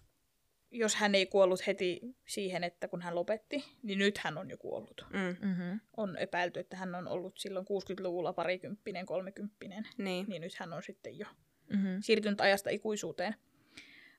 jos 0.72 0.96
hän 0.96 1.16
ei 1.16 1.26
kuollut 1.26 1.68
heti 1.68 2.02
siihen, 2.28 2.64
että 2.64 2.88
kun 2.88 3.02
hän 3.02 3.16
lopetti, 3.16 3.64
niin 3.84 4.00
nyt 4.00 4.18
hän 4.18 4.38
on 4.38 4.50
jo 4.50 4.58
kuollut. 4.58 5.06
Mm. 5.14 5.48
Mm-hmm. 5.48 5.80
On 5.98 6.18
epäilty, 6.18 6.60
että 6.60 6.78
hän 6.78 6.96
on 6.96 7.08
ollut 7.08 7.38
silloin 7.38 7.66
60-luvulla 7.66 8.34
parikymppinen, 8.34 9.06
kolmekymppinen. 9.06 9.88
Niin. 9.98 10.26
Niin 10.30 10.42
nyt 10.42 10.56
hän 10.56 10.74
on 10.74 10.84
sitten 10.84 11.18
jo 11.18 11.26
Mm-hmm. 11.70 11.98
siirtynyt 12.02 12.42
ajasta 12.42 12.70
ikuisuuteen. 12.70 13.36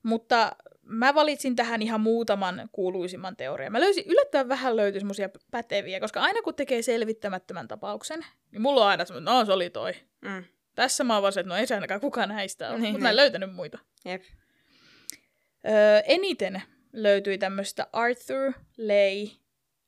Mutta 0.02 0.56
mä 0.88 1.14
valitsin 1.14 1.56
tähän 1.56 1.82
ihan 1.82 2.00
muutaman 2.00 2.68
kuuluisimman 2.72 3.36
teorian. 3.36 3.72
Mä 3.72 3.80
löysin, 3.80 4.04
yllättävän 4.06 4.48
vähän 4.48 4.76
löytyi 4.76 5.00
semmoisia 5.00 5.28
päteviä, 5.50 6.00
koska 6.00 6.20
aina 6.20 6.42
kun 6.42 6.54
tekee 6.54 6.82
selvittämättömän 6.82 7.68
tapauksen, 7.68 8.26
niin 8.52 8.62
mulla 8.62 8.82
on 8.84 8.90
aina 8.90 9.04
semmoinen, 9.04 9.34
no 9.34 9.44
se 9.44 9.52
oli 9.52 9.70
toi. 9.70 9.92
Mm. 10.20 10.44
Tässä 10.74 11.04
mä 11.04 11.14
oon 11.14 11.22
vaan 11.22 11.32
että 11.38 11.48
no 11.48 11.56
ei 11.56 11.66
se 11.66 11.74
ainakaan 11.74 12.00
kukaan 12.00 12.28
näistä 12.28 12.68
ole, 12.70 12.78
Niin, 12.78 12.92
mutta 12.92 13.02
mä 13.02 13.08
en 13.08 13.12
niin. 13.12 13.16
löytänyt 13.16 13.54
muita. 13.54 13.78
Jep. 14.04 14.22
Öö, 15.68 16.02
eniten 16.06 16.62
löytyi 16.92 17.38
tämmöistä 17.38 17.86
Arthur 17.92 18.52
Leigh 18.76 19.36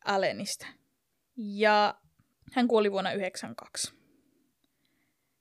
Allenista. 0.05 0.67
Ja 1.37 1.95
hän 2.53 2.69
kuoli 2.69 2.93
vuonna 2.93 3.11
1992. 3.11 3.93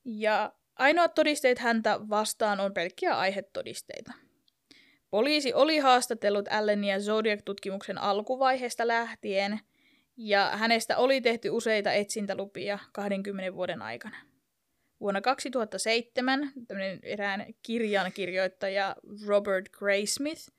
Ja 0.06 0.54
ainoat 0.76 1.14
todisteet 1.14 1.60
häntä 1.60 2.00
vastaan 2.10 2.60
on 2.60 2.74
pelkkiä 2.74 3.18
aihetodisteita. 3.18 4.14
Poliisi 5.10 5.54
oli 5.54 5.78
haastatellut 5.78 6.48
Allenia 6.50 7.00
Zodiac-tutkimuksen 7.00 7.98
alkuvaiheesta 7.98 8.88
lähtien, 8.88 9.60
ja 10.18 10.52
hänestä 10.54 10.98
oli 10.98 11.22
tehty 11.22 11.50
useita 11.50 11.92
etsintälupia 11.92 12.80
20 12.94 13.54
vuoden 13.54 13.82
aikana. 13.82 14.18
Vuonna 15.00 15.22
2007 15.22 16.52
tämmöinen 16.68 17.00
erään 17.04 17.46
kirjan 17.64 18.12
kirjoittaja 18.12 18.96
Robert 19.28 19.70
Graysmith 19.70 20.50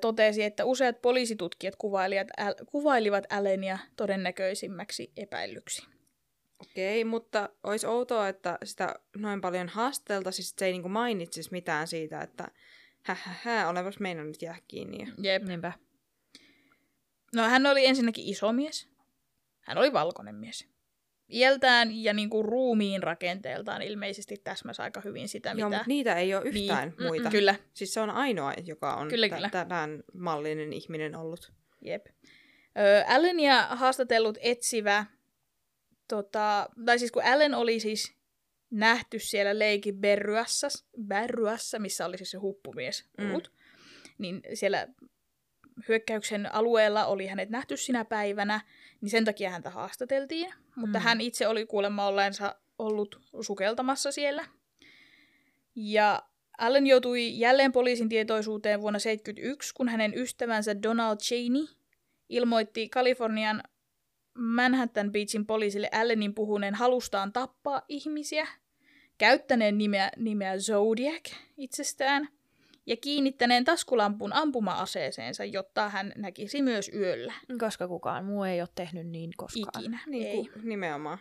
totesi, 0.00 0.42
että 0.42 0.64
useat 0.64 1.02
poliisitutkijat 1.02 1.76
kuvailivat, 1.76 2.28
kuvailivat 2.66 3.26
Allenia 3.30 3.78
todennäköisimmäksi 3.96 5.12
epäilyksi. 5.16 5.86
Okei, 6.58 7.04
mutta 7.04 7.48
olisi 7.62 7.86
outoa, 7.86 8.28
että 8.28 8.58
sitä 8.64 8.94
noin 9.16 9.40
paljon 9.40 9.68
haasteltaisiin, 9.68 10.46
että 10.50 10.58
se 10.58 10.66
ei 10.66 10.72
niinku 10.72 10.88
mainitsisi 10.88 11.52
mitään 11.52 11.88
siitä, 11.88 12.20
että 12.20 12.48
hähähä, 13.04 13.68
olepas 13.68 14.00
meinannut 14.00 14.42
jää 14.42 14.56
kiinni. 14.68 14.98
Ja... 14.98 15.32
Jep. 15.32 15.42
Niinpä. 15.42 15.72
No 17.34 17.42
hän 17.42 17.66
oli 17.66 17.86
ensinnäkin 17.86 18.24
iso 18.26 18.52
mies. 18.52 18.88
Hän 19.60 19.78
oli 19.78 19.92
valkoinen 19.92 20.34
mies. 20.34 20.68
Iältään 21.32 22.02
ja 22.02 22.12
niinku 22.12 22.42
ruumiin 22.42 23.02
rakenteeltaan 23.02 23.82
ilmeisesti 23.82 24.36
täsmäsi 24.44 24.82
aika 24.82 25.00
hyvin 25.00 25.28
sitä, 25.28 25.48
Joo, 25.48 25.54
mitä... 25.68 25.78
mutta 25.78 25.88
niitä 25.88 26.14
ei 26.14 26.34
ole 26.34 26.44
yhtään 26.44 26.88
Niin, 26.88 27.08
muita. 27.08 27.30
Kyllä, 27.30 27.54
Siis 27.74 27.94
se 27.94 28.00
on 28.00 28.10
ainoa, 28.10 28.52
joka 28.66 28.94
on 28.94 29.08
Kyllä, 29.08 29.28
kyllä. 29.28 29.50
tämän 29.50 30.02
mallinen 30.14 30.72
ihminen 30.72 31.16
ollut. 31.16 31.52
Jep. 31.80 32.06
Öö, 32.78 33.04
Allenia 33.06 33.62
haastatellut 33.62 34.38
etsivä, 34.40 35.06
tota, 36.08 36.68
tai 36.86 36.98
siis 36.98 37.12
kun 37.12 37.24
Allen 37.24 37.54
oli 37.54 37.80
siis 37.80 38.13
nähty 38.74 39.18
siellä 39.18 39.58
leikin 39.58 39.96
Berryassa, 40.00 40.68
Berryassa 41.06 41.78
missä 41.78 42.06
oli 42.06 42.16
siis 42.18 42.30
se 42.30 42.38
huppumies 42.38 43.04
Mm. 43.18 43.26
ollut, 43.30 43.52
niin 44.18 44.40
siellä 44.54 44.88
hyökkäyksen 45.88 46.54
alueella 46.54 47.06
oli 47.06 47.26
hänet 47.26 47.50
nähty 47.50 47.76
sinä 47.76 48.04
päivänä, 48.04 48.60
niin 49.00 49.10
sen 49.10 49.24
takia 49.24 49.50
häntä 49.50 49.70
haastateltiin. 49.70 50.52
Mutta 50.76 50.98
Mm. 50.98 51.02
hän 51.02 51.20
itse 51.20 51.48
oli 51.48 51.66
kuulemma 51.66 52.06
olleensa 52.06 52.54
ollut 52.78 53.20
sukeltamassa 53.40 54.12
siellä. 54.12 54.44
Ja 55.74 56.22
Allen 56.58 56.86
joutui 56.86 57.38
jälleen 57.38 57.72
poliisin 57.72 58.08
tietoisuuteen 58.08 58.80
vuonna 58.80 58.98
1971, 58.98 59.74
kun 59.74 59.88
hänen 59.88 60.18
ystävänsä 60.18 60.82
Donald 60.82 61.18
Cheney 61.18 61.66
ilmoitti 62.28 62.88
Kalifornian 62.88 63.62
Manhattan 64.38 65.12
Beachin 65.12 65.46
poliisille 65.46 65.88
Allenin 65.92 66.34
puhuneen 66.34 66.74
halustaan 66.74 67.32
tappaa 67.32 67.82
ihmisiä, 67.88 68.46
käyttäneen 69.18 69.78
nimeä, 69.78 70.10
nimeä 70.16 70.58
Zodiac 70.58 71.32
itsestään 71.56 72.28
ja 72.86 72.96
kiinnittäneen 72.96 73.64
taskulampun 73.64 74.32
ampuma-aseeseensa, 74.32 75.44
jotta 75.44 75.88
hän 75.88 76.12
näkisi 76.16 76.62
myös 76.62 76.90
yöllä 76.94 77.34
Koska 77.60 77.88
kukaan 77.88 78.24
muu 78.24 78.44
ei 78.44 78.60
ole 78.60 78.68
tehnyt 78.74 79.06
niin 79.06 79.30
koskaan. 79.36 79.82
ikinä. 79.82 79.98
Niin 80.06 80.26
ei. 80.26 80.34
kuin, 80.36 80.50
nimenomaan. 80.68 81.18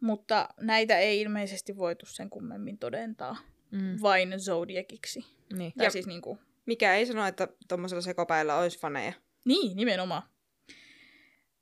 Mutta 0.00 0.48
näitä 0.60 0.98
ei 0.98 1.20
ilmeisesti 1.20 1.76
voitu 1.76 2.06
sen 2.06 2.30
kummemmin 2.30 2.78
todentaa 2.78 3.36
Mm. 3.70 3.96
vain 4.02 4.34
Zodiaciksi. 4.40 5.24
Niin. 5.52 5.72
Tai 5.76 5.86
Ja- 5.86 5.90
siis 5.90 6.06
niin 6.06 6.22
kuin, 6.22 6.38
Mikä 6.66 6.94
ei 6.94 7.06
sano, 7.06 7.26
että 7.26 7.48
tuommoisella 7.68 8.00
sekopäillä 8.02 8.56
olisi 8.56 8.78
faneja. 8.78 9.12
Niin, 9.44 9.76
nimenomaan. 9.76 10.22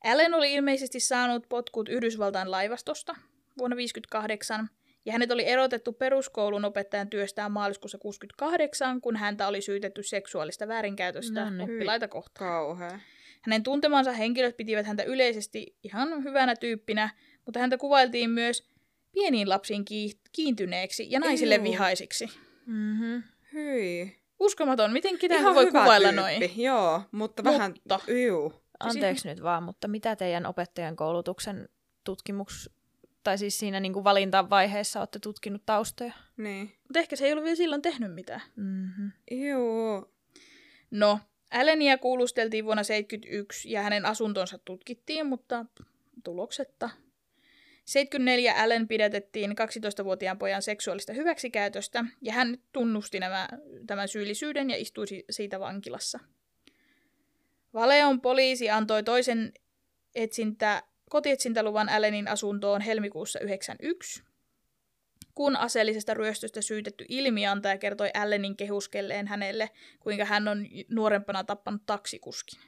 Allen 0.04 0.34
oli 0.34 0.52
ilmeisesti 0.54 1.00
saanut 1.00 1.48
potkut 1.48 1.88
Yhdysvaltain 1.88 2.50
laivastosta 2.50 3.12
vuonna 3.58 3.74
1958, 3.76 4.68
ja 5.06 5.12
hänet 5.12 5.30
oli 5.30 5.46
erotettu 5.48 5.92
peruskoulun 5.92 6.64
opettajan 6.64 7.10
työstään 7.10 7.52
maaliskuussa 7.52 7.98
68, 7.98 9.00
kun 9.00 9.16
häntä 9.16 9.48
oli 9.48 9.60
syytetty 9.60 10.02
seksuaalista 10.02 10.68
väärinkäytöstä 10.68 11.44
No 11.44 11.50
niin. 11.50 11.60
oppilaita 11.60 12.08
kohtaan. 12.08 12.50
Kauhea. 12.50 13.00
Hänen 13.42 13.62
tuntemansa 13.62 14.12
henkilöt 14.12 14.56
pitivät 14.56 14.86
häntä 14.86 15.02
yleisesti 15.02 15.76
ihan 15.82 16.24
hyvänä 16.24 16.56
tyyppinä, 16.56 17.10
mutta 17.44 17.60
häntä 17.60 17.78
kuvailtiin 17.78 18.30
myös 18.30 18.68
pieniin 19.12 19.48
lapsiin 19.48 19.84
kiintyneeksi 20.32 21.06
ja 21.10 21.20
naisille 21.20 21.54
Ew. 21.54 21.62
vihaisiksi. 21.62 22.26
Mm-hmm. 22.66 23.22
Hyi. 23.52 24.16
Uskomaton, 24.40 24.92
miten 24.92 25.18
ketään 25.18 25.54
voi 25.54 25.66
hyvä 25.66 25.80
kuvailla 25.80 26.08
tyyppi. 26.08 26.20
noin. 26.22 26.52
Joo, 26.62 27.02
mutta, 27.12 27.44
vähän... 27.44 27.74
Mutta- 27.74 28.12
Juu. 28.26 28.52
Anteeksi 28.80 29.28
nyt 29.28 29.42
vaan, 29.42 29.62
mutta 29.62 29.88
mitä 29.88 30.16
teidän 30.16 30.46
opettajan 30.46 30.96
koulutuksen 30.96 31.68
tutkimus, 32.04 32.70
tai 33.26 33.38
siis 33.38 33.58
siinä 33.58 33.80
niin 33.80 33.92
kuin 33.92 34.04
valintavaiheessa 34.04 35.00
olette 35.00 35.18
tutkinut 35.18 35.62
taustoja? 35.66 36.12
Niin. 36.36 36.72
Mutta 36.82 36.98
ehkä 36.98 37.16
se 37.16 37.26
ei 37.26 37.32
ollut 37.32 37.44
vielä 37.44 37.56
silloin 37.56 37.82
tehnyt 37.82 38.14
mitään. 38.14 38.42
Mm-hmm. 38.56 39.12
Juu. 39.30 40.14
No, 40.90 41.20
Allenia 41.50 41.98
kuulusteltiin 41.98 42.64
vuonna 42.64 42.82
1971 42.82 43.70
ja 43.70 43.82
hänen 43.82 44.06
asuntonsa 44.06 44.58
tutkittiin, 44.58 45.26
mutta 45.26 45.64
tuloksetta. 46.24 46.90
74 47.84 48.54
Allen 48.54 48.88
pidätettiin 48.88 49.50
12-vuotiaan 49.50 50.38
pojan 50.38 50.62
seksuaalista 50.62 51.12
hyväksikäytöstä 51.12 52.04
ja 52.22 52.32
hän 52.32 52.58
tunnusti 52.72 53.20
nämä, 53.20 53.48
tämän 53.86 54.08
syyllisyyden 54.08 54.70
ja 54.70 54.76
istui 54.76 55.06
si- 55.06 55.24
siitä 55.30 55.60
vankilassa. 55.60 56.18
Valeon 57.74 58.20
poliisi 58.20 58.70
antoi 58.70 59.02
toisen 59.02 59.52
etsintä, 60.14 60.82
kotietsintäluvan 61.10 61.88
Allenin 61.88 62.28
asuntoon 62.28 62.80
helmikuussa 62.80 63.40
91, 63.40 64.22
kun 65.34 65.56
aseellisesta 65.56 66.14
ryöstöstä 66.14 66.60
syytetty 66.60 67.04
ilmiantaja 67.08 67.78
kertoi 67.78 68.10
Allenin 68.14 68.56
kehuskelleen 68.56 69.26
hänelle, 69.26 69.70
kuinka 70.00 70.24
hän 70.24 70.48
on 70.48 70.66
nuorempana 70.90 71.44
tappanut 71.44 71.82
taksikuskin. 71.86 72.60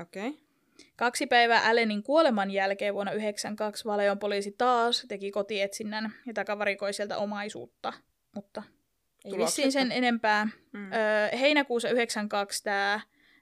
Okei. 0.00 0.28
Okay. 0.28 0.48
Kaksi 0.96 1.26
päivää 1.26 1.62
Allenin 1.62 2.02
kuoleman 2.02 2.50
jälkeen 2.50 2.94
vuonna 2.94 3.12
1992 3.12 3.84
Valeon 3.84 4.18
poliisi 4.18 4.54
taas 4.58 5.04
teki 5.08 5.30
kotietsinnän 5.30 6.14
ja 6.26 6.34
takavarikoi 6.34 6.92
sieltä 6.92 7.18
omaisuutta, 7.18 7.92
mutta 8.34 8.62
ei 9.24 9.30
Tuloksetta. 9.30 9.62
vissiin 9.62 9.72
sen 9.72 9.92
enempää. 9.92 10.48
Mm. 10.72 10.92
Öö, 10.92 11.38
heinäkuussa 11.38 11.88
1992 11.88 12.64
tämä 12.64 13.00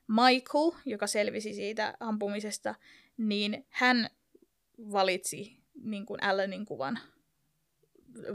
Michael, 0.09 0.73
joka 0.85 1.07
selvisi 1.07 1.55
siitä 1.55 1.95
ampumisesta, 2.01 2.75
niin 3.17 3.67
hän 3.69 4.11
valitsi 4.93 5.57
niin 5.83 6.07
kuin 6.07 6.23
Allenin 6.23 6.65
kuvan 6.67 6.99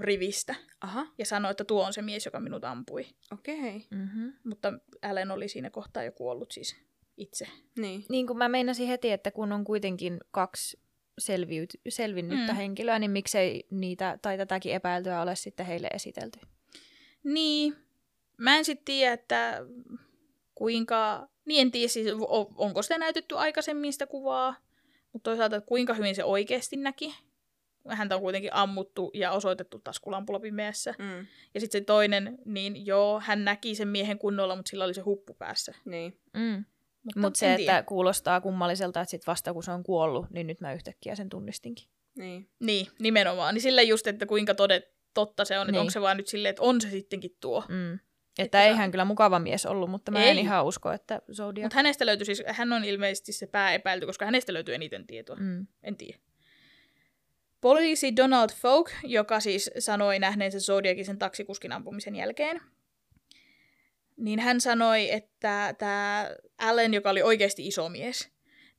rivistä 0.02 0.56
Aha, 0.82 1.08
ja 1.18 1.26
sanoi, 1.26 1.52
että 1.52 1.64
tuo 1.64 1.86
on 1.86 1.94
se 1.94 2.02
mies, 2.02 2.26
joka 2.26 2.40
minut 2.40 2.64
ampui. 2.64 3.06
okei. 3.32 3.60
Okay. 3.60 3.80
Mm-hmm. 4.00 4.34
Mutta 4.44 4.74
Allen 5.02 5.32
oli 5.32 5.48
siinä 5.48 5.70
kohtaa 5.70 6.04
jo 6.04 6.12
kuollut 6.12 6.52
siis 6.52 6.76
itse. 7.18 7.48
Niin. 7.78 8.06
Niin 8.10 8.28
kuin 8.28 8.38
mä 8.38 8.50
meinasin 8.50 8.88
heti, 8.88 9.12
että 9.12 9.32
kun 9.32 9.52
on 9.52 9.64
kuitenkin 9.64 10.20
kaksi 10.32 10.80
selviyt- 11.22 11.82
selvinnyttä 11.90 12.52
Mm. 12.54 12.58
henkilöä, 12.58 13.00
niin 13.00 13.12
miksei 13.12 13.68
niitä 13.72 14.20
tai 14.22 14.38
tätäkin 14.38 14.74
epäiltyä 14.74 15.22
ole 15.22 15.36
sitten 15.36 15.66
heille 15.66 15.88
esitelty. 15.94 16.40
Niin, 17.24 17.76
mä 18.38 18.58
en 18.58 18.66
sitten 18.66 18.86
tiedä, 18.86 19.14
että 19.14 19.66
kuinka, 20.56 21.28
niin 21.46 21.62
en 21.62 21.72
tiedä 21.72 21.88
siis, 21.88 22.08
onko 22.56 22.82
sitä 22.82 22.98
näytetty 22.98 23.38
aikaisemmin 23.38 23.94
sitä 23.94 24.08
kuvaa, 24.08 24.56
mutta 25.14 25.30
toisaalta, 25.30 25.56
että 25.56 25.68
kuinka 25.68 25.94
hyvin 25.94 26.16
se 26.16 26.24
oikeasti 26.24 26.76
näki. 26.78 27.16
Häntä 27.90 28.16
on 28.16 28.22
kuitenkin 28.22 28.54
ammuttu 28.54 29.12
ja 29.14 29.32
osoitettu 29.32 29.80
taskulampulla 29.80 30.40
pimeässä. 30.40 30.94
Mm. 31.00 31.28
Ja 31.54 31.60
sitten 31.60 31.82
se 31.82 31.86
toinen, 31.86 32.38
niin 32.46 32.86
joo, 32.86 33.20
hän 33.20 33.46
näki 33.46 33.76
sen 33.76 33.88
miehen 33.88 34.20
kunnolla, 34.20 34.56
mutta 34.56 34.70
sillä 34.70 34.84
oli 34.86 34.94
se 34.94 35.02
huppu 35.02 35.34
päässä. 35.34 35.74
Niin. 35.86 36.20
Mm. 36.34 36.66
Mutta 37.04 37.20
Mutta 37.20 37.38
se, 37.40 37.56
tiedä. 37.58 37.78
että 37.78 37.88
kuulostaa 37.88 38.42
kummalliselta, 38.42 39.02
että 39.02 39.12
sit 39.12 39.28
vasta 39.28 39.54
kun 39.54 39.64
se 39.64 39.72
on 39.72 39.84
kuollut, 39.84 40.26
niin 40.30 40.48
nyt 40.48 40.62
mä 40.62 40.74
yhtäkkiä 40.74 41.16
sen 41.16 41.30
tunnistinkin. 41.30 41.88
Niin. 42.18 42.50
Niin, 42.60 42.88
nimenomaan. 43.00 43.54
Niin 43.54 43.62
sillä 43.62 43.82
just, 43.82 44.08
että 44.08 44.26
kuinka 44.26 44.56
todet, 44.56 44.84
totta 45.14 45.46
se 45.46 45.60
on, 45.60 45.62
että 45.62 45.72
Niin. 45.72 45.80
onko 45.80 45.92
se 45.92 46.02
vaan 46.02 46.18
nyt 46.18 46.28
silleen, 46.28 46.50
että 46.50 46.64
on 46.64 46.82
se 46.82 46.90
sittenkin 46.90 47.38
tuo. 47.40 47.64
Mm. 47.70 48.00
Että 48.40 48.64
ei 48.64 48.76
hän 48.76 48.92
kyllä 48.92 49.06
mukava 49.06 49.40
mies 49.40 49.66
ollut, 49.66 49.90
mutta 49.90 50.12
mä 50.12 50.24
Ei. 50.24 50.30
en 50.30 50.40
ihan 50.40 50.66
usko, 50.66 50.92
että 50.92 51.22
Zodiac... 51.34 51.64
Mutta 51.64 51.76
hänestä 51.76 52.06
löytyi 52.06 52.26
siis, 52.26 52.44
hän 52.48 52.74
on 52.74 52.86
ilmeisesti 52.86 53.32
se 53.32 53.48
pääepäilty, 53.48 54.06
koska 54.06 54.26
hänestä 54.26 54.54
löytyy 54.54 54.76
eniten 54.76 55.08
tietoa. 55.08 55.36
Mm. 55.36 55.68
En 55.84 55.98
tiedä. 55.98 56.18
Poliisi 57.62 58.16
Donald 58.16 58.50
Folk, 58.56 58.90
joka 59.04 59.40
siis 59.40 59.72
sanoi 59.80 60.20
nähneensä 60.20 60.60
Zodiacin 60.60 61.06
sen 61.06 61.20
taksikuskin 61.20 61.72
ampumisen 61.72 62.16
jälkeen, 62.16 62.62
niin 64.18 64.40
hän 64.40 64.62
sanoi, 64.62 65.12
että 65.12 65.76
tämä 65.78 66.30
Allen, 66.58 66.94
joka 66.94 67.10
oli 67.10 67.22
oikeasti 67.22 67.68
iso 67.68 67.90
mies, 67.90 68.30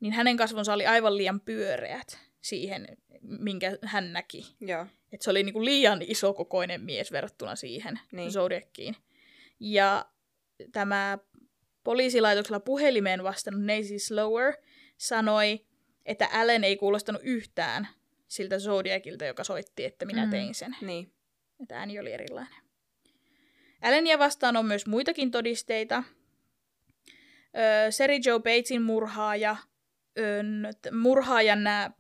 niin 0.00 0.12
hänen 0.12 0.36
kasvonsa 0.36 0.72
oli 0.72 0.86
aivan 0.86 1.16
liian 1.16 1.40
pyöreät 1.40 2.18
siihen, 2.40 2.86
minkä 3.20 3.78
hän 3.82 4.12
näki. 4.12 4.56
Joo. 4.60 4.86
Että 5.12 5.24
se 5.24 5.30
oli 5.30 5.42
niinku 5.42 5.64
liian 5.64 6.02
isokokoinen 6.02 6.80
mies 6.80 7.12
verrattuna 7.12 7.56
siihen 7.56 7.94
Niin. 7.94 8.16
niin. 8.16 8.32
Zodiaciin. 8.32 8.96
Ja 9.64 10.06
tämä 10.72 11.18
poliisilaitoksella 11.84 12.60
puhelimeen 12.60 13.22
vastannut 13.22 13.64
Nancy 13.64 13.98
Slower 13.98 14.55
sanoi, 14.97 15.66
että 16.06 16.28
Allen 16.32 16.64
ei 16.64 16.76
kuulostanut 16.76 17.22
yhtään 17.24 17.89
siltä 18.28 18.59
Zodiacilta, 18.59 19.24
joka 19.24 19.44
soitti, 19.44 19.84
että 19.84 20.05
minä 20.05 20.24
Mm. 20.24 20.30
tein 20.30 20.55
sen. 20.55 20.76
Niin. 20.80 21.12
Että 21.62 21.78
ääni 21.78 22.01
oli 22.01 22.12
erilainen. 22.12 22.62
Allenia 23.82 24.18
vastaan 24.18 24.56
on 24.56 24.66
myös 24.66 24.86
muitakin 24.86 25.30
todisteita. 25.30 26.02
Öö, 27.56 27.90
Seri 27.90 28.20
Joe 28.24 28.39
Batesin 28.40 28.82
murhaaja, 28.82 29.56
öö, 30.18 30.43
murhaajan 30.93 31.64
nämä 31.64 31.90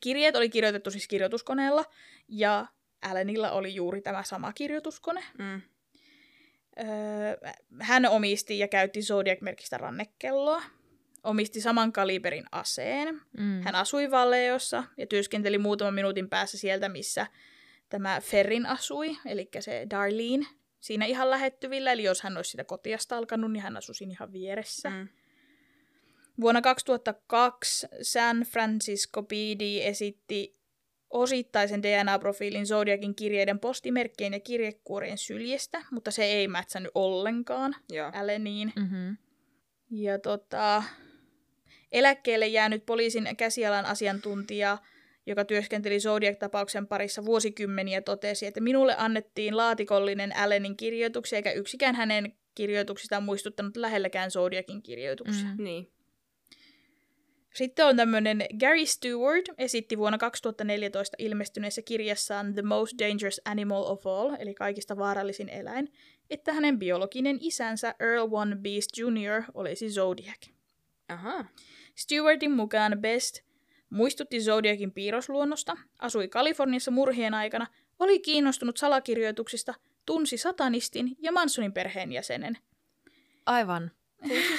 kirjeet 0.00 0.36
oli 0.36 0.48
kirjoitettu 0.48 0.90
siis 0.90 1.08
kirjoituskoneella, 1.08 1.84
ja 2.28 2.66
Allenilla 3.02 3.50
oli 3.50 3.74
juuri 3.74 4.02
tämä 4.02 4.22
sama 4.22 4.52
kirjoituskone. 4.52 5.24
Mm. 5.38 5.60
Öö, 6.80 7.50
hän 7.80 8.06
omisti 8.06 8.58
ja 8.58 8.68
käytti 8.68 9.00
Zodiac-merkistä 9.00 9.78
rannekelloa. 9.78 10.62
omisti 11.24 11.60
saman 11.60 11.92
kaliberin 11.92 12.44
aseen. 12.52 13.20
Mm. 13.38 13.62
Hän 13.62 13.74
asui 13.74 14.10
Valleossa 14.10 14.84
ja 14.96 15.06
työskenteli 15.06 15.58
muutaman 15.58 15.94
minuutin 15.94 16.28
päässä 16.28 16.58
sieltä, 16.58 16.88
missä 16.88 17.26
tämä 17.88 18.20
Ferrin 18.20 18.66
asui, 18.66 19.16
eli 19.26 19.48
se 19.60 19.86
Darlene, 19.90 20.46
siinä 20.80 21.06
ihan 21.06 21.30
lähettyvillä. 21.30 21.92
Eli 21.92 22.02
jos 22.02 22.22
hän 22.22 22.36
olisi 22.36 22.50
sitä 22.50 22.64
kotiasta 22.64 23.16
alkanut, 23.16 23.52
niin 23.52 23.62
hän 23.62 23.76
asui 23.76 23.94
siinä 23.94 24.12
ihan 24.12 24.32
vieressä. 24.32 24.90
Mm. 24.90 25.08
Vuonna 26.40 26.62
2002 26.62 27.88
San 28.02 28.40
Francisco 28.40 29.22
PD 29.22 29.80
esitti 29.82 30.54
osittaisen 31.10 31.82
DNA-profiilin 31.82 32.66
Zodiacin 32.66 33.14
kirjeiden 33.14 33.58
postimerkkien 33.58 34.32
ja 34.32 34.40
kirjekuorien 34.40 35.18
syljestä, 35.18 35.84
mutta 35.90 36.10
se 36.10 36.24
ei 36.24 36.48
mätsännyt 36.48 36.92
ollenkaan 36.94 37.74
Joo. 37.90 38.10
Alleniin. 38.14 38.72
Mm-hmm. 38.76 39.16
Ja 39.90 40.18
tota, 40.18 40.82
eläkkeelle 41.92 42.46
jäänyt 42.46 42.86
poliisin 42.86 43.28
käsialan 43.36 43.84
asiantuntija, 43.84 44.78
joka 45.26 45.44
työskenteli 45.44 45.98
Zodiac-tapauksen 45.98 46.86
parissa 46.86 47.24
vuosikymmeniä, 47.24 48.00
totesi, 48.00 48.46
että 48.46 48.60
minulle 48.60 48.94
annettiin 48.98 49.56
laatikollinen 49.56 50.36
Allenin 50.36 50.76
kirjoituksia, 50.76 51.36
eikä 51.36 51.52
yksikään 51.52 51.94
hänen 51.94 52.32
kirjoituksistaan 52.54 53.22
muistuttanut 53.22 53.76
lähelläkään 53.76 54.30
Zodiacin 54.30 54.82
kirjoituksia. 54.82 55.48
Mm. 55.48 55.64
Niin. 55.64 55.92
Sitten 57.56 57.86
on 57.86 57.96
tämmöinen 57.96 58.44
Gary 58.60 58.86
Stewart 58.86 59.44
esitti 59.58 59.98
vuonna 59.98 60.18
2014 60.18 61.16
ilmestyneessä 61.18 61.82
kirjassaan 61.82 62.54
The 62.54 62.62
Most 62.62 62.92
Dangerous 62.98 63.40
Animal 63.44 63.82
of 63.86 64.06
All, 64.06 64.36
eli 64.38 64.54
kaikista 64.54 64.96
vaarallisin 64.96 65.48
eläin, 65.48 65.92
että 66.30 66.52
hänen 66.52 66.78
biologinen 66.78 67.38
isänsä 67.40 67.94
Earl 68.00 68.28
One 68.30 68.56
Beast 68.56 68.90
Jr. 68.98 69.42
olisi 69.54 69.90
Zodiac. 69.90 70.48
Aha. 71.08 71.44
Stewartin 71.94 72.52
mukaan 72.52 72.98
Best 73.00 73.40
muistutti 73.90 74.40
Zodiacin 74.40 74.92
piirrosluonnosta, 74.92 75.76
asui 75.98 76.28
Kaliforniassa 76.28 76.90
murhien 76.90 77.34
aikana, 77.34 77.66
oli 77.98 78.20
kiinnostunut 78.20 78.76
salakirjoituksista, 78.76 79.74
tunsi 80.06 80.36
satanistin 80.36 81.16
ja 81.18 81.32
Mansonin 81.32 81.72
perheenjäsenen. 81.72 82.58
Aivan. 83.46 83.90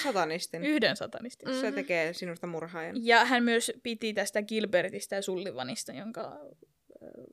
Satanistin. 0.03 0.63
Yhden 0.63 0.97
satanistin. 0.97 1.59
Se 1.59 1.71
tekee 1.71 2.13
sinusta 2.13 2.47
murhaajan. 2.47 3.05
Ja 3.05 3.25
hän 3.25 3.43
myös 3.43 3.71
piti 3.83 4.13
tästä 4.13 4.41
Gilbertistä 4.41 5.15
ja 5.15 5.21
Sullivanista, 5.21 5.91
jonka 5.91 6.39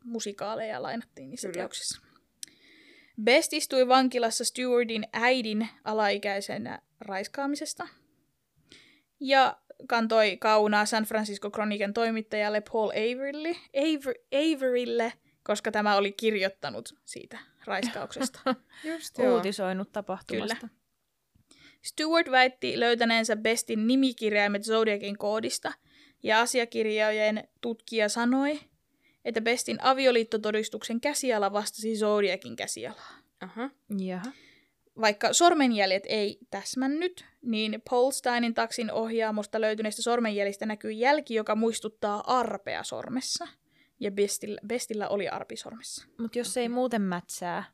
musikaaleja 0.04 0.82
lainattiin 0.82 1.30
niissä 1.30 1.48
Kyllä. 1.48 1.60
teoksissa. 1.60 2.00
Best 3.22 3.52
istui 3.52 3.88
vankilassa 3.88 4.44
Stewartin 4.44 5.06
äidin 5.12 5.68
alaikäisenä 5.84 6.82
raiskaamisesta. 7.00 7.88
Ja 9.20 9.58
kantoi 9.88 10.36
kaunaa 10.36 10.86
San 10.86 11.04
Francisco 11.04 11.50
Chronican 11.50 11.94
toimittajalle 11.94 12.60
Paul 12.72 12.90
Averylle, 12.90 13.56
Aver, 13.76 14.14
Averylle, 14.32 15.12
koska 15.42 15.72
tämä 15.72 15.96
oli 15.96 16.12
kirjoittanut 16.12 16.94
siitä 17.04 17.38
raiskauksesta. 17.64 18.40
Just 18.92 19.18
joo. 19.18 19.36
Uutisoinut 19.36 19.92
tapahtumasta. 19.92 20.56
Kyllä. 20.56 20.83
Stewart 21.84 22.30
väitti 22.30 22.80
löytäneensä 22.80 23.36
Bestin 23.36 23.86
nimikirjaimet 23.86 24.62
Zodiacin 24.62 25.18
koodista, 25.18 25.72
ja 26.22 26.40
asiakirjojen 26.40 27.48
tutkija 27.60 28.08
sanoi, 28.08 28.60
että 29.24 29.40
Bestin 29.40 29.82
avioliittotodistuksen 29.82 31.00
käsiala 31.00 31.52
vastasi 31.52 31.96
Zodiacin 31.96 32.56
käsialaa. 32.56 33.16
Aha. 33.40 33.70
Jaha. 33.98 34.32
Vaikka 35.00 35.32
sormenjäljet 35.32 36.02
ei 36.06 36.38
täsmännyt, 36.50 37.24
niin 37.42 37.82
Paul 37.90 38.10
Steinin 38.10 38.54
taksin 38.54 38.92
ohjaamosta 38.92 39.60
löytyneistä 39.60 40.02
sormenjäljistä 40.02 40.66
näkyy 40.66 40.92
jälki, 40.92 41.34
joka 41.34 41.54
muistuttaa 41.54 42.38
arpea 42.38 42.82
sormessa. 42.82 43.48
Ja 44.00 44.10
Bestillä, 44.10 44.60
Bestillä 44.66 45.08
oli 45.08 45.28
arpi 45.28 45.56
sormessa. 45.56 46.06
Mutta 46.18 46.38
jos 46.38 46.54
se 46.54 46.60
ei 46.60 46.68
muuten 46.68 47.02
mätsää, 47.02 47.64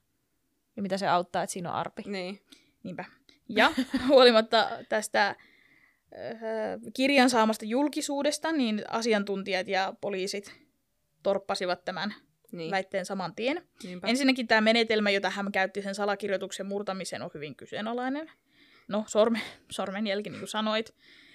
niin 0.77 0.83
mitä 0.83 0.99
se 0.99 1.09
auttaa, 1.09 1.43
että 1.43 1.53
siinä 1.53 1.71
on 1.71 1.77
arpi? 1.77 2.03
Niin. 2.07 2.41
Niinpä. 2.83 3.05
Ja 3.57 3.73
huolimatta 4.09 4.69
tästä 4.89 5.27
äh, 5.29 5.37
kirjan 6.95 7.31
saamasta 7.31 7.65
julkisuudesta, 7.65 8.53
niin 8.53 8.83
asiantuntijat 8.89 9.69
ja 9.69 9.95
poliisit 10.01 10.55
torppasivat 11.23 11.85
tämän 11.85 12.15
Niin. 12.53 12.71
väitteen 12.71 13.07
saman 13.07 13.35
tien. 13.35 13.63
Niinpä. 13.83 14.09
Ensinnäkin 14.09 14.47
tämä 14.49 14.61
menetelmä, 14.61 15.11
jota 15.11 15.31
hän 15.31 15.53
käytti 15.53 15.83
sen 15.83 15.95
salakirjoituksen 15.95 16.67
murtamiseen, 16.67 17.23
on 17.23 17.31
hyvin 17.35 17.57
kyseenalainen. 17.57 18.31
No, 18.89 19.05
sorme, 19.07 19.41
sormenjälki, 19.71 20.31
niin 20.31 20.41
kuin 20.41 20.49
sanoit, 20.49 20.95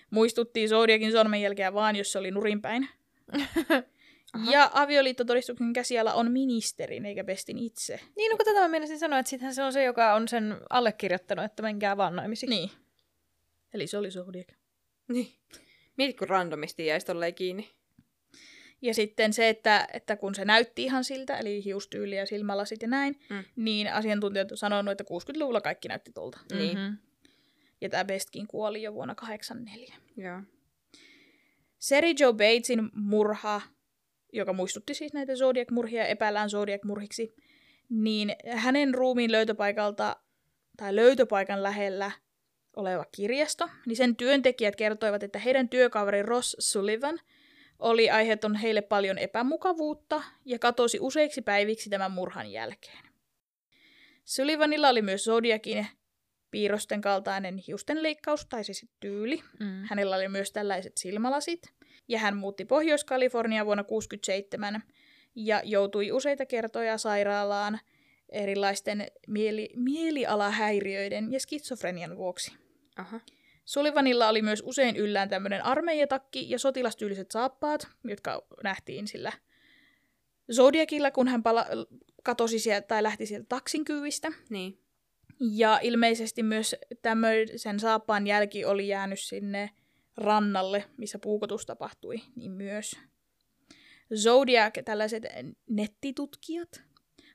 muistutti 0.09 0.67
Zodiakin 0.67 1.11
sormenjälkeä 1.11 1.73
vaan, 1.73 1.95
jos 1.95 2.11
se 2.11 2.19
oli 2.19 2.31
nurinpäin. 2.31 2.89
Aha. 4.33 4.51
ja 4.51 4.71
avioliittotodistuksen 4.73 5.73
käsiala 5.73 6.13
on 6.13 6.31
ministerin, 6.31 7.05
eikä 7.05 7.23
Bestin 7.23 7.57
itse. 7.57 7.99
Niin, 8.15 8.29
no 8.31 8.37
kun 8.37 8.45
tätä 8.45 8.59
mä 8.59 8.67
mielisin 8.67 8.99
sanoa, 8.99 9.19
että 9.19 9.29
sittenhän 9.29 9.55
se 9.55 9.63
on 9.63 9.73
se, 9.73 9.83
joka 9.83 10.13
on 10.13 10.27
sen 10.27 10.57
allekirjoittanut, 10.69 11.45
että 11.45 11.63
menkää 11.63 11.97
vaan 11.97 12.15
naimisiin. 12.15 12.49
Niin. 12.49 12.69
Eli 13.73 13.87
se 13.87 13.97
oli 13.97 14.09
Zodiac. 14.11 14.47
Niin. 15.07 15.33
Mietit, 15.97 16.17
kun 16.17 16.29
randomisti 16.29 16.85
jäisi 16.85 17.05
tolleen 17.05 17.35
kiinni. 17.35 17.69
Ja 18.81 18.93
sitten 18.93 19.33
se, 19.33 19.49
että, 19.49 19.87
että 19.93 20.15
kun 20.15 20.35
se 20.35 20.45
näytti 20.45 20.83
ihan 20.83 21.03
siltä, 21.03 21.37
eli 21.37 21.63
hiustyyli 21.65 22.15
ja 22.15 22.25
silmälasit 22.25 22.81
ja 22.81 22.87
näin, 22.87 23.19
Mm. 23.29 23.43
niin 23.55 23.93
asiantuntijat 23.93 24.51
on 24.51 24.57
sanonut, 24.57 24.91
että 24.91 25.03
60-luvulla 25.03 25.61
kaikki 25.61 25.87
näytti 25.87 26.11
tolta. 26.11 26.39
Niin. 26.53 26.77
Mm-hmm. 26.77 26.97
Ja 27.81 27.89
tämä 27.89 28.05
Bestkin 28.05 28.47
kuoli 28.47 28.81
jo 28.83 28.93
vuonna 28.93 29.15
84. 29.15 29.95
Joo. 30.17 30.41
Seri 31.79 32.15
Joe 32.19 32.33
Batesin 32.33 32.89
murha, 32.93 33.61
joka 34.35 34.53
muistutti 34.53 34.93
siis 34.93 35.13
näitä 35.13 35.33
Zodiac-murhia, 35.35 36.05
epäillään 36.05 36.49
Zodiac-murhiksi, 36.49 37.35
niin 37.89 38.35
hänen 38.49 38.93
ruumiin 38.93 39.31
löytöpaikalta 39.31 40.15
tai 40.77 40.95
löytöpaikan 40.95 41.63
lähellä 41.63 42.11
oleva 42.75 43.05
kirjasto, 43.11 43.69
niin 43.85 43.95
sen 43.97 44.15
työntekijät 44.15 44.75
kertoivat, 44.75 45.23
että 45.23 45.39
heidän 45.39 45.69
työkaveri 45.69 46.21
Ross 46.21 46.55
Sullivan 46.59 47.19
oli 47.79 48.09
aiheuttanut 48.09 48.61
heille 48.61 48.81
paljon 48.81 49.17
epämukavuutta 49.17 50.23
ja 50.45 50.59
katosi 50.59 50.97
useiksi 51.01 51.41
päiviksi 51.41 51.89
tämän 51.89 52.11
murhan 52.11 52.51
jälkeen. 52.51 53.05
Sullivanilla 54.25 54.89
oli 54.89 55.01
myös 55.01 55.23
Zodiacin 55.23 55.87
piirrosten 56.51 57.01
kaltainen 57.01 57.57
hiustenleikkaus 57.57 58.45
tai 58.45 58.63
siis 58.63 58.85
tyyli, 58.99 59.43
Mm. 59.59 59.83
Hänellä 59.83 60.15
oli 60.15 60.27
myös 60.27 60.51
tällaiset 60.51 60.97
silmälasit, 60.97 61.61
ja 62.07 62.19
hän 62.19 62.37
muutti 62.37 62.65
Pohjois-Kaliforniaan 62.65 63.65
vuonna 63.65 63.83
1967 63.83 64.83
ja 65.35 65.61
joutui 65.63 66.11
useita 66.11 66.45
kertoja 66.45 66.97
sairaalaan 66.97 67.79
erilaisten 68.29 69.07
mieli- 69.27 69.73
mielialahäiriöiden 69.75 71.31
ja 71.31 71.39
skitsofrenian 71.39 72.17
vuoksi. 72.17 72.51
Aha. 72.97 73.19
Sullivanilla 73.65 74.29
oli 74.29 74.41
myös 74.41 74.63
usein 74.65 74.95
yllään 74.95 75.29
tämmöinen 75.29 75.65
armeijatakki 75.65 76.49
ja 76.49 76.59
sotilastyyliset 76.59 77.31
saappaat, 77.31 77.87
jotka 78.03 78.45
nähtiin 78.63 79.07
sillä 79.07 79.31
Zodiacilla, 80.53 81.11
kun 81.11 81.27
hän 81.27 81.43
pala- 81.43 81.67
katosi 82.23 82.59
sieltä 82.59 82.87
tai 82.87 83.03
lähti 83.03 83.25
sieltä 83.25 83.45
taksin 83.49 83.85
kyvistä. 83.85 84.31
Niin. 84.49 84.79
Ja 85.39 85.79
ilmeisesti 85.83 86.43
myös 86.43 86.75
tämmöisen 87.01 87.79
saappaan 87.79 88.27
jälki 88.27 88.65
oli 88.65 88.87
jäänyt 88.87 89.19
sinne 89.19 89.69
rannalle, 90.17 90.85
missä 90.97 91.19
puukotus 91.19 91.65
tapahtui, 91.65 92.21
niin 92.35 92.51
myös. 92.51 92.99
Zodiac, 94.15 94.83
tällaiset 94.85 95.23
nettitutkijat, 95.69 96.83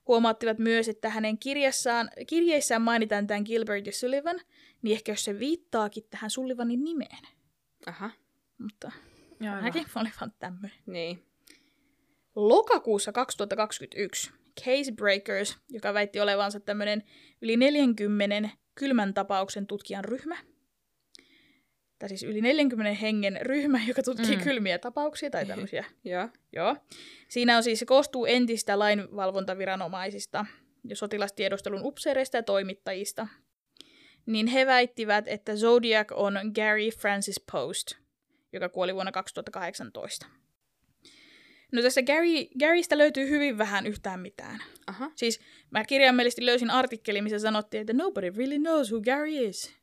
huomauttivat 0.08 0.58
myös, 0.58 0.88
että 0.88 1.10
hänen 1.10 1.38
kirjassaan, 1.38 2.10
kirjeissään 2.26 2.82
mainitaan 2.82 3.26
tämän 3.26 3.42
Gilbert 3.46 3.86
ja 3.86 3.92
Sullivan, 3.92 4.40
niin 4.82 4.96
ehkä 4.96 5.12
jos 5.12 5.24
se 5.24 5.38
viittaakin 5.38 6.04
tähän 6.10 6.30
Sullivanin 6.30 6.84
nimeen. 6.84 7.22
Aha. 7.86 8.10
Mutta 8.58 8.92
mäkin 9.62 9.86
oli 9.96 10.08
vaan 10.20 10.32
tämmöinen. 10.38 10.78
Niin. 10.86 11.24
Lokakuussa 12.34 13.12
2021 13.12 14.30
Case 14.64 14.92
Breakers, 14.92 15.58
joka 15.68 15.94
väitti 15.94 16.20
olevansa 16.20 16.60
tämmöinen 16.60 17.02
yli 17.42 17.56
40 17.56 18.48
kylmän 18.74 19.14
tapauksen 19.14 19.66
tutkijan 19.66 20.04
ryhmä, 20.04 20.36
tai 22.00 22.08
siis 22.08 22.22
yli 22.22 22.40
40 22.40 22.94
hengen 23.00 23.38
ryhmä, 23.42 23.80
joka 23.88 24.02
tutkii 24.02 24.36
Mm. 24.36 24.42
kylmiä 24.42 24.78
tapauksia 24.78 25.30
tai 25.30 25.46
tämmöisiä. 25.46 25.84
Joo. 26.04 26.28
Joo. 26.52 26.76
Siinä 27.28 27.56
on 27.56 27.62
siis, 27.62 27.78
se 27.78 27.84
koostuu 27.86 28.26
entistä 28.26 28.78
lainvalvontaviranomaisista 28.78 30.46
ja 30.88 30.96
sotilastiedustelun 30.96 31.80
upseereista 31.84 32.36
ja 32.36 32.42
toimittajista. 32.42 33.26
Niin 34.26 34.46
he 34.46 34.66
väittivät, 34.66 35.28
että 35.28 35.56
Zodiac 35.56 36.08
on 36.12 36.34
Gary 36.54 36.88
Francis 37.00 37.40
Post, 37.52 37.92
joka 38.52 38.68
kuoli 38.68 38.94
vuonna 38.94 39.12
2018. 39.12 40.26
No 41.72 41.82
tässä 41.82 42.02
Gary, 42.02 42.46
Garystä 42.60 42.98
löytyy 42.98 43.28
hyvin 43.28 43.58
vähän 43.58 43.86
yhtään 43.86 44.20
mitään. 44.20 44.62
Aha. 44.86 45.10
Siis 45.16 45.40
mä 45.70 45.84
kirjaimellisesti 45.84 46.46
löysin 46.46 46.70
artikkelin, 46.70 47.24
missä 47.24 47.38
sanottiin, 47.38 47.80
että 47.80 47.92
nobody 47.92 48.30
really 48.36 48.58
knows 48.58 48.92
who 48.92 49.00
Gary 49.00 49.28
is. 49.48 49.79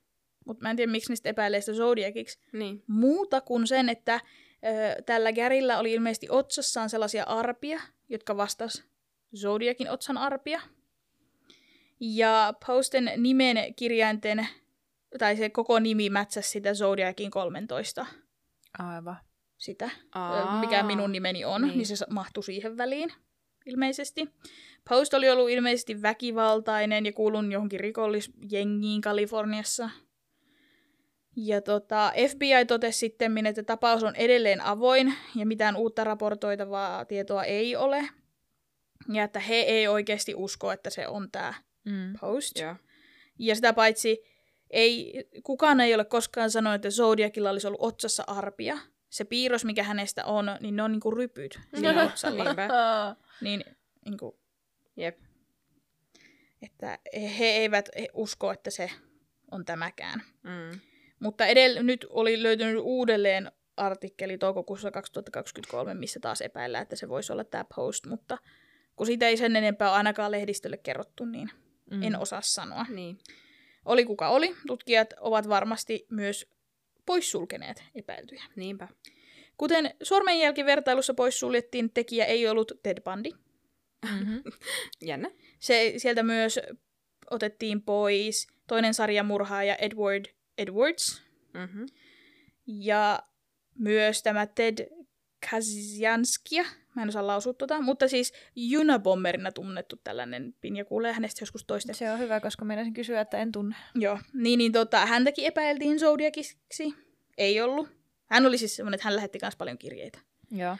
Mutta 0.48 0.64
mä 0.64 0.70
en 0.70 0.76
tiedä, 0.76 0.92
miksi 0.92 1.12
niistä 1.12 1.30
epäilee 1.30 1.62
sitä 1.62 1.78
Zodiaciksi. 1.78 2.40
Niin. 2.54 2.84
Muuta 2.88 3.42
kuin 3.42 3.68
sen, 3.68 3.90
että 3.90 4.14
ö, 4.16 5.02
tällä 5.06 5.32
Gärillä 5.34 5.80
oli 5.80 5.94
ilmeisesti 5.94 6.28
otsassaan 6.30 6.90
sellaisia 6.90 7.24
arpia, 7.24 7.82
jotka 8.10 8.38
vastas 8.38 8.84
Zodiakin 9.36 9.90
otsan 9.90 10.18
arpia. 10.18 10.62
Ja 12.00 12.54
Posten 12.68 13.12
nimen 13.18 13.74
kirjainten, 13.76 14.48
tai 15.20 15.38
se 15.38 15.50
koko 15.50 15.80
nimi 15.80 16.10
mätsäsi 16.10 16.50
sitä 16.50 16.74
Zodiakin 16.74 17.32
13 17.32 18.06
Aivan. 18.80 19.18
sitä, 19.58 19.90
Aa. 20.16 20.60
Mikä 20.60 20.84
minun 20.84 21.12
nimeni 21.12 21.46
on, 21.46 21.62
Niin. 21.62 21.74
niin. 21.78 21.86
se 21.98 22.06
mahtui 22.10 22.44
siihen 22.44 22.78
väliin 22.78 23.10
ilmeisesti. 23.66 24.30
Post 24.90 25.14
oli 25.14 25.30
ollut 25.30 25.50
ilmeisesti 25.50 26.02
väkivaltainen 26.02 27.06
ja 27.06 27.14
kuulun 27.14 27.52
johonkin 27.52 27.80
rikollisjengiin 27.80 29.02
Kaliforniassa. 29.02 29.90
Ja 31.40 31.62
tota, 31.62 32.14
FBI 32.32 32.66
totesi 32.68 33.00
sitten, 33.00 33.46
että 33.46 33.64
tapaus 33.64 34.04
on 34.04 34.16
edelleen 34.16 34.62
avoin 34.62 35.14
ja 35.36 35.46
mitään 35.46 35.76
uutta 35.76 36.04
raportoitavaa 36.04 37.06
tietoa 37.06 37.44
ei 37.44 37.76
ole. 37.76 38.10
Ja 39.14 39.24
että 39.24 39.40
he 39.40 39.56
ei 39.56 39.88
oikeasti 39.88 40.36
usko, 40.36 40.72
että 40.72 40.90
se 40.90 41.08
on 41.08 41.32
tämä 41.32 41.54
Mm. 41.88 42.14
Post. 42.22 42.60
Joo. 42.60 42.76
Ja 43.40 43.56
sitä 43.56 43.74
paitsi 43.74 44.24
ei, 44.70 45.24
kukaan 45.44 45.80
ei 45.80 45.96
ole 45.96 46.06
koskaan 46.06 46.52
sanonut, 46.52 46.76
että 46.76 46.90
Zodiacilla 46.92 47.50
olisi 47.50 47.68
ollut 47.68 47.82
otsassa 47.84 48.24
arpia. 48.28 48.78
Se 49.10 49.24
piirros, 49.24 49.66
mikä 49.66 49.84
hänestä 49.84 50.26
on, 50.26 50.46
niin 50.60 50.76
ne 50.76 50.84
on 50.84 50.92
niinku 50.92 51.12
rypyt 51.12 51.60
siinä 51.76 52.04
otsalla. 52.06 52.44
Niinpä. 52.44 52.68
Niin, 53.42 53.64
niinku, 54.06 54.40
Jep. 54.98 55.20
että 56.62 57.00
he 57.40 57.46
eivät 57.46 57.90
usko, 58.14 58.52
että 58.52 58.70
se 58.70 58.92
on 59.52 59.66
tämäkään. 59.66 60.22
Mm. 60.44 60.80
Mutta 61.20 61.46
edell- 61.46 61.84
nyt 61.84 62.06
oli 62.10 62.44
löytynyt 62.44 62.82
uudelleen 62.84 63.52
artikkeli 63.78 64.38
toukokuussa 64.38 64.92
2023, 64.92 65.94
missä 65.94 66.20
taas 66.20 66.42
epäillään, 66.42 66.82
että 66.82 66.96
se 66.96 67.10
voisi 67.10 67.32
olla 67.34 67.44
tämä 67.44 67.66
post, 67.76 68.06
mutta 68.06 68.38
kun 68.96 69.06
siitä 69.06 69.28
ei 69.28 69.38
sen 69.38 69.56
enempää 69.56 69.94
ainakaan 69.94 70.32
lehdistölle 70.32 70.78
kerrottu, 70.78 71.26
niin 71.26 71.50
Mm. 71.92 72.04
en 72.04 72.20
osaa 72.20 72.42
sanoa. 72.42 72.86
Niin. 72.90 73.18
Oli 73.86 74.06
kuka 74.06 74.30
oli, 74.30 74.56
tutkijat 74.68 75.14
ovat 75.20 75.50
varmasti 75.50 76.06
myös 76.12 76.50
poissulkeneet 77.06 77.84
epäiltyjä. 77.96 78.44
Niinpä. 78.56 78.88
Kuten 79.58 79.94
sormenjälkivertailussa 80.04 81.14
poissuljettiin, 81.14 81.92
tekijä 81.94 82.26
ei 82.26 82.48
ollut 82.48 82.72
Ted 82.84 82.98
Bundy. 83.02 83.30
Mm-hmm. 84.12 84.44
Jännä. 85.02 85.32
Se, 85.60 85.94
sieltä 85.98 86.24
myös 86.24 86.60
otettiin 87.32 87.82
pois 87.82 88.48
toinen 88.68 88.94
sarjamurhaaja 88.94 89.76
Edward 89.76 90.26
Edwards 90.58 91.28
Mm-hmm. 91.54 91.86
ja 92.68 93.24
myös 93.80 94.24
tämä 94.24 94.46
Ted 94.46 94.88
Kazianskia. 95.52 96.64
Mä 96.96 97.02
en 97.02 97.10
osaa 97.10 97.28
lausua 97.28 97.54
tota, 97.54 97.82
mutta 97.82 98.08
siis 98.08 98.34
Junabomberina 98.56 99.52
tunnettu 99.52 99.96
tällainen 100.04 100.56
Pinja 100.62 100.86
kuulee 100.86 101.14
hänestä 101.14 101.42
joskus 101.42 101.66
toista. 101.66 101.94
Se 101.94 102.12
on 102.12 102.20
hyvä, 102.20 102.40
koska 102.40 102.66
meinasin 102.66 102.94
kysyä, 102.94 103.22
että 103.22 103.38
en 103.38 103.52
tunne. 103.52 103.76
Joo, 103.96 104.20
niin, 104.34 104.58
niin 104.58 104.72
tota, 104.72 105.06
häntäkin 105.06 105.46
epäiltiin 105.46 106.00
Zodiaciksi. 106.00 106.94
Ei 107.38 107.62
ollut. 107.62 107.90
Hän 108.26 108.46
oli 108.46 108.58
siis 108.58 108.76
semmoinen, 108.76 108.96
että 108.96 109.08
hän 109.08 109.16
lähetti 109.16 109.40
myös 109.42 109.56
paljon 109.56 109.78
kirjeitä. 109.78 110.20
Joo. 110.52 110.78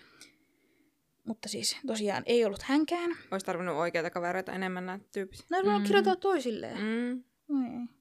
Mutta 1.24 1.50
siis 1.50 1.78
tosiaan 1.88 2.24
ei 2.26 2.46
ollut 2.46 2.62
hänkään. 2.62 3.12
Olisi 3.32 3.46
tarvinnut 3.46 3.76
oikeita 3.76 4.10
kavereita 4.10 4.52
enemmän 4.52 4.86
nämä 4.86 5.00
tyypit. 5.14 5.46
No, 5.50 5.62
mm. 5.64 5.70
Mm. 5.70 5.84
kirjoittaa 5.84 6.16
toisilleen. 6.16 6.78
Mm. 6.78 7.24
Mm. 7.48 7.88
Pen 7.88 7.97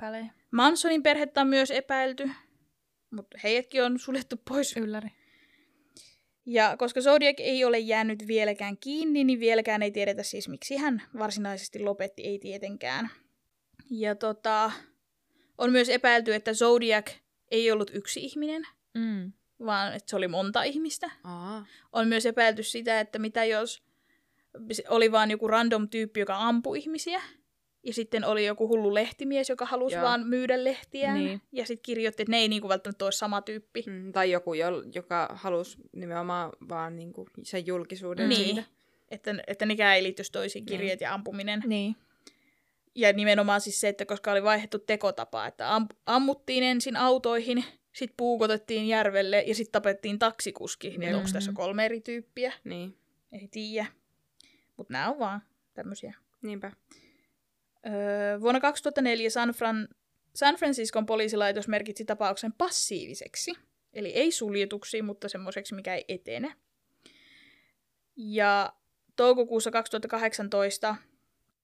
pale. 0.00 0.30
Mansonin 0.50 1.02
perhettä 1.02 1.40
on 1.40 1.46
myös 1.46 1.70
epäilty, 1.70 2.30
mutta 3.10 3.38
heidätkin 3.42 3.84
on 3.84 3.98
suljettu 3.98 4.36
pois. 4.48 4.76
Ylläri. 4.76 5.08
Ja 6.46 6.76
koska 6.78 7.00
Zodiac 7.00 7.40
ei 7.40 7.64
ole 7.64 7.78
jäänyt 7.78 8.26
vieläkään 8.26 8.76
kiinni, 8.78 9.24
niin 9.24 9.40
vieläkään 9.40 9.82
ei 9.82 9.90
tiedetä 9.90 10.22
siis, 10.22 10.48
miksi 10.48 10.76
hän 10.76 11.02
varsinaisesti 11.18 11.78
lopetti, 11.78 12.22
ei 12.22 12.38
tietenkään. 12.38 13.10
Ja 13.90 14.14
tota, 14.14 14.72
on 15.58 15.72
myös 15.72 15.88
epäilty, 15.88 16.34
että 16.34 16.54
Zodiac 16.54 17.10
ei 17.50 17.70
ollut 17.70 17.90
yksi 17.94 18.20
ihminen, 18.20 18.62
Mm. 18.94 19.32
vaan 19.66 19.94
että 19.94 20.10
se 20.10 20.16
oli 20.16 20.28
monta 20.28 20.62
ihmistä. 20.62 21.10
Aa. 21.24 21.66
On 21.92 22.08
myös 22.08 22.26
epäilty 22.26 22.62
sitä, 22.62 23.00
että 23.00 23.18
mitä 23.18 23.44
jos 23.44 23.82
oli 24.88 25.12
vaan 25.12 25.30
joku 25.30 25.48
random 25.48 25.88
tyyppi, 25.88 26.20
joka 26.20 26.36
ampui 26.36 26.78
ihmisiä. 26.78 27.22
Ja 27.82 27.92
sitten 27.94 28.24
oli 28.24 28.46
joku 28.46 28.68
hullu 28.68 28.94
lehtimies, 28.94 29.48
joka 29.48 29.66
halusi 29.66 29.96
Joo. 29.96 30.04
vaan 30.04 30.26
myydä 30.26 30.64
lehtiään. 30.64 31.18
Niin. 31.18 31.42
Ja 31.52 31.66
sitten 31.66 31.82
kirjoitti, 31.82 32.22
että 32.22 32.30
ne 32.30 32.38
ei 32.38 32.48
niinku 32.48 32.68
välttämättä 32.68 33.04
ole 33.04 33.12
sama 33.12 33.42
tyyppi. 33.42 33.84
Mm. 33.86 34.12
Tai 34.12 34.30
joku, 34.30 34.54
jo, 34.54 34.66
joka 34.94 35.28
halusi 35.32 35.78
nimenomaan 35.92 36.52
vaan 36.68 36.96
niinku 36.96 37.26
sen 37.42 37.66
julkisuuden 37.66 38.28
Niin. 38.28 38.44
siitä. 38.44 38.62
Että, 39.08 39.34
että 39.46 39.66
nekään 39.66 39.96
ei 39.96 40.02
liittyisi 40.02 40.32
toisiin 40.32 40.64
Niin. 40.64 40.70
kirjeet 40.78 41.00
ja 41.00 41.14
ampuminen. 41.14 41.62
Niin. 41.66 41.96
Ja 42.94 43.12
nimenomaan 43.12 43.60
siis 43.60 43.80
se, 43.80 43.88
että 43.88 44.06
koska 44.06 44.32
oli 44.32 44.42
vaihdettu 44.42 44.78
tekotapa, 44.78 45.46
että 45.46 45.74
am, 45.74 45.88
ammuttiin 46.06 46.64
ensin 46.64 46.96
autoihin, 46.96 47.64
sitten 47.92 48.14
puukotettiin 48.16 48.88
järvelle 48.88 49.44
ja 49.46 49.54
sitten 49.54 49.72
tapettiin 49.72 50.18
taksikuski. 50.18 50.88
Niin 50.98 51.10
Joo. 51.10 51.18
onko 51.18 51.30
tässä 51.32 51.52
kolme 51.54 51.84
eri 51.84 52.00
tyyppiä? 52.00 52.52
Niin. 52.64 52.96
Ei 53.32 53.48
tiedä. 53.50 53.86
Mutta 54.76 54.92
nämä 54.92 55.08
on 55.10 55.18
vaan 55.18 55.42
tämmöisiä. 55.74 56.14
Niinpä. 56.42 56.72
Vuonna 58.40 58.60
2004 58.60 59.30
San, 59.30 59.50
Fran, 59.50 59.88
San 60.34 60.54
Franciscon 60.54 61.06
poliisilaitos 61.06 61.68
merkitsi 61.68 62.04
tapauksen 62.04 62.52
passiiviseksi. 62.52 63.52
Eli 63.92 64.08
ei 64.08 64.32
suljetuksi, 64.32 65.02
mutta 65.02 65.28
semmoiseksi, 65.28 65.74
mikä 65.74 65.94
ei 65.94 66.04
etene. 66.08 66.54
Ja 68.16 68.72
toukokuussa 69.16 69.70
2018 69.70 70.96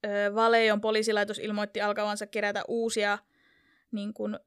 öö, 0.07 0.35
Valeon 0.35 0.81
poliisilaitos 0.81 1.39
ilmoitti 1.39 1.81
alkavansa 1.81 2.27
kerätä 2.27 2.63
uusia 2.69 3.19
niin 3.93 4.15
kuin, 4.15 4.39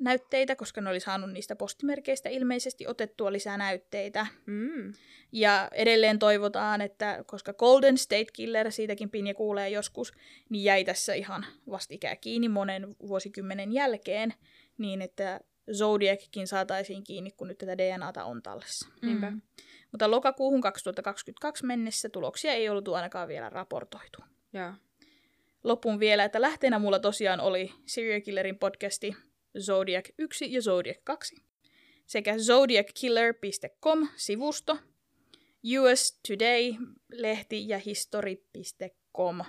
DNA-näytteitä, 0.00 0.56
koska 0.56 0.80
ne 0.80 0.90
oli 0.90 1.00
saanut 1.00 1.32
niistä 1.32 1.56
postimerkeistä 1.56 2.28
ilmeisesti 2.28 2.86
otettua 2.86 3.32
lisää 3.32 3.56
näytteitä. 3.56 4.26
Mm. 4.46 4.92
Ja 5.32 5.68
edelleen 5.72 6.18
toivotaan, 6.18 6.80
että 6.80 7.24
koska 7.26 7.52
Golden 7.52 7.98
State 7.98 8.32
Killer, 8.32 8.72
siitäkin 8.72 9.10
Pinja 9.10 9.34
kuulee 9.34 9.68
joskus, 9.68 10.12
niin 10.48 10.64
jäi 10.64 10.84
tässä 10.84 11.14
ihan 11.14 11.46
vastikään 11.70 12.16
kiinni 12.20 12.48
monen 12.48 12.96
vuosikymmenen 13.08 13.72
jälkeen, 13.72 14.34
niin 14.78 15.02
että 15.02 15.40
Zodiackin 15.72 16.46
saataisiin 16.46 17.04
kiinni, 17.04 17.30
kun 17.30 17.48
nyt 17.48 17.58
tätä 17.58 17.78
DNAta 17.78 18.24
on 18.24 18.42
tallessa. 18.42 18.88
Niinpä. 19.02 19.30
Mm. 19.30 19.42
Mutta 19.92 20.10
lokakuuhun 20.10 20.60
2022 20.60 21.66
mennessä 21.66 22.08
tuloksia 22.08 22.52
ei 22.52 22.68
ollut 22.68 22.88
ainakaan 22.88 23.28
vielä 23.28 23.48
raportoitu. 23.50 24.18
Joo. 24.52 24.72
Lopun 25.64 26.00
vielä, 26.00 26.24
että 26.24 26.40
lähteenä 26.40 26.78
mulla 26.78 26.98
tosiaan 26.98 27.40
oli 27.40 27.72
Serial 27.86 28.20
Killerin 28.20 28.58
podcasti 28.58 29.16
Zodiac 29.58 30.08
1 30.18 30.52
ja 30.52 30.62
Zodiac 30.62 30.98
2 31.04 31.36
sekä 32.10 32.38
zodiackiller.com-sivusto, 32.38 34.78
US 35.80 36.20
Today-lehti 36.28 37.68
ja 37.68 37.78
history.com. 37.78 39.40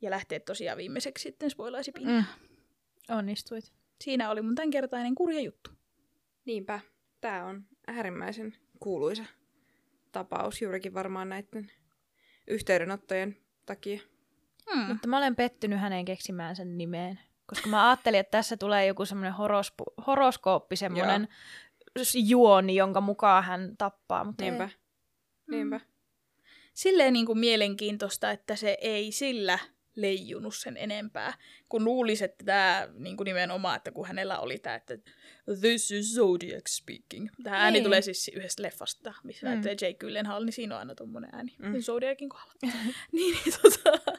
Ja 0.00 0.10
lähteet 0.10 0.44
tosiaan 0.44 0.78
viimeiseksi 0.78 1.22
sitten 1.22 1.50
spoilaisi. 1.50 1.92
Mm. 2.00 2.24
Onnistuit. 3.08 3.72
Siinä 4.00 4.30
oli 4.30 4.42
mun 4.42 4.54
tämänkertainen 4.54 5.14
kurja 5.14 5.40
juttu. 5.40 5.70
Niinpä. 6.44 6.80
Tämä 7.20 7.44
on 7.44 7.64
äärimmäisen 7.86 8.56
kuuluisa 8.80 9.24
tapaus 10.12 10.62
juurikin 10.62 10.94
varmaan 10.94 11.28
näiden 11.28 11.72
yhteydenottojen 12.46 13.36
takia. 13.66 14.00
Hmm. 14.72 14.82
Mutta 14.82 15.08
mä 15.08 15.18
olen 15.18 15.36
pettynyt 15.36 15.80
hänen 15.80 16.04
keksimään 16.04 16.56
sen 16.56 16.78
nimeen. 16.78 17.20
Koska 17.46 17.68
mä 17.68 17.88
ajattelin, 17.88 18.20
että 18.20 18.30
tässä 18.30 18.56
tulee 18.56 18.86
joku 18.86 19.04
semmoinen 19.04 19.32
horospu- 19.34 20.04
horoskooppi, 20.06 20.76
semmoinen 20.76 21.28
juoni, 22.14 22.74
jonka 22.76 23.00
mukaan 23.00 23.44
hän 23.44 23.74
tappaa. 23.78 24.24
Mutta 24.24 24.44
Niinpä. 24.44 24.64
ei. 24.64 24.70
Niinpä. 25.50 25.80
Silleen 26.74 27.12
niin 27.12 27.26
kuin 27.26 27.38
mielenkiintoista, 27.38 28.30
että 28.30 28.56
se 28.56 28.78
ei 28.80 29.12
sillä 29.12 29.58
leijunut 29.96 30.54
sen 30.54 30.76
enempää. 30.76 31.34
Kun 31.68 31.84
luulisi, 31.84 32.24
että 32.24 32.44
tämä 32.44 32.88
niin 32.98 33.16
kuin 33.16 33.24
nimenomaan, 33.24 33.76
että 33.76 33.90
kun 33.90 34.06
hänellä 34.06 34.38
oli 34.38 34.58
tämä, 34.58 34.76
että 34.76 34.98
this 35.60 35.90
is 35.90 36.14
Zodiac 36.14 36.68
speaking. 36.68 37.28
Tämä 37.42 37.56
ääni 37.56 37.72
Niin. 37.72 37.84
tulee 37.84 38.02
siis 38.02 38.30
yhdestä 38.34 38.62
leffasta, 38.62 39.14
missä 39.24 39.46
Mm. 39.46 39.50
näyttää 39.50 39.72
Jake 39.72 39.94
Gyllenhaal, 39.94 40.44
niin 40.44 40.52
siinä 40.52 40.74
on 40.74 40.78
aina 40.78 40.94
tommonen 40.94 41.30
ääni. 41.34 41.54
Mm. 41.58 41.66
Mm. 41.68 41.80
Zodiacin 41.80 42.28
kohdalla. 42.28 42.52
niin, 43.12 43.34
niin, 43.44 43.54
tota, 43.62 44.12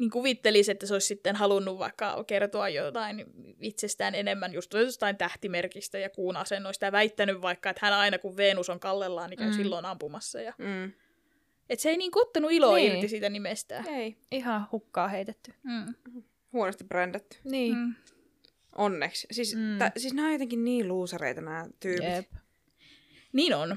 niin 0.00 0.10
kuvittelisi, 0.10 0.70
että 0.70 0.86
se 0.86 0.92
olisi 0.94 1.06
sitten 1.06 1.36
halunnut 1.36 1.78
vaikka 1.78 2.24
kertoa 2.26 2.68
jotain 2.68 3.24
itsestään 3.60 4.14
enemmän 4.14 4.52
just 4.52 4.72
jostain 4.74 5.16
tähtimerkistä 5.16 5.98
ja 5.98 6.10
kuun 6.10 6.36
asennoista 6.36 6.84
ja 6.84 6.92
väittänyt 6.92 7.42
vaikka, 7.42 7.70
että 7.70 7.86
hän 7.86 7.92
aina 7.94 8.18
kun 8.18 8.36
Venus 8.36 8.70
on 8.70 8.80
kallellaan, 8.80 9.30
niin 9.30 9.38
käy 9.38 9.48
Mm. 9.50 9.54
silloin 9.56 9.84
ampumassa. 9.84 10.40
Ja... 10.40 10.52
Mm. 10.58 10.92
Et 11.70 11.80
se 11.80 11.90
ei 11.90 11.96
niin 11.96 12.10
ottanut 12.14 12.52
iloa 12.52 12.76
Niin. 12.76 12.92
irti 12.92 13.08
siitä 13.08 13.28
nimestään. 13.28 13.88
Ei. 13.88 14.16
Ihan 14.32 14.66
hukkaa 14.72 15.08
heitetty. 15.08 15.54
Mm. 15.62 15.94
Huonosti 16.52 16.84
brändätty. 16.84 17.36
Niin. 17.44 17.76
Mm. 17.76 17.94
Onneksi. 18.76 19.26
Siis, 19.30 19.54
Mm. 19.56 19.78
tä, 19.78 19.92
siis 19.96 20.14
nämä 20.14 20.26
on 20.28 20.32
jotenkin 20.32 20.64
niin 20.64 20.88
luusareita 20.88 21.40
nämä 21.40 21.66
tyypit. 21.80 22.04
Jep. 22.08 22.26
Niin 23.32 23.54
on. 23.54 23.76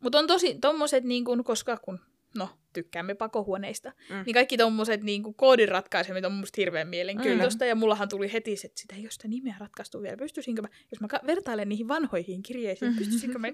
Mutta 0.00 0.18
on 0.18 0.26
tosi 0.26 0.54
tommoset, 0.60 1.04
niin 1.04 1.24
kun, 1.24 1.44
koska 1.44 1.76
kun, 1.76 2.00
no, 2.36 2.48
tykkäämme 2.72 3.14
pakohuoneista, 3.14 3.92
mm. 4.10 4.16
Mm. 4.16 4.22
niin 4.26 4.34
kaikki 4.34 4.56
tommoset 4.56 5.02
niin 5.02 5.22
kun, 5.22 5.34
koodin 5.34 5.68
ratkaisemit 5.68 6.24
on 6.24 6.32
musta 6.32 6.54
hirveän 6.60 6.88
mielenkiintoista. 6.88 7.64
Ja 7.64 7.74
mullahan 7.74 8.08
tuli 8.08 8.32
heti 8.32 8.56
se, 8.56 8.66
että 8.66 8.80
sitä 8.80 8.94
ei 8.94 9.02
ole 9.02 9.10
sitä 9.10 9.28
nimeä 9.28 9.54
ratkaistu 9.58 10.02
vielä. 10.02 10.16
Pystyisinkö 10.16 10.62
mä, 10.62 10.68
jos 10.90 11.00
mä 11.00 11.08
vertailen 11.26 11.68
niihin 11.68 11.88
vanhoihin 11.88 12.42
kirjeisiin, 12.42 12.88
Mm-hmm. 12.90 12.98
pystyisinkö 13.04 13.38
mä... 13.38 13.48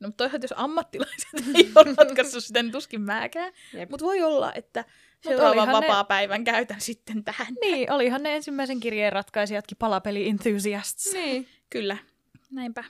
No, 0.00 0.08
mutta 0.08 0.16
toisaalta 0.24 0.44
jos 0.44 0.54
ammattilaiset 0.56 1.28
ei 1.54 1.70
ole 1.74 1.94
ratkaissut 1.96 2.44
sitä, 2.44 2.62
niin 2.62 2.72
tuskin 2.72 3.00
mäkään. 3.00 3.52
Jep. 3.72 3.90
Mutta 3.90 4.06
voi 4.06 4.22
olla, 4.22 4.52
että 4.52 4.84
seuraavan 5.20 5.50
olihan 5.52 5.68
ne- 5.68 5.86
vapaa-päivän 5.86 6.44
käytän 6.44 6.80
sitten 6.80 7.24
tähän. 7.24 7.54
Niin, 7.60 7.92
olihan 7.92 8.22
ne 8.22 8.36
ensimmäisen 8.36 8.80
kirjeen 8.80 9.12
ratkaisijatkin 9.12 9.76
palapeli 9.78 10.28
enthusiasts. 10.28 11.12
Niin. 11.12 11.48
Kyllä, 11.70 11.96
näinpä. 12.50 12.84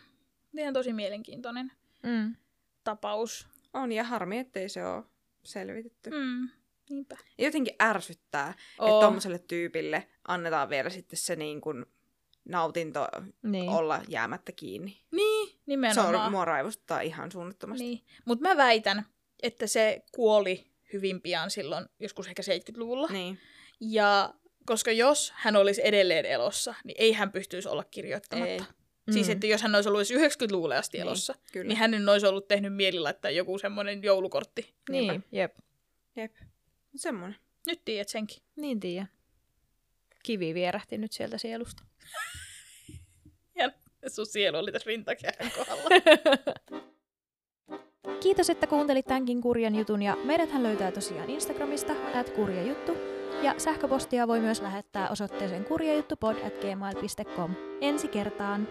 Ihan 0.58 0.74
tosi 0.74 0.92
mielenkiintoinen 0.92 1.72
Mm. 2.02 2.36
tapaus. 2.84 3.48
On, 3.74 3.92
ja 3.92 4.04
harmi, 4.04 4.38
ettei 4.38 4.68
se 4.68 4.86
ole 4.86 5.04
selvitetty. 5.46 6.10
Mm. 6.10 6.48
Niinpä. 6.90 7.16
Jotenkin 7.38 7.74
ärsyttää, 7.82 8.54
Oo. 8.78 8.88
että 8.96 9.06
tommoselle 9.06 9.38
tyypille 9.38 10.08
annetaan 10.28 10.68
vielä 10.70 10.90
sitten 10.90 11.16
se 11.18 11.36
niin 11.36 11.60
kuin 11.60 11.86
nautinto 12.44 13.08
Niin. 13.42 13.68
olla 13.68 14.02
jäämättä 14.08 14.52
kiinni. 14.52 15.00
Niin, 15.10 15.48
Se 15.48 15.56
nimenomaan. 15.66 16.14
on, 16.14 16.30
mua 16.30 16.44
raivostuttaa 16.44 17.00
ihan 17.00 17.32
suunnattomasti. 17.32 17.84
Niin. 17.84 18.04
Mutta 18.24 18.48
mä 18.48 18.56
väitän, 18.56 19.06
että 19.42 19.66
se 19.66 20.02
kuoli 20.14 20.70
hyvin 20.92 21.22
pian 21.22 21.50
silloin, 21.50 21.86
joskus 22.00 22.26
ehkä 22.28 22.42
70-luvulla. 22.42 23.06
Niin. 23.08 23.38
Ja 23.80 24.34
koska 24.66 24.92
jos 24.92 25.32
hän 25.36 25.56
olisi 25.56 25.80
edelleen 25.84 26.26
elossa, 26.26 26.74
niin 26.84 26.96
ei 26.98 27.12
hän 27.12 27.32
pystyisi 27.32 27.68
olla 27.68 27.84
kirjoittamatta. 27.84 28.50
Ei. 28.52 28.60
Siis 29.10 29.26
Mm. 29.26 29.32
että 29.32 29.46
jos 29.46 29.62
hän 29.62 29.74
olisi 29.74 29.88
ollut 29.88 30.00
edes 30.10 30.10
90-luvulle 30.10 30.76
asti 30.76 30.98
Niin, 30.98 31.02
elossa, 31.06 31.34
kyllä. 31.52 31.68
niin 31.68 31.78
hänen 31.78 32.08
olisi 32.08 32.26
ollut 32.26 32.48
tehnyt 32.48 32.74
mieli 32.74 32.98
laittaa 32.98 33.30
joku 33.30 33.58
semmoinen 33.58 34.02
joulukortti. 34.02 34.74
Niin, 34.90 35.24
jep. 35.32 35.58
Jep. 36.16 36.32
Semmoinen. 36.96 37.36
Nyt 37.66 37.80
tiedät 37.84 38.08
senkin. 38.08 38.38
Niin 38.56 38.80
tiedä. 38.80 39.06
Kivi 40.22 40.54
vierähti 40.54 40.98
nyt 40.98 41.12
sieltä 41.12 41.38
sielusta. 41.38 41.82
Ja 44.02 44.10
sun 44.10 44.26
sielu 44.26 44.56
oli 44.56 44.72
tässä 44.72 44.88
rintakähän 44.88 45.50
kohdalla. 45.56 45.82
Kiitos, 48.22 48.50
että 48.50 48.66
kuuntelit 48.66 49.06
tämänkin 49.06 49.40
kurjan 49.40 49.74
jutun 49.74 50.02
ja 50.02 50.16
meidäthän 50.24 50.62
löytää 50.62 50.92
tosiaan 50.92 51.30
Instagramista 51.30 51.92
at 52.14 52.30
kurjajuttu 52.30 52.92
ja 53.42 53.54
sähköpostia 53.58 54.28
voi 54.28 54.40
myös 54.40 54.60
lähettää 54.60 55.08
osoitteeseen 55.08 55.64
kurjajuttupod 55.64 56.36
at 56.46 56.52
gmail.com. 56.60 57.54
Ensi 57.80 58.08
kertaan! 58.08 58.68